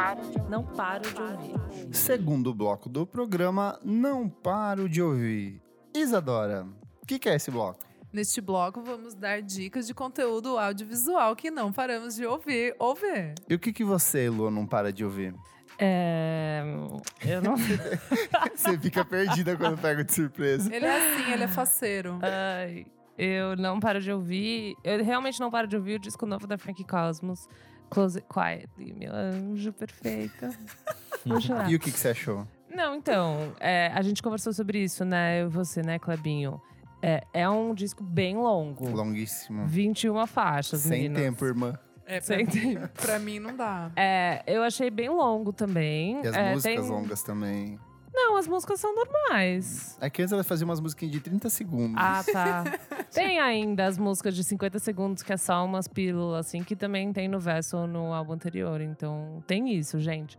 Não 0.49 0.63
paro 0.63 1.03
de 1.03 1.21
ouvir. 1.21 1.93
Segundo 1.93 2.53
bloco 2.53 2.87
do 2.87 3.05
programa. 3.05 3.77
Não 3.83 4.29
paro 4.29 4.87
de 4.87 5.01
ouvir. 5.01 5.61
Isadora, 5.93 6.65
o 7.01 7.05
que, 7.05 7.19
que 7.19 7.27
é 7.27 7.35
esse 7.35 7.51
bloco? 7.51 7.79
Neste 8.13 8.39
bloco, 8.39 8.81
vamos 8.81 9.13
dar 9.13 9.41
dicas 9.41 9.85
de 9.85 9.93
conteúdo 9.93 10.57
audiovisual 10.57 11.35
que 11.35 11.51
não 11.51 11.73
paramos 11.73 12.15
de 12.15 12.25
ouvir 12.25 12.73
ou 12.79 12.95
ver. 12.95 13.33
E 13.49 13.55
o 13.55 13.59
que, 13.59 13.73
que 13.73 13.83
você, 13.83 14.29
Lu, 14.29 14.49
não 14.49 14.65
para 14.65 14.93
de 14.93 15.03
ouvir? 15.03 15.35
É, 15.77 16.63
eu 17.25 17.41
não. 17.41 17.55
Você 18.55 18.77
fica 18.77 19.03
perdida 19.03 19.57
quando 19.57 19.77
pega 19.81 20.03
de 20.03 20.13
surpresa. 20.13 20.73
Ele 20.73 20.85
é 20.85 21.15
assim, 21.15 21.31
ele 21.33 21.43
é 21.43 21.47
faceiro. 21.47 22.19
Ai, 22.21 22.85
eu 23.17 23.55
não 23.57 23.79
paro 23.79 23.99
de 24.01 24.11
ouvir. 24.11 24.75
Eu 24.83 25.03
realmente 25.03 25.39
não 25.39 25.49
paro 25.51 25.67
de 25.67 25.75
ouvir 25.75 25.95
o 25.95 25.99
disco 25.99 26.25
novo 26.25 26.47
da 26.47 26.57
Frank 26.57 26.83
Cosmos. 26.83 27.47
Close 27.89 28.17
It 28.17 28.27
Quietly, 28.27 28.93
meu 28.93 29.13
anjo 29.13 29.71
perfeita. 29.71 30.49
Vou 31.25 31.39
chorar. 31.39 31.69
E 31.71 31.75
o 31.75 31.79
que, 31.79 31.91
que 31.91 31.99
você 31.99 32.09
achou? 32.09 32.47
Não, 32.73 32.95
então, 32.95 33.53
é, 33.59 33.91
a 33.93 34.01
gente 34.01 34.23
conversou 34.23 34.51
sobre 34.51 34.79
isso, 34.83 35.05
né? 35.05 35.41
Eu 35.43 35.45
e 35.47 35.49
você, 35.49 35.83
né, 35.83 35.99
Clebinho? 35.99 36.59
É, 37.03 37.23
é 37.33 37.47
um 37.47 37.73
disco 37.75 38.03
bem 38.03 38.35
longo. 38.35 38.89
Longuíssimo. 38.89 39.67
21 39.67 40.25
faixas, 40.25 40.79
Sem 40.81 41.03
meninas. 41.03 41.21
tempo, 41.21 41.45
irmã. 41.45 41.77
É, 42.05 42.19
pra, 42.19 42.21
Sem 42.21 42.45
tempo. 42.47 42.89
pra 42.99 43.19
mim 43.19 43.37
não 43.39 43.55
dá. 43.55 43.91
É, 43.95 44.41
eu 44.47 44.63
achei 44.63 44.89
bem 44.89 45.09
longo 45.09 45.53
também. 45.53 46.19
E 46.23 46.27
as 46.27 46.35
É, 46.35 46.51
músicas 46.53 46.81
tem- 46.81 46.89
longas 46.91 47.21
também. 47.21 47.77
Não, 48.13 48.37
as 48.37 48.47
músicas 48.47 48.79
são 48.79 48.93
normais. 48.93 49.97
É 49.99 50.09
que 50.09 50.21
antes 50.21 50.31
ela 50.31 50.43
fazia 50.43 50.65
umas 50.65 50.79
musiquinhas 50.79 51.11
de 51.11 51.19
30 51.19 51.49
segundos. 51.49 51.95
Ah, 51.97 52.23
tá. 52.31 52.63
tem 53.11 53.39
ainda 53.39 53.85
as 53.85 53.97
músicas 53.97 54.35
de 54.35 54.43
50 54.43 54.77
segundos, 54.77 55.23
que 55.23 55.33
é 55.33 55.37
só 55.37 55.65
umas 55.65 55.87
pílulas, 55.87 56.45
assim, 56.45 56.63
que 56.63 56.75
também 56.75 57.11
tem 57.11 57.27
no 57.27 57.39
verso 57.39 57.77
ou 57.77 57.87
no 57.87 58.13
álbum 58.13 58.33
anterior. 58.33 58.81
Então, 58.81 59.43
tem 59.47 59.73
isso, 59.73 59.99
gente. 59.99 60.37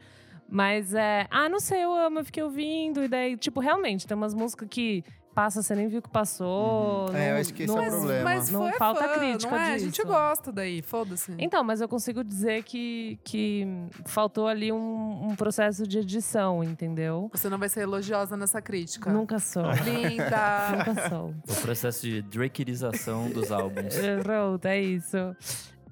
Mas 0.48 0.94
é. 0.94 1.26
Ah, 1.30 1.48
não 1.48 1.58
sei, 1.58 1.82
eu 1.82 1.92
amo, 1.92 2.20
eu 2.20 2.24
fiquei 2.24 2.42
ouvindo. 2.42 3.02
E 3.02 3.08
daí, 3.08 3.36
tipo, 3.36 3.60
realmente, 3.60 4.06
tem 4.06 4.16
umas 4.16 4.34
músicas 4.34 4.68
que 4.70 5.02
passa, 5.34 5.62
você 5.62 5.74
nem 5.74 5.88
viu 5.88 6.00
que 6.00 6.08
passou. 6.08 7.08
Uhum. 7.10 7.16
É, 7.16 7.28
eu 7.30 7.34
não- 7.34 7.40
acho 7.40 7.52
que 7.54 7.62
esse 7.64 7.72
é 7.72 7.74
o 7.74 7.76
não- 7.76 7.82
Mas, 7.84 7.94
problema. 7.94 8.24
mas 8.24 8.50
Não 8.50 8.60
foi 8.60 8.72
falta 8.78 9.08
fã, 9.08 9.18
crítica 9.18 9.50
não 9.50 9.58
é? 9.58 9.74
A 9.74 9.78
gente 9.78 9.90
disso. 9.94 10.06
gosta 10.06 10.52
daí, 10.52 10.80
foda-se. 10.82 11.34
Então, 11.38 11.64
mas 11.64 11.80
eu 11.80 11.88
consigo 11.88 12.22
dizer 12.22 12.62
que, 12.62 13.18
que 13.24 13.66
faltou 14.06 14.46
ali 14.46 14.70
um, 14.72 15.28
um 15.30 15.34
processo 15.36 15.86
de 15.86 15.98
edição, 15.98 16.62
entendeu? 16.62 17.30
Você 17.32 17.48
não 17.48 17.58
vai 17.58 17.68
ser 17.68 17.80
elogiosa 17.80 18.36
nessa 18.36 18.62
crítica. 18.62 19.12
Nunca 19.12 19.38
sou. 19.38 19.64
Linda! 19.84 20.84
Nunca 20.86 21.08
sou. 21.08 21.34
O 21.48 21.60
processo 21.62 22.02
de 22.02 22.22
drakerização 22.22 23.28
dos 23.30 23.50
álbuns. 23.50 23.94
Pronto, 24.22 24.64
é 24.66 24.80
isso. 24.80 25.16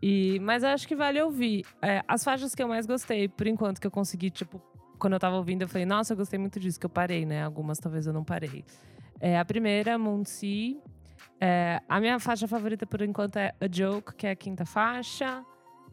E, 0.00 0.38
mas 0.40 0.62
eu 0.62 0.70
acho 0.70 0.86
que 0.88 0.96
vale 0.96 1.20
ouvir. 1.22 1.64
É, 1.80 2.02
as 2.08 2.24
faixas 2.24 2.54
que 2.54 2.62
eu 2.62 2.68
mais 2.68 2.86
gostei, 2.86 3.28
por 3.28 3.46
enquanto, 3.46 3.80
que 3.80 3.86
eu 3.86 3.90
consegui, 3.90 4.30
tipo, 4.30 4.60
quando 4.98 5.12
eu 5.14 5.20
tava 5.20 5.36
ouvindo, 5.36 5.62
eu 5.62 5.68
falei, 5.68 5.84
nossa, 5.86 6.12
eu 6.12 6.16
gostei 6.16 6.38
muito 6.38 6.58
disso, 6.60 6.78
que 6.78 6.86
eu 6.86 6.90
parei, 6.90 7.24
né? 7.26 7.44
Algumas 7.44 7.78
talvez 7.78 8.06
eu 8.06 8.12
não 8.12 8.24
parei. 8.24 8.64
É, 9.22 9.38
a 9.38 9.44
primeira, 9.44 9.96
Moon 9.96 10.24
Sea. 10.24 10.76
É, 11.40 11.80
a 11.88 12.00
minha 12.00 12.18
faixa 12.18 12.48
favorita, 12.48 12.84
por 12.84 13.00
enquanto, 13.02 13.36
é 13.36 13.54
A 13.60 13.68
Joke, 13.70 14.16
que 14.16 14.26
é 14.26 14.32
a 14.32 14.36
quinta 14.36 14.66
faixa. 14.66 15.44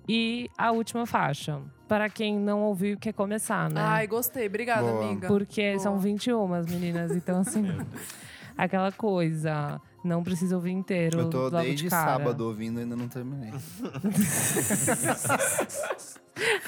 E 0.08 0.50
a 0.58 0.72
última 0.72 1.06
faixa. 1.06 1.62
Para 1.88 2.10
quem 2.10 2.40
não 2.40 2.64
ouviu, 2.64 2.98
quer 2.98 3.14
começar, 3.14 3.70
né? 3.70 3.80
Ai, 3.80 4.08
gostei. 4.08 4.48
Obrigada, 4.48 4.82
Boa. 4.82 5.06
amiga. 5.06 5.28
Porque 5.28 5.70
Boa. 5.74 5.80
são 5.80 6.00
21 6.00 6.54
as 6.56 6.66
meninas, 6.66 7.12
então 7.16 7.42
assim. 7.42 7.64
aquela 8.58 8.92
coisa. 8.92 9.80
Não 10.04 10.24
precisa 10.24 10.56
ouvir 10.56 10.72
inteiro. 10.72 11.20
Eu 11.20 11.30
tô 11.30 11.44
logo 11.44 11.60
de 11.60 11.68
desde 11.68 11.90
cara. 11.90 12.18
sábado 12.18 12.46
ouvindo 12.48 12.80
e 12.80 12.84
ainda 12.84 12.96
não 12.96 13.08
terminei. 13.08 13.52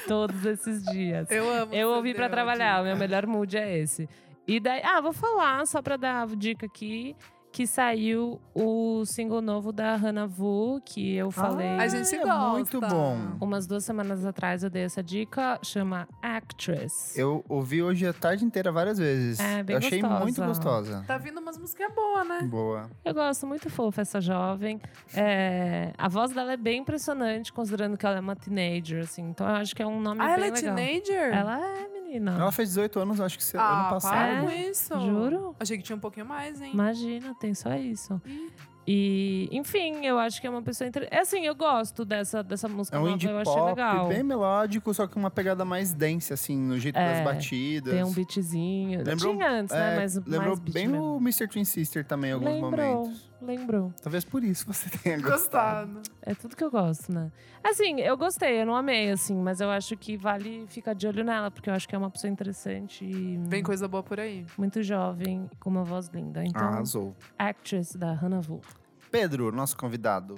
Todos 0.08 0.46
esses 0.46 0.84
dias. 0.84 1.32
Eu 1.32 1.50
amo. 1.50 1.74
Eu 1.74 1.90
ouvi 1.90 2.14
pra 2.14 2.28
deu 2.28 2.34
a 2.34 2.38
trabalhar, 2.38 2.82
o 2.82 2.84
meu 2.84 2.96
melhor 2.96 3.26
mood 3.26 3.58
é 3.58 3.80
esse. 3.80 4.08
E 4.48 4.60
daí, 4.60 4.82
ah, 4.84 5.00
vou 5.02 5.14
falar 5.14 5.66
só 5.68 5.82
pra 5.82 5.98
dar 5.98 6.24
a 6.24 6.26
dica 6.36 6.66
aqui 6.66 7.16
que 7.54 7.68
saiu 7.68 8.40
o 8.56 9.04
single 9.06 9.42
novo 9.42 9.74
da 9.74 9.98
Hannah 9.98 10.26
Vu, 10.26 10.82
que 10.86 11.16
eu 11.18 11.30
falei 11.32 11.68
A 11.68 11.88
gente 11.90 12.16
é 12.16 12.20
gosta. 12.20 12.48
muito 12.52 12.80
bom. 12.80 13.18
umas 13.42 13.68
duas 13.68 13.84
semanas 13.84 14.26
atrás 14.26 14.64
eu 14.64 14.70
dei 14.70 14.84
essa 14.84 15.04
dica, 15.04 15.60
chama 15.62 16.08
Actress. 16.22 17.14
Eu 17.20 17.44
ouvi 17.50 17.84
hoje 17.84 18.08
a 18.08 18.14
tarde 18.14 18.46
inteira 18.46 18.72
várias 18.72 18.98
vezes. 18.98 19.38
É, 19.38 19.62
bem 19.64 19.74
eu 19.74 19.80
achei 19.80 20.00
gostosa. 20.00 20.24
muito 20.24 20.42
gostosa. 20.46 21.04
Tá 21.06 21.18
vindo 21.18 21.42
umas 21.42 21.58
músicas 21.58 21.94
boas, 21.94 22.26
né? 22.26 22.42
Boa. 22.44 22.90
Eu 23.04 23.14
gosto 23.14 23.46
muito 23.46 23.70
fofa 23.70 24.00
essa 24.00 24.22
jovem. 24.22 24.80
É, 25.14 25.92
a 25.98 26.08
voz 26.08 26.32
dela 26.32 26.54
é 26.54 26.58
bem 26.58 26.80
impressionante, 26.80 27.52
considerando 27.52 27.98
que 27.98 28.06
ela 28.06 28.16
é 28.16 28.22
uma 28.22 28.36
teenager, 28.38 29.04
assim. 29.04 29.24
Então 29.24 29.46
eu 29.46 29.56
acho 29.56 29.76
que 29.76 29.84
é 29.84 29.86
um 29.86 30.00
nome 30.00 30.22
Ah, 30.22 30.26
bem 30.28 30.34
ela 30.36 30.46
é 30.48 30.52
legal. 30.52 30.76
teenager? 30.76 31.34
Ela 31.38 31.60
é, 31.60 31.88
menina. 32.20 32.38
Ela 32.40 32.52
fez 32.52 32.70
18 32.70 33.00
anos, 33.00 33.22
acho 33.22 33.38
que 33.38 33.44
esse 33.44 33.58
ah, 33.58 33.82
ano 33.82 33.90
passado. 33.90 34.14
para 34.16 34.42
com 34.42 34.50
É? 34.50 34.70
isso. 34.70 35.00
Juro? 35.00 35.56
Achei 35.60 35.78
que 35.78 35.84
tinha 35.84 35.96
um 35.96 36.00
pouquinho 36.00 36.26
mais, 36.26 36.62
hein? 36.62 36.72
Imagina, 36.74 37.34
tem 37.40 37.54
só 37.54 37.74
isso. 37.76 38.22
Ih. 38.26 38.52
E, 38.88 39.48
enfim, 39.52 40.04
eu 40.06 40.18
acho 40.18 40.42
que 40.42 40.48
é 40.48 40.50
uma 40.50 40.64
pessoa 40.64 40.88
interessante. 40.88 41.16
É 41.16 41.22
assim, 41.22 41.46
eu 41.46 41.54
gosto 41.56 42.04
dessa, 42.04 42.42
dessa 42.42 42.68
música 42.68 42.98
É 42.98 43.00
um 43.00 43.04
nova, 43.04 43.14
indie 43.16 43.28
eu 43.30 43.38
achei 43.38 43.54
pop 43.54 43.66
legal. 43.70 44.08
bem 44.08 44.24
melódico, 44.24 44.92
só 44.94 45.06
que 45.06 45.16
uma 45.16 45.30
pegada 45.30 45.64
mais 45.64 45.94
dense, 45.94 46.34
assim, 46.34 46.58
no 46.58 46.80
jeito 46.80 46.98
É, 46.98 47.14
das 47.14 47.24
batidas. 47.24 47.94
Tem 47.94 48.04
um 48.04 48.12
beatzinho. 48.12 49.04
Lembrou- 49.04 49.34
Tinha 49.34 49.50
antes, 49.52 49.76
né? 49.76 49.94
É, 49.94 50.00
Mas 50.00 50.16
lembrou 50.26 50.56
bem 50.58 50.88
mesmo. 50.88 51.16
o 51.16 51.18
Mr. 51.18 51.48
Twin 51.48 51.64
Sister 51.64 52.04
também 52.04 52.32
em 52.32 52.34
alguns 52.34 52.50
lembrou, 52.50 52.72
momentos. 53.04 53.31
Lembrou. 53.42 53.94
Talvez 54.02 54.24
por 54.24 54.44
isso 54.44 54.66
você 54.66 54.90
tenha 55.00 55.18
gostado. 55.18 55.94
Gostado. 55.94 56.16
É 56.22 56.34
tudo 56.36 56.56
que 56.56 56.64
eu 56.64 56.72
gosto, 56.72 57.12
né? 57.12 57.32
Assim, 57.64 58.00
eu 58.00 58.16
gostei, 58.18 58.62
eu 58.62 58.66
não 58.66 58.76
amei, 58.76 59.12
assim, 59.12 59.36
mas 59.36 59.60
eu 59.62 59.70
acho 59.70 59.96
que 59.98 60.16
vale 60.18 60.66
ficar 60.68 60.94
de 60.94 61.08
olho 61.08 61.24
nela, 61.24 61.50
porque 61.52 61.70
eu 61.70 61.74
acho 61.74 61.88
que 61.88 61.96
é 61.96 61.98
uma 61.98 62.10
pessoa 62.10 62.32
interessante 62.32 63.04
e 63.06 63.38
Vem 63.48 63.64
coisa 63.64 63.88
boa 63.88 64.04
por 64.04 64.20
aí. 64.20 64.46
muito 64.58 64.82
jovem, 64.84 65.50
com 65.60 65.70
uma 65.70 65.84
voz 65.84 66.08
linda. 66.08 66.44
Então, 66.44 66.68
Arrasou. 66.68 67.16
Actress 67.38 67.98
da 67.98 68.14
Hannah 68.14 68.40
Vu. 68.42 68.62
Pedro, 69.12 69.52
nosso 69.52 69.76
convidado. 69.78 70.36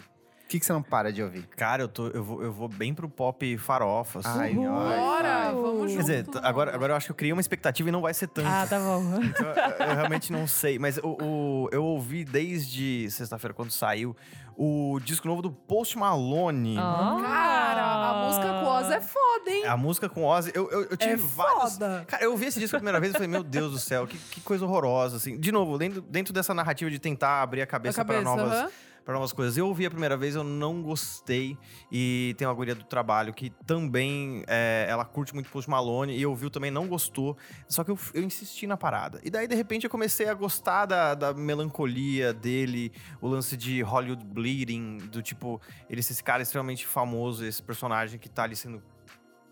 O 0.54 0.56
que, 0.56 0.60
que 0.60 0.66
você 0.68 0.74
não 0.74 0.84
para 0.84 1.12
de 1.12 1.24
ouvir? 1.24 1.48
Cara, 1.58 1.82
eu, 1.82 1.88
tô, 1.88 2.10
eu, 2.10 2.24
vou, 2.24 2.44
eu 2.44 2.52
vou 2.52 2.68
bem 2.68 2.94
pro 2.94 3.10
pop 3.10 3.58
farofa. 3.58 4.20
assim. 4.20 4.40
Ai, 4.40 4.54
Bora, 4.54 5.52
vamos 5.52 5.92
junto. 5.92 6.06
Quer 6.06 6.22
dizer, 6.22 6.26
agora, 6.44 6.76
agora 6.76 6.94
eu 6.94 6.98
acho 6.98 7.08
que 7.08 7.12
eu 7.12 7.16
criei 7.16 7.34
uma 7.34 7.42
expectativa 7.42 7.90
e 7.90 7.92
não 7.92 8.02
vai 8.02 8.14
ser 8.14 8.28
tanto. 8.28 8.48
Ah, 8.48 8.68
tá 8.70 8.78
bom. 8.78 9.02
Então, 9.24 9.48
eu, 9.48 9.88
eu 9.88 9.96
realmente 9.96 10.32
não 10.32 10.46
sei. 10.46 10.78
Mas 10.78 11.00
o, 11.00 11.08
o- 11.24 11.70
eu 11.72 11.84
ouvi 11.84 12.24
desde 12.24 13.10
sexta-feira, 13.10 13.52
quando 13.52 13.72
saiu, 13.72 14.16
o 14.56 15.00
disco 15.04 15.28
novo 15.28 15.42
do 15.42 15.52
Post 15.52 15.98
Malone. 15.98 16.78
Ó. 16.78 17.22
Cara, 17.22 18.12
a 18.12 18.26
música 18.26 18.48
com 18.48 18.66
Oz 18.68 18.92
é 18.92 19.02
foda, 19.02 19.50
hein? 19.50 19.66
A 19.66 19.76
música 19.78 20.10
com 20.10 20.24
Ozzy. 20.24 20.52
Eu, 20.54 20.70
eu, 20.70 20.82
eu 20.84 20.98
tive 20.98 21.14
É 21.14 21.16
vários. 21.18 21.74
foda. 21.74 22.06
Cara, 22.08 22.24
eu 22.24 22.30
ouvi 22.32 22.46
esse 22.46 22.60
disco 22.60 22.76
a 22.76 22.80
primeira 22.80 23.00
vez 23.00 23.12
e 23.12 23.14
falei, 23.14 23.28
meu 23.28 23.44
Deus 23.44 23.72
do 23.72 23.80
céu, 23.80 24.06
que, 24.06 24.18
que 24.20 24.42
coisa 24.42 24.64
horrorosa, 24.66 25.18
assim. 25.18 25.40
De 25.40 25.52
novo, 25.52 25.80
dentro, 25.80 26.00
dentro 26.02 26.32
dessa 26.32 26.54
narrativa 26.54 26.92
de 26.92 27.00
tentar 27.00 27.42
abrir 27.42 27.62
a 27.62 27.64
A 27.64 27.68
cabeça, 27.68 28.04
cabeça, 28.06 28.22
para 28.22 28.36
novas. 28.44 28.72
Para 29.04 29.14
novas 29.14 29.34
coisas. 29.34 29.58
Eu 29.58 29.68
ouvi 29.68 29.86
a 29.86 29.90
primeira 29.90 30.16
vez, 30.16 30.36
eu 30.36 30.44
não 30.44 30.82
gostei. 30.82 31.58
E 31.92 32.36
tem 32.38 32.48
uma 32.48 32.54
guria 32.54 32.76
do 32.76 32.84
trabalho 32.84 33.34
que 33.34 33.50
também, 33.66 34.44
é, 34.48 34.86
ela 34.90 35.06
curte 35.06 35.34
muito 35.34 35.50
Post 35.50 35.70
Malone. 35.70 36.18
E 36.18 36.26
ouviu 36.26 36.50
também, 36.50 36.72
não 36.72 36.88
gostou. 36.88 37.38
Só 37.68 37.84
que 37.84 37.92
eu, 37.92 38.00
eu 38.14 38.24
insisti 38.24 38.66
na 38.66 38.78
parada. 38.78 39.20
E 39.24 39.30
daí, 39.30 39.48
de 39.48 39.56
repente, 39.56 39.84
eu 39.84 39.90
comecei 39.90 40.28
a 40.28 40.34
gostar 40.34 40.86
da, 40.86 41.14
da 41.14 41.34
melancolia 41.34 42.34
dele. 42.34 42.92
O 43.22 43.28
lance 43.28 43.58
de 43.58 43.82
Hollywood 43.82 44.26
Bleeding. 44.26 44.98
Do 44.98 45.22
tipo, 45.22 45.62
ele 45.90 46.00
esse 46.00 46.24
cara 46.24 46.42
extremamente 46.42 46.86
famoso. 46.86 47.46
Esse 47.46 47.62
personagem 47.62 48.20
que 48.20 48.30
tá 48.30 48.44
ali 48.44 48.56
sendo 48.56 48.82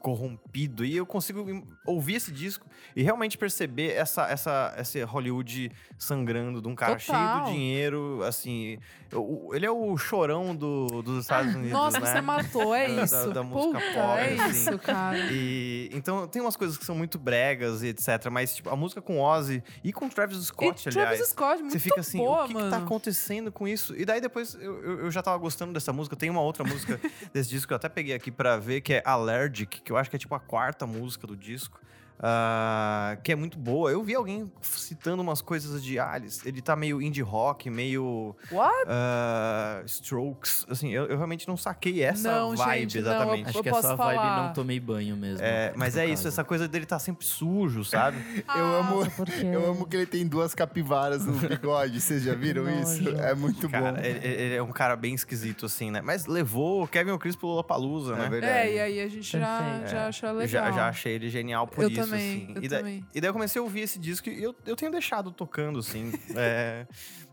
corrompido. 0.02 0.84
E 0.84 0.96
eu 0.98 1.06
consigo 1.06 1.46
ouvir 1.86 2.16
esse 2.16 2.32
disco 2.32 2.66
e 2.96 3.04
realmente 3.04 3.38
perceber 3.38 3.92
essa, 3.94 4.28
essa, 4.30 4.74
esse 4.78 5.02
Hollywood 5.04 5.72
sangrando 5.98 6.62
de 6.62 6.68
um 6.68 6.76
cara 6.76 6.98
cheio 7.00 7.18
Total. 7.18 7.46
do 7.46 7.52
dinheiro, 7.52 8.22
assim. 8.24 8.78
o- 9.14 9.54
ele 9.54 9.66
é 9.66 9.72
o 9.72 9.98
chorão 9.98 10.56
do, 10.56 11.02
dos 11.02 11.22
Estados 11.24 11.54
Unidos, 11.54 11.72
Nossa, 11.74 12.00
né? 12.00 12.12
você 12.14 12.22
matou, 12.22 12.74
é 12.74 12.88
Da- 12.88 13.04
isso. 13.04 13.30
da 13.32 13.44
música 13.44 13.80
Puta, 13.80 13.94
pop, 13.94 14.20
é 14.20 14.34
assim. 14.42 14.50
isso, 14.52 14.80
cara. 14.80 15.18
E, 15.32 15.90
então 15.94 16.28
tem 16.28 16.42
umas 16.42 16.56
coisas 16.56 16.78
que 16.78 16.86
são 16.86 16.96
muito 16.96 17.20
bregas 17.20 17.84
e 17.84 17.88
etc. 17.88 18.08
Mas, 18.32 18.56
tipo, 18.56 18.70
a 18.70 18.76
música 18.76 19.02
com 19.02 19.20
Ozzy 19.20 19.62
e 19.84 19.92
com 19.94 20.08
Travis 20.10 20.38
Scott, 20.46 20.88
e 20.88 20.90
aliás. 20.90 20.94
Travis 21.18 21.28
Scott, 21.30 21.60
muito 21.62 21.74
Você 21.74 21.80
fica 21.80 22.00
assim, 22.00 22.18
boa, 22.20 22.46
o 22.46 22.48
que, 22.48 22.54
mano. 22.54 22.66
que 22.68 22.72
tá 22.72 22.78
acontecendo 22.84 23.52
com 23.52 23.68
isso? 23.68 23.94
E 23.98 24.06
daí 24.06 24.22
depois 24.22 24.56
eu, 24.56 24.82
eu, 24.84 25.00
eu 25.02 25.12
já 25.12 25.22
tava 25.22 25.38
gostando 25.38 25.74
dessa 25.74 25.92
música. 25.92 26.16
Tem 26.16 26.30
uma 26.30 26.42
outra 26.42 26.64
música 26.64 27.00
desse 27.34 27.50
disco 27.50 27.68
que 27.68 27.74
eu 27.74 27.78
até 27.78 27.90
peguei 27.90 28.16
aqui 28.16 28.32
pra 28.32 28.58
ver, 28.58 28.80
que 28.82 28.94
é 28.94 29.04
Allergic, 29.06 29.82
que 29.82 29.91
eu 29.92 29.98
acho 29.98 30.10
que 30.10 30.16
é 30.16 30.20
tipo 30.20 30.34
a 30.34 30.40
quarta 30.40 30.86
música 30.86 31.28
do 31.28 31.36
disco. 31.36 31.80
Ah, 32.22 33.18
que 33.24 33.32
é 33.32 33.36
muito 33.36 33.58
boa. 33.58 33.92
Eu 33.92 34.04
vi 34.04 34.14
alguém 34.16 34.52
citando 34.62 35.22
umas 35.22 35.42
coisas 35.42 35.84
de 35.84 35.98
Alice. 36.00 36.48
Ele 36.48 36.62
tá 36.62 36.76
meio 36.76 37.02
indie 37.02 37.22
rock, 37.22 37.70
meio 37.70 38.36
What? 38.52 38.86
ah, 38.88 39.82
Strokes. 39.86 40.66
Assim, 40.70 40.92
eu, 40.92 41.06
eu 41.06 41.16
realmente 41.18 41.48
não 41.48 41.58
saquei 41.58 42.04
essa 42.04 42.32
Não, 42.32 42.56
vibe 42.56 42.82
gente, 42.82 43.02
não, 43.02 43.12
exatamente. 43.12 43.50
Acho 43.50 43.58
Eu 43.60 43.64
que 43.64 43.70
é 43.70 43.74
só 43.74 43.92
a 43.92 43.96
vibe 43.96 44.16
falar. 44.18 44.48
não 44.48 44.54
tomei 44.54 44.80
banho 44.80 45.18
mesmo. 45.18 45.44
É, 45.44 45.74
mas 45.76 45.98
é 45.98 46.06
no 46.06 46.14
isso, 46.14 46.24
caso. 46.24 46.28
essa 46.28 46.44
coisa 46.44 46.68
dele 46.68 46.86
tá 46.86 47.00
sempre 47.00 47.26
sujo, 47.26 47.84
sabe? 47.84 48.18
Eu 48.56 48.66
amo. 48.66 49.02
Eu 49.44 49.72
amo 49.72 49.88
que 49.88 49.96
ele 49.96 50.06
tem 50.06 50.28
duas 50.28 50.54
capivaras 50.54 51.26
no 51.26 51.34
bigode. 51.34 52.00
Vocês 52.00 52.24
já 52.24 52.34
viram 52.36 52.66
Que 52.66 52.72
isso? 52.82 53.04
nojo. 53.04 53.18
É 53.18 53.34
muito 53.34 53.70
Cara, 53.70 53.94
bom. 53.94 53.98
ele, 54.00 54.28
ele 54.28 54.56
é 54.56 54.62
um 54.64 54.72
cara 54.72 54.96
bem 54.96 55.14
esquisito, 55.14 55.66
assim, 55.66 55.90
né? 55.92 56.02
Mas 56.02 56.26
levou 56.28 56.84
o 56.84 56.88
Kevin 56.88 57.12
O'Chris 57.12 57.36
pro 57.36 57.48
Lollapalooza, 57.48 58.14
É 58.14 58.18
né? 58.18 58.30
verdade. 58.30 58.54
É, 58.54 58.74
e 58.76 58.80
aí 58.80 59.02
a 59.02 59.08
gente 59.08 59.24
já, 59.40 59.82
já 59.86 60.08
achou 60.08 60.32
legal. 60.32 60.48
Já, 60.48 60.72
já 60.72 60.88
achei 60.90 61.14
ele 61.16 61.30
genial 61.30 61.66
por 61.68 61.84
Eu 61.84 61.90
isso, 61.90 62.02
também, 62.12 62.44
assim. 62.44 62.54
eu 62.56 62.64
e, 62.64 62.68
daí, 62.68 62.80
também. 62.80 63.06
e 63.16 63.22
daí 63.22 63.30
eu 63.30 63.34
comecei 63.34 63.60
a 63.60 63.64
ouvir 63.64 63.82
esse 63.82 63.98
disco 64.00 64.30
e 64.30 64.42
eu, 64.44 64.56
eu 64.66 64.76
tenho 64.76 64.92
deixado 64.92 65.32
tocando, 65.32 65.80
assim. 65.80 66.12
é, 66.36 66.86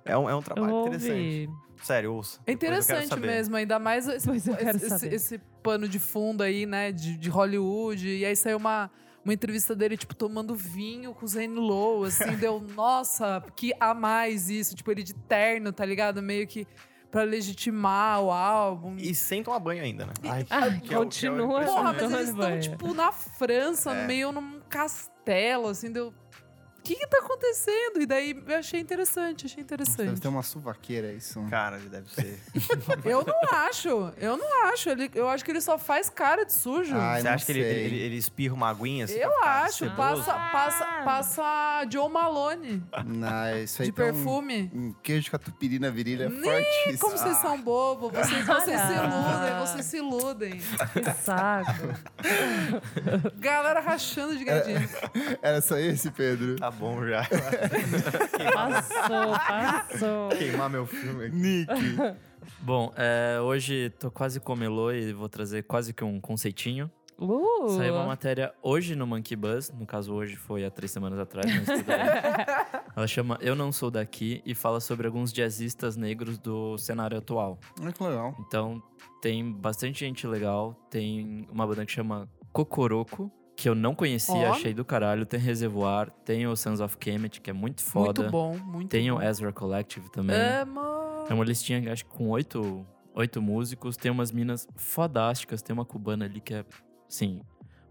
é, 0.04 0.16
um, 0.18 0.28
é 0.28 0.34
um 0.34 0.38
Eu 0.38 0.42
trabalho 0.42 0.68
vou 0.72 0.86
interessante. 0.86 1.10
ouvir. 1.12 1.50
Sério, 1.82 2.12
ouça. 2.14 2.40
É 2.44 2.54
Depois 2.54 2.54
eu 2.54 2.58
quero 2.58 2.82
interessante 2.82 3.08
saber. 3.08 3.26
mesmo, 3.28 3.56
ainda 3.56 3.78
mais 3.78 4.08
esse, 4.08 4.26
Pois 4.26 4.46
eu 4.48 4.56
quero 4.56 4.76
esse- 4.78 4.88
saber. 4.88 5.12
esse 5.14 5.38
pano 5.62 5.88
de 5.88 5.98
fundo 6.00 6.42
aí, 6.42 6.66
né, 6.66 6.90
de, 6.90 7.16
de 7.16 7.28
Hollywood. 7.30 8.08
E 8.08 8.24
aí 8.24 8.34
saiu 8.34 8.56
uma, 8.56 8.90
uma 9.24 9.32
entrevista 9.32 9.76
dele, 9.76 9.96
tipo, 9.96 10.12
tomando 10.14 10.56
vinho 10.56 11.14
com 11.14 11.24
o 11.24 11.28
Zane 11.28 11.46
Lowe, 11.54 12.08
assim, 12.08 12.34
deu, 12.36 12.60
nossa, 12.74 13.40
que 13.54 13.72
a 13.78 13.94
mais 13.94 14.50
isso. 14.50 14.74
Tipo, 14.74 14.90
ele 14.90 15.04
de 15.04 15.14
terno, 15.14 15.72
tá 15.72 15.84
ligado? 15.84 16.20
Meio 16.20 16.48
que 16.48 16.66
pra 17.12 17.22
legitimar 17.22 18.20
o 18.22 18.30
álbum. 18.32 18.96
E 18.98 19.14
sem 19.14 19.42
tomar 19.44 19.60
banho 19.60 19.82
ainda, 19.82 20.04
né? 20.06 20.12
Ah, 20.24 20.42
que 20.42 20.52
é 20.52 20.58
o- 20.58 20.80
que 20.80 20.94
é 20.94 20.98
o 20.98 21.02
continua. 21.04 21.64
Porra, 21.64 21.92
mas 21.92 22.02
eles 22.12 22.28
estão, 22.30 22.60
tipo, 22.60 22.92
na 22.92 23.12
França, 23.12 23.92
É. 23.92 24.06
meio 24.06 24.32
num 24.32 24.57
castelo, 24.68 25.68
assim, 25.68 25.90
deu... 25.90 26.12
O 26.89 26.91
que 26.91 26.97
que 26.97 27.07
tá 27.07 27.18
acontecendo? 27.18 28.01
E 28.01 28.07
daí 28.07 28.43
eu 28.47 28.57
achei 28.57 28.80
interessante, 28.80 29.45
achei 29.45 29.62
Deve 29.62 29.82
interessante. 29.82 30.20
ter 30.22 30.28
uma 30.28 30.43
suvaqueira 30.43 31.12
isso. 31.12 31.45
Cara, 31.51 31.76
ele 31.76 31.91
deve 31.91 32.11
ser. 32.11 32.39
Eu 33.05 33.22
não 33.24 33.59
acho, 33.66 34.11
eu 34.18 34.36
não 34.39 34.64
acho. 34.68 34.89
Ele, 34.89 35.11
eu 35.14 35.28
acho 35.28 35.45
que 35.45 35.51
ele 35.51 35.61
só 35.61 35.76
faz 35.78 36.09
cara 36.09 36.45
de 36.45 36.53
sujo. 36.53 36.95
Ai, 36.97 37.20
Você 37.20 37.28
não 37.28 37.34
acha 37.34 37.45
que 37.47 37.53
ele, 37.53 37.62
sei. 37.62 37.84
ele, 37.84 37.97
ele 38.01 38.16
espirra 38.16 38.55
uma 38.55 38.70
aguinha 38.70 39.05
assim? 39.05 39.14
eu 39.18 39.43
acho. 39.45 39.91
Passa, 39.95 40.32
passa, 40.32 40.84
passa 41.05 41.86
Joe 41.91 42.09
Malone 42.11 42.82
Não, 43.05 43.59
isso 43.59 43.82
aí 43.82 43.89
de 43.89 43.95
tem 43.95 44.05
um- 44.07 44.12
perfume. 44.12 44.70
Um, 44.74 44.93
queijo 45.03 45.30
catupiry 45.30 45.78
na 45.78 45.91
virilha 45.91 46.24
é 46.24 46.30
fortíssimo. 46.30 46.99
Como 47.01 47.18
vocês 47.18 47.36
são 47.39 47.61
bobos, 47.61 48.11
vocês, 48.12 48.47
vocês 48.47 48.80
se 48.80 48.86
Ah. 48.95 49.05
iludem, 49.05 49.66
vocês 49.66 49.84
se 49.84 49.97
iludem. 49.99 50.61
Que 50.93 51.12
saco. 51.22 51.70
Galera 53.39 53.80
rachando 53.80 54.36
de 54.36 54.45
gadinho. 54.45 54.89
Era 55.43 55.61
só 55.61 55.76
esse, 55.78 56.11
Pedro? 56.11 56.57
Tá 56.57 56.70
bom 56.78 57.06
já. 57.06 57.26
Passou, 58.54 59.32
passou. 59.48 60.28
Queimar 60.30 60.70
meu 60.70 60.86
filme 60.86 61.26
aqui. 61.26 61.36
Nick. 61.36 62.18
Bom, 62.60 62.92
é, 62.96 63.38
hoje 63.40 63.90
tô 63.98 64.10
quase 64.10 64.40
como 64.40 64.64
Elo 64.64 64.92
e 64.92 65.12
vou 65.12 65.28
trazer 65.28 65.64
quase 65.64 65.92
que 65.92 66.02
um 66.02 66.20
conceitinho. 66.20 66.90
Uh, 67.18 67.68
Saiu 67.70 67.94
uma 67.94 68.06
matéria 68.06 68.54
hoje 68.62 68.94
no 68.94 69.04
Monkey 69.06 69.34
Buzz, 69.34 69.72
no 69.72 69.84
caso 69.84 70.14
hoje 70.14 70.36
foi 70.36 70.64
há 70.64 70.70
três 70.70 70.90
semanas 70.92 71.18
atrás, 71.18 71.46
mas 71.52 71.64
tudo 71.66 71.84
bem. 71.84 71.96
Ela 72.96 73.06
chama 73.08 73.36
Eu 73.40 73.56
Não 73.56 73.72
Sou 73.72 73.90
Daqui 73.90 74.40
e 74.46 74.54
fala 74.54 74.78
sobre 74.80 75.06
alguns 75.08 75.32
jazzistas 75.32 75.96
negros 75.96 76.38
do 76.38 76.78
cenário 76.78 77.18
atual. 77.18 77.58
Olha 77.80 77.92
que 77.92 78.02
legal. 78.02 78.36
Então 78.46 78.80
tem 79.20 79.52
bastante 79.52 80.00
gente 80.00 80.26
legal, 80.28 80.74
tem 80.88 81.46
uma 81.50 81.66
banda 81.66 81.84
que 81.84 81.90
chama 81.92 82.28
Cocoroco, 82.52 83.30
que 83.59 83.68
eu 83.68 83.74
não 83.74 83.92
conhecia, 83.92 84.50
Ó. 84.50 84.52
achei 84.52 84.72
do 84.72 84.84
caralho, 84.84 85.26
tem 85.26 85.40
Reservoir, 85.40 86.12
tem 86.24 86.46
o 86.46 86.54
Sons 86.54 86.78
of 86.78 86.96
Kemet, 86.96 87.40
que 87.40 87.50
é 87.50 87.52
muito 87.52 87.82
foda. 87.82 88.22
Muito 88.22 88.30
bom, 88.30 88.56
muito 88.56 88.88
Tem 88.88 89.11
bom. 89.11 89.18
o 89.18 89.20
Ezra 89.22 89.52
Collective 89.52 90.09
também. 90.12 90.36
Amo. 90.36 90.80
É 91.28 91.34
uma 91.34 91.44
listinha, 91.44 91.92
acho 91.92 92.04
que 92.04 92.11
com 92.12 92.28
oito, 92.28 92.86
oito 93.16 93.42
músicos. 93.42 93.96
Tem 93.96 94.12
umas 94.12 94.30
minas 94.30 94.64
fodásticas. 94.76 95.61
Tem 95.61 95.74
uma 95.74 95.84
cubana 95.84 96.24
ali 96.24 96.40
que 96.40 96.54
é, 96.54 96.64
assim, 97.09 97.40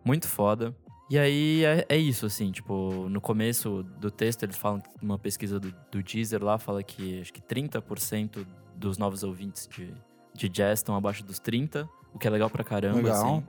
muito 0.06 0.26
foda. 0.26 0.74
E 1.10 1.20
aí 1.20 1.66
é, 1.66 1.86
é 1.90 1.98
isso, 1.98 2.26
assim, 2.26 2.50
tipo, 2.50 3.10
no 3.10 3.20
começo 3.20 3.84
do 4.00 4.10
texto 4.10 4.44
eles 4.44 4.56
falam 4.56 4.80
que 4.80 4.90
uma 5.02 5.20
pesquisa 5.20 5.60
do, 5.60 5.76
do 5.92 6.02
Deezer 6.02 6.42
lá 6.42 6.58
fala 6.58 6.82
que 6.82 7.20
acho 7.20 7.34
que 7.34 7.42
30% 7.42 8.48
dos 8.74 8.98
novos 8.98 9.22
ouvintes 9.22 9.68
de, 9.68 9.94
de 10.34 10.48
jazz 10.48 10.80
estão 10.80 10.96
abaixo 10.96 11.26
dos 11.26 11.40
30, 11.40 11.90
o 12.14 12.18
que 12.18 12.26
é 12.26 12.30
legal 12.30 12.50
pra 12.50 12.64
caramba, 12.64 13.00
Legal. 13.00 13.22
assim. 13.22 13.44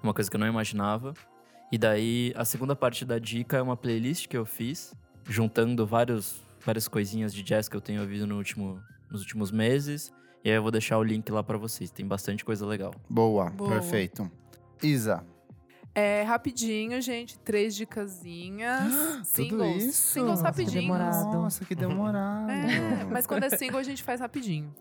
Uma 0.00 0.14
coisa 0.14 0.30
que 0.30 0.36
eu 0.36 0.40
não 0.40 0.46
imaginava. 0.46 1.12
E 1.70 1.78
daí 1.78 2.32
a 2.36 2.44
segunda 2.44 2.76
parte 2.76 3.04
da 3.04 3.18
dica 3.18 3.56
é 3.56 3.62
uma 3.62 3.76
playlist 3.76 4.28
que 4.28 4.36
eu 4.36 4.44
fiz, 4.46 4.94
juntando 5.24 5.86
vários, 5.86 6.40
várias 6.64 6.86
coisinhas 6.88 7.34
de 7.34 7.42
jazz 7.42 7.68
que 7.68 7.76
eu 7.76 7.80
tenho 7.80 8.00
ouvido 8.00 8.26
no 8.26 8.36
último, 8.36 8.80
nos 9.10 9.20
últimos 9.22 9.50
meses. 9.50 10.12
E 10.44 10.48
aí 10.50 10.54
eu 10.56 10.62
vou 10.62 10.70
deixar 10.70 10.96
o 10.98 11.02
link 11.02 11.28
lá 11.30 11.42
pra 11.42 11.58
vocês. 11.58 11.90
Tem 11.90 12.06
bastante 12.06 12.44
coisa 12.44 12.64
legal. 12.64 12.94
Boa, 13.10 13.50
Boa. 13.50 13.68
perfeito. 13.70 14.30
Isa, 14.82 15.24
É 15.92 16.22
rapidinho, 16.22 17.00
gente. 17.00 17.36
Três 17.40 17.74
dicasinhas. 17.74 18.92
singles. 19.26 19.82
isso? 19.84 19.92
Singles 20.12 20.30
Nossa, 20.32 20.42
rapidinho. 20.44 20.82
demorado. 20.82 21.32
Nossa, 21.32 21.64
que 21.64 21.74
demorado. 21.74 22.50
É, 22.50 23.04
mas 23.10 23.26
quando 23.26 23.42
é 23.44 23.50
single 23.50 23.80
a 23.80 23.82
gente 23.82 24.02
faz 24.04 24.20
rapidinho. 24.20 24.72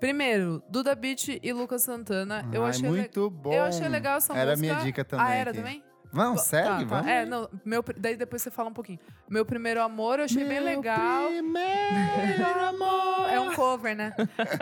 Primeiro, 0.00 0.62
Duda 0.68 0.94
Beat 0.94 1.40
e 1.42 1.52
Lucas 1.52 1.82
Santana. 1.82 2.46
eu 2.52 2.62
Ai, 2.64 2.70
achei 2.70 2.82
le- 2.88 2.96
muito 2.98 3.28
bom. 3.30 3.52
Eu 3.52 3.64
achei 3.64 3.88
legal 3.88 4.18
essa 4.18 4.32
Era 4.34 4.52
a 4.52 4.56
música. 4.56 4.72
minha 4.74 4.84
dica 4.84 5.04
também. 5.04 5.26
Ah, 5.26 5.34
era 5.34 5.50
aqui. 5.50 5.58
também? 5.58 5.82
Vamos, 6.12 6.42
Tá, 6.42 6.46
segue, 6.48 6.84
tá. 6.84 6.96
vamos. 6.96 7.06
É, 7.06 7.24
não, 7.26 7.48
meu, 7.64 7.84
daí 7.96 8.16
depois 8.16 8.42
você 8.42 8.50
fala 8.50 8.68
um 8.70 8.72
pouquinho. 8.72 8.98
Meu 9.28 9.44
primeiro 9.44 9.82
amor 9.82 10.18
eu 10.18 10.24
achei 10.24 10.44
bem 10.44 10.60
Meu 10.60 10.64
legal. 10.64 11.26
Primeiro 11.28 12.60
amor. 12.68 13.28
É 13.30 13.40
um 13.40 13.54
cover, 13.54 13.94
né? 13.96 14.14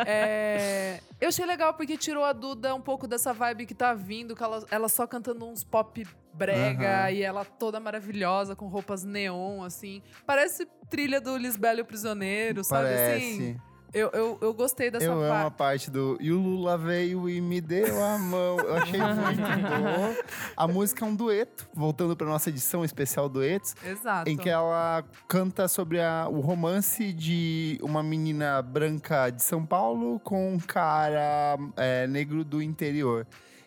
É, 0.06 1.00
eu 1.20 1.28
achei 1.28 1.44
legal 1.46 1.74
porque 1.74 1.96
tirou 1.96 2.24
a 2.24 2.32
Duda 2.32 2.74
um 2.74 2.80
pouco 2.80 3.06
dessa 3.06 3.32
vibe 3.32 3.66
que 3.66 3.74
tá 3.74 3.94
vindo, 3.94 4.34
que 4.34 4.42
ela, 4.42 4.64
ela 4.70 4.88
só 4.88 5.06
cantando 5.06 5.44
uns 5.46 5.62
pop 5.62 6.06
brega 6.32 7.02
Aham. 7.02 7.10
e 7.10 7.22
ela 7.22 7.44
toda 7.44 7.78
maravilhosa, 7.78 8.56
com 8.56 8.66
roupas 8.66 9.04
neon, 9.04 9.62
assim. 9.62 10.02
Parece 10.26 10.66
trilha 10.90 11.20
do 11.20 11.36
Lisbelo 11.36 11.78
e 11.78 11.82
o 11.82 11.84
Prisioneiro, 11.84 12.64
sabe? 12.64 12.88
Assim, 12.88 13.54
Parece. 13.54 13.56
Eu, 13.94 14.10
eu, 14.12 14.38
eu 14.40 14.52
gostei 14.52 14.90
dessa 14.90 15.04
Eu 15.06 15.12
amo 15.12 15.24
a 15.24 15.50
parte. 15.50 15.56
parte 15.56 15.90
do 15.90 16.18
E 16.20 16.30
o 16.32 16.38
Lula 16.40 16.76
veio 16.76 17.28
e 17.28 17.40
me 17.40 17.60
deu 17.60 18.02
a 18.04 18.18
mão. 18.18 18.58
Eu 18.58 18.74
achei 18.76 18.98
muito 19.00 19.40
bom. 19.40 20.14
A 20.56 20.66
música 20.68 21.04
é 21.04 21.08
um 21.08 21.14
dueto, 21.14 21.68
voltando 21.72 22.16
pra 22.16 22.26
nossa 22.26 22.50
edição 22.50 22.84
especial 22.84 23.28
duetos, 23.28 23.74
Exato. 23.84 24.28
em 24.28 24.36
que 24.36 24.50
ela 24.50 25.04
canta 25.28 25.68
sobre 25.68 26.00
a- 26.00 26.26
o 26.30 26.40
romance 26.40 27.12
de 27.12 27.78
uma 27.82 28.02
menina 28.02 28.60
branca 28.60 29.30
de 29.30 29.42
São 29.42 29.64
Paulo 29.64 30.18
com 30.20 30.54
um 30.54 30.58
cara 30.58 31.56
é, 31.76 32.06
negro 32.06 32.44
do 32.44 32.60
interior. 32.60 33.26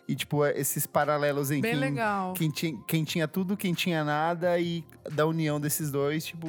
E, 0.10 0.16
tipo, 0.16 0.46
esses 0.46 0.88
paralelos 0.88 1.52
em 1.52 1.60
Bem 1.60 1.72
quem, 1.72 1.80
legal. 1.82 2.34
quem, 2.34 2.50
tinha, 2.50 2.80
quem 2.88 3.04
tinha 3.04 3.28
tudo, 3.28 3.58
quem 3.58 3.74
tinha 3.74 4.06
nada, 4.06 4.58
e 4.58 4.82
da 5.12 5.26
união 5.26 5.60
desses 5.60 5.92
dois, 5.92 6.24
tipo, 6.26 6.48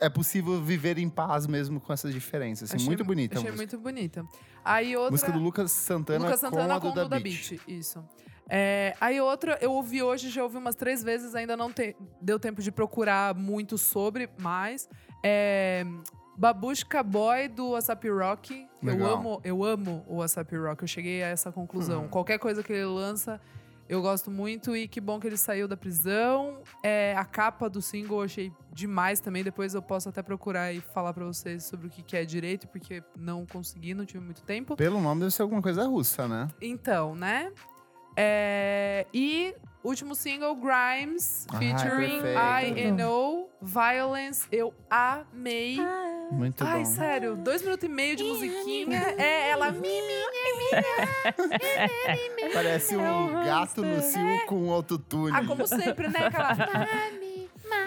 é 0.00 0.08
possível 0.08 0.60
viver 0.62 0.98
em 0.98 1.08
paz 1.08 1.46
mesmo 1.46 1.80
com 1.80 1.92
essas 1.92 2.12
diferenças. 2.12 2.68
Assim, 2.70 2.76
Achei- 2.76 2.86
muito 2.88 3.04
bonita 3.04 3.38
Achei 3.38 3.52
muito 3.52 3.78
bonita. 3.78 4.24
Aí 4.64 4.96
outra... 4.96 5.10
Música 5.12 5.32
do 5.32 5.38
Lucas 5.38 5.70
Santana, 5.72 6.24
Lucas 6.24 6.40
Santana 6.40 6.80
com 6.80 6.88
a 6.88 6.90
Duda, 6.90 7.20
Beat. 7.20 7.50
Beat. 7.50 7.60
Isso. 7.68 8.02
É, 8.48 8.96
aí 9.00 9.20
outra, 9.20 9.56
eu 9.60 9.72
ouvi 9.72 10.02
hoje, 10.02 10.28
já 10.28 10.42
ouvi 10.42 10.56
umas 10.56 10.74
três 10.74 11.04
vezes, 11.04 11.34
ainda 11.36 11.56
não 11.56 11.70
te- 11.72 11.94
deu 12.20 12.38
tempo 12.38 12.60
de 12.60 12.72
procurar 12.72 13.32
muito 13.34 13.78
sobre, 13.78 14.28
mas 14.40 14.88
é, 15.22 15.84
Babushka 16.36 17.02
Boy 17.02 17.46
do 17.48 17.70
Wasapi 17.72 18.08
Rock. 18.08 18.66
Eu 18.82 18.88
Legal. 18.92 19.14
amo, 19.14 19.40
eu 19.44 19.62
amo 19.62 20.04
o 20.08 20.16
Wasapi 20.16 20.56
Rock. 20.56 20.82
Eu 20.82 20.88
cheguei 20.88 21.22
a 21.22 21.26
essa 21.28 21.52
conclusão. 21.52 22.04
Hum. 22.06 22.08
Qualquer 22.08 22.38
coisa 22.38 22.62
que 22.62 22.72
ele 22.72 22.86
lança, 22.86 23.40
eu 23.90 24.00
gosto 24.00 24.30
muito 24.30 24.76
e 24.76 24.86
que 24.86 25.00
bom 25.00 25.18
que 25.18 25.26
ele 25.26 25.36
saiu 25.36 25.66
da 25.66 25.76
prisão. 25.76 26.62
É, 26.80 27.12
a 27.18 27.24
capa 27.24 27.68
do 27.68 27.82
single 27.82 28.18
eu 28.20 28.24
achei 28.24 28.52
demais 28.72 29.18
também. 29.18 29.42
Depois 29.42 29.74
eu 29.74 29.82
posso 29.82 30.08
até 30.08 30.22
procurar 30.22 30.72
e 30.72 30.80
falar 30.80 31.12
pra 31.12 31.24
vocês 31.24 31.64
sobre 31.64 31.88
o 31.88 31.90
que, 31.90 32.00
que 32.00 32.16
é 32.16 32.24
direito, 32.24 32.68
porque 32.68 33.02
não 33.16 33.44
consegui, 33.44 33.92
não 33.92 34.06
tive 34.06 34.24
muito 34.24 34.42
tempo. 34.42 34.76
Pelo 34.76 35.00
nome 35.00 35.22
deve 35.22 35.32
ser 35.32 35.42
alguma 35.42 35.60
coisa 35.60 35.84
russa, 35.88 36.28
né? 36.28 36.46
Então, 36.62 37.16
né? 37.16 37.52
É, 38.16 39.06
e 39.12 39.56
Último 39.82 40.14
single, 40.14 40.54
Grimes, 40.56 41.46
Ah, 41.50 41.58
featuring. 41.58 42.20
I 42.36 42.90
Know 42.92 43.50
Violence. 43.62 44.46
Eu 44.52 44.74
amei. 44.90 45.78
Muito 46.30 46.64
Ai, 46.64 46.80
bom. 46.80 46.84
sério, 46.84 47.36
dois 47.36 47.62
minutos 47.62 47.88
e 47.88 47.92
meio 47.92 48.16
de 48.16 48.22
musiquinha. 48.24 48.98
É, 49.18 49.50
ela. 49.50 49.74
Parece 52.54 52.96
um 52.96 53.32
gato 53.44 53.82
no 53.82 54.00
cio 54.00 54.46
com 54.46 54.70
autotune. 54.70 55.36
Ah, 55.36 55.44
como 55.44 55.66
sempre, 55.66 56.08
né? 56.08 56.26
Aquela. 56.26 56.54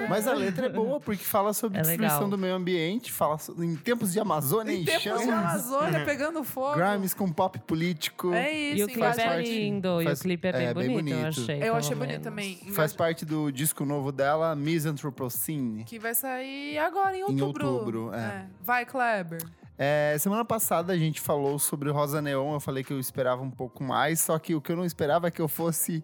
Mas 0.10 0.28
a 0.28 0.34
letra 0.34 0.66
é 0.66 0.70
boa 0.70 1.00
porque 1.00 1.24
fala 1.24 1.54
sobre 1.54 1.80
É 1.80 1.82
destruição 1.82 2.16
legal. 2.18 2.30
do 2.30 2.38
meio 2.38 2.56
ambiente, 2.56 3.12
fala 3.12 3.38
em 3.60 3.76
tempos 3.76 4.12
de 4.14 4.20
Amazônia 4.20 4.74
Em 4.74 4.82
em 4.82 4.86
tempos 4.86 5.04
chamas. 5.04 5.24
de 5.24 5.30
Amazônia 5.32 6.06
pegando 6.06 6.44
fogo. 6.44 6.76
Grimes 6.78 7.14
com 7.14 7.32
pop 7.32 7.58
político. 7.60 8.34
É 8.34 8.52
isso, 8.52 8.78
E 8.80 8.84
o 8.84 8.88
clipe 8.88 9.00
faz 9.02 9.18
é 9.18 9.26
parte- 9.28 9.50
lindo, 9.50 10.02
e 10.02 10.06
faz- 10.06 10.20
o 10.20 10.24
clipe 10.24 10.48
é 10.48 10.52
bem, 10.52 10.66
é, 10.68 10.74
bem 10.74 10.90
bonito, 10.92 11.16
eu 11.16 11.22
bonito. 11.24 11.40
achei. 11.42 11.64
Eu 11.64 11.76
achei 11.76 11.96
bonito 11.96 12.10
menos. 12.12 12.24
também. 12.24 12.56
Faz 12.74 12.94
parte 12.94 13.26
do 13.26 13.52
disco 13.52 13.86
novo 13.86 14.12
dela, 14.12 14.56
Misanthropocene. 14.56 15.84
Que 15.84 16.00
vai 16.00 16.14
sair 16.14 16.78
agora, 16.78 17.16
em 17.16 17.20
Em 17.20 17.24
outubro. 17.24 17.68
outubro, 17.68 18.14
é. 18.14 18.46
Vai, 18.62 18.86
Kleber. 18.86 19.42
É, 19.78 20.16
semana 20.20 20.46
passada 20.46 20.94
a 20.94 20.98
gente 20.98 21.20
falou 21.20 21.58
sobre 21.58 21.90
Rosa 21.90 22.22
Neon. 22.22 22.54
Eu 22.54 22.60
falei 22.60 22.84
que 22.84 22.94
eu 22.94 23.00
esperava 23.00 23.42
um 23.42 23.50
pouco 23.50 23.84
mais, 23.84 24.20
só 24.20 24.38
que 24.38 24.54
o 24.54 24.62
que 24.62 24.72
eu 24.72 24.76
não 24.76 24.86
esperava 24.86 25.28
é 25.28 25.32
que 25.32 25.42
eu 25.42 25.48
fosse 25.48 26.04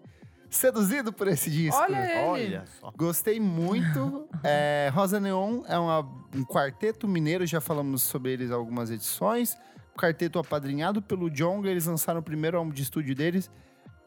seduzido 0.50 1.12
por 1.12 1.28
esse 1.28 1.50
disco. 1.50 1.80
Olha 1.80 1.98
ele. 1.98 2.28
Olha 2.28 2.64
só. 2.80 2.92
Gostei 2.96 3.38
muito. 3.40 4.26
É, 4.42 4.90
Rosa 4.94 5.20
Neon 5.20 5.62
é 5.68 5.78
uma- 5.78 6.00
um 6.34 6.42
quarteto 6.44 7.06
mineiro, 7.06 7.44
já 7.46 7.60
falamos 7.60 8.02
sobre 8.02 8.32
eles 8.32 8.48
em 8.50 8.54
algumas 8.54 8.90
edições. 8.90 9.54
Quarteto 9.94 10.38
apadrinhado 10.38 11.02
pelo 11.02 11.28
Jonga, 11.28 11.68
eles 11.68 11.84
lançaram 11.84 12.20
o 12.20 12.22
primeiro 12.22 12.56
álbum 12.56 12.70
de 12.70 12.82
estúdio 12.82 13.14
deles. 13.14 13.50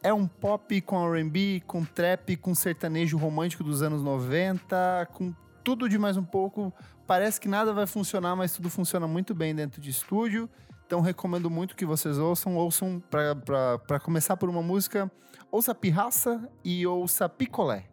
É 0.01 0.11
um 0.11 0.25
pop 0.27 0.81
com 0.81 1.05
R&B, 1.13 1.61
com 1.67 1.85
trap, 1.85 2.35
com 2.37 2.55
sertanejo 2.55 3.15
romântico 3.15 3.63
dos 3.63 3.83
anos 3.83 4.01
90, 4.01 5.07
com 5.13 5.31
tudo 5.63 5.87
de 5.87 5.99
mais 5.99 6.17
um 6.17 6.23
pouco. 6.23 6.73
Parece 7.05 7.39
que 7.39 7.47
nada 7.47 7.71
vai 7.73 7.85
funcionar, 7.85 8.35
mas 8.35 8.53
tudo 8.53 8.69
funciona 8.71 9.07
muito 9.07 9.35
bem 9.35 9.53
dentro 9.53 9.79
de 9.79 9.91
estúdio. 9.91 10.49
Então 10.93 11.01
recomendo 11.01 11.49
muito 11.49 11.75
que 11.75 11.87
vocês 11.87 12.19
ouçam. 12.19 12.55
Ouçam, 12.55 13.01
pra 13.09 13.99
começar 13.99 14.37
por 14.37 14.47
uma 14.47 14.61
música, 14.61 15.11
ouça 15.51 15.73
Pirraça 15.73 16.47
e 16.63 16.85
ouça 16.85 17.27
Picolé. 17.27 17.85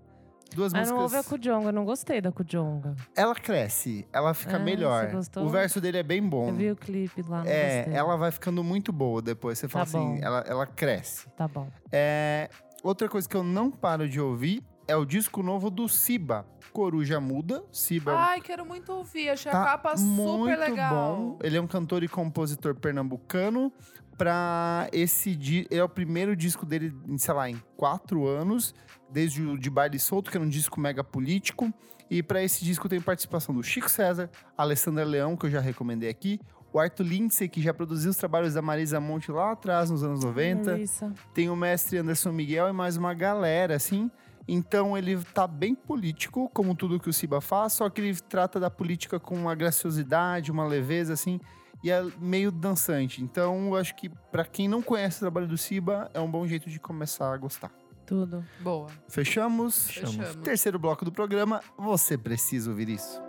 Duas 0.54 0.74
Ah, 0.74 0.84
não 0.84 0.98
ouve 1.00 1.14
a 1.14 1.18
músicas. 1.20 1.26
Kujonga, 1.38 1.68
eu 1.68 1.72
não 1.72 1.86
gostei 1.86 2.20
da 2.20 2.30
Kujonga. 2.30 2.94
Ela 3.16 3.34
cresce, 3.34 4.06
ela 4.12 4.34
fica 4.34 4.56
Ah, 4.56 4.58
melhor. 4.58 5.06
você 5.06 5.12
gostou? 5.16 5.44
O 5.46 5.48
verso 5.48 5.80
dele 5.80 5.96
é 5.96 6.02
bem 6.02 6.22
bom. 6.22 6.48
Eu 6.48 6.54
vi 6.54 6.70
o 6.72 6.76
clipe 6.76 7.22
lá, 7.22 7.38
não 7.42 7.50
É, 7.50 7.76
gostei. 7.76 7.94
ela 7.94 8.16
vai 8.18 8.30
ficando 8.32 8.62
muito 8.62 8.92
boa 8.92 9.22
depois. 9.22 9.58
Você 9.58 9.66
fala 9.66 9.86
Tá 9.86 9.98
assim, 9.98 10.18
ela, 10.22 10.40
ela 10.46 10.66
cresce. 10.66 11.26
Tá 11.30 11.48
bom. 11.48 11.68
É, 11.90 12.50
outra 12.82 13.08
coisa 13.08 13.26
que 13.26 13.34
eu 13.36 13.42
não 13.42 13.70
paro 13.70 14.06
de 14.06 14.20
ouvir 14.20 14.62
é 14.90 14.96
o 14.96 15.04
disco 15.04 15.40
novo 15.40 15.70
do 15.70 15.88
Siba, 15.88 16.44
Coruja 16.72 17.20
Muda. 17.20 17.62
Siba 17.70 18.10
é 18.10 18.16
Ai, 18.16 18.40
quero 18.40 18.66
muito 18.66 18.92
ouvir. 18.92 19.30
Achei 19.30 19.50
tá 19.50 19.62
a 19.62 19.64
capa 19.64 19.94
muito 19.96 20.40
super 20.40 20.58
legal. 20.58 21.16
bom. 21.16 21.38
Ele 21.42 21.56
é 21.56 21.60
um 21.60 21.66
cantor 21.66 22.02
e 22.02 22.08
compositor 22.08 22.74
pernambucano. 22.74 23.72
Pra 24.18 24.88
esse 24.92 25.66
é 25.70 25.82
o 25.82 25.88
primeiro 25.88 26.36
disco 26.36 26.66
dele, 26.66 26.92
sei 27.16 27.32
lá, 27.32 27.48
em 27.48 27.62
quatro 27.76 28.26
anos, 28.26 28.74
desde 29.10 29.42
o 29.42 29.56
de 29.56 29.70
Baile 29.70 29.98
Solto, 29.98 30.30
que 30.30 30.36
era 30.36 30.44
um 30.44 30.48
disco 30.48 30.78
mega 30.78 31.02
político. 31.02 31.72
E 32.10 32.22
pra 32.22 32.42
esse 32.42 32.64
disco 32.64 32.88
tem 32.88 33.00
participação 33.00 33.54
do 33.54 33.62
Chico 33.62 33.88
César, 33.88 34.28
Alessandra 34.58 35.04
Leão, 35.04 35.36
que 35.36 35.46
eu 35.46 35.50
já 35.50 35.60
recomendei 35.60 36.10
aqui, 36.10 36.40
o 36.72 36.78
Arthur 36.78 37.04
Lindsay, 37.04 37.48
que 37.48 37.62
já 37.62 37.72
produziu 37.72 38.10
os 38.10 38.16
trabalhos 38.16 38.54
da 38.54 38.62
Marisa 38.62 39.00
Monte 39.00 39.30
lá 39.30 39.52
atrás, 39.52 39.90
nos 39.90 40.02
anos 40.02 40.22
90 40.24 40.72
Melissa. 40.72 41.12
tem 41.32 41.48
o 41.48 41.56
mestre 41.56 41.98
Anderson 41.98 42.32
Miguel 42.32 42.68
e 42.68 42.72
mais 42.72 42.96
uma 42.96 43.14
galera, 43.14 43.76
assim. 43.76 44.10
Então 44.48 44.96
ele 44.96 45.22
tá 45.22 45.46
bem 45.46 45.74
político, 45.74 46.50
como 46.52 46.74
tudo 46.74 46.98
que 46.98 47.08
o 47.08 47.12
Siba 47.12 47.40
faz, 47.40 47.74
só 47.74 47.88
que 47.88 48.00
ele 48.00 48.14
trata 48.20 48.58
da 48.58 48.70
política 48.70 49.20
com 49.20 49.34
uma 49.34 49.54
graciosidade, 49.54 50.50
uma 50.50 50.66
leveza, 50.66 51.12
assim, 51.12 51.40
e 51.82 51.90
é 51.90 52.02
meio 52.18 52.50
dançante. 52.50 53.22
Então 53.22 53.68
eu 53.68 53.76
acho 53.76 53.94
que 53.94 54.08
pra 54.30 54.44
quem 54.44 54.68
não 54.68 54.82
conhece 54.82 55.18
o 55.18 55.20
trabalho 55.20 55.46
do 55.46 55.56
Siba, 55.56 56.10
é 56.12 56.20
um 56.20 56.30
bom 56.30 56.46
jeito 56.46 56.68
de 56.68 56.80
começar 56.80 57.32
a 57.32 57.36
gostar. 57.36 57.70
Tudo. 58.06 58.44
Boa. 58.60 58.88
Fechamos? 59.08 59.86
Fechamos. 59.86 60.34
Terceiro 60.36 60.78
bloco 60.80 61.04
do 61.04 61.12
programa, 61.12 61.62
você 61.78 62.18
precisa 62.18 62.70
ouvir 62.70 62.88
isso. 62.88 63.22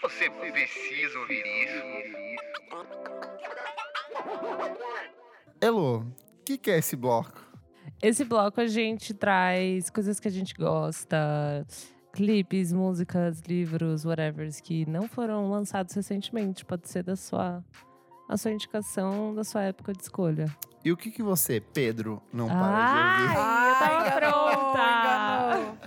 Você 0.00 0.30
precisa 0.30 1.18
ouvir 1.18 1.44
isso. 1.44 2.02
Elo, 5.60 5.98
o 5.98 6.44
que, 6.44 6.56
que 6.56 6.70
é 6.70 6.78
esse 6.78 6.96
bloco? 6.96 7.51
Esse 8.00 8.24
bloco 8.24 8.60
a 8.60 8.66
gente 8.66 9.14
traz 9.14 9.88
coisas 9.90 10.18
que 10.18 10.28
a 10.28 10.30
gente 10.30 10.54
gosta, 10.54 11.66
clipes, 12.12 12.72
músicas, 12.72 13.40
livros, 13.46 14.04
whatever, 14.04 14.50
que 14.62 14.84
não 14.86 15.08
foram 15.08 15.50
lançados 15.50 15.94
recentemente. 15.94 16.64
Pode 16.64 16.88
ser 16.88 17.02
da 17.04 17.16
sua, 17.16 17.64
a 18.28 18.36
sua 18.36 18.50
indicação 18.50 19.34
da 19.34 19.44
sua 19.44 19.62
época 19.62 19.92
de 19.92 20.02
escolha. 20.02 20.46
E 20.84 20.90
o 20.90 20.96
que, 20.96 21.10
que 21.12 21.22
você, 21.22 21.60
Pedro, 21.60 22.20
não 22.32 22.48
para 22.48 22.58
Ai, 22.58 23.18
de 23.18 23.22
ouvir? 23.22 23.38
eu 23.38 23.78
tava 23.78 24.06
enganou, 24.08 24.50
pronta! 24.50 24.78
enganou. 24.80 25.78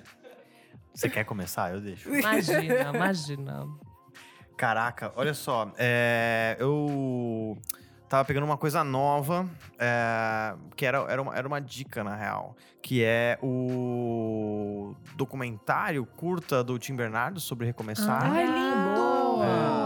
Você 0.94 1.10
quer 1.10 1.26
começar? 1.26 1.74
Eu 1.74 1.82
deixo. 1.82 2.08
Imagina, 2.16 2.92
imagina. 2.96 3.68
Caraca, 4.56 5.12
olha 5.18 5.34
só. 5.34 5.74
é, 5.78 6.56
eu 6.58 7.58
tava 8.07 8.26
pegando 8.26 8.44
uma 8.44 8.57
coisa 8.57 8.84
nova, 8.84 9.48
é, 9.77 10.53
que 10.76 10.86
era, 10.86 10.99
era, 11.10 11.22
uma, 11.22 11.36
era 11.36 11.48
uma 11.48 11.60
dica, 11.60 12.03
na 12.03 12.15
real. 12.15 12.56
Que 12.82 13.03
é 13.03 13.38
o 13.41 14.95
documentário 15.15 16.06
curta 16.06 16.64
do 16.64 16.77
Tim 16.77 16.95
Bernardo 16.95 17.40
sobre 17.40 17.65
recomeçar. 17.65 18.23
Ai, 18.23 18.45
lindo! 18.45 19.44
É. 19.82 19.85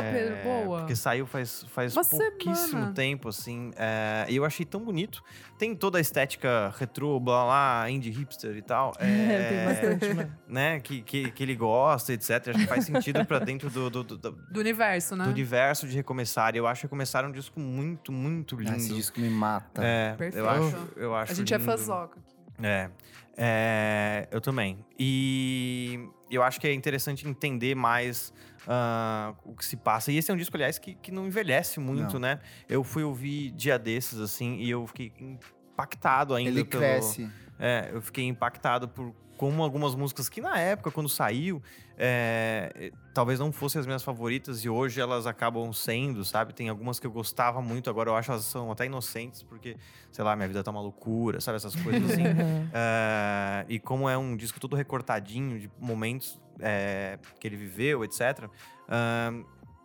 Boa, 0.00 0.10
É, 0.10 0.12
Pedro, 0.12 0.42
boa. 0.42 0.78
Porque 0.80 0.96
saiu 0.96 1.26
faz, 1.26 1.64
faz 1.68 1.94
Uma 1.96 2.04
pouquíssimo 2.04 2.68
semana. 2.68 2.92
tempo, 2.92 3.28
assim. 3.28 3.70
é, 3.76 4.26
e 4.28 4.36
eu 4.36 4.44
achei 4.44 4.64
tão 4.66 4.80
bonito. 4.84 5.22
Tem 5.58 5.74
toda 5.74 5.98
a 5.98 6.00
estética 6.00 6.72
retrô, 6.78 7.20
blá 7.20 7.44
blá, 7.44 7.90
indie 7.90 8.10
hipster 8.10 8.56
e 8.56 8.62
tal. 8.62 8.92
Tem 8.98 9.06
é, 9.08 9.64
bastante, 9.66 10.14
né? 10.14 10.30
né, 10.48 10.80
que, 10.80 11.02
que, 11.02 11.30
que 11.30 11.42
ele 11.42 11.54
gosta, 11.54 12.12
etc. 12.12 12.30
Acho 12.48 12.58
que 12.60 12.66
faz 12.66 12.84
sentido 12.84 13.24
pra 13.26 13.38
dentro 13.38 13.68
do, 13.70 13.90
do, 13.90 14.02
do, 14.04 14.16
do- 14.16 14.30
Do 14.32 14.60
universo, 14.60 15.14
né? 15.16 15.24
do 15.24 15.30
universo 15.30 15.86
de 15.86 15.94
Recomeçar. 15.96 16.54
E 16.54 16.58
eu 16.58 16.66
acho 16.66 16.80
que 16.80 16.86
Recomeçar 16.86 17.24
é 17.24 17.28
um 17.28 17.32
disco 17.32 17.60
muito, 17.60 18.10
muito 18.10 18.56
Ah, 18.56 18.62
lindo. 18.62 18.76
Esse 18.76 18.94
disco 18.94 19.20
me 19.20 19.28
mata. 19.30 19.82
É, 19.84 20.14
Perfeito. 20.14 20.38
eu 20.38 20.48
acho, 20.48 20.88
eu 20.96 21.14
acho 21.14 21.32
A 21.32 21.34
gente 21.34 21.52
é 21.52 21.58
lindo. 21.58 21.70
fãzoca 21.70 22.18
aqui. 22.18 22.30
É, 22.62 22.90
é, 23.36 24.28
eu 24.30 24.40
também. 24.40 24.84
E 24.98 25.98
eu 26.30 26.42
acho 26.42 26.60
que 26.60 26.66
é 26.66 26.74
interessante 26.74 27.26
entender 27.26 27.74
mais 27.74 28.32
ah, 28.72 29.34
o 29.44 29.52
que 29.52 29.64
se 29.64 29.76
passa. 29.76 30.12
E 30.12 30.16
esse 30.16 30.30
é 30.30 30.34
um 30.34 30.36
disco, 30.36 30.56
aliás, 30.56 30.78
que, 30.78 30.94
que 30.94 31.10
não 31.10 31.26
envelhece 31.26 31.80
muito, 31.80 32.14
Não. 32.14 32.20
né? 32.20 32.38
Eu 32.68 32.84
fui 32.84 33.02
ouvir 33.02 33.50
dia 33.50 33.76
desses, 33.76 34.20
assim, 34.20 34.58
e 34.58 34.70
eu 34.70 34.86
fiquei 34.86 35.12
impactado 35.18 36.36
ainda 36.36 36.50
Ele 36.52 36.64
pelo... 36.64 36.80
cresce. 36.80 37.28
É, 37.58 37.90
eu 37.92 38.00
fiquei 38.00 38.24
impactado 38.28 38.88
por 38.88 39.12
como 39.40 39.62
algumas 39.62 39.94
músicas 39.94 40.28
que 40.28 40.38
na 40.38 40.58
época, 40.58 40.90
quando 40.90 41.08
saiu, 41.08 41.62
é, 41.96 42.92
talvez 43.14 43.40
não 43.40 43.50
fossem 43.50 43.80
as 43.80 43.86
minhas 43.86 44.02
favoritas 44.02 44.62
e 44.66 44.68
hoje 44.68 45.00
elas 45.00 45.26
acabam 45.26 45.72
sendo, 45.72 46.26
sabe? 46.26 46.52
Tem 46.52 46.68
algumas 46.68 47.00
que 47.00 47.06
eu 47.06 47.10
gostava 47.10 47.62
muito, 47.62 47.88
agora 47.88 48.10
eu 48.10 48.16
acho 48.16 48.30
elas 48.30 48.44
são 48.44 48.70
até 48.70 48.84
inocentes, 48.84 49.42
porque, 49.42 49.78
sei 50.12 50.22
lá, 50.22 50.36
minha 50.36 50.46
vida 50.46 50.62
tá 50.62 50.70
uma 50.70 50.82
loucura, 50.82 51.40
sabe? 51.40 51.56
Essas 51.56 51.74
coisas 51.74 52.10
assim. 52.10 52.22
É, 52.22 53.64
e 53.66 53.78
como 53.78 54.10
é 54.10 54.18
um 54.18 54.36
disco 54.36 54.60
todo 54.60 54.76
recortadinho 54.76 55.58
de 55.58 55.70
momentos 55.80 56.38
é, 56.58 57.18
que 57.40 57.48
ele 57.48 57.56
viveu, 57.56 58.04
etc. 58.04 58.46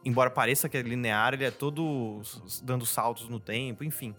embora 0.04 0.30
pareça 0.30 0.68
que 0.68 0.76
é 0.76 0.82
linear, 0.82 1.34
ele 1.34 1.46
é 1.46 1.52
todo 1.52 2.22
dando 2.62 2.86
saltos 2.86 3.30
no 3.30 3.40
tempo, 3.40 3.86
enfim. 3.86 4.14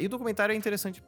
E 0.00 0.04
o 0.04 0.08
documentário 0.08 0.52
é 0.52 0.56
interessante 0.56 1.00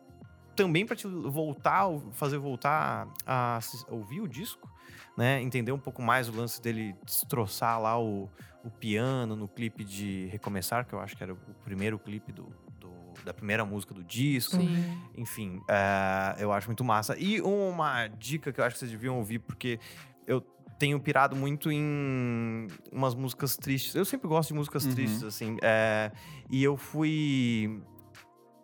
também 0.56 0.84
para 0.86 0.96
te 0.96 1.06
voltar, 1.06 1.86
fazer 2.12 2.38
voltar 2.38 3.08
a 3.26 3.58
ouvir 3.88 4.20
o 4.20 4.28
disco, 4.28 4.68
né? 5.16 5.40
Entender 5.42 5.72
um 5.72 5.78
pouco 5.78 6.02
mais 6.02 6.28
o 6.28 6.32
lance 6.36 6.60
dele 6.60 6.94
destroçar 7.04 7.80
lá 7.80 7.98
o, 7.98 8.28
o 8.64 8.70
piano 8.70 9.34
no 9.36 9.48
clipe 9.48 9.84
de 9.84 10.26
Recomeçar, 10.30 10.86
que 10.86 10.92
eu 10.94 11.00
acho 11.00 11.16
que 11.16 11.22
era 11.22 11.32
o 11.32 11.36
primeiro 11.64 11.98
clipe 11.98 12.32
do, 12.32 12.44
do- 12.78 13.14
da 13.24 13.32
primeira 13.34 13.64
música 13.64 13.92
do 13.94 14.02
disco. 14.04 14.56
Sim. 14.56 14.84
Enfim, 15.16 15.60
é, 15.68 16.36
eu 16.42 16.52
acho 16.52 16.68
muito 16.68 16.84
massa. 16.84 17.16
E 17.18 17.40
uma 17.40 18.06
dica 18.08 18.52
que 18.52 18.60
eu 18.60 18.64
acho 18.64 18.74
que 18.74 18.80
vocês 18.80 18.90
deviam 18.90 19.18
ouvir, 19.18 19.38
porque 19.40 19.78
eu 20.26 20.40
tenho 20.78 20.98
pirado 20.98 21.36
muito 21.36 21.70
em 21.70 22.66
umas 22.90 23.14
músicas 23.14 23.54
tristes. 23.56 23.94
Eu 23.94 24.04
sempre 24.04 24.26
gosto 24.28 24.48
de 24.48 24.54
músicas 24.54 24.84
Uhum. 24.86 24.90
tristes, 24.92 25.22
assim. 25.22 25.56
é, 25.60 26.10
e 26.48 26.62
eu 26.64 26.76
fui 26.76 27.82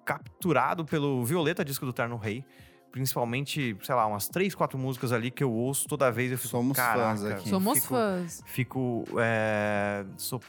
capturado 0.07 0.85
pelo 0.85 1.25
Violeta, 1.25 1.65
disco 1.65 1.85
do 1.85 1.93
Terno 1.93 2.17
Rei. 2.17 2.45
Principalmente, 2.93 3.77
sei 3.83 3.95
lá, 3.95 4.07
umas 4.07 4.29
três, 4.29 4.55
quatro 4.55 4.79
músicas 4.79 5.13
ali 5.13 5.31
que 5.31 5.45
eu 5.45 5.53
ouço 5.53 5.87
toda 5.87 6.11
vez. 6.11 6.33
Eu 6.33 6.39
fico, 6.39 6.49
Somos 6.49 6.79
fãs 6.79 7.25
aqui. 7.25 7.49
Somos 7.51 7.79
fico, 7.81 7.89
fãs. 7.89 8.43
Fico. 8.47 9.05
é, 9.19 10.07
sou 10.17 10.41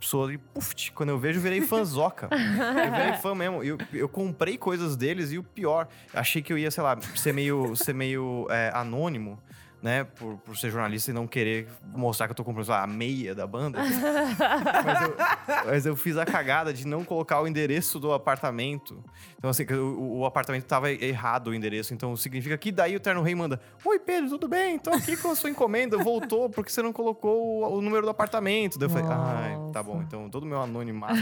sou 0.00 0.32
e 0.32 0.38
puf, 0.38 0.90
quando 0.92 1.10
eu 1.10 1.18
vejo, 1.18 1.38
eu 1.38 1.42
virei 1.42 1.60
fãzoca. 1.60 2.28
eu 2.32 2.92
virei 2.92 3.16
fã 3.20 3.34
mesmo. 3.34 3.62
Eu, 3.62 3.78
eu 3.92 4.08
comprei 4.08 4.56
coisas 4.58 4.96
deles 4.96 5.30
e 5.32 5.38
o 5.38 5.42
pior, 5.42 5.88
achei 6.12 6.42
que 6.42 6.52
eu 6.52 6.58
ia, 6.58 6.70
sei 6.70 6.82
lá, 6.82 6.98
ser 7.14 7.32
meio, 7.32 7.76
ser 7.76 7.94
meio 7.94 8.46
é, 8.50 8.70
anônimo. 8.74 9.38
Né, 9.82 10.04
por, 10.04 10.36
por 10.36 10.58
ser 10.58 10.70
jornalista 10.70 11.10
e 11.10 11.14
não 11.14 11.26
querer 11.26 11.66
mostrar 11.94 12.26
que 12.26 12.32
eu 12.32 12.36
tô 12.36 12.44
comprando 12.44 12.66
sei 12.66 12.74
lá, 12.74 12.82
a 12.82 12.86
meia 12.86 13.34
da 13.34 13.46
banda. 13.46 13.78
mas, 14.84 15.02
eu, 15.02 15.16
mas 15.64 15.86
eu 15.86 15.96
fiz 15.96 16.18
a 16.18 16.26
cagada 16.26 16.70
de 16.70 16.86
não 16.86 17.02
colocar 17.02 17.40
o 17.40 17.48
endereço 17.48 17.98
do 17.98 18.12
apartamento. 18.12 19.02
Então, 19.38 19.48
assim, 19.48 19.64
o, 19.72 20.18
o 20.18 20.26
apartamento 20.26 20.64
tava 20.66 20.92
errado 20.92 21.48
o 21.48 21.54
endereço. 21.54 21.94
Então, 21.94 22.14
significa 22.14 22.58
que 22.58 22.70
daí 22.70 22.94
o 22.94 23.00
Terno 23.00 23.22
Rei 23.22 23.34
manda: 23.34 23.58
Oi, 23.82 23.98
Pedro, 23.98 24.28
tudo 24.28 24.48
bem? 24.48 24.78
Tô 24.78 24.90
aqui 24.90 25.16
com 25.16 25.30
a 25.30 25.34
sua 25.34 25.48
encomenda. 25.48 25.96
Voltou 25.96 26.50
porque 26.50 26.70
você 26.70 26.82
não 26.82 26.92
colocou 26.92 27.62
o, 27.62 27.78
o 27.78 27.80
número 27.80 28.02
do 28.02 28.10
apartamento. 28.10 28.78
Daí 28.78 28.86
eu 28.86 28.90
falei: 28.90 29.06
Ai, 29.10 29.72
tá 29.72 29.82
bom. 29.82 30.02
Então, 30.02 30.28
todo 30.28 30.42
o 30.42 30.46
meu 30.46 30.60
anonimato 30.60 31.14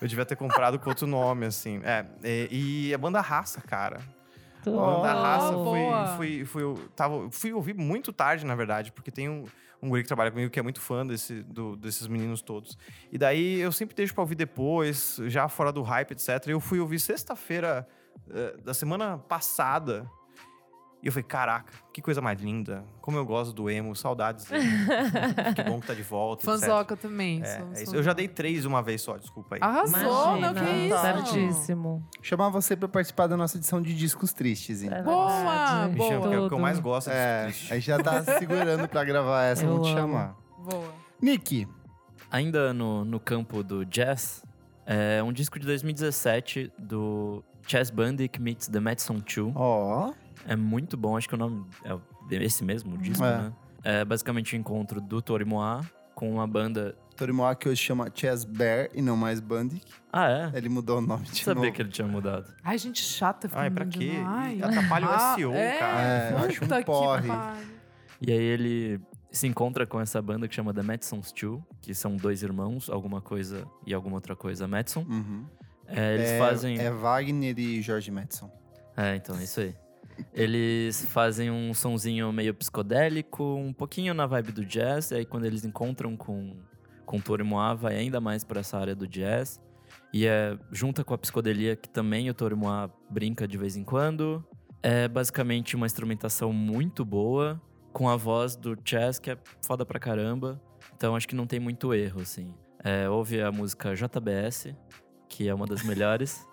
eu 0.00 0.08
devia 0.08 0.24
ter 0.24 0.36
comprado 0.36 0.78
com 0.78 0.88
outro 0.88 1.06
nome, 1.06 1.46
assim. 1.46 1.80
É, 1.84 2.04
e, 2.24 2.88
e 2.88 2.94
a 2.94 2.98
banda 2.98 3.20
Raça, 3.20 3.60
cara. 3.60 4.00
Oh, 4.66 5.00
Raça, 5.02 5.52
boa. 5.52 6.06
fui, 6.16 6.38
fui, 6.38 6.44
fui, 6.44 6.62
eu 6.62 6.88
tava, 6.94 7.30
fui 7.30 7.52
ouvir 7.52 7.74
muito 7.74 8.12
tarde, 8.12 8.44
na 8.44 8.54
verdade, 8.54 8.92
porque 8.92 9.10
tem 9.10 9.28
um, 9.28 9.44
um 9.82 9.88
guri 9.88 10.02
que 10.02 10.08
trabalha 10.08 10.30
comigo 10.30 10.50
que 10.50 10.58
é 10.58 10.62
muito 10.62 10.80
fã 10.80 11.06
desse, 11.06 11.42
do- 11.42 11.76
desses 11.76 12.06
meninos 12.06 12.42
todos. 12.42 12.76
E 13.10 13.16
daí 13.18 13.60
eu 13.60 13.72
sempre 13.72 13.94
deixo 13.94 14.12
pra 14.14 14.22
ouvir 14.22 14.34
depois, 14.34 15.16
já 15.26 15.48
fora 15.48 15.72
do 15.72 15.82
hype, 15.82 16.12
etc. 16.12 16.48
Eu 16.48 16.60
fui 16.60 16.78
ouvir 16.80 16.98
sexta-feira 16.98 17.86
eh, 18.30 18.56
da 18.64 18.74
semana 18.74 19.18
passada. 19.18 20.08
E 21.02 21.06
eu 21.06 21.12
falei, 21.12 21.24
caraca, 21.24 21.72
que 21.94 22.02
coisa 22.02 22.20
mais 22.20 22.38
linda. 22.40 22.84
Como 23.00 23.16
eu 23.16 23.24
gosto 23.24 23.54
do 23.54 23.70
emo, 23.70 23.96
saudades 23.96 24.44
dele. 24.44 24.64
que 25.56 25.62
bom 25.62 25.80
que 25.80 25.86
tá 25.86 25.94
de 25.94 26.02
volta. 26.02 26.42
etc. 26.44 26.60
Fanzoca 26.60 26.94
também. 26.96 27.40
É, 27.42 27.44
sou- 27.58 27.68
é 27.74 27.82
isso. 27.82 27.96
Eu 27.96 28.02
já 28.02 28.12
dei 28.12 28.28
três 28.28 28.66
uma 28.66 28.82
vez 28.82 29.00
só, 29.00 29.16
desculpa 29.16 29.54
aí. 29.56 29.60
Arrasou, 29.62 30.36
não, 30.38 30.52
que 30.52 30.60
Imagina, 30.60 30.76
isso? 30.94 31.00
Certíssimo. 31.00 32.06
Chamar 32.20 32.50
você 32.50 32.76
pra 32.76 32.86
participar 32.86 33.26
da 33.28 33.36
nossa 33.36 33.56
edição 33.56 33.80
de 33.80 33.94
discos 33.96 34.32
tristes, 34.34 34.82
hein? 34.82 34.90
É 34.92 35.02
Boa. 35.02 35.88
Me 35.88 35.96
chama, 35.98 36.20
porque 36.20 36.34
é 36.34 36.38
o 36.38 36.48
que 36.48 36.54
eu 36.54 36.58
mais 36.58 36.78
gosto 36.78 37.08
é 37.10 37.14
É, 37.14 37.46
a 37.46 37.50
gente 37.74 37.80
já 37.86 37.98
tá 38.02 38.22
se 38.22 38.36
segurando 38.38 38.86
pra 38.86 39.02
gravar 39.02 39.44
essa, 39.44 39.64
Eu 39.64 39.76
vou 39.76 39.82
te 39.82 39.88
amo. 39.92 39.98
chamar. 39.98 40.36
Boa. 40.58 40.92
Nick, 41.22 41.66
Ainda 42.30 42.72
no, 42.72 43.04
no 43.04 43.18
campo 43.18 43.64
do 43.64 43.84
jazz, 43.84 44.44
é 44.86 45.20
um 45.22 45.32
disco 45.32 45.58
de 45.58 45.66
2017 45.66 46.72
do 46.78 47.42
Chess 47.66 47.90
Bandic 47.90 48.40
meets 48.40 48.68
The 48.68 48.78
Madison 48.78 49.14
2. 49.18 49.52
ó, 49.56 50.12
É 50.46 50.56
muito 50.56 50.96
bom, 50.96 51.16
acho 51.16 51.28
que 51.28 51.34
o 51.34 51.38
nome 51.38 51.64
é 51.84 51.98
esse 52.42 52.64
mesmo 52.64 52.94
o 52.94 52.98
disco, 52.98 53.24
É. 53.24 53.38
né? 53.38 53.52
É 53.82 54.04
basicamente 54.04 54.54
o 54.54 54.56
encontro 54.58 55.00
do 55.00 55.22
Torimoa 55.22 55.80
com 56.14 56.30
uma 56.30 56.46
banda. 56.46 56.94
Torimoa 57.16 57.54
que 57.54 57.68
hoje 57.68 57.80
chama 57.82 58.10
Chess 58.14 58.44
Bear 58.44 58.88
e 58.94 59.00
não 59.00 59.16
mais 59.16 59.40
Bandic. 59.40 59.84
Ah, 60.12 60.28
é? 60.30 60.58
Ele 60.58 60.68
mudou 60.68 60.98
o 60.98 61.00
nome 61.00 61.24
de 61.24 61.42
Sabia 61.42 61.62
novo. 61.62 61.72
que 61.74 61.82
ele 61.82 61.88
tinha 61.90 62.06
mudado. 62.06 62.52
Ai, 62.62 62.76
gente 62.78 63.00
chata. 63.02 63.48
Ai, 63.54 63.70
pra 63.70 63.86
quê? 63.86 64.12
Ai. 64.26 64.60
Atrapalha 64.62 65.06
o 65.06 65.10
Ah, 65.10 65.34
SEO, 65.34 65.52
é, 65.54 65.78
cara. 65.78 66.02
É, 66.02 66.32
eu 66.32 66.38
acho 66.38 66.64
um 66.64 66.82
porre. 66.82 67.28
E 68.20 68.30
aí 68.32 68.38
ele 68.42 69.00
se 69.30 69.46
encontra 69.46 69.86
com 69.86 69.98
essa 70.00 70.20
banda 70.20 70.46
que 70.48 70.54
chama 70.54 70.74
The 70.74 70.82
Madison's 70.82 71.32
Two, 71.32 71.64
que 71.80 71.94
são 71.94 72.16
dois 72.16 72.42
irmãos, 72.42 72.90
alguma 72.90 73.20
coisa 73.22 73.66
e 73.86 73.94
alguma 73.94 74.16
outra 74.16 74.34
coisa 74.36 74.66
Madison. 74.68 75.06
Uhum. 75.08 75.44
É, 75.86 76.14
eles 76.14 76.30
é, 76.30 76.38
fazem. 76.38 76.78
é 76.78 76.90
Wagner 76.90 77.58
e 77.58 77.80
Jorge 77.80 78.10
Madison. 78.10 78.50
É, 78.96 79.16
então, 79.16 79.36
é 79.38 79.44
isso 79.44 79.60
aí. 79.60 79.74
Eles 80.32 81.04
fazem 81.06 81.50
um 81.50 81.72
sonzinho 81.74 82.32
meio 82.32 82.54
psicodélico, 82.54 83.42
um 83.42 83.72
pouquinho 83.72 84.14
na 84.14 84.26
vibe 84.26 84.52
do 84.52 84.64
jazz, 84.64 85.10
e 85.10 85.16
aí 85.16 85.24
quando 85.24 85.44
eles 85.44 85.64
encontram 85.64 86.16
com, 86.16 86.56
com 87.04 87.18
o 87.18 87.22
Torimoa, 87.22 87.74
vai 87.74 87.96
ainda 87.96 88.20
mais 88.20 88.44
para 88.44 88.60
essa 88.60 88.78
área 88.78 88.94
do 88.94 89.06
jazz. 89.06 89.60
E 90.12 90.26
é 90.26 90.58
junta 90.72 91.04
com 91.04 91.14
a 91.14 91.18
psicodelia 91.18 91.76
que 91.76 91.88
também 91.88 92.28
o 92.30 92.34
Torimoa 92.34 92.92
brinca 93.08 93.46
de 93.46 93.56
vez 93.56 93.76
em 93.76 93.84
quando. 93.84 94.44
É 94.82 95.06
basicamente 95.08 95.76
uma 95.76 95.86
instrumentação 95.86 96.52
muito 96.52 97.04
boa, 97.04 97.60
com 97.92 98.08
a 98.08 98.16
voz 98.16 98.56
do 98.56 98.76
Chess, 98.84 99.18
que 99.18 99.30
é 99.30 99.38
foda 99.64 99.84
pra 99.84 99.98
caramba. 99.98 100.60
Então 100.96 101.14
acho 101.14 101.28
que 101.28 101.34
não 101.34 101.46
tem 101.46 101.60
muito 101.60 101.92
erro, 101.94 102.20
assim. 102.20 102.54
É, 102.82 103.08
ouve 103.08 103.40
a 103.42 103.52
música 103.52 103.94
JBS, 103.94 104.74
que 105.28 105.48
é 105.48 105.54
uma 105.54 105.66
das 105.66 105.82
melhores. 105.82 106.46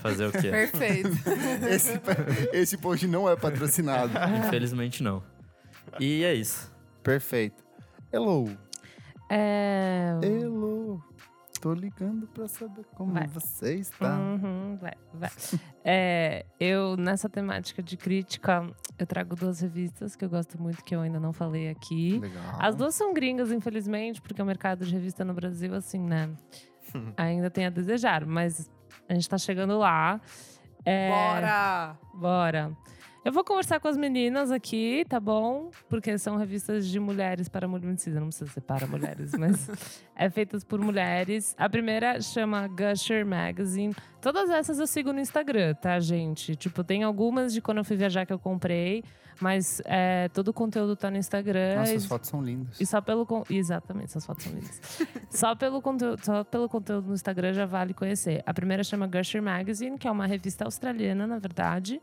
Fazer 0.00 0.26
o 0.26 0.32
quê? 0.32 0.50
Perfeito. 0.50 1.10
Esse, 1.68 2.00
esse 2.52 2.76
post 2.76 3.06
não 3.06 3.28
é 3.28 3.36
patrocinado. 3.36 4.12
Infelizmente 4.46 5.02
não. 5.02 5.22
E 6.00 6.24
é 6.24 6.34
isso. 6.34 6.72
Perfeito. 7.02 7.62
Hello. 8.12 8.50
É... 9.30 10.18
Hello. 10.22 11.02
Tô 11.60 11.72
ligando 11.72 12.26
pra 12.26 12.46
saber 12.46 12.84
como 12.94 13.14
Vai. 13.14 13.26
você 13.26 13.76
está. 13.76 14.18
Uhum, 14.18 14.76
vai, 14.76 14.92
vai. 15.14 15.30
É, 15.82 16.44
eu, 16.60 16.94
nessa 16.94 17.26
temática 17.26 17.82
de 17.82 17.96
crítica, 17.96 18.70
eu 18.98 19.06
trago 19.06 19.34
duas 19.34 19.60
revistas 19.60 20.14
que 20.14 20.26
eu 20.26 20.28
gosto 20.28 20.60
muito, 20.60 20.84
que 20.84 20.94
eu 20.94 21.00
ainda 21.00 21.18
não 21.18 21.32
falei 21.32 21.70
aqui. 21.70 22.18
Legal. 22.18 22.58
As 22.58 22.76
duas 22.76 22.94
são 22.94 23.14
gringas, 23.14 23.50
infelizmente, 23.50 24.20
porque 24.20 24.42
o 24.42 24.44
mercado 24.44 24.84
de 24.84 24.92
revista 24.92 25.24
no 25.24 25.32
Brasil, 25.32 25.74
assim, 25.74 26.00
né? 26.00 26.28
ainda 27.16 27.50
tem 27.50 27.64
a 27.64 27.70
desejar, 27.70 28.26
mas 28.26 28.70
a 29.08 29.14
gente 29.14 29.28
tá 29.28 29.38
chegando 29.38 29.78
lá. 29.78 30.20
É, 30.84 31.08
Bora! 31.08 31.96
Bora. 32.14 32.72
Eu 33.24 33.32
vou 33.32 33.42
conversar 33.42 33.80
com 33.80 33.88
as 33.88 33.96
meninas 33.96 34.50
aqui, 34.50 35.02
tá 35.08 35.18
bom? 35.18 35.70
Porque 35.88 36.18
são 36.18 36.36
revistas 36.36 36.86
de 36.86 37.00
mulheres 37.00 37.48
para 37.48 37.66
mulheres. 37.66 38.06
Não 38.06 38.26
precisa 38.28 38.50
ser 38.50 38.60
para 38.60 38.86
mulheres, 38.86 39.32
mas 39.38 39.66
é 40.14 40.28
feitas 40.28 40.62
por 40.62 40.78
mulheres. 40.78 41.54
A 41.56 41.66
primeira 41.66 42.20
chama 42.20 42.68
Gusher 42.68 43.24
Magazine. 43.24 43.94
Todas 44.20 44.50
essas 44.50 44.78
eu 44.78 44.86
sigo 44.86 45.10
no 45.10 45.20
Instagram, 45.20 45.74
tá, 45.74 45.98
gente? 46.00 46.54
Tipo, 46.54 46.84
tem 46.84 47.02
algumas 47.02 47.54
de 47.54 47.62
quando 47.62 47.78
eu 47.78 47.84
fui 47.84 47.96
viajar 47.96 48.26
que 48.26 48.32
eu 48.32 48.38
comprei, 48.38 49.02
mas 49.40 49.80
é, 49.86 50.28
todo 50.28 50.48
o 50.48 50.52
conteúdo 50.52 50.94
tá 50.94 51.10
no 51.10 51.16
Instagram. 51.16 51.76
Nossa, 51.76 51.94
as 51.94 52.04
fotos 52.04 52.28
são 52.28 52.42
lindas. 52.42 52.78
e 52.78 52.84
só 52.84 53.00
pelo 53.00 53.24
con- 53.24 53.44
exatamente, 53.48 54.06
essas 54.06 54.26
fotos 54.26 54.44
são 54.44 54.52
lindas. 54.52 54.80
só 55.30 55.54
pelo 55.54 55.80
conteúdo, 55.80 56.22
só 56.22 56.44
pelo 56.44 56.68
conteúdo 56.68 57.08
no 57.08 57.14
Instagram 57.14 57.54
já 57.54 57.64
vale 57.64 57.94
conhecer. 57.94 58.42
A 58.44 58.52
primeira 58.52 58.84
chama 58.84 59.06
Gusher 59.06 59.42
Magazine, 59.42 59.96
que 59.96 60.06
é 60.06 60.10
uma 60.10 60.26
revista 60.26 60.66
australiana, 60.66 61.26
na 61.26 61.38
verdade. 61.38 62.02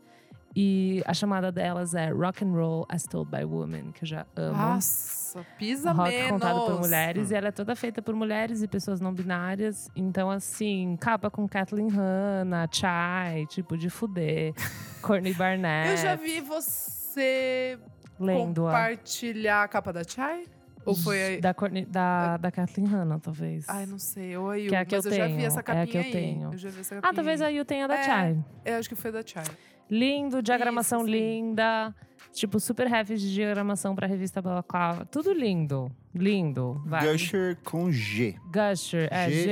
E 0.54 1.02
a 1.06 1.14
chamada 1.14 1.50
delas 1.50 1.94
é 1.94 2.10
Rock 2.10 2.44
and 2.44 2.52
Roll 2.52 2.84
as 2.88 3.04
Told 3.04 3.30
by 3.30 3.44
Women, 3.44 3.92
que 3.92 4.04
eu 4.04 4.08
já 4.08 4.26
amo. 4.36 4.56
Nossa, 4.58 5.44
pisa 5.58 5.92
Rock 5.92 6.10
menos. 6.10 6.30
contado 6.32 6.66
por 6.66 6.80
mulheres 6.80 7.30
e 7.30 7.34
ela 7.34 7.48
é 7.48 7.50
toda 7.52 7.74
feita 7.74 8.02
por 8.02 8.14
mulheres 8.14 8.62
e 8.62 8.68
pessoas 8.68 9.00
não 9.00 9.14
binárias. 9.14 9.88
Então, 9.96 10.30
assim, 10.30 10.96
capa 11.00 11.30
com 11.30 11.48
Kathleen 11.48 11.88
Hanna, 11.88 12.68
Chai, 12.70 13.46
tipo 13.46 13.78
de 13.78 13.88
fuder, 13.88 14.52
Courtney 15.00 15.32
Barnett. 15.32 15.90
Eu 15.90 15.96
já 15.96 16.14
vi 16.16 16.40
você 16.42 17.78
lendo 18.20 18.66
a 18.66 18.70
compartilhar 18.72 19.62
a 19.62 19.68
capa 19.68 19.92
da 19.92 20.04
Chai? 20.04 20.44
Ou 20.84 20.96
foi 20.96 21.22
aí? 21.22 21.40
da, 21.40 21.54
Courtney, 21.54 21.84
da, 21.86 22.36
da 22.38 22.50
Kathleen 22.50 22.88
Hanna, 22.88 23.18
talvez. 23.20 23.64
Ai, 23.68 23.86
não 23.86 23.98
sei. 24.00 24.36
Ou 24.36 24.50
aí, 24.50 24.66
Que 24.68 24.74
é 24.74 24.80
a 24.80 24.84
que 24.84 24.96
mas 24.96 25.04
eu 25.06 25.12
eu, 25.12 25.16
já 25.16 25.26
vi 25.28 25.34
tenho, 25.36 25.46
essa 25.46 25.58
é 25.58 25.60
a 25.60 25.62
capinha 25.62 25.86
que 25.86 25.96
eu 25.96 26.00
aí. 26.02 26.10
tenho. 26.10 26.52
Eu 26.52 26.58
já 26.58 26.70
vi 26.70 26.80
essa 26.80 26.94
capinha. 26.96 27.10
Ah, 27.10 27.14
talvez 27.14 27.40
aí 27.40 27.56
eu 27.56 27.64
tenha 27.64 27.86
da 27.86 27.94
É. 27.98 28.02
Chai. 28.02 28.44
Eu 28.64 28.78
acho 28.78 28.88
que 28.88 28.96
foi 28.96 29.12
da 29.12 29.22
Chai. 29.24 29.44
Lindo, 29.92 30.40
diagramação 30.42 31.00
Isso, 31.00 31.10
linda. 31.10 31.94
Tipo, 32.32 32.58
super 32.58 32.90
heavy 32.90 33.16
de 33.18 33.30
diagramação 33.30 33.94
pra 33.94 34.06
revista 34.06 34.40
Balaclava. 34.40 35.04
Tudo 35.04 35.34
lindo. 35.34 35.92
Lindo. 36.14 36.80
Vai. 36.86 37.12
Gusher 37.12 37.58
com 37.62 37.92
G. 37.92 38.34
Gusher. 38.46 39.06
É 39.12 39.28
G- 39.28 39.42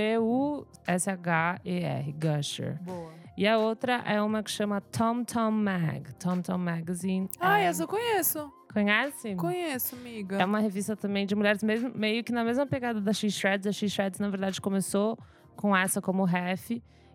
G-U-S-H-E-R. 0.88 2.14
Gusher. 2.14 2.82
Boa. 2.82 3.10
E 3.36 3.46
a 3.46 3.58
outra 3.58 4.02
é 4.06 4.20
uma 4.22 4.42
que 4.42 4.50
chama 4.50 4.80
Tom 4.80 5.24
Tom 5.24 5.50
Mag. 5.50 6.12
Tom 6.14 6.40
Tom 6.40 6.56
Magazine. 6.58 7.28
Ah, 7.38 7.60
é... 7.60 7.64
essa 7.64 7.82
eu 7.82 7.88
conheço. 7.88 8.50
Conhece? 8.72 9.34
Conheço, 9.34 9.94
amiga. 9.96 10.36
É 10.40 10.44
uma 10.44 10.60
revista 10.60 10.96
também 10.96 11.26
de 11.26 11.34
mulheres, 11.34 11.62
mesmo, 11.62 11.90
meio 11.94 12.22
que 12.24 12.32
na 12.32 12.44
mesma 12.44 12.66
pegada 12.66 13.00
da 13.00 13.12
X-Shreds. 13.12 13.66
A 13.66 13.72
X-Shreds, 13.72 14.20
na 14.20 14.28
verdade, 14.30 14.60
começou 14.60 15.18
com 15.56 15.76
essa 15.76 16.00
como 16.00 16.24
ref, 16.24 16.70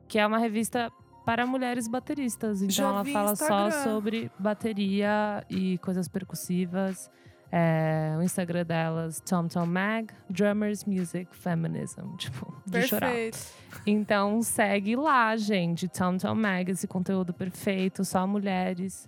que 0.07 0.19
é 0.19 0.27
uma 0.27 0.38
revista 0.38 0.91
para 1.26 1.45
mulheres 1.45 1.88
bateristas. 1.88 2.61
Então 2.61 2.76
Já 2.76 2.88
ela 2.88 3.06
fala 3.06 3.35
só 3.35 3.68
Instagram. 3.68 3.84
sobre 3.84 4.31
bateria 4.38 5.43
e 5.49 5.77
coisas 5.80 6.07
percussivas. 6.07 7.10
É, 7.52 8.15
o 8.18 8.22
Instagram 8.22 8.65
delas, 8.65 9.22
Tom 9.22 9.47
Tom 9.47 9.65
Mag, 9.65 10.14
Drummers 10.30 10.84
Music 10.85 11.27
Feminism. 11.35 12.15
Tipo, 12.18 12.53
de 12.65 12.81
chorar. 12.84 13.11
Perfeito. 13.11 13.38
Então 13.85 14.41
segue 14.41 14.95
lá, 14.95 15.35
gente. 15.38 15.88
Tom 15.88 16.18
Tom 16.18 16.35
Mag, 16.35 16.69
esse 16.72 16.88
conteúdo 16.88 17.34
perfeito, 17.34 18.03
só 18.03 18.27
mulheres. 18.27 19.07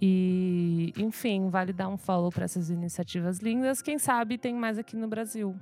E, 0.00 0.92
enfim, 0.96 1.48
vale 1.50 1.72
dar 1.72 1.88
um 1.88 1.96
follow 1.98 2.30
para 2.30 2.44
essas 2.44 2.70
iniciativas 2.70 3.40
lindas. 3.40 3.82
Quem 3.82 3.98
sabe 3.98 4.38
tem 4.38 4.54
mais 4.54 4.78
aqui 4.78 4.96
no 4.96 5.08
Brasil. 5.08 5.56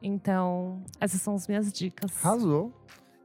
Então, 0.00 0.84
essas 1.00 1.20
são 1.20 1.34
as 1.34 1.48
minhas 1.48 1.72
dicas. 1.72 2.24
Arrasou. 2.24 2.72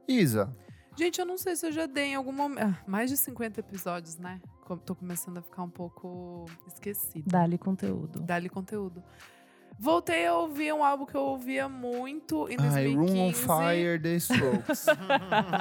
Isa, 0.08 0.52
Gente, 1.00 1.18
eu 1.18 1.24
não 1.24 1.38
sei 1.38 1.56
se 1.56 1.66
eu 1.66 1.72
já 1.72 1.86
dei 1.86 2.08
em 2.08 2.14
algum 2.14 2.30
momento. 2.30 2.62
Ah, 2.62 2.78
mais 2.86 3.08
de 3.08 3.16
50 3.16 3.58
episódios, 3.60 4.18
né? 4.18 4.38
Tô 4.84 4.94
começando 4.94 5.38
a 5.38 5.42
ficar 5.42 5.62
um 5.62 5.70
pouco 5.70 6.44
esquecida. 6.68 7.24
Dá-lhe 7.26 7.56
conteúdo. 7.56 8.20
Dá-lhe 8.20 8.50
conteúdo. 8.50 9.02
Voltei 9.78 10.26
a 10.26 10.34
ouvir 10.34 10.74
um 10.74 10.84
álbum 10.84 11.06
que 11.06 11.14
eu 11.14 11.22
ouvia 11.22 11.66
muito 11.70 12.46
em 12.50 12.56
Ai, 12.60 12.84
2015. 12.84 12.96
Room 13.14 13.28
on 13.28 13.32
Fire, 13.32 13.98
The 13.98 14.14
Strokes. 14.16 14.84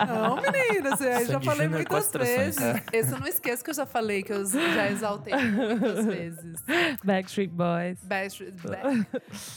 Não, 0.09 0.35
menina, 0.41 0.97
você- 0.97 1.13
eu 1.21 1.25
já 1.25 1.39
falei 1.39 1.67
com 1.69 1.75
muitas 1.75 2.11
vezes. 2.11 2.57
Esse 2.91 3.13
eu 3.13 3.19
não 3.21 3.27
esqueço 3.27 3.63
que 3.63 3.69
eu 3.69 3.73
já 3.75 3.85
falei, 3.85 4.21
que 4.21 4.33
eu 4.33 4.45
já 4.45 4.91
exaltei 4.91 5.33
muitas 5.33 6.03
vezes. 6.05 6.61
Backstreet 7.01 7.49
Boys. 7.51 8.03
Backstreet 8.03 8.55
Back. 8.61 9.07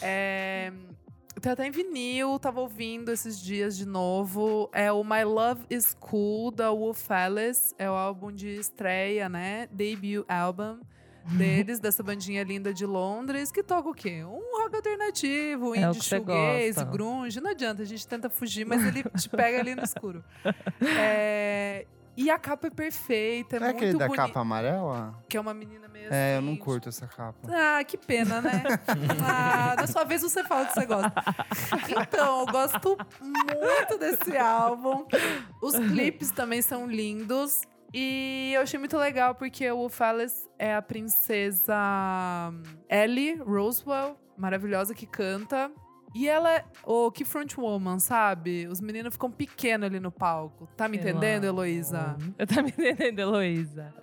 É, 0.00 0.72
tem 1.42 1.52
até 1.52 1.66
em 1.66 1.70
vinil, 1.70 2.38
tava 2.38 2.60
ouvindo 2.60 3.10
esses 3.10 3.38
dias 3.40 3.76
de 3.76 3.84
novo. 3.86 4.70
É 4.72 4.92
o 4.92 5.02
My 5.02 5.24
Love 5.24 5.64
Is 5.68 5.94
Cool, 5.98 6.50
da 6.52 6.70
Wolf 6.70 7.10
Alice. 7.10 7.74
É 7.78 7.90
o 7.90 7.94
álbum 7.94 8.30
de 8.32 8.48
estreia, 8.48 9.28
né? 9.28 9.68
Debut 9.72 10.24
album 10.28 10.78
deles, 11.36 11.78
dessa 11.80 12.02
bandinha 12.02 12.42
linda 12.42 12.72
de 12.72 12.86
Londres, 12.86 13.50
que 13.52 13.62
toca 13.62 13.88
o 13.88 13.94
quê? 13.94 14.24
Um 14.24 14.60
rock 14.62 14.76
alternativo, 14.76 15.74
É 15.74 15.80
indie 15.82 16.02
shoegaze, 16.02 16.84
grunge. 16.84 17.40
Não 17.40 17.50
adianta, 17.50 17.82
a 17.82 17.86
gente 17.86 18.06
tenta 18.06 18.28
fugir, 18.30 18.64
mas 18.64 18.84
ele 18.84 19.02
te 19.18 19.28
pega 19.28 19.58
ali 19.60 19.74
no 19.74 19.82
escuro. 19.82 20.24
É, 20.98 21.86
E 22.16 22.28
a 22.30 22.38
capa 22.38 22.66
é 22.66 22.70
perfeita, 22.70 23.56
é, 23.56 23.60
é 23.60 23.68
aquele 23.68 23.86
muito 23.92 23.98
da 23.98 24.06
boni- 24.06 24.16
capa 24.16 24.40
amarela? 24.40 25.14
Que 25.28 25.36
é 25.36 25.40
uma 25.40 25.54
menina 25.54 25.81
É, 26.10 26.36
eu 26.36 26.42
não 26.42 26.56
curto 26.56 26.88
essa 26.88 27.06
capa. 27.06 27.48
ah, 27.48 27.84
que 27.84 27.96
pena, 27.96 28.40
né? 28.40 28.62
ah, 29.26 29.74
na 29.78 29.86
sua 29.86 30.04
vez 30.04 30.22
você 30.22 30.42
fala 30.44 30.66
que 30.66 30.74
você 30.74 30.86
gosta. 30.86 31.12
Então, 31.88 32.40
eu 32.40 32.46
gosto 32.46 32.98
muito 33.20 33.98
desse 33.98 34.36
álbum. 34.36 35.06
Os 35.62 35.74
clipes 35.90 36.30
também 36.30 36.62
são 36.62 36.86
lindos. 36.86 37.62
E 37.94 38.52
eu 38.54 38.62
achei 38.62 38.78
muito 38.78 38.96
legal 38.96 39.34
porque 39.34 39.70
o 39.70 39.90
Alice 40.00 40.48
é 40.58 40.74
a 40.74 40.80
princesa 40.80 41.74
Ellie 42.88 43.34
Roswell, 43.34 44.16
maravilhosa 44.36 44.94
que 44.94 45.06
canta. 45.06 45.70
E 46.14 46.28
ela 46.28 46.52
é. 46.52 46.64
Oh, 46.84 47.10
que 47.10 47.24
frontwoman, 47.24 47.98
sabe? 47.98 48.66
Os 48.66 48.80
meninos 48.80 49.14
ficam 49.14 49.30
pequenos 49.30 49.86
ali 49.86 49.98
no 49.98 50.10
palco. 50.12 50.68
Tá 50.76 50.88
me 50.88 50.96
Eu 50.96 51.00
entendendo. 51.00 51.44
Heloísa? 51.44 52.16
Eu 52.38 52.46
tá 52.46 52.62
me 52.62 52.68
entendendo, 52.70 53.18
Heloísa. 53.18 53.94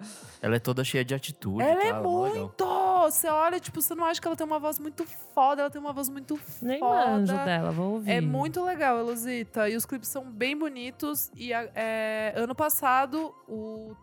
Ela 0.41 0.55
é 0.55 0.59
toda 0.59 0.83
cheia 0.83 1.05
de 1.05 1.13
atitude. 1.13 1.61
Ela 1.63 1.81
tá? 1.81 1.87
é 1.87 1.93
mó 1.93 2.23
legal. 2.23 2.39
muito! 2.39 2.65
Você 3.11 3.27
olha, 3.27 3.59
tipo, 3.59 3.81
você 3.81 3.93
não 3.95 4.05
acha 4.05 4.19
que 4.19 4.27
ela 4.27 4.35
tem 4.35 4.45
uma 4.45 4.59
voz 4.59 4.79
muito 4.79 5.05
foda, 5.33 5.61
ela 5.61 5.69
tem 5.69 5.79
uma 5.81 5.93
voz 5.93 6.09
muito 6.09 6.39
Nem 6.61 6.79
foda. 6.79 7.07
manjo 7.07 7.33
dela, 7.33 7.71
vou 7.71 7.93
ouvir. 7.93 8.11
É 8.11 8.21
muito 8.21 8.63
legal, 8.63 8.99
Elosita. 8.99 9.69
E 9.69 9.75
os 9.75 9.85
clipes 9.85 10.09
são 10.09 10.23
bem 10.29 10.57
bonitos. 10.57 11.31
E 11.35 11.51
é, 11.53 12.33
ano 12.35 12.55
passado, 12.55 13.33
o 13.47 13.95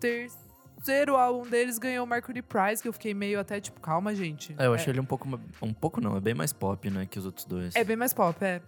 terceiro 0.00 0.53
álbum 1.16 1.48
deles 1.48 1.78
ganhou 1.78 2.04
o 2.04 2.08
Mercury 2.08 2.42
Prize, 2.42 2.82
que 2.82 2.88
eu 2.88 2.92
fiquei 2.92 3.14
meio 3.14 3.40
até 3.40 3.60
tipo, 3.60 3.80
calma, 3.80 4.14
gente. 4.14 4.54
É, 4.58 4.66
eu 4.66 4.74
achei 4.74 4.92
ele 4.92 5.00
um 5.00 5.04
pouco. 5.04 5.28
Um 5.62 5.72
pouco 5.72 6.00
não, 6.00 6.16
é 6.16 6.20
bem 6.20 6.34
mais 6.34 6.52
pop, 6.52 6.90
né, 6.90 7.06
que 7.06 7.18
os 7.18 7.26
outros 7.26 7.46
dois. 7.46 7.74
É 7.74 7.84
bem 7.84 7.96
mais 7.96 8.12
pop, 8.12 8.42
é. 8.44 8.60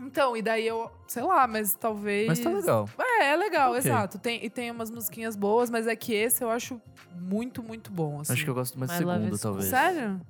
Então, 0.00 0.36
e 0.36 0.42
daí 0.42 0.66
eu, 0.66 0.90
sei 1.06 1.22
lá, 1.22 1.46
mas 1.46 1.74
talvez. 1.74 2.26
Mas 2.28 2.38
tá 2.38 2.50
legal. 2.50 2.88
É, 2.98 3.30
é 3.32 3.36
legal, 3.36 3.70
Ok. 3.70 3.78
exato. 3.78 4.18
Tem, 4.18 4.44
e 4.44 4.50
tem 4.50 4.70
umas 4.70 4.90
musiquinhas 4.90 5.34
boas, 5.34 5.70
mas 5.70 5.86
é 5.86 5.96
que 5.96 6.12
esse 6.12 6.44
eu 6.44 6.50
acho 6.50 6.80
muito, 7.18 7.62
muito 7.62 7.90
bom. 7.90 8.20
Assim. 8.20 8.34
Acho 8.34 8.44
que 8.44 8.50
eu 8.50 8.54
gosto 8.54 8.78
mais 8.78 8.90
do 8.90 8.96
segundo, 8.98 9.38
talvez. 9.38 9.66
Sério? 9.66 10.20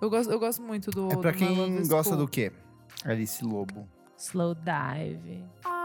Eu 0.00 0.10
gosto, 0.10 0.30
eu 0.30 0.38
gosto 0.38 0.62
muito 0.62 0.90
do. 0.90 1.10
É 1.10 1.16
pra 1.16 1.30
do 1.30 1.38
quem 1.38 1.86
gosta 1.88 2.14
do 2.14 2.28
quê? 2.28 2.52
Alice 3.04 3.42
Lobo. 3.42 3.88
Slow 4.16 4.54
Dive. 4.54 5.44
Ah. 5.64 5.77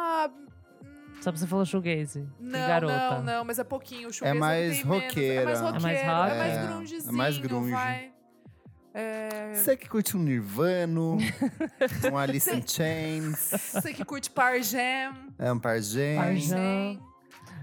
Só 1.23 1.31
pra 1.31 1.39
você 1.39 1.47
falar 1.47 1.65
shoegaze. 1.65 2.27
Não, 2.39 2.59
garota. 2.67 3.15
não, 3.17 3.23
não, 3.23 3.45
mas 3.45 3.59
é 3.59 3.63
pouquinho. 3.63 4.09
O 4.09 4.13
shoegaze 4.13 4.37
mais 4.39 4.75
tem 4.77 4.85
menos, 4.85 5.03
roqueira. 5.05 5.41
É 5.41 5.45
mais 5.45 5.59
É 5.59 5.61
mais 5.61 5.73
roqueira, 5.83 6.13
rock? 6.13 6.31
é 6.31 6.37
mais 6.37 6.53
É, 6.53 6.67
grungezinho, 6.67 7.09
é 7.09 7.11
mais 7.15 7.37
grunge. 7.37 7.71
vai. 7.71 8.11
É... 8.95 9.53
Você 9.55 9.75
que 9.75 9.89
curte 9.89 10.15
um 10.15 10.19
Nirvana, 10.19 10.99
um 12.11 12.17
Alice 12.17 12.47
in 12.55 12.61
Chains, 12.67 13.49
Você 13.73 13.91
que 13.91 14.05
curte 14.05 14.29
Par 14.29 14.61
Jam. 14.61 15.13
é 15.39 15.51
um 15.51 15.57
Pargem. 15.57 16.15
Pargem. 16.15 16.41
Jam. 16.41 17.12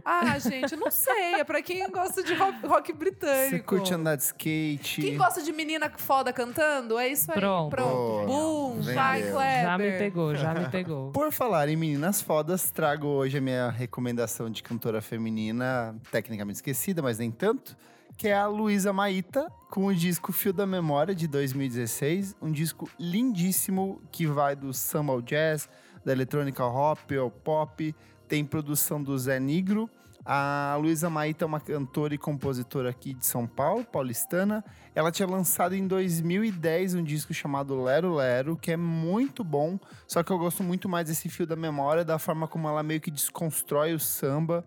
Ah, 0.05 0.39
gente, 0.39 0.77
não 0.77 0.91
sei. 0.91 1.35
É 1.35 1.45
pra 1.45 1.63
quem 1.63 1.89
gosta 1.91 2.23
de 2.23 2.35
rock, 2.35 2.67
rock 2.67 2.93
britânico. 2.93 3.51
Você 3.51 3.59
curte 3.61 3.95
andar 3.95 4.17
de 4.17 4.23
skate. 4.23 5.01
Quem 5.01 5.17
gosta 5.17 5.43
de 5.43 5.53
menina 5.53 5.91
foda 5.97 6.33
cantando? 6.33 6.99
É 6.99 7.09
isso 7.09 7.31
aí. 7.31 7.39
Pronto. 7.39 7.71
Pronto. 7.71 8.27
Boom, 8.27 8.81
vai, 8.83 9.23
Kleber. 9.23 9.63
Já 9.63 9.79
me 9.79 9.99
pegou, 9.99 10.35
já 10.35 10.55
me 10.55 10.69
pegou. 10.69 11.11
Por 11.13 11.33
falar 11.33 11.69
em 11.69 11.77
meninas 11.77 12.21
fodas, 12.21 12.71
trago 12.71 13.07
hoje 13.07 13.39
a 13.39 13.41
minha 13.41 13.71
recomendação 13.71 14.51
de 14.51 14.63
cantora 14.63 15.01
feminina, 15.01 15.95
tecnicamente 16.11 16.57
esquecida, 16.57 17.03
mas 17.03 17.19
nem 17.19 17.31
tanto, 17.31 17.77
que 18.17 18.29
é 18.29 18.35
a 18.35 18.47
Luísa 18.47 18.93
Maíta, 18.93 19.51
com 19.71 19.87
o 19.87 19.95
disco 19.95 20.33
Fio 20.33 20.53
da 20.53 20.67
Memória 20.67 21.15
de 21.15 21.27
2016, 21.27 22.37
um 22.41 22.51
disco 22.53 22.89
lindíssimo 22.99 24.01
que 24.11 24.27
vai 24.27 24.55
do 24.55 24.75
samba 24.75 25.13
ao 25.13 25.23
jazz, 25.23 25.69
da 26.05 26.13
eletrônica 26.13 26.63
ao 26.63 26.75
hop, 26.75 27.13
ao 27.13 27.31
pop, 27.31 27.95
tem 28.31 28.44
produção 28.44 29.02
do 29.02 29.19
Zé 29.19 29.40
Nigro. 29.40 29.90
A 30.24 30.77
Luísa 30.81 31.11
Maíta 31.11 31.44
é 31.44 31.47
uma 31.47 31.59
cantora 31.59 32.15
e 32.15 32.19
compositora 32.19 32.89
aqui 32.89 33.12
de 33.12 33.27
São 33.27 33.44
Paulo, 33.44 33.85
paulistana. 33.85 34.65
Ela 34.94 35.11
tinha 35.11 35.27
lançado 35.27 35.74
em 35.74 35.85
2010 35.85 36.94
um 36.94 37.02
disco 37.02 37.35
chamado 37.35 37.82
Lero 37.82 38.15
Lero, 38.15 38.57
que 38.57 38.70
é 38.70 38.77
muito 38.77 39.43
bom, 39.43 39.81
só 40.07 40.23
que 40.23 40.31
eu 40.31 40.39
gosto 40.39 40.62
muito 40.62 40.89
mais 40.89 41.09
desse 41.09 41.28
fio 41.28 41.44
da 41.44 41.57
memória, 41.57 42.05
da 42.05 42.20
forma 42.20 42.47
como 42.47 42.69
ela 42.69 42.85
meio 42.85 43.01
que 43.01 43.11
desconstrói 43.11 43.94
o 43.94 43.98
samba. 43.98 44.65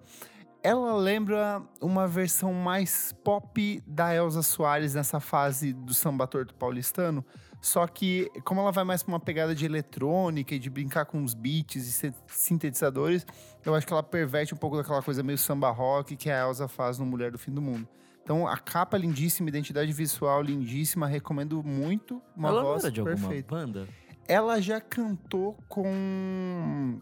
Ela 0.61 0.93
lembra 0.97 1.61
uma 1.79 2.05
versão 2.05 2.53
mais 2.53 3.13
pop 3.23 3.81
da 3.87 4.13
Elza 4.13 4.41
Soares 4.41 4.93
nessa 4.93 5.21
fase 5.21 5.71
do 5.71 5.93
samba 5.93 6.27
torto 6.27 6.53
paulistano. 6.55 7.23
Só 7.65 7.87
que, 7.87 8.29
como 8.43 8.59
ela 8.59 8.73
vai 8.73 8.83
mais 8.83 9.01
pra 9.03 9.13
uma 9.13 9.21
pegada 9.21 9.55
de 9.55 9.63
eletrônica 9.65 10.53
e 10.53 10.59
de 10.59 10.69
brincar 10.69 11.05
com 11.05 11.23
os 11.23 11.33
beats 11.33 11.87
e 11.87 11.91
sin- 11.93 12.13
sintetizadores, 12.27 13.25
eu 13.65 13.73
acho 13.73 13.87
que 13.87 13.93
ela 13.93 14.03
perverte 14.03 14.53
um 14.53 14.57
pouco 14.57 14.75
daquela 14.75 15.01
coisa 15.01 15.23
meio 15.23 15.37
samba 15.37 15.69
rock 15.71 16.17
que 16.17 16.29
a 16.29 16.41
Elza 16.41 16.67
faz 16.67 16.99
no 16.99 17.05
Mulher 17.05 17.31
do 17.31 17.37
Fim 17.39 17.51
do 17.53 17.61
Mundo. 17.61 17.87
Então, 18.21 18.45
a 18.45 18.57
capa 18.57 18.97
é 18.97 18.99
lindíssima, 18.99 19.47
identidade 19.47 19.93
visual 19.93 20.41
lindíssima, 20.41 21.07
recomendo 21.07 21.63
muito. 21.63 22.21
Uma 22.35 22.49
Ela 22.49 22.63
voz 22.63 22.91
de 22.91 22.99
alguma 22.99 23.15
perfeita. 23.17 23.55
banda? 23.55 23.87
Ela 24.27 24.59
já 24.61 24.81
cantou 24.81 25.57
com 25.69 26.99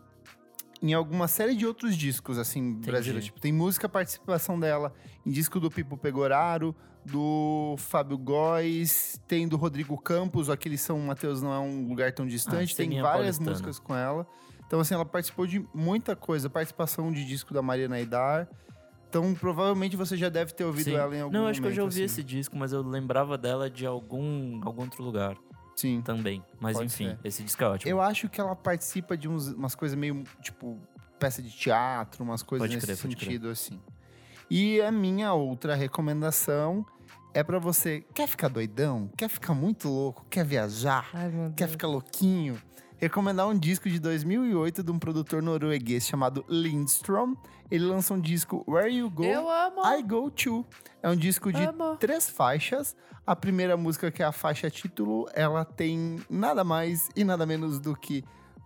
em 0.79 0.93
alguma 0.93 1.27
série 1.27 1.55
de 1.55 1.65
outros 1.65 1.95
discos 1.97 2.37
assim 2.37 2.73
brasileiros. 2.73 3.25
Tipo, 3.25 3.39
tem 3.39 3.51
música 3.51 3.89
participação 3.89 4.59
dela 4.59 4.93
em 5.25 5.31
disco 5.31 5.59
do 5.59 5.69
Pipo 5.71 5.97
Pegoraro, 5.97 6.75
do 7.05 7.75
Fábio 7.77 8.17
Góes, 8.17 9.19
tem 9.27 9.47
do 9.47 9.57
Rodrigo 9.57 9.97
Campos, 9.97 10.49
aquele 10.49 10.77
São 10.77 10.99
Mateus 10.99 11.41
não 11.41 11.51
é 11.53 11.59
um 11.59 11.87
lugar 11.87 12.11
tão 12.11 12.27
distante, 12.27 12.75
tem 12.75 12.85
ceninha 12.87 13.01
várias 13.03 13.37
paulistana. 13.37 13.49
músicas 13.51 13.79
com 13.79 13.95
ela. 13.95 14.27
Então 14.67 14.79
assim, 14.79 14.93
ela 14.93 15.05
participou 15.05 15.45
de 15.47 15.65
muita 15.73 16.15
coisa, 16.15 16.49
participação 16.49 17.11
de 17.11 17.25
disco 17.25 17.53
da 17.53 17.61
Maria 17.61 17.89
Naidar. 17.89 18.47
Então, 19.09 19.33
provavelmente 19.33 19.97
você 19.97 20.15
já 20.15 20.29
deve 20.29 20.53
ter 20.53 20.63
ouvido 20.63 20.85
Sim. 20.85 20.95
ela 20.95 21.13
em 21.13 21.19
algum 21.19 21.33
Não, 21.33 21.45
acho 21.47 21.59
que 21.59 21.67
eu 21.67 21.71
já 21.71 21.81
momento, 21.81 21.91
ouvi 21.95 22.05
assim. 22.05 22.13
esse 22.21 22.23
disco, 22.23 22.55
mas 22.55 22.71
eu 22.71 22.81
lembrava 22.81 23.37
dela 23.37 23.69
de 23.69 23.85
algum, 23.85 24.61
algum 24.63 24.83
outro 24.83 25.03
lugar 25.03 25.35
Sim. 25.75 26.01
também. 26.01 26.41
Mas 26.61 26.77
Pode 26.77 26.85
enfim, 26.85 27.09
ser. 27.09 27.19
esse 27.25 27.43
disco 27.43 27.61
é 27.61 27.67
ótimo. 27.67 27.91
Eu 27.91 27.99
acho 28.01 28.29
que 28.29 28.39
ela 28.39 28.55
participa 28.55 29.17
de 29.17 29.27
uns- 29.27 29.49
umas 29.51 29.75
coisas 29.75 29.97
meio, 29.97 30.23
tipo, 30.41 30.79
peça 31.19 31.41
de 31.41 31.51
teatro, 31.51 32.23
umas 32.23 32.41
coisas 32.41 32.65
Pode 32.65 32.75
nesse 32.75 32.87
crer. 32.87 32.95
sentido, 32.95 33.49
assim. 33.49 33.81
E 34.53 34.81
a 34.81 34.91
minha 34.91 35.31
outra 35.31 35.75
recomendação 35.75 36.85
é 37.33 37.41
pra 37.41 37.57
você, 37.57 38.03
quer 38.13 38.27
ficar 38.27 38.49
doidão? 38.49 39.09
Quer 39.17 39.29
ficar 39.29 39.53
muito 39.53 39.87
louco? 39.87 40.25
Quer 40.29 40.43
viajar? 40.43 41.09
Ai. 41.13 41.31
Quer 41.55 41.69
ficar 41.69 41.87
louquinho? 41.87 42.61
Recomendar 42.97 43.47
um 43.47 43.57
disco 43.57 43.89
de 43.89 43.97
2008 43.97 44.83
de 44.83 44.91
um 44.91 44.99
produtor 44.99 45.41
norueguês 45.41 46.05
chamado 46.05 46.43
Lindstrom. 46.49 47.33
Ele 47.71 47.85
lança 47.85 48.13
um 48.13 48.19
disco 48.19 48.65
Where 48.67 48.93
You 48.93 49.09
Go, 49.09 49.23
Eu 49.23 49.49
amo. 49.49 49.83
I 49.85 50.03
Go 50.03 50.29
To. 50.29 50.65
É 51.01 51.09
um 51.09 51.15
disco 51.15 51.49
de 51.53 51.63
Amo. 51.63 51.95
três 51.95 52.29
faixas. 52.29 52.93
A 53.25 53.37
primeira 53.37 53.77
música, 53.77 54.11
que 54.11 54.21
é 54.21 54.25
a 54.25 54.33
faixa 54.33 54.69
título, 54.69 55.29
ela 55.33 55.63
tem 55.63 56.17
nada 56.29 56.65
mais 56.65 57.07
e 57.15 57.23
nada 57.23 57.45
menos 57.45 57.79
do 57.79 57.95
que 57.95 58.21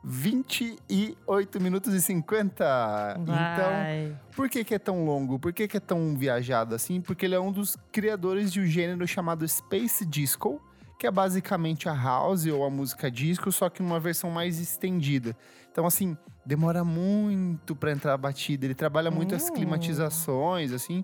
28 0.08 1.60
minutos 1.62 1.94
e 1.94 2.02
50. 2.02 3.18
Então, 3.20 3.34
Vai. 3.34 4.16
por 4.36 4.50
que, 4.50 4.64
que 4.64 4.76
é 4.76 4.80
tão 4.80 5.04
longo? 5.06 5.40
Por 5.40 5.52
que, 5.52 5.68
que 5.68 5.78
é 5.78 5.80
tão 5.80 6.16
viajado 6.16 6.76
assim? 6.76 7.02
Porque 7.02 7.26
ele 7.26 7.36
é 7.36 7.40
um 7.40 7.52
dos 7.52 7.78
criadores 7.92 8.52
de 8.52 8.62
um 8.62 8.66
gênero 8.66 9.08
chamado 9.08 9.48
Space 9.48 10.06
Disco, 10.06 10.62
que 11.00 11.08
é 11.08 11.12
basicamente 11.12 11.90
a 11.90 11.94
house 11.94 12.46
ou 12.46 12.64
a 12.66 12.70
música 12.70 13.10
disco, 13.12 13.52
só 13.52 13.70
que 13.70 13.82
numa 13.84 14.00
versão 14.00 14.30
mais 14.30 14.60
estendida. 14.60 15.36
Então, 15.72 15.86
assim, 15.86 16.18
demora 16.46 16.84
muito 16.84 17.76
pra 17.76 17.92
entrar 17.92 18.14
a 18.14 18.18
batida. 18.18 18.66
Ele 18.66 18.76
trabalha 18.76 19.12
muito 19.12 19.36
as 19.36 19.50
Hum. 19.50 19.54
climatizações, 19.54 20.72
assim. 20.72 21.04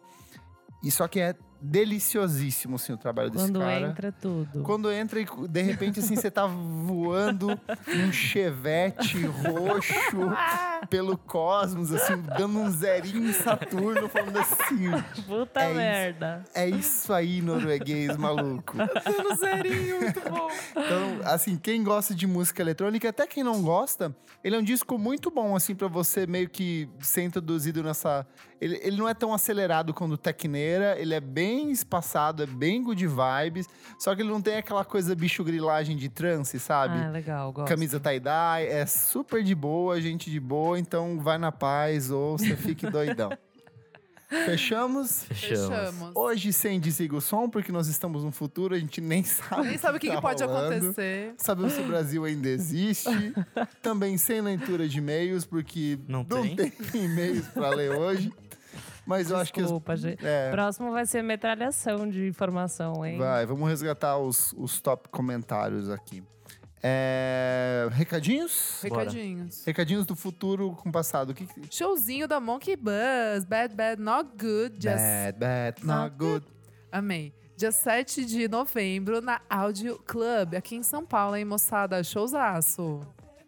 E 0.83 0.89
só 0.89 1.07
que 1.07 1.19
é 1.19 1.35
deliciosíssimo, 1.61 2.75
assim, 2.75 2.93
o 2.93 2.97
trabalho 2.97 3.29
desse 3.29 3.45
Quando 3.45 3.59
cara. 3.59 3.81
entra 3.81 4.11
tudo. 4.11 4.63
Quando 4.63 4.91
entra 4.91 5.19
e 5.21 5.25
de 5.47 5.61
repente 5.61 5.99
assim 5.99 6.15
você 6.15 6.31
tá 6.31 6.45
voando 6.47 7.47
num 7.87 8.11
chevette 8.11 9.23
roxo 9.25 9.93
pelo 10.89 11.17
cosmos, 11.17 11.91
assim, 11.93 12.21
dando 12.37 12.57
um 12.59 12.69
zerinho 12.71 13.29
em 13.29 13.33
Saturno, 13.33 14.09
falando 14.09 14.37
assim: 14.37 14.89
Puta 15.27 15.59
É 15.61 15.67
isso. 15.69 15.75
merda. 15.77 16.43
é 16.53 16.69
isso 16.69 17.13
aí, 17.13 17.41
norueguês 17.41 18.17
maluco. 18.17 18.75
No 18.77 19.35
zerinho, 19.35 20.01
muito 20.01 20.21
bom. 20.29 20.47
Então, 20.71 21.19
assim, 21.25 21.57
quem 21.57 21.83
gosta 21.83 22.15
de 22.15 22.25
música 22.25 22.61
eletrônica, 22.61 23.07
até 23.09 23.27
quem 23.27 23.43
não 23.43 23.61
gosta, 23.61 24.15
ele 24.43 24.55
é 24.55 24.59
um 24.59 24.63
disco 24.63 24.97
muito 24.97 25.29
bom, 25.29 25.55
assim, 25.55 25.75
pra 25.75 25.87
você 25.87 26.25
meio 26.25 26.49
que 26.49 26.89
ser 26.99 27.23
introduzido 27.23 27.83
nessa. 27.83 28.25
Ele, 28.59 28.79
ele 28.83 28.97
não 28.97 29.07
é 29.09 29.13
tão 29.13 29.33
acelerado 29.33 29.93
quanto 29.93 30.13
o 30.13 30.17
Tecneira, 30.17 30.95
ele 30.99 31.13
é 31.13 31.19
bem 31.19 31.50
espaçado, 31.69 32.43
é 32.43 32.45
bem 32.45 32.81
good 32.81 33.05
vibes, 33.05 33.67
só 33.99 34.15
que 34.15 34.21
ele 34.21 34.29
não 34.29 34.41
tem 34.41 34.55
aquela 34.55 34.85
coisa 34.85 35.13
bicho 35.13 35.43
grilagem 35.43 35.97
de 35.97 36.07
trance, 36.07 36.59
sabe? 36.59 36.97
Ah, 36.97 37.09
legal, 37.09 37.51
gosto. 37.51 37.67
Camisa 37.67 37.99
tie-dye, 37.99 38.67
é 38.67 38.85
super 38.85 39.43
de 39.43 39.53
boa, 39.53 39.99
gente 39.99 40.29
de 40.31 40.39
boa, 40.39 40.79
então 40.79 41.19
vai 41.19 41.37
na 41.37 41.51
paz 41.51 42.09
ou 42.11 42.37
você 42.37 42.55
fique 42.55 42.87
doidão. 42.89 43.29
Fechamos? 44.45 45.25
Fechamos. 45.25 46.11
Hoje 46.15 46.53
sem 46.53 46.79
desliga 46.79 47.17
o 47.17 47.21
som, 47.21 47.49
porque 47.49 47.69
nós 47.69 47.87
estamos 47.87 48.23
no 48.23 48.31
futuro, 48.31 48.73
a 48.73 48.79
gente 48.79 49.01
nem 49.01 49.23
sabe. 49.25 49.67
Nem 49.67 49.77
sabe 49.77 49.97
o 49.97 49.99
que, 49.99 50.07
tá 50.07 50.15
que 50.15 50.21
pode 50.21 50.41
rolando. 50.41 50.73
acontecer. 50.73 51.33
Sabemos 51.37 51.73
se 51.73 51.81
o 51.81 51.85
Brasil 51.85 52.23
ainda 52.23 52.47
existe. 52.47 53.09
Também 53.83 54.17
sem 54.17 54.39
leitura 54.39 54.87
de 54.87 54.99
e-mails, 54.99 55.43
porque 55.43 55.99
Não 56.07 56.23
tem, 56.23 56.55
tem. 56.55 56.71
e-mails 57.03 57.45
para 57.49 57.69
ler 57.71 57.91
hoje. 57.91 58.31
Mas 59.05 59.29
eu 59.29 59.37
acho 59.37 59.51
que. 59.53 59.61
Desculpa, 59.61 59.95
gente. 59.95 60.25
É, 60.25 60.51
Próximo 60.51 60.91
vai 60.91 61.05
ser 61.05 61.21
metralhação 61.21 62.09
de 62.09 62.27
informação, 62.27 63.05
hein? 63.05 63.17
vai, 63.17 63.45
vamos 63.45 63.67
resgatar 63.67 64.17
os, 64.17 64.53
os 64.57 64.79
top 64.79 65.09
comentários 65.09 65.89
aqui. 65.89 66.23
É, 66.83 67.87
recadinhos? 67.91 68.79
Bora. 68.87 69.03
Recadinhos. 69.03 69.65
Recadinhos 69.65 70.05
do 70.05 70.15
futuro 70.15 70.71
com 70.71 70.89
o 70.89 70.91
passado. 70.91 71.29
O 71.29 71.33
que 71.33 71.45
que... 71.45 71.75
Showzinho 71.75 72.27
da 72.27 72.39
Monkey 72.39 72.75
Buzz. 72.75 73.45
Bad, 73.47 73.75
bad, 73.75 74.01
not 74.01 74.29
good. 74.31 74.75
Just... 74.75 74.97
Bad, 74.97 75.39
bad, 75.39 75.85
not 75.85 76.15
good. 76.17 76.45
Amei. 76.91 77.33
Dia 77.55 77.71
7 77.71 78.25
de 78.25 78.47
novembro 78.47 79.21
na 79.21 79.39
Audio 79.47 79.99
Club, 79.99 80.55
aqui 80.55 80.75
em 80.75 80.81
São 80.81 81.05
Paulo, 81.05 81.35
hein, 81.35 81.45
moçada? 81.45 82.03
Showzaço. 82.03 83.01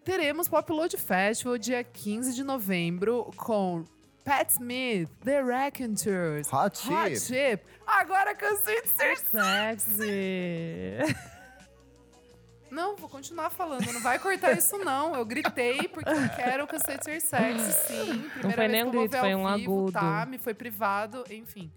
Teremos 0.03 0.47
Pop 0.47 0.71
Load 0.71 0.95
Festival 0.97 1.57
dia 1.57 1.84
15 1.84 2.35
de 2.35 2.43
novembro 2.43 3.31
com 3.35 3.84
Pat 4.23 4.49
Smith, 4.51 5.09
The 5.23 5.41
Raconteurs, 5.41 6.47
Hot 6.51 6.77
Chip. 6.77 6.93
Hot 6.93 7.19
Chip. 7.19 7.63
Agora 7.85 8.33
cansei 8.33 8.81
de 8.81 8.89
ser 8.89 9.17
Sexy. 9.17 11.15
Não, 12.73 12.95
vou 12.95 13.07
continuar 13.07 13.51
falando. 13.51 13.85
Não 13.93 14.01
vai 14.01 14.17
cortar 14.17 14.53
isso, 14.57 14.79
não. 14.79 15.13
Eu 15.13 15.23
gritei 15.23 15.87
porque 15.89 16.09
eu 16.09 16.29
quero 16.35 16.65
cansei 16.65 16.97
de 16.97 17.03
ser 17.03 17.21
sexy, 17.21 17.71
sim. 17.87 18.29
Primeira 18.29 18.55
foi 18.55 18.67
vez 18.67 18.71
nem 18.71 18.83
um 18.83 18.87
eu 18.87 18.91
vou 18.91 19.01
grito, 19.01 19.17
foi 19.19 19.35
um 19.35 19.55
vivo, 19.55 19.71
agudo. 19.73 19.91
Tá, 19.91 20.25
me 20.25 20.39
foi 20.39 20.55
privado, 20.55 21.23
enfim. 21.29 21.71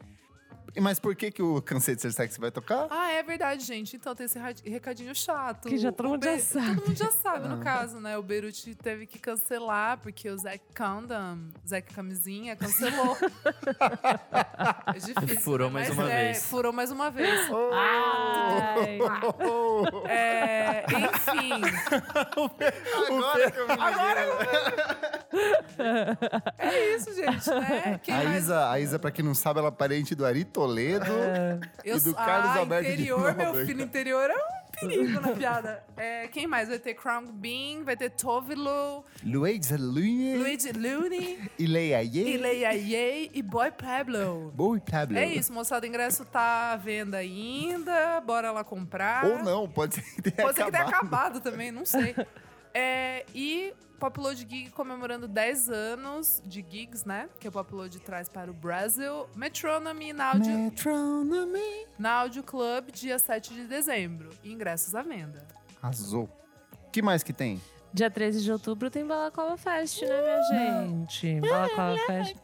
Mas 0.81 0.99
por 0.99 1.15
que, 1.17 1.31
que 1.31 1.43
o 1.43 1.61
Cansei 1.63 1.95
de 1.95 2.03
Ser 2.03 2.13
Sexy 2.13 2.41
vai 2.41 2.51
tocar? 2.51 2.87
Ah, 2.91 3.11
é 3.13 3.23
verdade, 3.23 3.65
gente. 3.65 3.97
Então 3.97 4.15
tem 4.15 4.27
esse 4.27 4.39
recadinho 4.65 5.15
chato. 5.15 5.69
Que 5.69 5.79
já 5.79 5.91
todo 5.93 6.09
mundo 6.09 6.25
já 6.25 6.33
Be- 6.33 6.41
sabe. 6.41 6.67
Todo 6.77 6.87
mundo 6.89 6.97
já 6.97 7.11
sabe, 7.11 7.49
no 7.49 7.59
caso, 7.61 8.01
né? 8.01 8.17
O 8.19 8.23
Beirute 8.23 8.75
teve 8.75 9.07
que 9.07 9.19
cancelar, 9.19 9.99
porque 9.99 10.29
o 10.31 10.37
Zac 10.39 10.61
Condom, 10.77 11.39
Zac 11.67 11.93
Camisinha, 11.95 12.55
cancelou. 12.57 13.17
é 14.95 14.99
difícil. 14.99 15.41
Furou 15.41 15.69
né? 15.69 15.75
mais 15.75 15.89
Mas 15.89 15.99
uma 15.99 16.13
é, 16.13 16.25
vez. 16.25 16.47
Furou 16.47 16.73
mais 16.73 16.91
uma 16.91 17.11
vez. 17.11 17.51
Ai. 17.73 18.99
É, 20.09 20.85
enfim. 20.91 21.63
Agora 23.09 23.51
que 23.51 23.59
eu 23.59 23.67
me 23.69 23.75
É 26.59 26.95
isso, 26.97 27.15
gente, 27.15 27.51
né? 27.51 28.01
Quem 28.03 28.15
A 28.15 28.25
mais- 28.25 28.45
Isa, 28.45 28.71
a 28.71 28.81
Isa, 28.81 28.99
pra 28.99 29.11
quem 29.11 29.25
não 29.25 29.35
sabe, 29.35 29.59
ela 29.61 29.69
é 29.69 29.73
parente 29.73 30.15
do 30.15 30.25
Ari 30.25 30.45
Toledo. 30.67 31.07
Eu 31.85 31.97
e 31.97 32.01
do 32.01 32.11
sou- 32.11 32.15
Carlos 32.15 32.51
ah, 32.51 32.59
Alberto 32.59 32.87
de 32.87 32.93
interior, 32.95 33.35
meu 33.35 33.47
Nóbrega. 33.47 33.67
filho, 33.67 33.83
interior 33.83 34.31
é 34.31 34.35
um 34.35 34.67
perigo 34.89 35.21
na 35.21 35.29
piada. 35.33 35.85
É, 35.97 36.29
quem 36.29 36.47
mais? 36.47 36.69
Vai 36.69 36.79
ter 36.79 36.95
Crown 36.95 37.27
Bean, 37.33 37.83
vai 37.85 37.97
ter 37.97 38.11
Tovilo, 38.11 39.05
Luísa 39.25 39.77
Lune, 39.79 40.37
Luigi 40.37 40.73
Looney, 40.73 41.51
Ileia 41.59 42.01
Ye, 42.03 42.35
Ileia 42.35 42.73
Ye 42.75 43.31
e 43.33 43.43
Boy 43.43 43.71
Pablo. 43.71 44.53
Boa 44.55 44.79
Pablo. 44.81 45.17
É 45.17 45.27
isso, 45.27 45.53
moçada. 45.53 45.87
O 45.87 45.89
ingresso 45.89 46.25
tá 46.27 46.73
à 46.73 46.77
venda 46.77 47.17
ainda. 47.19 48.21
Bora 48.21 48.51
lá 48.53 48.63
comprar. 48.65 49.25
Ou 49.25 49.39
não, 49.43 49.69
pode 49.69 49.95
ser 49.95 50.03
que 50.03 50.23
tenha 50.23 50.47
Pode 50.47 50.57
ser 50.59 50.65
que 50.65 50.71
tenha 50.71 50.83
acabado. 50.85 51.37
acabado 51.37 51.41
também, 51.41 51.71
não 51.73 51.85
sei. 51.87 52.15
É, 52.79 53.25
e 53.35 53.73
Popload 53.97 54.47
Gig 54.49 54.71
comemorando 54.71 55.27
10 55.27 55.69
anos 55.71 56.43
de 56.45 56.65
gigs, 56.69 57.05
né? 57.07 57.29
Que 57.41 57.49
o 57.49 57.53
Popload 57.53 57.99
traz 58.01 58.29
para 58.29 58.51
o 58.51 58.55
Brasil. 58.55 59.27
Metronomy 59.35 60.13
na 60.13 60.33
Audio, 60.33 60.59
Metronomy. 60.59 61.87
na 61.99 62.13
Audio 62.13 62.43
Club, 62.43 62.91
dia 62.93 63.19
7 63.19 63.55
de 63.55 63.67
dezembro. 63.67 64.31
Ingressos 64.45 64.95
à 64.95 65.03
venda. 65.03 65.47
Arrasou. 65.83 66.25
O 66.87 66.91
que 66.91 67.03
mais 67.03 67.23
que 67.23 67.33
tem? 67.33 67.61
Dia 67.93 68.11
13 68.11 68.43
de 68.43 68.53
outubro 68.53 68.91
tem 68.91 69.07
Balaclava 69.07 69.57
Fest, 69.57 70.03
né, 70.03 70.09
minha 70.09 70.43
gente? 70.83 71.41
Balaclava 71.41 71.99
Fest. 72.07 72.37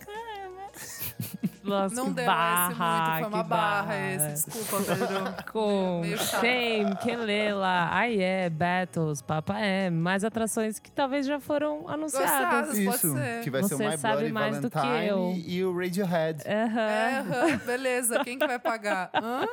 Nossa, 1.65 1.95
Não 1.95 2.13
deu 2.13 2.25
barra, 2.27 2.71
esse 2.71 2.81
muito, 2.81 3.19
foi 3.21 3.29
uma 3.39 3.43
que 3.45 3.49
barra 3.51 3.97
esse. 4.13 4.51
Desculpa, 4.51 4.85
Pedro. 4.85 5.35
Com 5.53 6.01
Meio. 6.01 6.19
Shame, 6.19 6.97
Kelela, 6.97 7.89
Aie, 7.95 8.51
Battles, 8.51 9.23
Papa 9.23 9.61
M, 9.61 9.97
mais 9.97 10.25
atrações 10.25 10.79
que 10.79 10.91
talvez 10.91 11.27
já 11.27 11.39
foram 11.41 11.89
anunciadas. 11.89 12.31
Gostadas. 12.31 12.69
Pode 12.69 12.81
Isso, 12.97 13.13
ser. 13.17 13.41
que 13.43 13.51
vai 13.51 13.63
ser 13.63 13.75
o 13.75 13.77
Você 13.79 13.89
My 13.89 13.99
sabe 13.99 14.17
Bloody 14.17 14.33
mais 14.33 14.59
do 14.61 14.71
que 14.71 14.77
Valentine 14.79 15.07
eu. 15.09 15.35
e 15.47 15.65
o 15.65 15.77
Radiohead. 15.79 16.43
Aham. 16.47 17.49
É, 17.49 17.57
beleza. 17.59 18.25
Quem 18.25 18.39
que 18.39 18.47
vai 18.47 18.59
pagar? 18.59 19.11
Hã? 19.15 19.47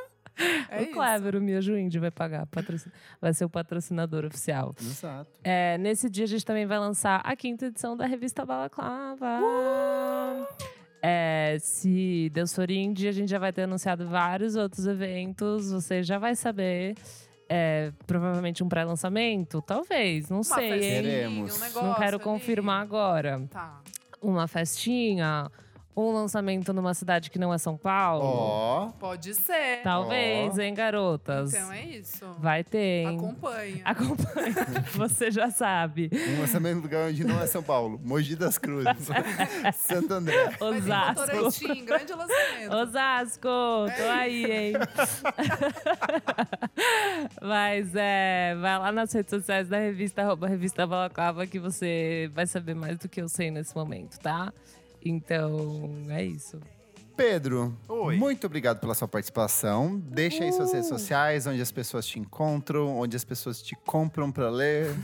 É 0.69 0.83
o. 0.83 0.87
Clever, 0.93 1.35
o 1.35 1.41
Miojo 1.41 1.75
Indie, 1.77 1.99
vai 1.99 2.11
pagar. 2.11 2.45
patrocin- 2.47 2.89
Vai 3.19 3.33
ser 3.33 3.43
o 3.43 3.49
patrocinador 3.49 4.23
oficial. 4.23 4.73
Exato. 4.79 5.29
É, 5.43 5.77
nesse 5.77 6.09
dia 6.09 6.23
a 6.23 6.27
gente 6.27 6.45
também 6.45 6.65
vai 6.65 6.79
lançar 6.79 7.19
a 7.25 7.35
quinta 7.35 7.65
edição 7.65 7.97
da 7.97 8.05
revista 8.05 8.45
Balaclava. 8.45 9.41
É, 11.01 11.57
se 11.59 12.29
Deus 12.33 12.53
for 12.53 12.69
indie, 12.69 13.07
a 13.07 13.11
gente 13.11 13.29
já 13.29 13.39
vai 13.39 13.53
ter 13.53 13.63
anunciado 13.63 14.07
vários 14.07 14.55
outros 14.55 14.85
eventos. 14.85 15.71
Você 15.71 16.03
já 16.03 16.17
vai 16.17 16.35
saber. 16.35 16.95
É, 17.51 17.91
provavelmente 18.05 18.63
um 18.63 18.69
pré-lançamento? 18.69 19.59
Talvez, 19.63 20.29
não 20.29 20.37
Uma 20.37 20.43
sei, 20.43 20.83
hein? 21.23 21.27
um 21.27 21.41
negócio 21.45 21.81
Não 21.83 21.95
quero 21.95 22.17
ali. 22.17 22.23
confirmar 22.23 22.79
agora. 22.83 23.41
Tá. 23.49 23.81
Uma 24.21 24.47
festinha, 24.47 25.49
um 25.95 26.13
lançamento 26.13 26.71
numa 26.71 26.93
cidade 26.93 27.29
que 27.29 27.37
não 27.37 27.53
é 27.53 27.57
São 27.57 27.77
Paulo. 27.77 28.23
Ó, 28.23 28.87
Pode 28.99 29.33
ser. 29.35 29.81
Talvez, 29.83 30.57
hein, 30.57 30.73
garotas? 30.73 31.53
Então 31.53 31.71
é 31.71 31.83
isso. 31.83 32.25
Vai 32.39 32.63
ter, 32.63 33.05
hein? 33.07 33.17
Acompanha. 33.17 33.81
Acompanhe. 33.83 34.55
Você 34.95 35.29
já 35.29 35.51
sabe. 35.51 36.09
um 36.13 36.41
lançamento 36.41 36.77
do 36.77 36.83
lugar 36.83 37.09
onde 37.09 37.23
não 37.23 37.39
é 37.41 37.47
São 37.47 37.61
Paulo. 37.61 37.99
Mogi 38.03 38.35
das 38.35 38.57
Cruzes. 38.57 38.87
Santo 39.75 40.13
André. 40.13 40.51
Vai 40.57 40.69
Osasco. 40.77 41.25
Votorantim, 41.25 41.85
grande 41.85 42.13
lançamento. 42.13 42.75
Osasco, 42.75 43.49
tô 43.97 44.09
aí, 44.09 44.45
hein? 44.51 44.73
Mas 47.41 47.93
é, 47.95 48.55
vai 48.59 48.79
lá 48.79 48.91
nas 48.91 49.11
redes 49.11 49.29
sociais 49.29 49.67
da 49.67 49.77
revista, 49.77 50.21
arroba 50.21 50.47
revista 50.47 50.87
Balaclava, 50.87 51.45
que 51.45 51.59
você 51.59 52.31
vai 52.33 52.47
saber 52.47 52.73
mais 52.73 52.97
do 52.97 53.09
que 53.09 53.21
eu 53.21 53.27
sei 53.27 53.51
nesse 53.51 53.75
momento, 53.75 54.17
tá? 54.19 54.51
Então, 55.03 56.05
é 56.09 56.23
isso. 56.23 56.59
Pedro, 57.19 57.77
Oi. 57.89 58.15
muito 58.15 58.47
obrigado 58.47 58.79
pela 58.79 58.93
sua 58.93 59.05
participação. 59.05 59.99
Deixa 59.99 60.41
aí 60.41 60.53
suas 60.53 60.71
redes 60.71 60.87
sociais, 60.87 61.45
onde 61.45 61.61
as 61.61 61.69
pessoas 61.69 62.05
te 62.05 62.17
encontram, 62.17 62.97
onde 62.97 63.13
as 63.17 63.25
pessoas 63.25 63.61
te 63.61 63.75
compram 63.85 64.31
pra 64.31 64.49
ler. 64.49 64.95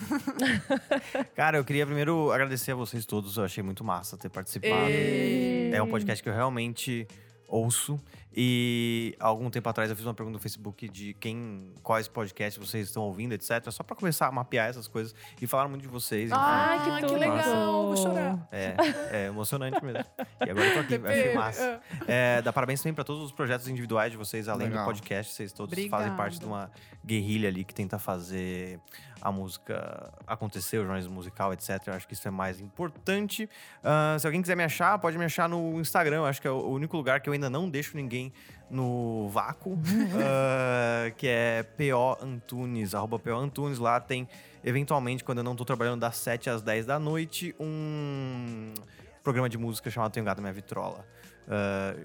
Cara, 1.35 1.57
eu 1.57 1.65
queria 1.65 1.85
primeiro 1.85 2.31
agradecer 2.31 2.71
a 2.71 2.75
vocês 2.75 3.05
todos. 3.05 3.35
Eu 3.35 3.43
achei 3.43 3.61
muito 3.61 3.83
massa 3.83 4.15
ter 4.15 4.29
participado. 4.29 4.89
E... 4.89 5.71
É 5.73 5.83
um 5.83 5.89
podcast 5.89 6.23
que 6.23 6.29
eu 6.29 6.33
realmente 6.33 7.05
ouço. 7.47 7.99
E 8.37 9.15
algum 9.17 9.49
tempo 9.49 9.69
atrás 9.69 9.89
eu 9.89 9.95
fiz 9.95 10.05
uma 10.05 10.13
pergunta 10.13 10.33
no 10.35 10.41
Facebook 10.41 10.89
de 10.89 11.13
quem, 11.13 11.71
quais 11.81 12.05
podcasts 12.09 12.57
vocês 12.61 12.87
estão 12.87 13.03
ouvindo, 13.03 13.31
etc. 13.31 13.71
Só 13.71 13.81
pra 13.81 13.95
começar 13.95 14.27
a 14.27 14.31
mapear 14.31 14.67
essas 14.67 14.89
coisas. 14.89 15.15
E 15.41 15.47
falaram 15.47 15.69
muito 15.69 15.83
de 15.83 15.87
vocês. 15.87 16.25
enfim. 16.31 16.33
Ah, 16.37 16.75
Ah, 16.97 16.99
que 16.99 17.07
que, 17.07 17.15
legal. 17.15 17.85
Vou 17.85 17.95
chorar. 17.95 18.45
É, 18.51 18.75
é 19.11 19.25
emocionante 19.27 19.81
mesmo. 19.85 20.03
E 20.45 20.49
agora 20.49 20.65
eu 20.67 20.73
tô 20.73 20.79
aqui, 20.81 20.95
achei 21.07 21.33
massa. 21.33 21.79
É, 22.05 22.41
dá 22.41 22.51
parabéns 22.51 22.81
também 22.81 22.93
pra 22.93 23.05
todos 23.05 23.23
os 23.23 23.31
projetos 23.31 23.69
individuais 23.69 24.11
de 24.11 24.17
vocês, 24.17 24.49
além 24.49 24.67
Legal. 24.67 24.83
do 24.83 24.87
podcast. 24.87 25.31
Vocês 25.33 25.53
todos 25.53 25.71
Obrigada. 25.71 26.03
fazem 26.03 26.17
parte 26.17 26.37
de 26.37 26.45
uma 26.45 26.69
guerrilha 27.05 27.47
ali 27.47 27.63
que 27.63 27.73
tenta 27.73 27.97
fazer 27.97 28.81
a 29.25 29.31
música 29.31 30.13
acontecer, 30.27 30.77
o 30.77 30.81
jornalismo 30.81 31.15
musical, 31.15 31.51
etc. 31.51 31.81
Eu 31.87 31.93
acho 31.93 32.07
que 32.07 32.13
isso 32.13 32.27
é 32.27 32.31
mais 32.31 32.59
importante. 32.59 33.49
Ah, 33.83 34.15
se 34.19 34.27
alguém 34.27 34.39
quiser 34.39 34.55
me 34.55 34.63
achar, 34.63 34.99
pode 34.99 35.17
me 35.17 35.25
achar 35.25 35.49
no 35.49 35.81
Instagram. 35.81 36.17
Eu 36.17 36.25
acho 36.27 36.39
que 36.39 36.47
é 36.47 36.51
o 36.51 36.69
único 36.69 36.95
lugar 36.95 37.19
que 37.19 37.27
eu 37.27 37.33
ainda 37.33 37.49
não 37.49 37.67
deixo 37.67 37.97
ninguém 37.97 38.31
no 38.69 39.27
vácuo, 39.29 39.79
ah, 40.23 41.09
que 41.17 41.27
é 41.27 41.63
PO 41.63 42.23
Antunes, 42.23 42.93
arroba 42.93 43.17
PO 43.17 43.31
Antunes. 43.31 43.79
Lá 43.79 43.99
tem, 43.99 44.29
eventualmente, 44.63 45.23
quando 45.23 45.39
eu 45.39 45.43
não 45.43 45.55
tô 45.55 45.65
trabalhando 45.65 46.01
das 46.01 46.17
7 46.17 46.47
às 46.51 46.61
10 46.61 46.85
da 46.85 46.99
noite, 46.99 47.55
um 47.59 48.75
programa 49.23 49.49
de 49.49 49.57
música 49.57 49.89
chamado 49.89 50.11
Tenho 50.11 50.23
Gato 50.23 50.37
na 50.37 50.43
Minha 50.43 50.53
Vitrola. 50.53 51.03
Ah, 51.49 51.95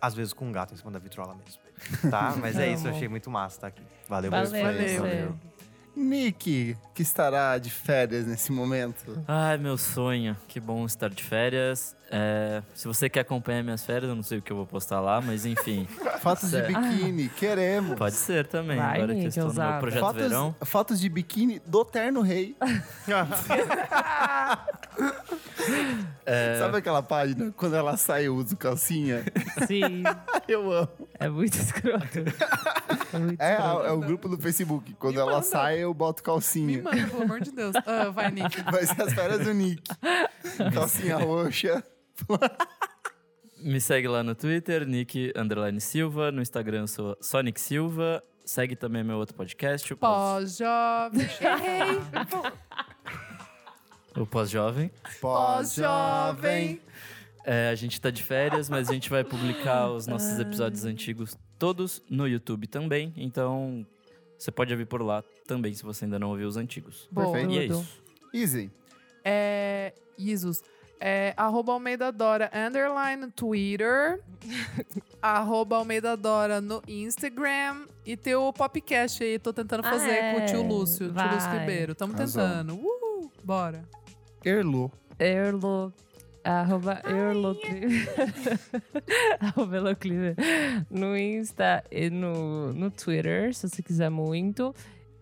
às 0.00 0.14
vezes 0.14 0.32
com 0.32 0.46
um 0.46 0.52
gato 0.52 0.72
em 0.72 0.76
cima 0.76 0.90
da 0.90 0.98
vitrola 0.98 1.34
mesmo. 1.34 1.60
Tá? 2.10 2.34
Mas 2.40 2.58
é 2.58 2.72
isso, 2.72 2.86
eu 2.86 2.92
achei 2.92 3.08
muito 3.08 3.30
massa 3.30 3.56
estar 3.56 3.66
aqui. 3.68 3.82
Valeu, 4.08 4.30
Valeu, 4.30 4.50
fãs. 4.50 4.62
Valeu. 4.62 5.02
valeu. 5.02 5.51
Nick, 5.94 6.76
que 6.94 7.02
estará 7.02 7.58
de 7.58 7.70
férias 7.70 8.26
nesse 8.26 8.50
momento. 8.50 9.22
Ai, 9.28 9.58
meu 9.58 9.76
sonho. 9.76 10.36
Que 10.48 10.58
bom 10.58 10.84
estar 10.86 11.10
de 11.10 11.22
férias. 11.22 11.94
É, 12.10 12.62
se 12.74 12.86
você 12.86 13.08
quer 13.08 13.20
acompanhar 13.20 13.62
minhas 13.62 13.84
férias, 13.84 14.08
eu 14.10 14.14
não 14.16 14.22
sei 14.22 14.38
o 14.38 14.42
que 14.42 14.50
eu 14.52 14.56
vou 14.56 14.66
postar 14.66 15.00
lá, 15.00 15.20
mas 15.20 15.44
enfim. 15.46 15.86
Fotos 16.20 16.50
de 16.50 16.62
biquíni, 16.62 17.28
queremos. 17.30 17.96
Pode 17.98 18.14
ser 18.16 18.46
também. 18.46 18.76
Vai, 18.78 18.96
Agora 18.96 19.06
que 19.14 19.20
eu 19.20 19.24
Nick, 19.24 19.28
estou 19.38 19.52
no 19.52 19.70
meu 19.70 19.78
projeto 19.80 20.00
Fotos, 20.00 20.22
verão. 20.22 20.56
fotos 20.64 21.00
de 21.00 21.08
biquíni 21.08 21.60
do 21.66 21.84
Terno 21.84 22.20
Rei. 22.22 22.56
É, 26.24 26.56
Sabe 26.58 26.78
aquela 26.78 27.02
página? 27.02 27.52
Quando 27.56 27.74
ela 27.76 27.96
sai, 27.96 28.26
eu 28.26 28.34
uso 28.36 28.56
calcinha. 28.56 29.24
Sim, 29.66 30.02
eu 30.46 30.72
amo. 30.72 30.88
é 31.18 31.28
muito 31.28 31.54
escroto. 31.54 32.06
É 33.38 33.52
É, 33.52 33.56
é 33.88 33.92
o 33.92 34.00
grupo 34.00 34.28
do 34.28 34.36
Facebook. 34.38 34.94
Quando 34.94 35.14
Me 35.16 35.20
ela 35.20 35.32
manda. 35.32 35.42
sai, 35.44 35.78
eu 35.78 35.92
boto 35.94 36.20
Me 36.22 36.24
calcinha. 36.26 36.82
manda, 36.82 37.06
pelo 37.06 37.22
amor 37.22 37.40
de 37.40 37.52
Deus. 37.52 37.74
Ah, 37.86 38.10
vai, 38.10 38.30
Nick. 38.30 38.60
Vai 38.70 38.86
ser 38.86 39.02
as 39.02 39.12
férias 39.12 39.44
do 39.44 39.52
Nick. 39.54 39.82
Calcinha 40.74 41.16
roxa. 41.16 41.82
Me 43.58 43.80
segue 43.80 44.08
lá 44.08 44.22
no 44.22 44.34
Twitter, 44.34 44.86
Nick 44.86 45.32
Underline 45.36 45.80
Silva. 45.80 46.32
No 46.32 46.42
Instagram 46.42 46.80
eu 46.80 46.88
sou 46.88 47.16
Sonic 47.20 47.60
Silva. 47.60 48.22
Segue 48.44 48.74
também 48.74 49.04
meu 49.04 49.18
outro 49.18 49.36
podcast, 49.36 49.92
o 49.92 49.96
Pós- 49.96 50.58
Pós-jovem. 50.58 51.28
Errei. 51.40 52.02
o 54.16 54.26
Pós-Jovem. 54.26 54.90
Pós-jovem. 55.20 56.80
É, 57.44 57.68
a 57.70 57.74
gente 57.74 58.00
tá 58.00 58.10
de 58.10 58.22
férias, 58.22 58.68
mas 58.68 58.88
a 58.88 58.92
gente 58.92 59.10
vai 59.10 59.24
publicar 59.24 59.90
os 59.90 60.06
nossos 60.06 60.38
episódios 60.38 60.84
antigos 60.84 61.36
todos 61.58 62.02
no 62.08 62.26
YouTube 62.28 62.66
também. 62.68 63.12
Então, 63.16 63.84
você 64.38 64.50
pode 64.50 64.72
ouvir 64.72 64.86
por 64.86 65.02
lá 65.02 65.24
também, 65.46 65.74
se 65.74 65.82
você 65.82 66.04
ainda 66.04 66.18
não 66.18 66.30
ouviu 66.30 66.46
os 66.46 66.56
antigos. 66.56 67.08
Boa. 67.10 67.32
Perfeito. 67.32 67.52
E 67.52 67.58
é 67.58 67.64
isso. 67.66 68.02
Easy. 68.32 68.70
É. 69.24 69.92
Jesus. 70.16 70.62
É, 71.04 71.34
arroba 71.36 71.72
Almeida 71.72 72.12
Dora, 72.12 72.48
underline 72.54 73.22
no 73.26 73.32
Twitter. 73.32 74.20
arroba 75.20 75.76
Almeida 75.78 76.16
Dora 76.16 76.60
no 76.60 76.80
Instagram. 76.86 77.86
E 78.06 78.16
tem 78.16 78.36
o 78.36 78.52
podcast 78.52 79.22
aí, 79.22 79.36
tô 79.36 79.52
tentando 79.52 79.84
Ah, 79.84 79.90
fazer 79.90 80.10
é? 80.10 80.34
com 80.34 80.42
o 80.42 80.46
tio 80.46 80.62
Lúcio, 80.62 81.06
tio 81.06 81.12
Vai. 81.12 81.34
Lúcio 81.34 81.50
Ribeiro. 81.50 81.94
Tamo 81.96 82.14
Arrasou. 82.14 82.42
tentando. 82.42 82.74
Uhul, 82.74 83.32
bora. 83.42 83.82
Erlo. 84.44 84.92
Erlo. 85.18 85.92
Arroba 86.44 87.00
Erloclive. 87.04 88.08
arroba 89.40 89.76
Erloclive. 89.76 90.36
No 90.90 91.16
Insta 91.16 91.84
e 91.90 92.10
no, 92.10 92.72
no 92.72 92.90
Twitter, 92.90 93.54
se 93.54 93.68
você 93.68 93.82
quiser 93.82 94.10
muito. 94.10 94.74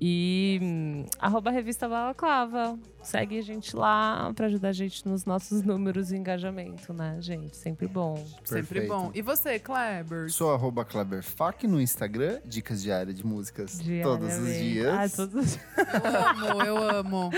E 0.02 0.58
hum, 0.62 1.04
arroba 1.18 1.50
Revista 1.50 1.86
Balaclava. 1.86 2.78
Segue 3.02 3.38
a 3.38 3.42
gente 3.42 3.76
lá 3.76 4.32
pra 4.34 4.46
ajudar 4.46 4.68
a 4.68 4.72
gente 4.72 5.06
nos 5.06 5.26
nossos 5.26 5.62
números 5.62 6.10
e 6.10 6.16
engajamento, 6.16 6.94
né, 6.94 7.18
gente? 7.20 7.54
Sempre 7.54 7.86
bom. 7.86 8.16
Sempre 8.42 8.80
Perfeito. 8.80 8.88
bom. 8.88 9.10
E 9.14 9.20
você, 9.20 9.58
Kleber? 9.58 10.30
Sou 10.30 10.54
arroba 10.54 10.86
KleberFac 10.86 11.66
no 11.66 11.78
Instagram. 11.78 12.40
Dicas 12.46 12.80
diárias 12.82 13.14
de 13.14 13.26
músicas 13.26 13.78
todos 14.02 14.38
os 14.38 14.54
dias. 14.54 14.88
Ah, 14.88 15.08
todos 15.14 15.44
os 15.44 15.58
Eu 15.76 16.16
amo, 16.16 16.62
eu 16.62 16.90
amo. 16.98 17.30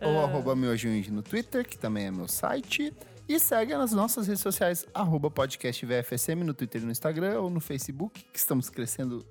Ou 0.00 0.24
arroba 0.24 0.54
Miojo 0.54 0.88
Indie 0.88 1.10
no 1.10 1.22
Twitter, 1.22 1.66
que 1.66 1.76
também 1.76 2.06
é 2.06 2.10
meu 2.12 2.28
site. 2.28 2.94
E 3.28 3.40
segue 3.40 3.76
nas 3.76 3.90
nossas 3.90 4.28
redes 4.28 4.40
sociais, 4.40 4.86
arroba 4.94 5.28
podcast 5.28 5.84
VFSM 5.84 6.44
no 6.44 6.54
Twitter 6.54 6.80
e 6.80 6.84
no 6.84 6.92
Instagram, 6.92 7.40
ou 7.40 7.50
no 7.50 7.60
Facebook, 7.60 8.22
que 8.22 8.38
estamos 8.38 8.70
crescendo 8.70 9.26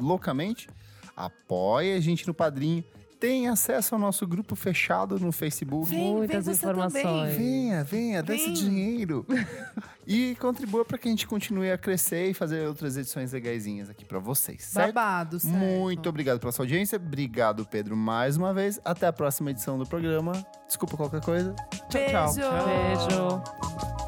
loucamente. 0.00 0.68
Apoie 1.14 1.94
a 1.94 2.00
gente 2.00 2.26
no 2.26 2.34
Padrinho. 2.34 2.82
Tem 3.18 3.48
acesso 3.48 3.94
ao 3.94 4.00
nosso 4.00 4.26
grupo 4.26 4.54
fechado 4.54 5.18
no 5.18 5.32
Facebook. 5.32 5.90
Vem, 5.90 6.14
muitas 6.14 6.46
vem 6.46 6.54
você 6.54 6.66
informações. 6.66 7.36
Venha, 7.36 7.82
venha, 7.82 8.22
dê 8.22 8.36
esse 8.36 8.52
dinheiro. 8.52 9.26
e 10.06 10.36
contribua 10.36 10.84
para 10.84 10.96
que 10.96 11.08
a 11.08 11.10
gente 11.10 11.26
continue 11.26 11.70
a 11.70 11.76
crescer 11.76 12.30
e 12.30 12.34
fazer 12.34 12.66
outras 12.68 12.96
edições 12.96 13.32
legaisinhas 13.32 13.90
aqui 13.90 14.04
para 14.04 14.18
vocês, 14.18 14.64
certo? 14.64 14.94
Babado, 14.94 15.40
certo? 15.40 15.56
Muito 15.56 16.08
obrigado 16.08 16.38
pela 16.38 16.52
sua 16.52 16.64
audiência. 16.64 16.96
Obrigado, 16.96 17.66
Pedro, 17.66 17.96
mais 17.96 18.36
uma 18.36 18.54
vez. 18.54 18.80
Até 18.84 19.08
a 19.08 19.12
próxima 19.12 19.50
edição 19.50 19.76
do 19.76 19.86
programa. 19.86 20.32
Desculpa 20.66 20.96
qualquer 20.96 21.20
coisa. 21.20 21.54
Tchau, 21.90 22.34
tchau. 22.34 22.34
Beijo. 22.34 23.08
Beijo. 23.08 24.07